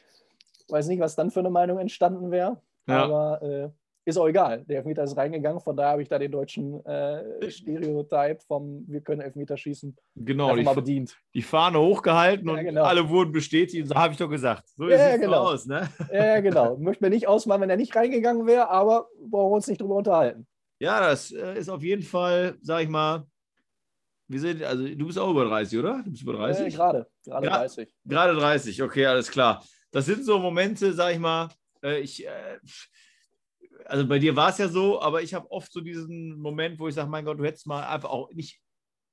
weiß 0.68 0.86
nicht, 0.88 1.00
was 1.00 1.14
dann 1.14 1.30
für 1.30 1.40
eine 1.40 1.50
Meinung 1.50 1.78
entstanden 1.78 2.30
wäre. 2.30 2.62
Ja. 2.86 3.04
Aber 3.04 3.42
äh, 3.42 3.70
ist 4.04 4.18
auch 4.18 4.28
egal. 4.28 4.64
Der 4.64 4.78
Elfmeter 4.78 5.04
ist 5.04 5.16
reingegangen, 5.16 5.60
von 5.60 5.76
daher 5.76 5.92
habe 5.92 6.02
ich 6.02 6.08
da 6.08 6.18
den 6.18 6.30
deutschen 6.30 6.84
äh, 6.84 7.50
Stereotype 7.50 8.38
vom 8.46 8.84
Wir 8.86 9.00
können 9.00 9.22
Elfmeter 9.22 9.56
schießen 9.56 9.96
genau, 10.16 10.54
mal 10.56 10.74
bedient. 10.74 11.16
Die 11.32 11.42
Fahne 11.42 11.78
hochgehalten 11.80 12.48
ja, 12.48 12.54
und 12.54 12.64
genau. 12.64 12.82
alle 12.84 13.08
wurden 13.08 13.32
bestätigt. 13.32 13.88
So 13.88 13.94
habe 13.94 14.12
ich 14.12 14.18
doch 14.18 14.28
gesagt. 14.28 14.68
So 14.76 14.88
ja, 14.88 15.12
sieht 15.12 15.22
genau. 15.22 15.44
aus. 15.44 15.66
Ne? 15.66 15.88
Ja, 16.12 16.40
genau. 16.40 16.76
Möchte 16.76 17.02
mir 17.02 17.10
nicht 17.10 17.26
ausmachen, 17.26 17.62
wenn 17.62 17.70
er 17.70 17.76
nicht 17.76 17.96
reingegangen 17.96 18.46
wäre, 18.46 18.68
aber 18.68 19.08
brauchen 19.20 19.50
wir 19.50 19.56
uns 19.56 19.68
nicht 19.68 19.80
drüber 19.80 19.96
unterhalten. 19.96 20.46
Ja, 20.78 21.00
das 21.00 21.32
äh, 21.32 21.58
ist 21.58 21.68
auf 21.68 21.82
jeden 21.82 22.02
Fall, 22.02 22.56
sag 22.60 22.82
ich 22.82 22.88
mal, 22.88 23.26
wir 24.28 24.40
sind, 24.40 24.62
also 24.62 24.86
du 24.86 25.06
bist 25.06 25.18
auch 25.18 25.30
über 25.30 25.44
30, 25.44 25.78
oder? 25.78 26.02
Du 26.04 26.10
bist 26.10 26.22
über 26.22 26.34
30? 26.34 26.66
Äh, 26.66 26.76
gerade, 26.76 27.06
gerade 27.24 27.46
30. 27.46 27.88
Gerade 28.04 28.34
30, 28.34 28.82
okay, 28.82 29.06
alles 29.06 29.30
klar. 29.30 29.64
Das 29.90 30.06
sind 30.06 30.24
so 30.24 30.38
Momente, 30.38 30.92
sag 30.92 31.12
ich 31.12 31.18
mal, 31.18 31.48
äh, 31.82 32.00
ich 32.00 32.26
äh, 32.26 32.58
also 33.86 34.06
bei 34.06 34.18
dir 34.18 34.36
war 34.36 34.50
es 34.50 34.58
ja 34.58 34.68
so, 34.68 35.00
aber 35.00 35.22
ich 35.22 35.34
habe 35.34 35.50
oft 35.50 35.72
so 35.72 35.80
diesen 35.80 36.38
Moment, 36.38 36.78
wo 36.78 36.88
ich 36.88 36.94
sage, 36.94 37.10
mein 37.10 37.24
Gott, 37.24 37.38
du 37.38 37.44
hättest 37.44 37.66
mal 37.66 37.84
einfach 37.86 38.10
auch 38.10 38.30
nicht 38.32 38.60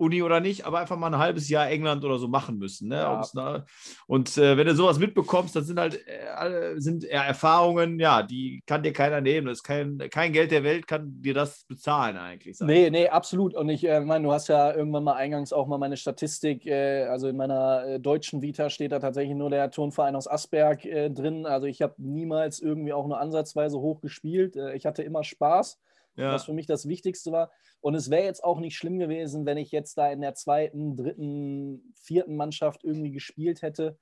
Uni 0.01 0.23
oder 0.23 0.39
nicht, 0.39 0.65
aber 0.65 0.79
einfach 0.79 0.97
mal 0.97 1.13
ein 1.13 1.19
halbes 1.19 1.47
Jahr 1.47 1.69
England 1.69 2.03
oder 2.03 2.17
so 2.17 2.27
machen 2.27 2.57
müssen. 2.57 2.89
Ne? 2.89 2.95
Ja. 2.95 3.63
Und 4.07 4.37
äh, 4.37 4.57
wenn 4.57 4.65
du 4.65 4.73
sowas 4.73 4.97
mitbekommst, 4.97 5.55
das 5.55 5.67
sind 5.67 5.79
halt 5.79 6.01
äh, 6.07 6.73
sind 6.77 7.03
Erfahrungen, 7.03 7.99
ja, 7.99 8.23
die 8.23 8.63
kann 8.65 8.81
dir 8.81 8.93
keiner 8.93 9.21
nehmen. 9.21 9.47
Das 9.47 9.59
ist 9.59 9.63
kein, 9.63 9.99
kein 10.09 10.33
Geld 10.33 10.51
der 10.51 10.63
Welt 10.63 10.87
kann 10.87 11.21
dir 11.21 11.35
das 11.35 11.65
bezahlen 11.65 12.17
eigentlich. 12.17 12.59
Nee, 12.59 12.89
nee, 12.89 13.07
absolut. 13.07 13.53
Und 13.53 13.69
ich 13.69 13.87
äh, 13.87 13.99
meine, 14.01 14.25
du 14.25 14.31
hast 14.31 14.47
ja 14.47 14.73
irgendwann 14.73 15.03
mal 15.03 15.15
eingangs 15.15 15.53
auch 15.53 15.67
mal 15.67 15.77
meine 15.77 15.97
Statistik, 15.97 16.65
äh, 16.65 17.03
also 17.03 17.27
in 17.27 17.37
meiner 17.37 17.85
äh, 17.85 17.99
deutschen 17.99 18.41
Vita 18.41 18.69
steht 18.69 18.91
da 18.91 18.99
tatsächlich 18.99 19.35
nur 19.35 19.51
der 19.51 19.69
Turnverein 19.69 20.15
aus 20.15 20.27
Asberg 20.27 20.83
äh, 20.85 21.11
drin. 21.11 21.45
Also 21.45 21.67
ich 21.67 21.81
habe 21.81 21.93
niemals 21.97 22.59
irgendwie 22.59 22.93
auch 22.93 23.07
nur 23.07 23.19
ansatzweise 23.19 23.79
hoch 23.79 24.01
gespielt. 24.01 24.55
ich 24.73 24.85
hatte 24.85 25.03
immer 25.03 25.23
Spaß 25.23 25.79
ja. 26.21 26.33
was 26.33 26.45
für 26.45 26.53
mich 26.53 26.65
das 26.65 26.87
Wichtigste 26.87 27.31
war. 27.31 27.51
Und 27.81 27.95
es 27.95 28.09
wäre 28.09 28.23
jetzt 28.23 28.43
auch 28.43 28.59
nicht 28.59 28.75
schlimm 28.75 28.99
gewesen, 28.99 29.45
wenn 29.45 29.57
ich 29.57 29.71
jetzt 29.71 29.97
da 29.97 30.11
in 30.11 30.21
der 30.21 30.35
zweiten, 30.35 30.95
dritten, 30.95 31.93
vierten 31.95 32.35
Mannschaft 32.35 32.83
irgendwie 32.83 33.11
gespielt 33.11 33.61
hätte. 33.61 33.97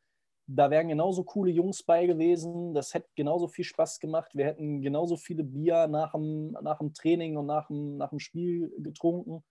Da 0.47 0.72
wären 0.72 0.88
genauso 0.88 1.24
coole 1.24 1.51
Jungs 1.51 1.84
bei 1.84 2.05
gewesen. 2.05 2.74
Das 2.74 2.93
hätte 2.93 3.09
genauso 3.15 3.47
viel 3.47 3.65
Spaß 3.65 3.99
gemacht. 3.99 4.32
Wir 4.34 4.45
hätten 4.45 4.82
genauso 4.82 5.15
viele 5.15 5.43
Bier 5.43 5.88
nach 5.88 6.13
dem, 6.13 6.51
nach 6.61 6.80
dem 6.80 6.93
Training 6.93 7.38
und 7.38 7.45
nach 7.45 7.67
dem, 7.67 7.97
nach 7.97 8.09
dem 8.09 8.20
Spiel 8.20 8.74
getrunken. 8.80 9.43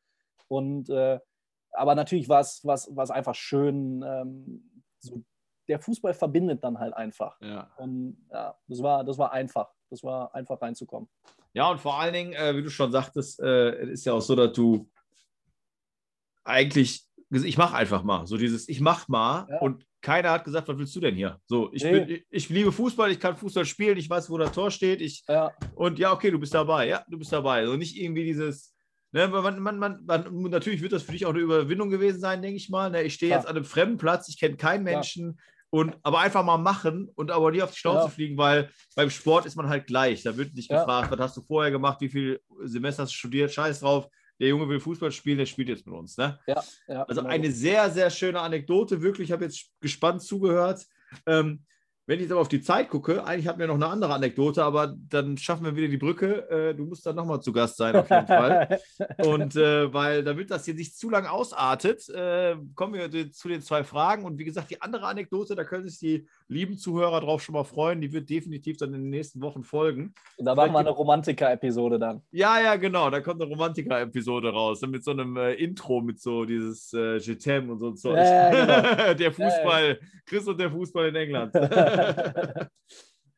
Und 0.48 0.90
äh, 0.90 1.20
aber 1.72 1.94
natürlich 1.94 2.28
war 2.28 2.40
es 2.40 3.10
einfach 3.10 3.34
schön. 3.34 4.02
Ähm, 4.04 4.82
so, 4.98 5.22
der 5.68 5.78
Fußball 5.78 6.14
verbindet 6.14 6.64
dann 6.64 6.78
halt 6.78 6.94
einfach. 6.94 7.40
Ja. 7.40 7.70
Und 7.76 8.26
ja, 8.32 8.56
das 8.66 8.82
war, 8.82 9.04
das 9.04 9.18
war 9.18 9.32
einfach. 9.32 9.72
Das 9.90 10.02
war 10.02 10.34
einfach 10.34 10.60
reinzukommen. 10.60 11.08
Ja, 11.52 11.70
und 11.70 11.80
vor 11.80 12.00
allen 12.00 12.14
Dingen, 12.14 12.32
äh, 12.34 12.56
wie 12.56 12.62
du 12.62 12.70
schon 12.70 12.92
sagtest, 12.92 13.40
äh, 13.40 13.90
ist 13.90 14.04
ja 14.04 14.12
auch 14.12 14.20
so, 14.20 14.36
dass 14.36 14.52
du 14.52 14.90
eigentlich, 16.44 17.04
ich 17.30 17.58
mache 17.58 17.76
einfach 17.76 18.02
mal, 18.02 18.26
so 18.26 18.36
dieses, 18.36 18.68
ich 18.68 18.80
mach 18.80 19.08
mal 19.08 19.46
ja. 19.50 19.58
und 19.58 19.84
keiner 20.00 20.30
hat 20.30 20.44
gesagt, 20.44 20.68
was 20.68 20.78
willst 20.78 20.94
du 20.94 21.00
denn 21.00 21.14
hier? 21.14 21.40
So, 21.46 21.70
ich, 21.72 21.82
nee. 21.82 21.92
bin, 21.92 22.08
ich, 22.10 22.26
ich, 22.30 22.48
liebe 22.48 22.70
Fußball, 22.70 23.10
ich 23.10 23.18
kann 23.18 23.36
Fußball 23.36 23.64
spielen, 23.64 23.98
ich 23.98 24.08
weiß, 24.08 24.30
wo 24.30 24.38
das 24.38 24.52
Tor 24.52 24.70
steht. 24.70 25.00
Ich, 25.00 25.24
ja. 25.28 25.50
Und 25.74 25.98
ja, 25.98 26.12
okay, 26.12 26.30
du 26.30 26.38
bist 26.38 26.54
dabei, 26.54 26.86
ja, 26.86 27.04
du 27.08 27.18
bist 27.18 27.32
dabei. 27.32 27.60
Also 27.60 27.76
nicht 27.76 27.96
irgendwie 27.96 28.24
dieses, 28.24 28.74
Ne, 29.10 29.26
man, 29.26 29.58
man, 29.58 29.78
man, 29.78 30.04
man, 30.04 30.50
natürlich 30.50 30.82
wird 30.82 30.92
das 30.92 31.02
für 31.02 31.12
dich 31.12 31.24
auch 31.24 31.30
eine 31.30 31.38
Überwindung 31.38 31.88
gewesen 31.88 32.20
sein, 32.20 32.42
denke 32.42 32.58
ich 32.58 32.68
mal. 32.68 32.90
Ne? 32.90 33.04
Ich 33.04 33.14
stehe 33.14 33.34
jetzt 33.34 33.46
an 33.46 33.56
einem 33.56 33.64
fremden 33.64 33.96
Platz, 33.96 34.28
ich 34.28 34.38
kenne 34.38 34.56
keinen. 34.56 34.84
Menschen. 34.84 35.40
Und, 35.70 35.96
aber 36.02 36.20
einfach 36.20 36.44
mal 36.44 36.56
machen 36.56 37.10
und 37.14 37.30
aber 37.30 37.50
nie 37.50 37.60
auf 37.60 37.72
die 37.72 37.78
Schnauze 37.78 38.04
Ja. 38.06 38.10
fliegen, 38.10 38.38
weil 38.38 38.70
beim 38.96 39.10
Sport 39.10 39.44
ist 39.44 39.54
man 39.56 39.68
halt 39.68 39.86
gleich. 39.86 40.22
Da 40.22 40.36
wird 40.36 40.54
nicht 40.54 40.70
Ja. 40.70 40.78
gefragt, 40.80 41.10
was 41.10 41.18
hast 41.20 41.36
du 41.36 41.42
vorher 41.42 41.70
gemacht, 41.70 42.00
wie 42.00 42.08
viel 42.08 42.40
Semester 42.64 43.02
hast 43.02 43.12
du 43.12 43.16
studiert, 43.16 43.52
scheiß 43.52 43.80
drauf. 43.80 44.08
Der 44.40 44.48
Junge 44.48 44.68
will 44.68 44.80
Fußball 44.80 45.12
spielen, 45.12 45.36
der 45.38 45.46
spielt 45.46 45.68
jetzt 45.68 45.86
mit 45.86 45.94
uns. 45.94 46.16
Ne? 46.16 46.38
Ja, 46.46 46.62
ja, 46.86 47.02
Also 47.02 47.20
genau 47.20 47.32
eine 47.34 47.50
sehr, 47.52 47.90
sehr 47.90 48.08
schöne 48.08 48.40
Anekdote, 48.40 49.02
wirklich. 49.02 49.28
Ich 49.28 49.32
habe 49.32 49.44
jetzt 49.44 49.70
gespannt 49.80 50.22
zugehört. 50.22 50.86
Ähm, 51.26 51.64
wenn 52.08 52.16
ich 52.16 52.22
jetzt 52.22 52.32
aber 52.32 52.40
auf 52.40 52.48
die 52.48 52.62
Zeit 52.62 52.88
gucke, 52.88 53.22
eigentlich 53.26 53.46
hatten 53.46 53.60
wir 53.60 53.66
noch 53.66 53.74
eine 53.74 53.86
andere 53.86 54.14
Anekdote, 54.14 54.64
aber 54.64 54.96
dann 55.10 55.36
schaffen 55.36 55.66
wir 55.66 55.76
wieder 55.76 55.88
die 55.88 55.98
Brücke. 55.98 56.48
Äh, 56.48 56.74
du 56.74 56.86
musst 56.86 57.04
dann 57.04 57.16
nochmal 57.16 57.42
zu 57.42 57.52
Gast 57.52 57.76
sein, 57.76 57.94
auf 57.94 58.08
jeden 58.08 58.26
Fall. 58.26 58.80
Und 59.26 59.56
äh, 59.56 59.92
weil, 59.92 60.24
damit 60.24 60.50
das 60.50 60.64
hier 60.64 60.72
nicht 60.72 60.96
zu 60.96 61.10
lang 61.10 61.26
ausartet, 61.26 62.08
äh, 62.08 62.56
kommen 62.74 62.94
wir 62.94 63.30
zu 63.30 63.48
den 63.48 63.60
zwei 63.60 63.84
Fragen. 63.84 64.24
Und 64.24 64.38
wie 64.38 64.46
gesagt, 64.46 64.70
die 64.70 64.80
andere 64.80 65.06
Anekdote, 65.06 65.54
da 65.54 65.64
können 65.64 65.86
sich 65.86 65.98
die 65.98 66.26
lieben 66.48 66.78
Zuhörer 66.78 67.20
drauf 67.20 67.42
schon 67.42 67.52
mal 67.52 67.64
freuen. 67.64 68.00
Die 68.00 68.10
wird 68.10 68.30
definitiv 68.30 68.78
dann 68.78 68.94
in 68.94 69.02
den 69.02 69.10
nächsten 69.10 69.42
Wochen 69.42 69.62
folgen. 69.62 70.14
da 70.38 70.54
machen 70.54 70.72
wir 70.72 70.78
eine 70.78 70.88
Romantiker-Episode 70.88 71.98
dann. 71.98 72.22
Ja, 72.30 72.58
ja, 72.58 72.76
genau. 72.76 73.10
Da 73.10 73.20
kommt 73.20 73.42
eine 73.42 73.50
Romantiker-Episode 73.50 74.48
raus. 74.48 74.80
Mit 74.80 75.04
so 75.04 75.10
einem 75.10 75.36
äh, 75.36 75.52
Intro, 75.52 76.00
mit 76.00 76.22
so 76.22 76.46
dieses 76.46 76.90
äh, 76.94 77.18
Je 77.18 77.34
t'aime 77.34 77.68
und 77.68 77.80
so 77.80 77.88
ein 77.88 77.96
Zeug. 77.98 78.16
Ja, 78.16 78.54
ja, 78.54 79.14
der 79.14 79.30
Fußball, 79.30 80.00
Chris 80.24 80.48
und 80.48 80.58
der 80.58 80.70
Fußball 80.70 81.08
in 81.08 81.14
England. 81.14 81.52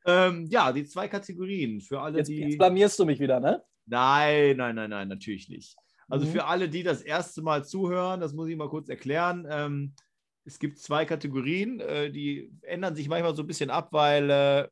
ähm, 0.06 0.46
ja, 0.50 0.72
die 0.72 0.84
zwei 0.84 1.08
Kategorien 1.08 1.80
für 1.80 2.00
alle, 2.00 2.18
Jetzt, 2.18 2.28
die. 2.28 2.40
jetzt 2.40 2.58
blamierst 2.58 2.98
du 2.98 3.04
mich 3.04 3.20
wieder, 3.20 3.40
ne? 3.40 3.62
Nein, 3.86 4.56
nein, 4.56 4.74
nein, 4.74 4.90
nein, 4.90 5.08
natürlich 5.08 5.48
nicht. 5.48 5.76
Also 6.08 6.26
Mhm. 6.26 6.30
für 6.30 6.44
alle, 6.46 6.68
die 6.68 6.82
das 6.82 7.02
erste 7.02 7.42
Mal 7.42 7.64
zuhören, 7.64 8.20
das 8.20 8.32
muss 8.32 8.48
ich 8.48 8.56
mal 8.56 8.68
kurz 8.68 8.88
erklären. 8.88 9.46
Ähm, 9.50 9.94
es 10.44 10.58
gibt 10.58 10.78
zwei 10.78 11.04
Kategorien, 11.04 11.80
äh, 11.80 12.10
die 12.10 12.52
ändern 12.62 12.94
sich 12.96 13.08
manchmal 13.08 13.34
so 13.36 13.42
ein 13.42 13.46
bisschen 13.46 13.70
ab, 13.70 13.88
weil 13.92 14.30
äh, 14.30 14.68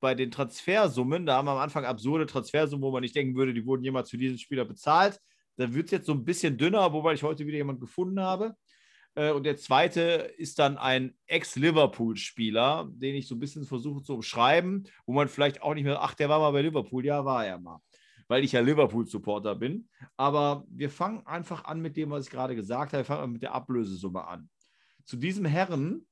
bei 0.00 0.14
den 0.16 0.30
Transfersummen, 0.32 1.26
da 1.26 1.36
haben 1.36 1.46
wir 1.46 1.52
am 1.52 1.58
Anfang 1.58 1.84
absurde 1.84 2.26
Transfersummen, 2.26 2.82
wo 2.82 2.90
man 2.90 3.02
nicht 3.02 3.14
denken 3.14 3.36
würde, 3.36 3.54
die 3.54 3.64
wurden 3.64 3.84
jemals 3.84 4.10
für 4.10 4.18
diesen 4.18 4.38
Spieler 4.38 4.64
bezahlt. 4.64 5.20
Da 5.56 5.72
wird 5.72 5.86
es 5.86 5.90
jetzt 5.92 6.06
so 6.06 6.12
ein 6.12 6.24
bisschen 6.24 6.56
dünner, 6.58 6.92
wobei 6.92 7.12
ich 7.14 7.22
heute 7.22 7.46
wieder 7.46 7.58
jemanden 7.58 7.80
gefunden 7.82 8.18
habe. 8.20 8.56
Äh, 9.14 9.32
und 9.32 9.44
der 9.44 9.56
zweite 9.56 10.00
ist 10.36 10.58
dann 10.58 10.78
ein 10.78 11.14
Ex-Liverpool-Spieler, 11.26 12.88
den 12.92 13.14
ich 13.14 13.28
so 13.28 13.34
ein 13.34 13.40
bisschen 13.40 13.64
versuche 13.64 14.02
zu 14.02 14.14
umschreiben, 14.14 14.84
wo 15.06 15.12
man 15.12 15.28
vielleicht 15.28 15.62
auch 15.62 15.74
nicht 15.74 15.84
mehr, 15.84 16.00
ach, 16.02 16.14
der 16.14 16.28
war 16.28 16.38
mal 16.38 16.52
bei 16.52 16.62
Liverpool, 16.62 17.04
ja, 17.04 17.24
war 17.24 17.46
er 17.46 17.58
mal, 17.58 17.80
weil 18.28 18.44
ich 18.44 18.52
ja 18.52 18.60
Liverpool-Supporter 18.60 19.54
bin. 19.54 19.88
Aber 20.16 20.64
wir 20.68 20.90
fangen 20.90 21.26
einfach 21.26 21.64
an 21.64 21.80
mit 21.80 21.96
dem, 21.96 22.10
was 22.10 22.24
ich 22.26 22.30
gerade 22.30 22.54
gesagt 22.54 22.92
habe. 22.92 23.02
Wir 23.02 23.04
fangen 23.04 23.32
mit 23.32 23.42
der 23.42 23.54
Ablösesumme 23.54 24.26
an. 24.26 24.48
Zu 25.04 25.16
diesem 25.16 25.44
Herren 25.44 26.06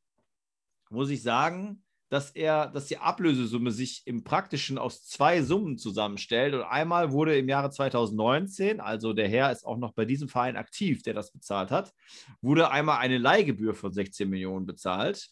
muss 0.91 1.11
ich 1.11 1.23
sagen, 1.23 1.83
dass 2.11 2.31
er, 2.33 2.67
dass 2.67 2.87
die 2.87 2.99
Ablösesumme 2.99 3.71
sich 3.71 4.03
im 4.05 4.25
Praktischen 4.25 4.79
aus 4.79 5.07
zwei 5.07 5.43
Summen 5.43 5.79
zusammenstellt. 5.79 6.55
Und 6.55 6.63
einmal 6.63 7.13
wurde 7.13 7.39
im 7.39 7.49
Jahre 7.49 7.71
2019, 7.71 8.81
also 8.81 9.13
der 9.13 9.29
Herr 9.29 9.53
ist 9.53 9.65
auch 9.65 9.79
noch 9.79 9.93
bei 9.93 10.05
diesem 10.05 10.29
Verein 10.29 10.57
aktiv, 10.57 11.03
der 11.03 11.15
das 11.15 11.33
bezahlt 11.33 11.71
hat, 11.71 11.95
wurde 12.43 12.71
einmal 12.71 12.99
eine 12.99 13.17
Leihgebühr 13.17 13.75
von 13.75 13.93
16 13.93 14.29
Millionen 14.29 14.67
bezahlt. 14.67 15.29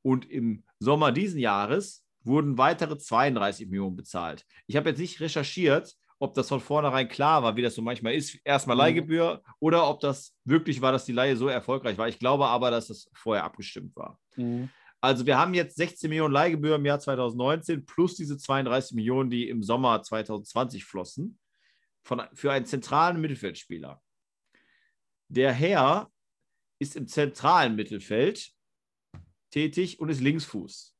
Und 0.00 0.28
im 0.30 0.64
Sommer 0.78 1.12
diesen 1.12 1.38
Jahres 1.38 2.04
wurden 2.22 2.56
weitere 2.56 2.96
32 2.96 3.68
Millionen 3.68 3.96
bezahlt. 3.96 4.46
Ich 4.66 4.76
habe 4.76 4.88
jetzt 4.88 4.98
nicht 4.98 5.20
recherchiert, 5.20 5.94
ob 6.18 6.32
das 6.32 6.48
von 6.48 6.60
vornherein 6.60 7.08
klar 7.08 7.42
war, 7.42 7.54
wie 7.56 7.62
das 7.62 7.74
so 7.74 7.82
manchmal 7.82 8.14
ist. 8.14 8.38
Erstmal 8.44 8.76
Mhm. 8.76 8.80
Leihgebühr 8.80 9.42
oder 9.60 9.88
ob 9.90 10.00
das 10.00 10.34
wirklich 10.44 10.80
war, 10.80 10.92
dass 10.92 11.04
die 11.04 11.12
Leihe 11.12 11.36
so 11.36 11.48
erfolgreich 11.48 11.98
war. 11.98 12.08
Ich 12.08 12.18
glaube 12.18 12.46
aber, 12.46 12.70
dass 12.70 12.86
das 12.86 13.10
vorher 13.12 13.44
abgestimmt 13.44 13.94
war. 13.94 14.18
Mhm. 14.36 14.70
Also 15.04 15.26
wir 15.26 15.36
haben 15.36 15.52
jetzt 15.52 15.76
16 15.76 16.08
Millionen 16.08 16.32
Leihgebühr 16.32 16.76
im 16.76 16.86
Jahr 16.86 16.98
2019 16.98 17.84
plus 17.84 18.16
diese 18.16 18.38
32 18.38 18.94
Millionen, 18.94 19.28
die 19.28 19.50
im 19.50 19.62
Sommer 19.62 20.02
2020 20.02 20.82
flossen, 20.82 21.38
von, 22.02 22.22
für 22.32 22.50
einen 22.50 22.64
zentralen 22.64 23.20
Mittelfeldspieler. 23.20 24.02
Der 25.28 25.52
Herr 25.52 26.10
ist 26.78 26.96
im 26.96 27.06
zentralen 27.06 27.76
Mittelfeld 27.76 28.50
tätig 29.50 30.00
und 30.00 30.08
ist 30.08 30.22
Linksfuß. 30.22 30.96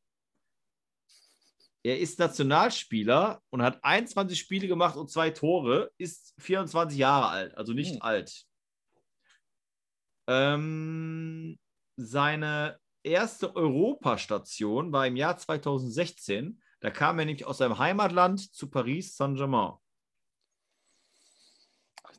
Er 1.83 1.99
ist 1.99 2.19
Nationalspieler 2.19 3.43
und 3.49 3.63
hat 3.63 3.83
21 3.83 4.39
Spiele 4.39 4.69
gemacht 4.69 4.97
und 4.97 5.11
zwei 5.11 5.31
Tore, 5.31 5.91
ist 5.97 6.35
24 6.41 6.99
Jahre 6.99 7.29
alt, 7.29 7.57
also 7.57 7.73
nicht 7.73 7.95
Hm. 7.95 8.03
alt. 8.03 8.45
Ähm, 10.29 11.59
seine 11.97 12.84
erste 13.05 13.55
Europastation 13.55 14.93
war 14.93 15.07
im 15.07 15.17
Jahr 15.17 15.37
2016. 15.37 16.61
Da 16.81 16.91
kam 16.91 17.19
er 17.19 17.25
nämlich 17.27 17.47
aus 17.47 17.59
seinem 17.59 17.79
Heimatland 17.79 18.55
zu 18.55 18.69
Paris 18.71 19.17
Saint-Germain. 19.17 19.75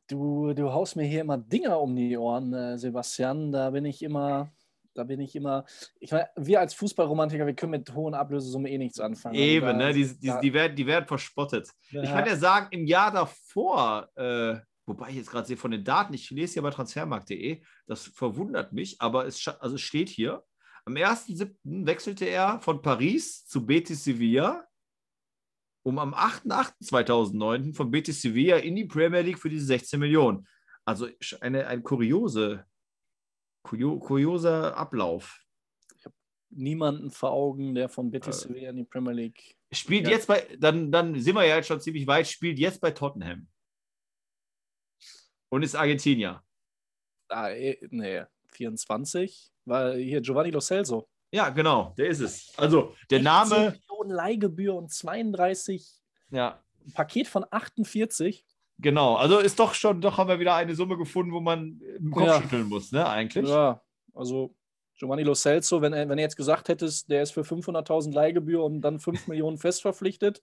Du, 0.08 0.54
du 0.54 0.72
haust 0.72 0.96
mir 0.96 1.04
hier 1.06 1.22
immer 1.22 1.38
Dinger 1.38 1.80
um 1.80 1.96
die 1.96 2.16
Ohren, 2.18 2.54
äh, 2.54 2.78
Sebastian. 2.78 3.52
Da 3.52 3.72
bin 3.72 3.86
ich 3.86 4.04
immer, 4.04 4.52
da 4.94 5.04
bin 5.04 5.20
ich 5.20 5.36
immer. 5.36 5.66
Ich 6.00 6.12
meine, 6.12 6.30
wir 6.36 6.60
als 6.60 6.74
Fußballromantiker, 6.76 7.46
wir 7.46 7.56
können 7.56 7.72
mit 7.72 7.94
hohen 7.94 8.14
Ablösesummen 8.14 8.72
eh 8.72 8.78
nichts 8.78 9.00
anfangen. 9.00 9.36
Eben, 9.36 9.66
da- 9.66 9.74
ne? 9.74 9.94
Die, 9.94 10.06
die, 10.20 10.34
die, 10.42 10.54
werden, 10.54 10.76
die 10.76 10.86
werden 10.86 11.08
verspottet. 11.08 11.70
ja, 11.90 12.04
Ich 12.04 12.10
kann 12.10 12.26
ja 12.28 12.36
sagen, 12.36 12.68
im 12.72 12.86
Jahr 12.86 13.12
davor, 13.12 14.10
äh, 14.16 14.58
wobei 14.86 15.10
ich 15.10 15.16
jetzt 15.16 15.32
gerade 15.32 15.48
sehe 15.48 15.58
von 15.58 15.72
den 15.72 15.84
Daten, 15.84 16.14
ich 16.14 16.30
lese 16.30 16.58
ja 16.58 16.62
bei 16.62 16.70
transfermarkt.de, 16.70 17.64
das 17.88 18.04
verwundert 18.06 18.74
mich, 18.74 19.02
aber 19.02 19.26
es, 19.26 19.48
also 19.48 19.76
es 19.76 19.82
steht 19.82 20.10
hier, 20.10 20.44
am 20.86 20.94
1.7. 20.96 21.86
wechselte 21.86 22.26
er 22.26 22.60
von 22.62 22.82
Paris 22.82 23.46
zu 23.46 23.66
Betis 23.66 24.04
Sevilla, 24.04 24.68
um 25.84 26.00
am 26.00 26.14
8.8.2009 26.14 27.74
von 27.76 27.92
Betis 27.92 28.22
Sevilla 28.22 28.58
in 28.58 28.76
die 28.76 28.86
Premier 28.86 29.22
League 29.22 29.40
für 29.40 29.50
diese 29.50 29.66
16 29.66 30.00
Millionen. 30.00 30.48
Also 30.86 31.08
eine, 31.42 31.68
ein 31.68 31.82
kuriose, 31.84 32.66
kurio, 33.64 34.00
kurioser 34.00 34.76
Ablauf. 34.78 35.42
niemanden 36.52 37.12
vor 37.12 37.32
Augen, 37.32 37.76
der 37.76 37.90
von 37.90 38.10
Betis 38.12 38.46
Äh. 38.46 38.48
Sevilla 38.48 38.70
in 38.70 38.78
die 38.78 38.84
Premier 38.86 39.12
League. 39.14 39.58
Spielt 39.74 40.06
Ja. 40.06 40.12
jetzt 40.12 40.28
bei, 40.28 40.48
dann, 40.58 40.92
dann 40.92 41.20
sind 41.20 41.36
wir 41.36 41.44
ja 41.46 41.58
jetzt 41.58 41.68
schon 41.68 41.82
ziemlich 41.82 42.08
weit, 42.08 42.28
spielt 42.28 42.58
jetzt 42.60 42.80
bei 42.80 42.92
Tottenham. 42.92 43.48
Und 45.50 45.64
ist 45.64 45.76
Argentinier. 45.76 46.42
Ah, 47.28 47.50
eh, 47.50 47.78
nee, 47.90 48.24
24. 48.56 49.52
War 49.66 49.94
hier 49.96 50.22
Giovanni 50.22 50.52
Lo 50.52 50.60
Celso. 50.60 51.08
Ja, 51.32 51.50
genau, 51.50 51.94
der 51.98 52.08
ist 52.08 52.22
es. 52.22 52.54
Also 52.58 52.94
der 53.10 53.22
Name, 53.22 53.50
16 53.56 53.72
Millionen 53.90 54.10
Leihgebühr 54.12 54.76
und 54.76 54.92
32, 54.92 56.02
ja, 56.32 56.62
ein 56.86 56.94
Paket 56.94 57.28
von 57.28 57.46
48. 57.50 58.46
genau. 58.78 59.16
Also 59.16 59.40
ist 59.40 59.60
doch 59.60 59.74
schon, 59.74 60.02
doch 60.02 60.18
haben 60.18 60.30
wir 60.30 60.40
wieder 60.40 60.56
eine 60.56 60.76
Summe 60.76 60.98
gefunden, 60.98 61.32
wo 61.34 61.40
man 61.42 61.82
im 61.98 62.12
Kopf 62.12 62.28
Ja. 62.28 62.42
schütteln 62.42 62.68
muss, 62.70 62.92
ne, 62.92 63.08
eigentlich. 63.08 63.50
Ja, 63.50 63.82
also 64.14 64.56
Giovanni 64.98 65.24
Lo 65.24 65.34
Celso, 65.34 65.82
wenn, 65.82 65.94
er- 65.94 66.08
wenn 66.08 66.18
er 66.18 66.24
jetzt 66.24 66.38
gesagt 66.38 66.70
hättest, 66.70 67.10
der 67.10 67.24
ist 67.24 67.32
für 67.32 67.44
500.000 67.44 68.14
Leihgebühr 68.14 68.64
und 68.64 68.82
dann 68.82 69.00
5 69.00 69.28
Millionen 69.28 69.58
fest 69.58 69.82
verpflichtet, 69.82 70.42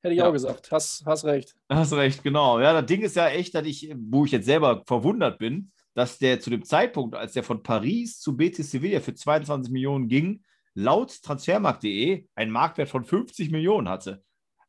hätte 0.00 0.14
ich 0.14 0.18
Ja. 0.20 0.28
auch 0.28 0.32
gesagt. 0.32 0.72
Hast, 0.72 1.04
hast 1.06 1.24
recht. 1.26 1.54
Hast 1.68 1.92
recht, 1.92 2.22
genau. 2.24 2.58
Ja, 2.60 2.72
das 2.72 2.86
Ding 2.86 3.02
ist 3.02 3.14
ja 3.14 3.28
echt, 3.28 3.54
dass 3.54 3.66
ich, 3.66 3.94
wo 3.96 4.24
ich 4.24 4.32
jetzt 4.32 4.46
selber 4.46 4.82
verwundert 4.86 5.38
bin, 5.38 5.70
dass 5.94 6.18
der 6.18 6.40
zu 6.40 6.50
dem 6.50 6.64
Zeitpunkt, 6.64 7.14
als 7.14 7.32
der 7.32 7.44
von 7.44 7.62
Paris 7.62 8.20
zu 8.20 8.36
Betis 8.36 8.70
Sevilla 8.70 9.00
für 9.00 9.14
22 9.14 9.72
Millionen 9.72 10.08
ging, 10.08 10.42
laut 10.74 11.22
transfermarkt.de 11.22 12.26
einen 12.34 12.50
Marktwert 12.50 12.88
von 12.88 13.04
50 13.04 13.50
Millionen 13.50 13.88
hatte. 13.88 14.22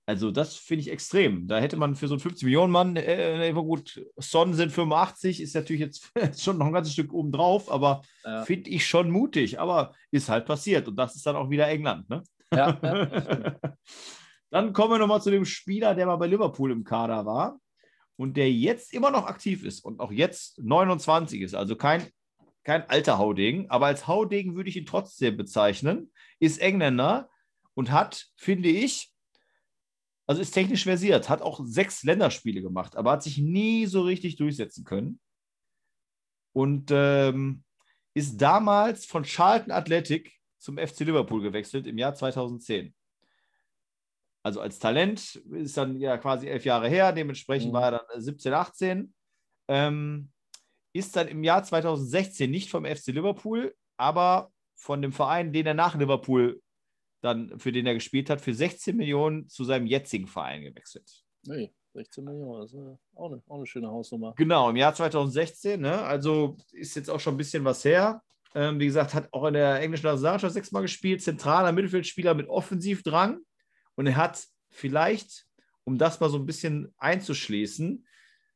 Also 0.08 0.30
das 0.30 0.56
finde 0.56 0.82
ich 0.82 0.92
extrem. 0.92 1.48
Da 1.48 1.58
hätte 1.58 1.78
man 1.78 1.96
für 1.96 2.08
so 2.08 2.14
einen 2.14 2.20
50 2.20 2.44
Millionen 2.44 2.72
Mann, 2.72 2.96
äh, 2.96 3.52
gut, 3.56 4.06
Son 4.18 4.54
sind 4.54 4.72
85, 4.72 5.42
ist 5.42 5.56
natürlich 5.56 5.82
jetzt 5.82 6.12
schon 6.40 6.60
noch 6.60 6.68
ein 6.68 6.74
ganzes 6.74 6.94
Stück 6.94 7.12
oben 7.12 7.32
drauf, 7.32 7.72
aber 7.72 8.04
Ja, 8.24 8.44
finde 8.44 8.70
ich 8.70 8.86
schon 8.86 9.10
mutig. 9.10 9.60
Aber 9.60 9.94
ist 10.12 10.30
halt 10.30 10.46
passiert 10.46 10.88
und 10.88 10.96
das 10.96 11.16
ist 11.16 11.26
dann 11.26 11.36
auch 11.36 11.50
wieder 11.50 11.68
England, 11.68 12.08
ne? 12.10 12.22
ja, 12.54 12.80
ja. 12.82 13.56
Dann 14.52 14.72
kommen 14.74 14.92
wir 14.92 15.00
nochmal 15.00 15.22
zu 15.22 15.32
dem 15.32 15.44
Spieler, 15.44 15.96
der 15.96 16.06
mal 16.06 16.16
bei 16.18 16.28
Liverpool 16.28 16.72
im 16.72 16.84
Kader 16.84 17.26
war 17.26 17.60
und 18.18 18.38
der 18.38 18.52
jetzt 18.52 18.94
immer 18.94 19.12
noch 19.12 19.26
aktiv 19.26 19.64
ist 19.64 19.84
und 19.84 20.00
auch 20.00 20.12
jetzt 20.12 20.58
29 20.60 21.42
ist. 21.42 21.54
Also 21.54 21.76
kein, 21.76 22.08
kein 22.64 22.90
alter 22.90 23.18
Haudegen, 23.18 23.70
aber 23.70 23.88
als 23.88 24.08
Haudegen 24.08 24.56
würde 24.56 24.70
ich 24.70 24.78
ihn 24.78 24.86
trotzdem 24.86 25.38
bezeichnen. 25.38 26.12
Ist 26.40 26.60
Engländer 26.60 27.30
und 27.74 27.92
hat, 27.92 28.28
finde 28.38 28.70
ich, 28.70 29.12
also 30.28 30.42
ist 30.42 30.52
technisch 30.52 30.86
versiert, 30.86 31.30
hat 31.30 31.42
auch 31.42 31.62
sechs 31.66 32.04
Länderspiele 32.04 32.62
gemacht, 32.62 32.96
aber 32.96 33.12
hat 33.12 33.24
sich 33.24 33.38
nie 33.38 33.86
so 33.86 34.02
richtig 34.02 34.38
durchsetzen 34.38 34.84
können. 34.84 35.20
Und 36.54 36.90
ähm, 36.92 37.64
ist 38.14 38.42
damals 38.42 39.06
von 39.06 39.24
Charlton 39.24 39.72
Athletic 39.72 40.34
zum 40.58 40.78
FC 40.78 41.02
Liverpool 41.02 41.42
gewechselt 41.42 41.86
im 41.86 41.98
Jahr 41.98 42.16
2010 42.16 42.95
also 44.46 44.62
als 44.62 44.78
Talent, 44.78 45.42
ist 45.54 45.76
dann 45.76 46.00
ja 46.00 46.20
quasi 46.20 46.48
elf 46.48 46.66
Jahre 46.66 46.88
her, 46.88 47.12
dementsprechend 47.12 47.72
Mhm. 47.72 47.74
war 47.74 47.92
er 47.92 48.06
dann 48.08 48.22
17, 48.22 48.54
18. 48.54 49.14
Ähm, 49.68 50.30
ist 50.94 51.16
dann 51.16 51.28
im 51.28 51.44
Jahr 51.44 51.64
2016 51.64 52.52
nicht 52.52 52.70
vom 52.70 52.86
FC 52.86 53.08
Liverpool, 53.08 53.74
aber 53.98 54.52
von 54.76 55.02
dem 55.02 55.12
Verein, 55.14 55.52
den 55.52 55.66
er 55.66 55.74
nach 55.74 55.96
Liverpool 55.96 56.62
dann, 57.22 57.58
für 57.58 57.72
den 57.72 57.88
er 57.88 57.96
gespielt 57.96 58.30
hat, 58.30 58.40
für 58.40 58.54
16 58.54 58.96
Millionen 58.96 59.50
zu 59.50 59.64
seinem 59.64 59.88
jetzigen 59.88 60.28
Verein 60.28 60.62
gewechselt. 60.62 61.24
Nee, 61.48 61.74
16 61.96 62.24
Millionen, 62.24 62.62
das 62.62 62.72
ist 62.72 62.80
äh, 62.80 62.96
auch 63.16 63.32
eine, 63.32 63.42
auch 63.48 63.56
eine 63.58 63.66
schöne 63.66 63.88
Hausnummer. 63.88 64.36
Genau, 64.38 64.70
im 64.70 64.76
Jahr 64.76 64.94
2016, 64.94 65.82
ne? 65.82 66.04
also 66.04 66.56
ist 66.72 66.96
jetzt 66.96 67.10
auch 67.10 67.20
schon 67.20 67.34
ein 67.34 67.38
bisschen 67.38 67.66
was 67.66 67.84
her. 67.84 68.22
Ähm, 68.54 68.80
wie 68.80 68.86
gesagt, 68.86 69.16
hat 69.16 69.28
auch 69.34 69.46
in 69.48 69.56
der 69.56 69.82
englischen 69.82 70.06
Nationalmannschaft 70.06 70.54
sechsmal 70.54 70.84
gespielt, 70.84 71.24
zentraler 71.24 71.72
Mittelfeldspieler 71.72 72.36
mit 72.36 72.48
Offensivdrang. 72.48 73.40
Und 73.96 74.08
er 74.08 74.18
hat 74.18 74.46
vielleicht, 74.70 75.48
um 75.84 75.98
das 75.98 76.20
mal 76.20 76.30
so 76.30 76.38
ein 76.38 76.46
bisschen 76.46 76.94
einzuschließen, 76.98 78.06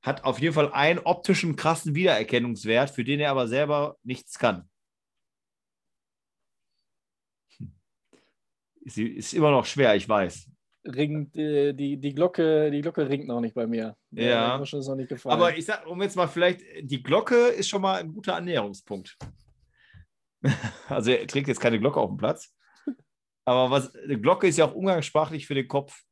hat 0.02 0.24
auf 0.24 0.40
jeden 0.40 0.54
Fall 0.54 0.72
einen 0.72 1.00
optischen 1.00 1.56
krassen 1.56 1.96
Wiedererkennungswert, 1.96 2.90
für 2.90 3.04
den 3.04 3.20
er 3.20 3.32
aber 3.32 3.48
selber 3.48 3.98
nichts 4.04 4.40
kann. 4.40 4.70
Ist, 8.82 8.98
ist 8.98 9.34
immer 9.34 9.52
noch 9.52 9.66
schwer, 9.66 9.96
ich 9.96 10.08
weiß. 10.08 10.50
Ringt, 10.86 11.36
äh, 11.36 11.74
die, 11.74 11.98
die, 11.98 12.16
Glocke, 12.16 12.72
die 12.72 12.82
Glocke 12.82 13.08
ringt 13.08 13.28
noch 13.28 13.42
nicht 13.42 13.54
bei 13.54 13.68
mir. 13.68 13.98
Ja. 14.12 14.58
Groschen 14.58 14.80
ist 14.80 14.88
noch 14.88 14.96
nicht 14.96 15.10
gefallen. 15.10 15.34
Aber 15.34 15.56
ich 15.56 15.66
sag, 15.66 15.86
um 15.86 16.02
jetzt 16.02 16.16
mal 16.16 16.28
vielleicht, 16.28 16.62
die 16.82 17.04
Glocke 17.04 17.36
ist 17.50 17.68
schon 17.68 17.82
mal 17.82 18.00
ein 18.00 18.14
guter 18.14 18.36
Annäherungspunkt. 18.36 19.18
Also 20.88 21.12
er 21.12 21.28
trägt 21.28 21.50
jetzt 21.50 21.60
keine 21.60 21.80
Glocke 21.80 22.00
auf 22.00 22.10
dem 22.10 22.18
Platz. 22.18 22.56
Aber 23.50 23.72
was, 23.72 23.96
eine 23.96 24.22
Glocke 24.22 24.48
ist 24.48 24.58
ja 24.60 24.66
auch 24.66 24.76
umgangssprachlich 24.76 25.48
für 25.48 25.56
den 25.56 25.68
Kopf. 25.68 26.04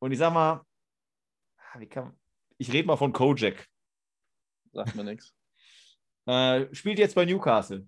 Und 0.00 0.10
ich 0.10 0.18
sag 0.18 0.32
mal, 0.32 0.64
ah, 1.58 1.78
wie 1.78 1.86
kann, 1.88 2.18
ich 2.56 2.72
rede 2.72 2.88
mal 2.88 2.96
von 2.96 3.12
Kojak. 3.12 3.64
Sagt 4.72 4.94
mir 4.96 5.04
nichts. 5.04 5.32
Äh, 6.26 6.74
spielt 6.74 6.98
jetzt 6.98 7.14
bei 7.14 7.24
Newcastle. 7.24 7.86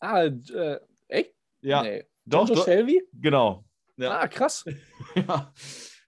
Ah, 0.00 0.22
äh, 0.24 0.80
echt? 1.06 1.34
Ja, 1.60 1.82
Nee. 1.82 2.04
doch, 2.24 2.48
doch, 2.48 2.64
Shelby? 2.64 3.00
genau. 3.12 3.64
Ja. 3.96 4.18
Ah, 4.18 4.26
krass. 4.26 4.64
Ja. 5.14 5.52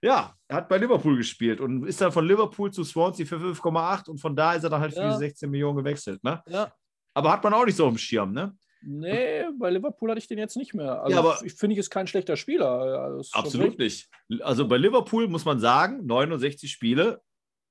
ja, 0.01 0.35
er 0.49 0.55
hat 0.57 0.67
bei 0.67 0.77
Liverpool 0.77 1.15
gespielt 1.15 1.61
und 1.61 1.85
ist 1.87 2.01
dann 2.01 2.11
von 2.11 2.27
Liverpool 2.27 2.69
zu 2.73 2.83
Swansea 2.83 3.25
für 3.25 3.37
5,8 3.37 4.09
und 4.09 4.17
von 4.17 4.35
da 4.35 4.55
ist 4.55 4.65
er 4.65 4.71
dann 4.71 4.81
halt 4.81 4.93
für 4.93 4.99
Ja. 4.99 5.17
16 5.17 5.49
Millionen 5.49 5.77
gewechselt. 5.77 6.21
Ne? 6.21 6.43
Ja. 6.47 6.73
Aber 7.13 7.31
hat 7.31 7.41
man 7.43 7.53
auch 7.53 7.63
nicht 7.63 7.77
so 7.77 7.87
im 7.87 7.97
Schirm, 7.97 8.33
ne? 8.33 8.57
Nee, 8.85 9.45
bei 9.59 9.69
Liverpool 9.69 10.09
hatte 10.09 10.19
ich 10.19 10.27
den 10.27 10.37
jetzt 10.37 10.57
nicht 10.57 10.73
mehr. 10.73 11.01
Also 11.01 11.13
Ja, 11.13 11.19
aber- 11.19 11.39
ich 11.43 11.53
finde, 11.53 11.73
ich 11.73 11.79
ist 11.79 11.89
kein 11.89 12.07
schlechter 12.07 12.35
Spieler. 12.35 13.15
Das 13.17 13.29
schon 13.29 13.39
Absolut 13.41 13.79
nicht. 13.79 14.09
Also 14.41 14.67
bei 14.67 14.77
Liverpool 14.77 15.27
muss 15.27 15.45
man 15.45 15.59
sagen, 15.59 16.05
69 16.05 16.71
Spiele, 16.71 17.21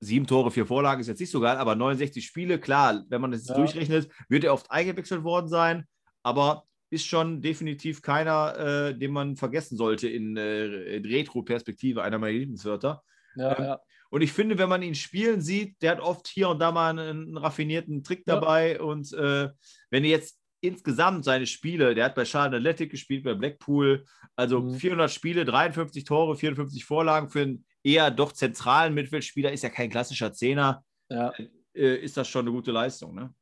sieben 0.01 0.27
Tore, 0.27 0.51
vier 0.51 0.67
Vorlagen 0.67 1.01
ist 1.01 1.07
jetzt 1.09 1.21
nicht 1.21 1.31
so 1.31 1.41
geil, 1.41 1.57
aber 1.59 1.75
69 1.77 2.25
Spiele, 2.27 2.59
klar, 2.59 3.05
wenn 3.09 3.21
man 3.21 3.31
das 3.33 3.47
Ja. 3.47 3.55
durchrechnet, 3.55 4.09
wird 4.29 4.45
er 4.45 4.55
oft 4.55 4.71
eingewechselt 4.71 5.23
worden 5.23 5.49
sein, 5.49 5.87
aber 6.23 6.65
ist 6.91 7.07
schon 7.07 7.41
definitiv 7.41 8.03
keiner, 8.03 8.59
äh, 8.91 8.99
den 8.99 9.13
man 9.13 9.37
vergessen 9.37 9.77
sollte 9.77 10.09
in, 10.09 10.37
äh, 10.37 10.97
in 10.97 11.05
Retro-Perspektive, 11.07 12.03
einer 12.03 12.19
meiner 12.19 12.37
Lieblingswörter. 12.39 13.03
Ja, 13.37 13.59
Ähm, 13.59 13.65
ja. 13.65 13.81
Und 14.11 14.21
ich 14.21 14.31
finde, 14.33 14.59
wenn 14.59 14.69
man 14.69 14.83
ihn 14.83 14.95
spielen 14.95 15.41
sieht, 15.41 15.81
der 15.81 15.93
hat 15.93 16.01
oft 16.01 16.29
hier 16.29 16.51
und 16.51 16.59
da 16.59 16.71
mal 16.71 16.91
einen, 16.91 17.23
einen 17.29 17.37
raffinierten 17.39 18.03
Trick 18.05 18.25
dabei. 18.27 18.79
Und 18.79 19.11
äh, 19.15 19.49
wenn 19.89 20.05
ihr 20.05 20.11
jetzt 20.11 20.39
insgesamt 20.63 21.25
seine 21.25 21.47
Spiele, 21.47 21.95
der 21.95 22.07
hat 22.07 22.15
bei 22.15 22.25
Charlotte 22.25 22.57
Athletic 22.57 22.91
gespielt, 22.91 23.25
bei 23.25 23.35
Blackpool, 23.35 24.05
also 24.37 24.61
Mhm. 24.61 24.75
400 24.75 25.11
Spiele, 25.11 25.45
53 25.45 26.05
Tore, 26.05 26.37
54 26.37 26.85
Vorlagen 26.85 27.29
für 27.29 27.43
einen 27.43 27.65
eher 27.83 28.11
doch 28.11 28.33
zentralen 28.33 28.95
Mittelfeldspieler, 28.95 29.53
ist 29.53 29.63
ja 29.63 29.69
kein 29.71 29.91
klassischer 29.91 30.33
Zehner, 30.33 30.85
ja, 31.11 31.33
äh, 31.75 31.97
ist 31.97 32.17
das 32.17 32.29
schon 32.29 32.47
eine 32.47 32.53
gute 32.53 32.71
Leistung. 32.73 33.15
Ne? 33.15 33.35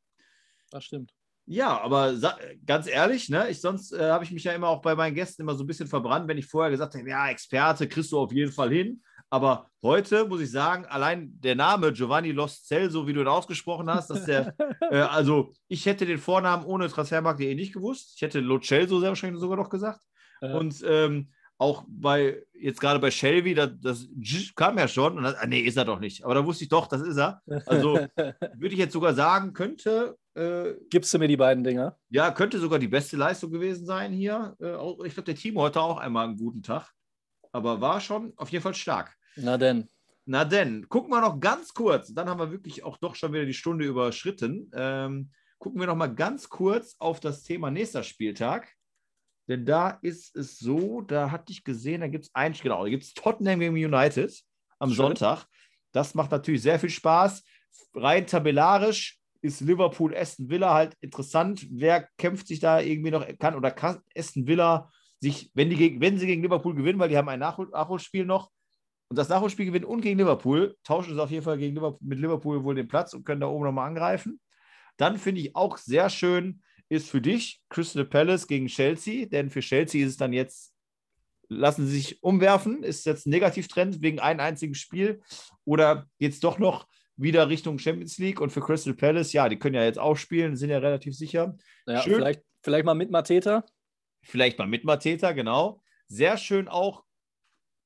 das 0.70 0.84
stimmt. 0.84 1.12
Ja, 1.46 1.80
aber 1.80 2.14
ganz 2.64 2.86
ehrlich, 2.86 3.28
ne, 3.28 3.50
ich, 3.50 3.60
sonst 3.60 3.92
äh, 3.92 4.10
habe 4.10 4.22
ich 4.22 4.30
mich 4.30 4.44
ja 4.44 4.52
immer 4.52 4.68
auch 4.68 4.80
bei 4.80 4.94
meinen 4.94 5.16
Gästen 5.16 5.42
immer 5.42 5.54
so 5.56 5.64
ein 5.64 5.66
bisschen 5.66 5.88
verbrannt, 5.88 6.28
wenn 6.28 6.38
ich 6.38 6.46
vorher 6.46 6.70
gesagt 6.70 6.94
habe, 6.94 7.08
ja, 7.08 7.28
Experte 7.28 7.88
kriegst 7.88 8.12
du 8.12 8.18
auf 8.20 8.32
jeden 8.32 8.52
Fall 8.52 8.70
hin. 8.70 9.02
Aber 9.32 9.70
heute 9.82 10.26
muss 10.26 10.40
ich 10.40 10.50
sagen, 10.50 10.86
allein 10.86 11.30
der 11.40 11.54
Name 11.54 11.92
Giovanni 11.92 12.32
Los 12.32 12.64
Celso, 12.66 13.06
wie 13.06 13.12
du 13.12 13.20
ihn 13.20 13.28
ausgesprochen 13.28 13.88
hast, 13.88 14.10
dass 14.10 14.24
der, 14.24 14.54
äh, 14.90 14.98
also 14.98 15.52
ich 15.68 15.86
hätte 15.86 16.04
den 16.04 16.18
Vornamen 16.18 16.64
ohne 16.64 16.88
Transfermarkt.de 16.88 17.54
nicht 17.54 17.72
gewusst. 17.72 18.14
Ich 18.16 18.22
hätte 18.22 18.40
Lo 18.40 18.58
Celso 18.58 18.98
sehr 18.98 19.10
wahrscheinlich 19.10 19.40
sogar 19.40 19.56
noch 19.56 19.70
gesagt. 19.70 20.00
Ja. 20.42 20.56
Und 20.56 20.82
ähm, 20.84 21.30
auch 21.58 21.84
bei, 21.86 22.42
jetzt 22.54 22.80
gerade 22.80 22.98
bei 22.98 23.10
Shelby, 23.10 23.54
das, 23.54 23.70
das 23.80 24.08
kam 24.56 24.78
ja 24.78 24.88
schon. 24.88 25.16
Und 25.18 25.22
das, 25.24 25.34
ah, 25.36 25.46
nee, 25.46 25.60
ist 25.60 25.76
er 25.76 25.84
doch 25.84 26.00
nicht. 26.00 26.24
Aber 26.24 26.34
da 26.34 26.44
wusste 26.44 26.64
ich 26.64 26.70
doch, 26.70 26.86
das 26.86 27.02
ist 27.02 27.18
er. 27.18 27.40
Also 27.66 27.94
würde 28.16 28.72
ich 28.74 28.78
jetzt 28.78 28.94
sogar 28.94 29.14
sagen, 29.14 29.52
könnte 29.52 30.16
äh, 30.34 30.72
Gibst 30.90 31.12
du 31.14 31.18
mir 31.18 31.28
die 31.28 31.36
beiden 31.36 31.62
Dinger? 31.62 31.98
ja, 32.08 32.30
könnte 32.30 32.58
sogar 32.58 32.78
die 32.78 32.88
beste 32.88 33.16
Leistung 33.16 33.50
gewesen 33.52 33.84
sein 33.86 34.12
hier. 34.12 34.56
Äh, 34.58 34.72
auch- 34.72 35.04
ich 35.04 35.12
glaube, 35.14 35.26
der 35.26 35.34
Timo 35.36 35.62
hatte 35.64 35.80
auch 35.82 35.98
einmal 35.98 36.26
einen 36.26 36.36
guten 36.36 36.62
Tag. 36.62 36.90
Aber 37.52 37.80
war 37.80 38.00
schon 38.00 38.32
auf 38.36 38.48
jeden 38.50 38.62
Fall 38.62 38.74
stark. 38.74 39.16
Na 39.42 39.56
denn. 39.58 39.88
Na 40.26 40.44
denn, 40.44 40.88
gucken 40.88 41.10
wir 41.10 41.20
noch 41.20 41.40
ganz 41.40 41.74
kurz. 41.74 42.12
Dann 42.14 42.28
haben 42.28 42.38
wir 42.38 42.52
wirklich 42.52 42.84
auch 42.84 42.98
doch 42.98 43.14
schon 43.14 43.32
wieder 43.32 43.46
die 43.46 43.54
Stunde 43.54 43.84
überschritten. 43.84 44.70
Ähm, 44.74 45.30
gucken 45.58 45.80
wir 45.80 45.86
noch 45.86 45.96
mal 45.96 46.14
ganz 46.14 46.48
kurz 46.48 46.94
auf 46.98 47.20
das 47.20 47.42
Thema 47.42 47.70
nächster 47.70 48.02
Spieltag. 48.02 48.68
Denn 49.48 49.66
da 49.66 49.90
ist 50.02 50.36
es 50.36 50.58
so, 50.58 51.00
da 51.00 51.30
hatte 51.30 51.52
ich 51.52 51.64
gesehen, 51.64 52.02
da 52.02 52.08
gibt 52.08 52.26
es 52.26 52.34
ein, 52.34 52.52
genau, 52.52 52.84
da 52.84 52.90
gibt 52.90 53.02
es 53.02 53.14
Tottenham 53.14 53.58
gegen 53.58 53.74
United 53.74 54.32
am 54.78 54.90
Schön. 54.90 54.96
Sonntag. 54.96 55.46
Das 55.92 56.14
macht 56.14 56.30
natürlich 56.30 56.62
sehr 56.62 56.78
viel 56.78 56.90
Spaß. 56.90 57.42
Rein 57.94 58.26
tabellarisch 58.26 59.18
ist 59.42 59.60
Liverpool 59.60 60.16
Aston 60.16 60.48
Villa 60.50 60.74
halt 60.74 60.94
interessant. 61.00 61.66
Wer 61.70 62.08
kämpft 62.16 62.46
sich 62.46 62.60
da 62.60 62.80
irgendwie 62.80 63.10
noch 63.10 63.26
kann 63.38 63.56
oder 63.56 63.70
kann 63.70 64.00
Aston 64.16 64.46
Villa 64.46 64.90
sich, 65.18 65.50
wenn, 65.54 65.70
die 65.70 65.76
gegen, 65.76 66.00
wenn 66.00 66.18
sie 66.18 66.26
gegen 66.26 66.42
Liverpool 66.42 66.74
gewinnen, 66.74 66.98
weil 66.98 67.08
die 67.08 67.16
haben 67.16 67.28
ein 67.28 67.40
Nachhol 67.40 67.68
Nachholspiel 67.70 68.24
noch 68.24 68.50
und 69.10 69.16
das 69.16 69.28
Nachholspiel 69.28 69.66
gewinnen 69.66 69.84
und 69.84 70.02
gegen 70.02 70.18
Liverpool, 70.18 70.76
tauschen 70.84 71.14
sie 71.14 71.20
auf 71.20 71.32
jeden 71.32 71.42
Fall 71.42 71.58
gegen 71.58 71.74
Liverpool, 71.74 71.98
mit 72.00 72.20
Liverpool 72.20 72.62
wohl 72.62 72.76
den 72.76 72.86
Platz 72.86 73.12
und 73.12 73.24
können 73.24 73.40
da 73.40 73.48
oben 73.48 73.64
nochmal 73.64 73.88
angreifen. 73.88 74.40
Dann 74.96 75.18
finde 75.18 75.40
ich 75.40 75.56
auch 75.56 75.78
sehr 75.78 76.08
schön, 76.10 76.62
ist 76.88 77.10
für 77.10 77.20
dich 77.20 77.60
Crystal 77.68 78.04
Palace 78.04 78.46
gegen 78.46 78.68
Chelsea, 78.68 79.26
denn 79.26 79.50
für 79.50 79.60
Chelsea 79.60 80.04
ist 80.04 80.12
es 80.12 80.16
dann 80.16 80.32
jetzt, 80.32 80.72
lassen 81.48 81.86
sie 81.86 81.94
sich 81.94 82.22
umwerfen, 82.22 82.84
ist 82.84 83.04
jetzt 83.04 83.26
ein 83.26 83.30
Negativtrend 83.30 84.00
wegen 84.00 84.20
einem 84.20 84.38
einzigen 84.38 84.76
Spiel 84.76 85.20
oder 85.64 86.06
geht 86.20 86.32
es 86.32 86.40
doch 86.40 86.60
noch 86.60 86.86
wieder 87.16 87.48
Richtung 87.48 87.80
Champions 87.80 88.16
League 88.18 88.40
und 88.40 88.50
für 88.50 88.60
Crystal 88.60 88.94
Palace, 88.94 89.32
ja, 89.32 89.48
die 89.48 89.58
können 89.58 89.74
ja 89.74 89.84
jetzt 89.84 89.98
auch 89.98 90.16
spielen, 90.16 90.54
sind 90.54 90.70
ja 90.70 90.78
relativ 90.78 91.16
sicher. 91.16 91.56
Ja, 91.86 92.00
Schön. 92.00 92.14
vielleicht, 92.14 92.42
vielleicht 92.62 92.84
mal 92.84 92.94
mit 92.94 93.10
Mateta. 93.10 93.64
Vielleicht 94.22 94.58
mal 94.58 94.68
mit 94.68 94.84
Mateta, 94.84 95.32
genau. 95.32 95.82
Sehr 96.06 96.36
schön 96.36 96.68
auch 96.68 97.04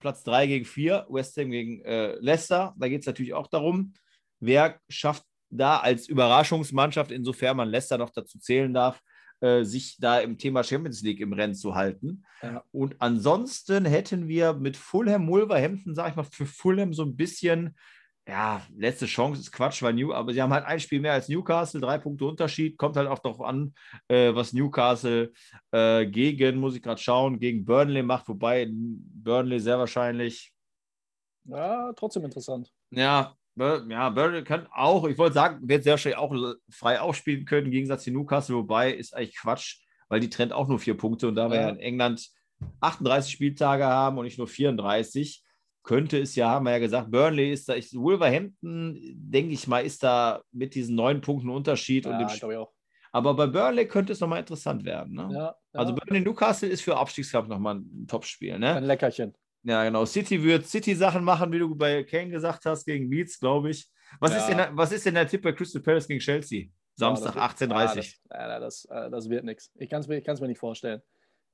Platz 0.05 0.23
3 0.25 0.47
gegen 0.47 0.65
4, 0.67 1.07
West 1.09 1.35
Ham 1.39 1.51
gegen 1.51 1.83
äh, 1.83 2.17
Leicester. 2.21 2.75
Da 2.79 2.89
geht 2.89 3.01
es 3.01 3.07
natürlich 3.07 3.33
auch 3.33 3.47
darum, 3.47 3.95
wer 4.39 4.79
schafft 4.91 5.25
da 5.49 5.79
als 5.79 6.09
Überraschungsmannschaft, 6.09 7.11
insofern 7.11 7.57
man 7.57 7.71
Leicester 7.71 7.97
noch 7.97 8.11
dazu 8.11 8.39
zählen 8.39 8.75
darf, 8.75 9.01
äh, 9.41 9.65
sich 9.65 9.97
da 9.99 10.19
im 10.21 10.37
Thema 10.37 10.63
Champions 10.63 11.01
League 11.01 11.21
im 11.21 11.33
Rennen 11.33 11.55
zu 11.55 11.75
halten. 11.75 12.23
Ja. 12.43 12.63
Und 12.71 12.97
ansonsten 12.99 13.87
hätten 13.87 14.29
wir 14.29 14.53
mit 14.53 14.77
Fulham, 14.77 15.27
Wolverhampton, 15.27 15.95
sage 15.95 16.11
ich 16.11 16.17
mal, 16.17 16.27
für 16.31 16.45
Fulham 16.45 16.93
so 16.93 17.03
ein 17.03 17.17
bisschen, 17.17 17.75
ja, 18.27 18.63
letzte 18.75 19.05
Chance 19.07 19.41
ist 19.41 19.53
Quatsch, 19.53 19.83
weil 19.83 19.93
New, 19.93 20.13
aber 20.13 20.33
sie 20.33 20.41
haben 20.41 20.53
halt 20.53 20.65
ein 20.65 20.81
Spiel 20.81 21.01
mehr 21.01 21.13
als 21.13 21.29
Newcastle, 21.29 21.81
drei 21.81 21.99
Punkte 21.99 22.25
Unterschied. 22.25 22.79
Kommt 22.79 22.97
halt 22.97 23.09
auch 23.09 23.19
darauf 23.19 23.43
an, 23.43 23.75
äh, 24.09 24.35
was 24.35 24.53
Newcastle 24.55 25.33
äh, 25.73 26.07
gegen, 26.07 26.59
muss 26.59 26.75
ich 26.75 26.83
gerade 26.83 27.01
schauen, 27.01 27.39
gegen 27.39 27.65
Burnley 27.65 28.03
macht, 28.03 28.29
wobei 28.29 28.67
Burnley 28.71 29.61
sehr 29.61 29.79
wahrscheinlich, 29.79 30.53
Ja, 31.45 31.93
trotzdem 31.95 32.25
interessant. 32.25 32.73
ja, 32.91 33.35
ja 33.57 34.11
Burnley 34.11 34.43
kann 34.43 34.67
auch, 34.73 35.07
ich 35.07 35.19
wollte 35.19 35.35
sagen, 35.35 35.69
wird 35.69 35.85
sehr 35.85 35.93
wahrscheinlich 35.93 36.19
auch 36.19 36.35
frei 36.71 37.01
aufspielen 37.01 37.45
können, 37.45 37.67
im 37.67 37.73
Gegensatz 37.73 38.05
zu 38.05 38.11
Newcastle, 38.11 38.57
wobei 38.57 38.93
ist 38.93 39.15
eigentlich 39.15 39.37
Quatsch, 39.37 39.81
weil 40.09 40.21
die 40.21 40.31
trennt 40.31 40.53
auch 40.55 40.67
nur 40.69 40.79
vier 40.79 40.97
Punkte 40.97 41.29
und 41.29 41.35
da 41.35 41.51
wir 41.51 41.57
Ja. 41.57 41.63
ja 41.65 41.69
in 41.69 41.79
England 41.79 42.27
38 42.81 43.33
Spieltage 43.33 43.85
haben 43.85 44.17
und 44.17 44.25
nicht 44.25 44.39
nur 44.39 44.49
34, 44.49 45.45
könnte 45.85 46.19
es 46.19 46.35
ja, 46.35 46.49
haben 46.51 46.65
wir 46.65 46.73
ja 46.73 46.79
gesagt, 46.81 47.11
Burnley 47.11 47.53
ist 47.53 47.69
da, 47.69 47.77
ich, 47.77 47.95
Wolverhampton, 47.95 48.99
denke 49.15 49.53
ich 49.53 49.67
mal, 49.69 49.81
ist 49.85 50.03
da 50.03 50.43
mit 50.51 50.75
diesen 50.75 50.97
neun 50.97 51.21
Punkten 51.21 51.51
Unterschied 51.51 52.07
und 52.07 52.13
Ja, 52.13 52.19
dem 52.27 52.29
ich 52.29 52.43
auch. 52.45 52.73
aber 53.13 53.35
bei 53.35 53.47
Burnley 53.47 53.87
könnte 53.87 54.13
es 54.15 54.21
nochmal 54.21 54.41
interessant 54.41 54.85
werden. 54.85 55.15
Ne? 55.15 55.29
Ja. 55.33 55.55
Also 55.73 55.95
Burnley 55.95 56.21
Newcastle 56.25 56.69
ist 56.69 56.81
für 56.83 56.97
Abstiegskampf 56.97 57.49
nochmal 57.49 57.77
ein 57.77 58.07
Topspiel. 58.09 58.59
Ne? 58.59 58.75
ein 58.75 58.85
Leckerchen. 58.85 59.35
Ja, 59.63 59.85
genau. 59.85 60.05
City 60.05 60.43
wird 60.43 60.67
City-Sachen 60.67 61.25
machen, 61.25 61.51
wie 61.53 61.59
du 61.59 61.75
bei 61.75 62.03
Kane 62.05 62.29
gesagt 62.31 62.67
hast, 62.67 62.85
gegen 62.85 63.11
Leeds, 63.11 63.39
glaube 63.39 63.71
ich. 63.71 63.89
Was, 64.21 64.33
Ja. 64.33 64.39
ist 64.39 64.49
denn, 64.49 64.59
was 64.77 64.93
ist 64.93 65.07
denn 65.07 65.15
der 65.15 65.27
Tipp 65.27 65.43
bei 65.43 65.53
Crystal 65.53 65.81
Palace 65.81 66.07
gegen 66.09 66.21
Chelsea? 66.21 66.67
Samstag, 66.97 67.35
Ja, 67.35 67.49
das- 67.49 67.63
18.30 67.63 68.21
Ja, 68.31 68.59
das, 68.61 68.87
ja, 68.89 69.01
das, 69.01 69.11
das 69.11 69.29
wird 69.31 69.45
nichts. 69.45 69.71
Ich 69.77 69.89
kann 69.89 70.01
es 70.01 70.07
mir, 70.09 70.19
ich 70.19 70.27
mir 70.27 70.49
nicht 70.49 70.59
vorstellen. 70.61 71.01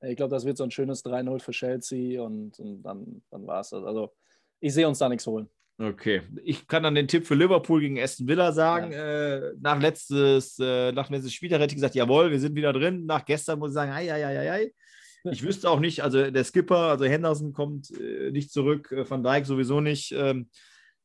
Ich 0.03 0.15
glaube, 0.17 0.31
das 0.31 0.45
wird 0.45 0.57
so 0.57 0.63
ein 0.63 0.71
schönes 0.71 1.03
3-0 1.05 1.39
für 1.39 1.51
Chelsea 1.51 2.21
und, 2.21 2.59
und 2.59 2.81
dann, 2.83 3.21
dann 3.29 3.45
war 3.47 3.61
es 3.61 3.69
das. 3.69 3.83
Also 3.83 4.13
ich 4.61 4.73
sehe 4.73 4.87
uns 4.87 4.99
da 4.99 5.09
nichts 5.09 5.27
holen. 5.27 5.49
Okay, 5.77 6.21
ich 6.43 6.67
kann 6.67 6.83
dann 6.83 6.93
den 6.93 7.07
Tipp 7.07 7.25
für 7.25 7.33
Liverpool 7.33 7.81
gegen 7.81 7.99
Aston 7.99 8.27
Villa 8.27 8.51
sagen. 8.51 8.91
Ja. 8.91 9.37
Äh, 9.37 9.53
nach, 9.59 9.81
letztes, 9.81 10.59
äh, 10.59 10.91
nach 10.91 11.09
letztes 11.09 11.33
Spieltag 11.33 11.59
hätte 11.59 11.71
ich 11.71 11.77
gesagt, 11.77 11.95
jawohl, 11.95 12.29
wir 12.29 12.39
sind 12.39 12.55
wieder 12.55 12.71
drin. 12.71 13.07
Nach 13.07 13.25
gestern 13.25 13.57
muss 13.57 13.71
ich 13.71 13.73
sagen, 13.73 13.91
ei, 13.91 14.13
ei, 14.13 14.25
ei, 14.25 14.51
ei. 14.51 14.73
Ich 15.23 15.43
wüsste 15.43 15.69
auch 15.69 15.79
nicht, 15.79 16.01
also 16.01 16.31
der 16.31 16.43
Skipper, 16.43 16.77
also 16.77 17.05
Henderson 17.05 17.53
kommt 17.53 17.91
äh, 17.91 18.31
nicht 18.31 18.51
zurück, 18.51 18.91
äh, 18.91 19.07
Van 19.07 19.23
Dijk 19.23 19.45
sowieso 19.45 19.79
nicht. 19.79 20.11
Ähm, 20.13 20.49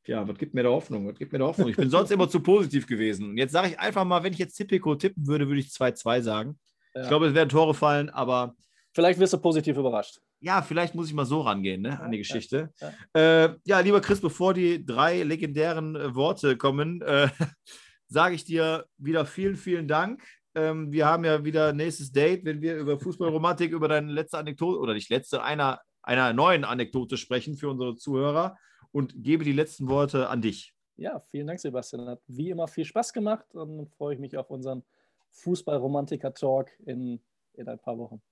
ja, 0.07 0.27
was 0.27 0.39
gibt 0.39 0.55
mir 0.55 0.63
da 0.63 0.71
Hoffnung? 0.71 1.07
Was 1.07 1.19
gibt 1.19 1.33
mir 1.33 1.39
da 1.39 1.47
Hoffnung? 1.47 1.69
Ich 1.69 1.77
bin 1.77 1.91
sonst 1.91 2.11
immer 2.11 2.29
zu 2.29 2.41
positiv 2.41 2.87
gewesen. 2.87 3.31
Und 3.31 3.37
jetzt 3.37 3.53
sage 3.53 3.69
ich 3.69 3.79
einfach 3.79 4.05
mal, 4.05 4.23
wenn 4.23 4.33
ich 4.33 4.39
jetzt 4.39 4.57
Tipico 4.57 4.95
tippen 4.95 5.27
würde, 5.27 5.49
würde 5.49 5.61
ich 5.61 5.69
2-2 5.69 6.23
sagen. 6.23 6.59
Ja. 6.95 7.03
Ich 7.03 7.09
glaube, 7.09 7.27
es 7.27 7.35
werden 7.35 7.49
Tore 7.49 7.75
fallen, 7.75 8.09
aber. 8.09 8.55
Vielleicht 8.95 9.19
wirst 9.19 9.35
du 9.35 9.39
positiv 9.39 9.77
überrascht 9.77 10.21
ja, 10.47 10.63
vielleicht 10.63 10.95
muss 10.95 11.09
ich 11.09 11.15
mal 11.15 11.27
so 11.27 11.41
rangehen 11.41 11.83
ne, 11.83 12.01
an 12.01 12.13
die 12.13 12.19
Geschichte. 12.19 12.71
Ja, 12.81 12.93
ja. 13.17 13.45
Äh, 13.45 13.57
ja, 13.65 13.81
lieber 13.81 14.01
Chris, 14.01 14.21
bevor 14.21 14.55
die 14.55 14.87
drei 14.87 15.25
legendären 15.25 15.97
äh, 15.97 16.15
Worte 16.15 16.57
kommen, 16.57 17.03
äh, 17.03 17.29
sage 18.07 18.37
ich 18.37 18.45
dir 18.45 18.87
wieder 18.97 19.27
vielen, 19.27 19.57
vielen 19.57 19.89
Dank. 19.89 20.23
Ähm, 20.55 20.93
wir 20.93 21.07
haben 21.07 21.25
ja 21.25 21.45
wieder 21.45 21.73
nächstes 21.73 22.13
Date, 22.13 22.45
wenn 22.45 22.63
wir 22.63 22.77
über 22.77 22.97
Fußballromantik, 22.97 23.73
über 23.73 23.89
deine 23.89 24.13
letzte 24.13 24.39
Anekdote 24.39 24.79
oder 24.79 24.95
nicht 24.95 25.11
letzte, 25.11 25.43
einer, 25.43 25.81
einer 26.03 26.33
neuen 26.33 26.63
Anekdote 26.63 27.17
sprechen 27.17 27.57
für 27.57 27.69
unsere 27.69 27.97
Zuhörer 27.97 28.57
und 28.93 29.15
gebe 29.25 29.43
die 29.43 29.53
letzten 29.53 29.89
Worte 29.89 30.29
an 30.29 30.43
dich. 30.43 30.73
Ja, 30.95 31.19
vielen 31.19 31.49
Dank, 31.49 31.59
Sebastian. 31.59 32.07
Hat 32.07 32.23
wie 32.29 32.51
immer 32.51 32.69
viel 32.69 32.85
Spaß 32.85 33.13
gemacht 33.13 33.53
und 33.53 33.91
freue 33.97 34.15
ich 34.15 34.21
mich 34.21 34.37
auf 34.37 34.49
unseren 34.49 34.85
Fußballromantiker-Talk 35.33 36.71
in, 36.87 37.21
in 37.55 37.69
ein 37.69 37.81
paar 37.81 37.99
Wochen. 37.99 38.23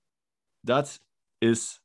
Das 0.63 1.01
ist 1.41 1.84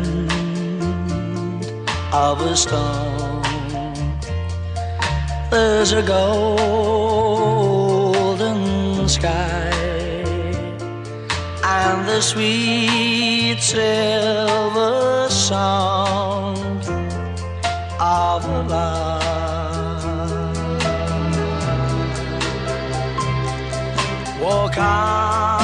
of 2.13 2.41
a 2.41 2.55
storm. 2.55 3.41
There's 5.49 5.93
a 5.93 6.01
golden 6.01 7.07
sky 9.07 9.69
and 11.63 12.07
the 12.07 12.21
sweet 12.21 13.59
silver 13.61 15.29
sound 15.29 16.83
of 17.99 18.45
love. 18.69 19.21
Walk 24.41 24.77
on 24.77 25.60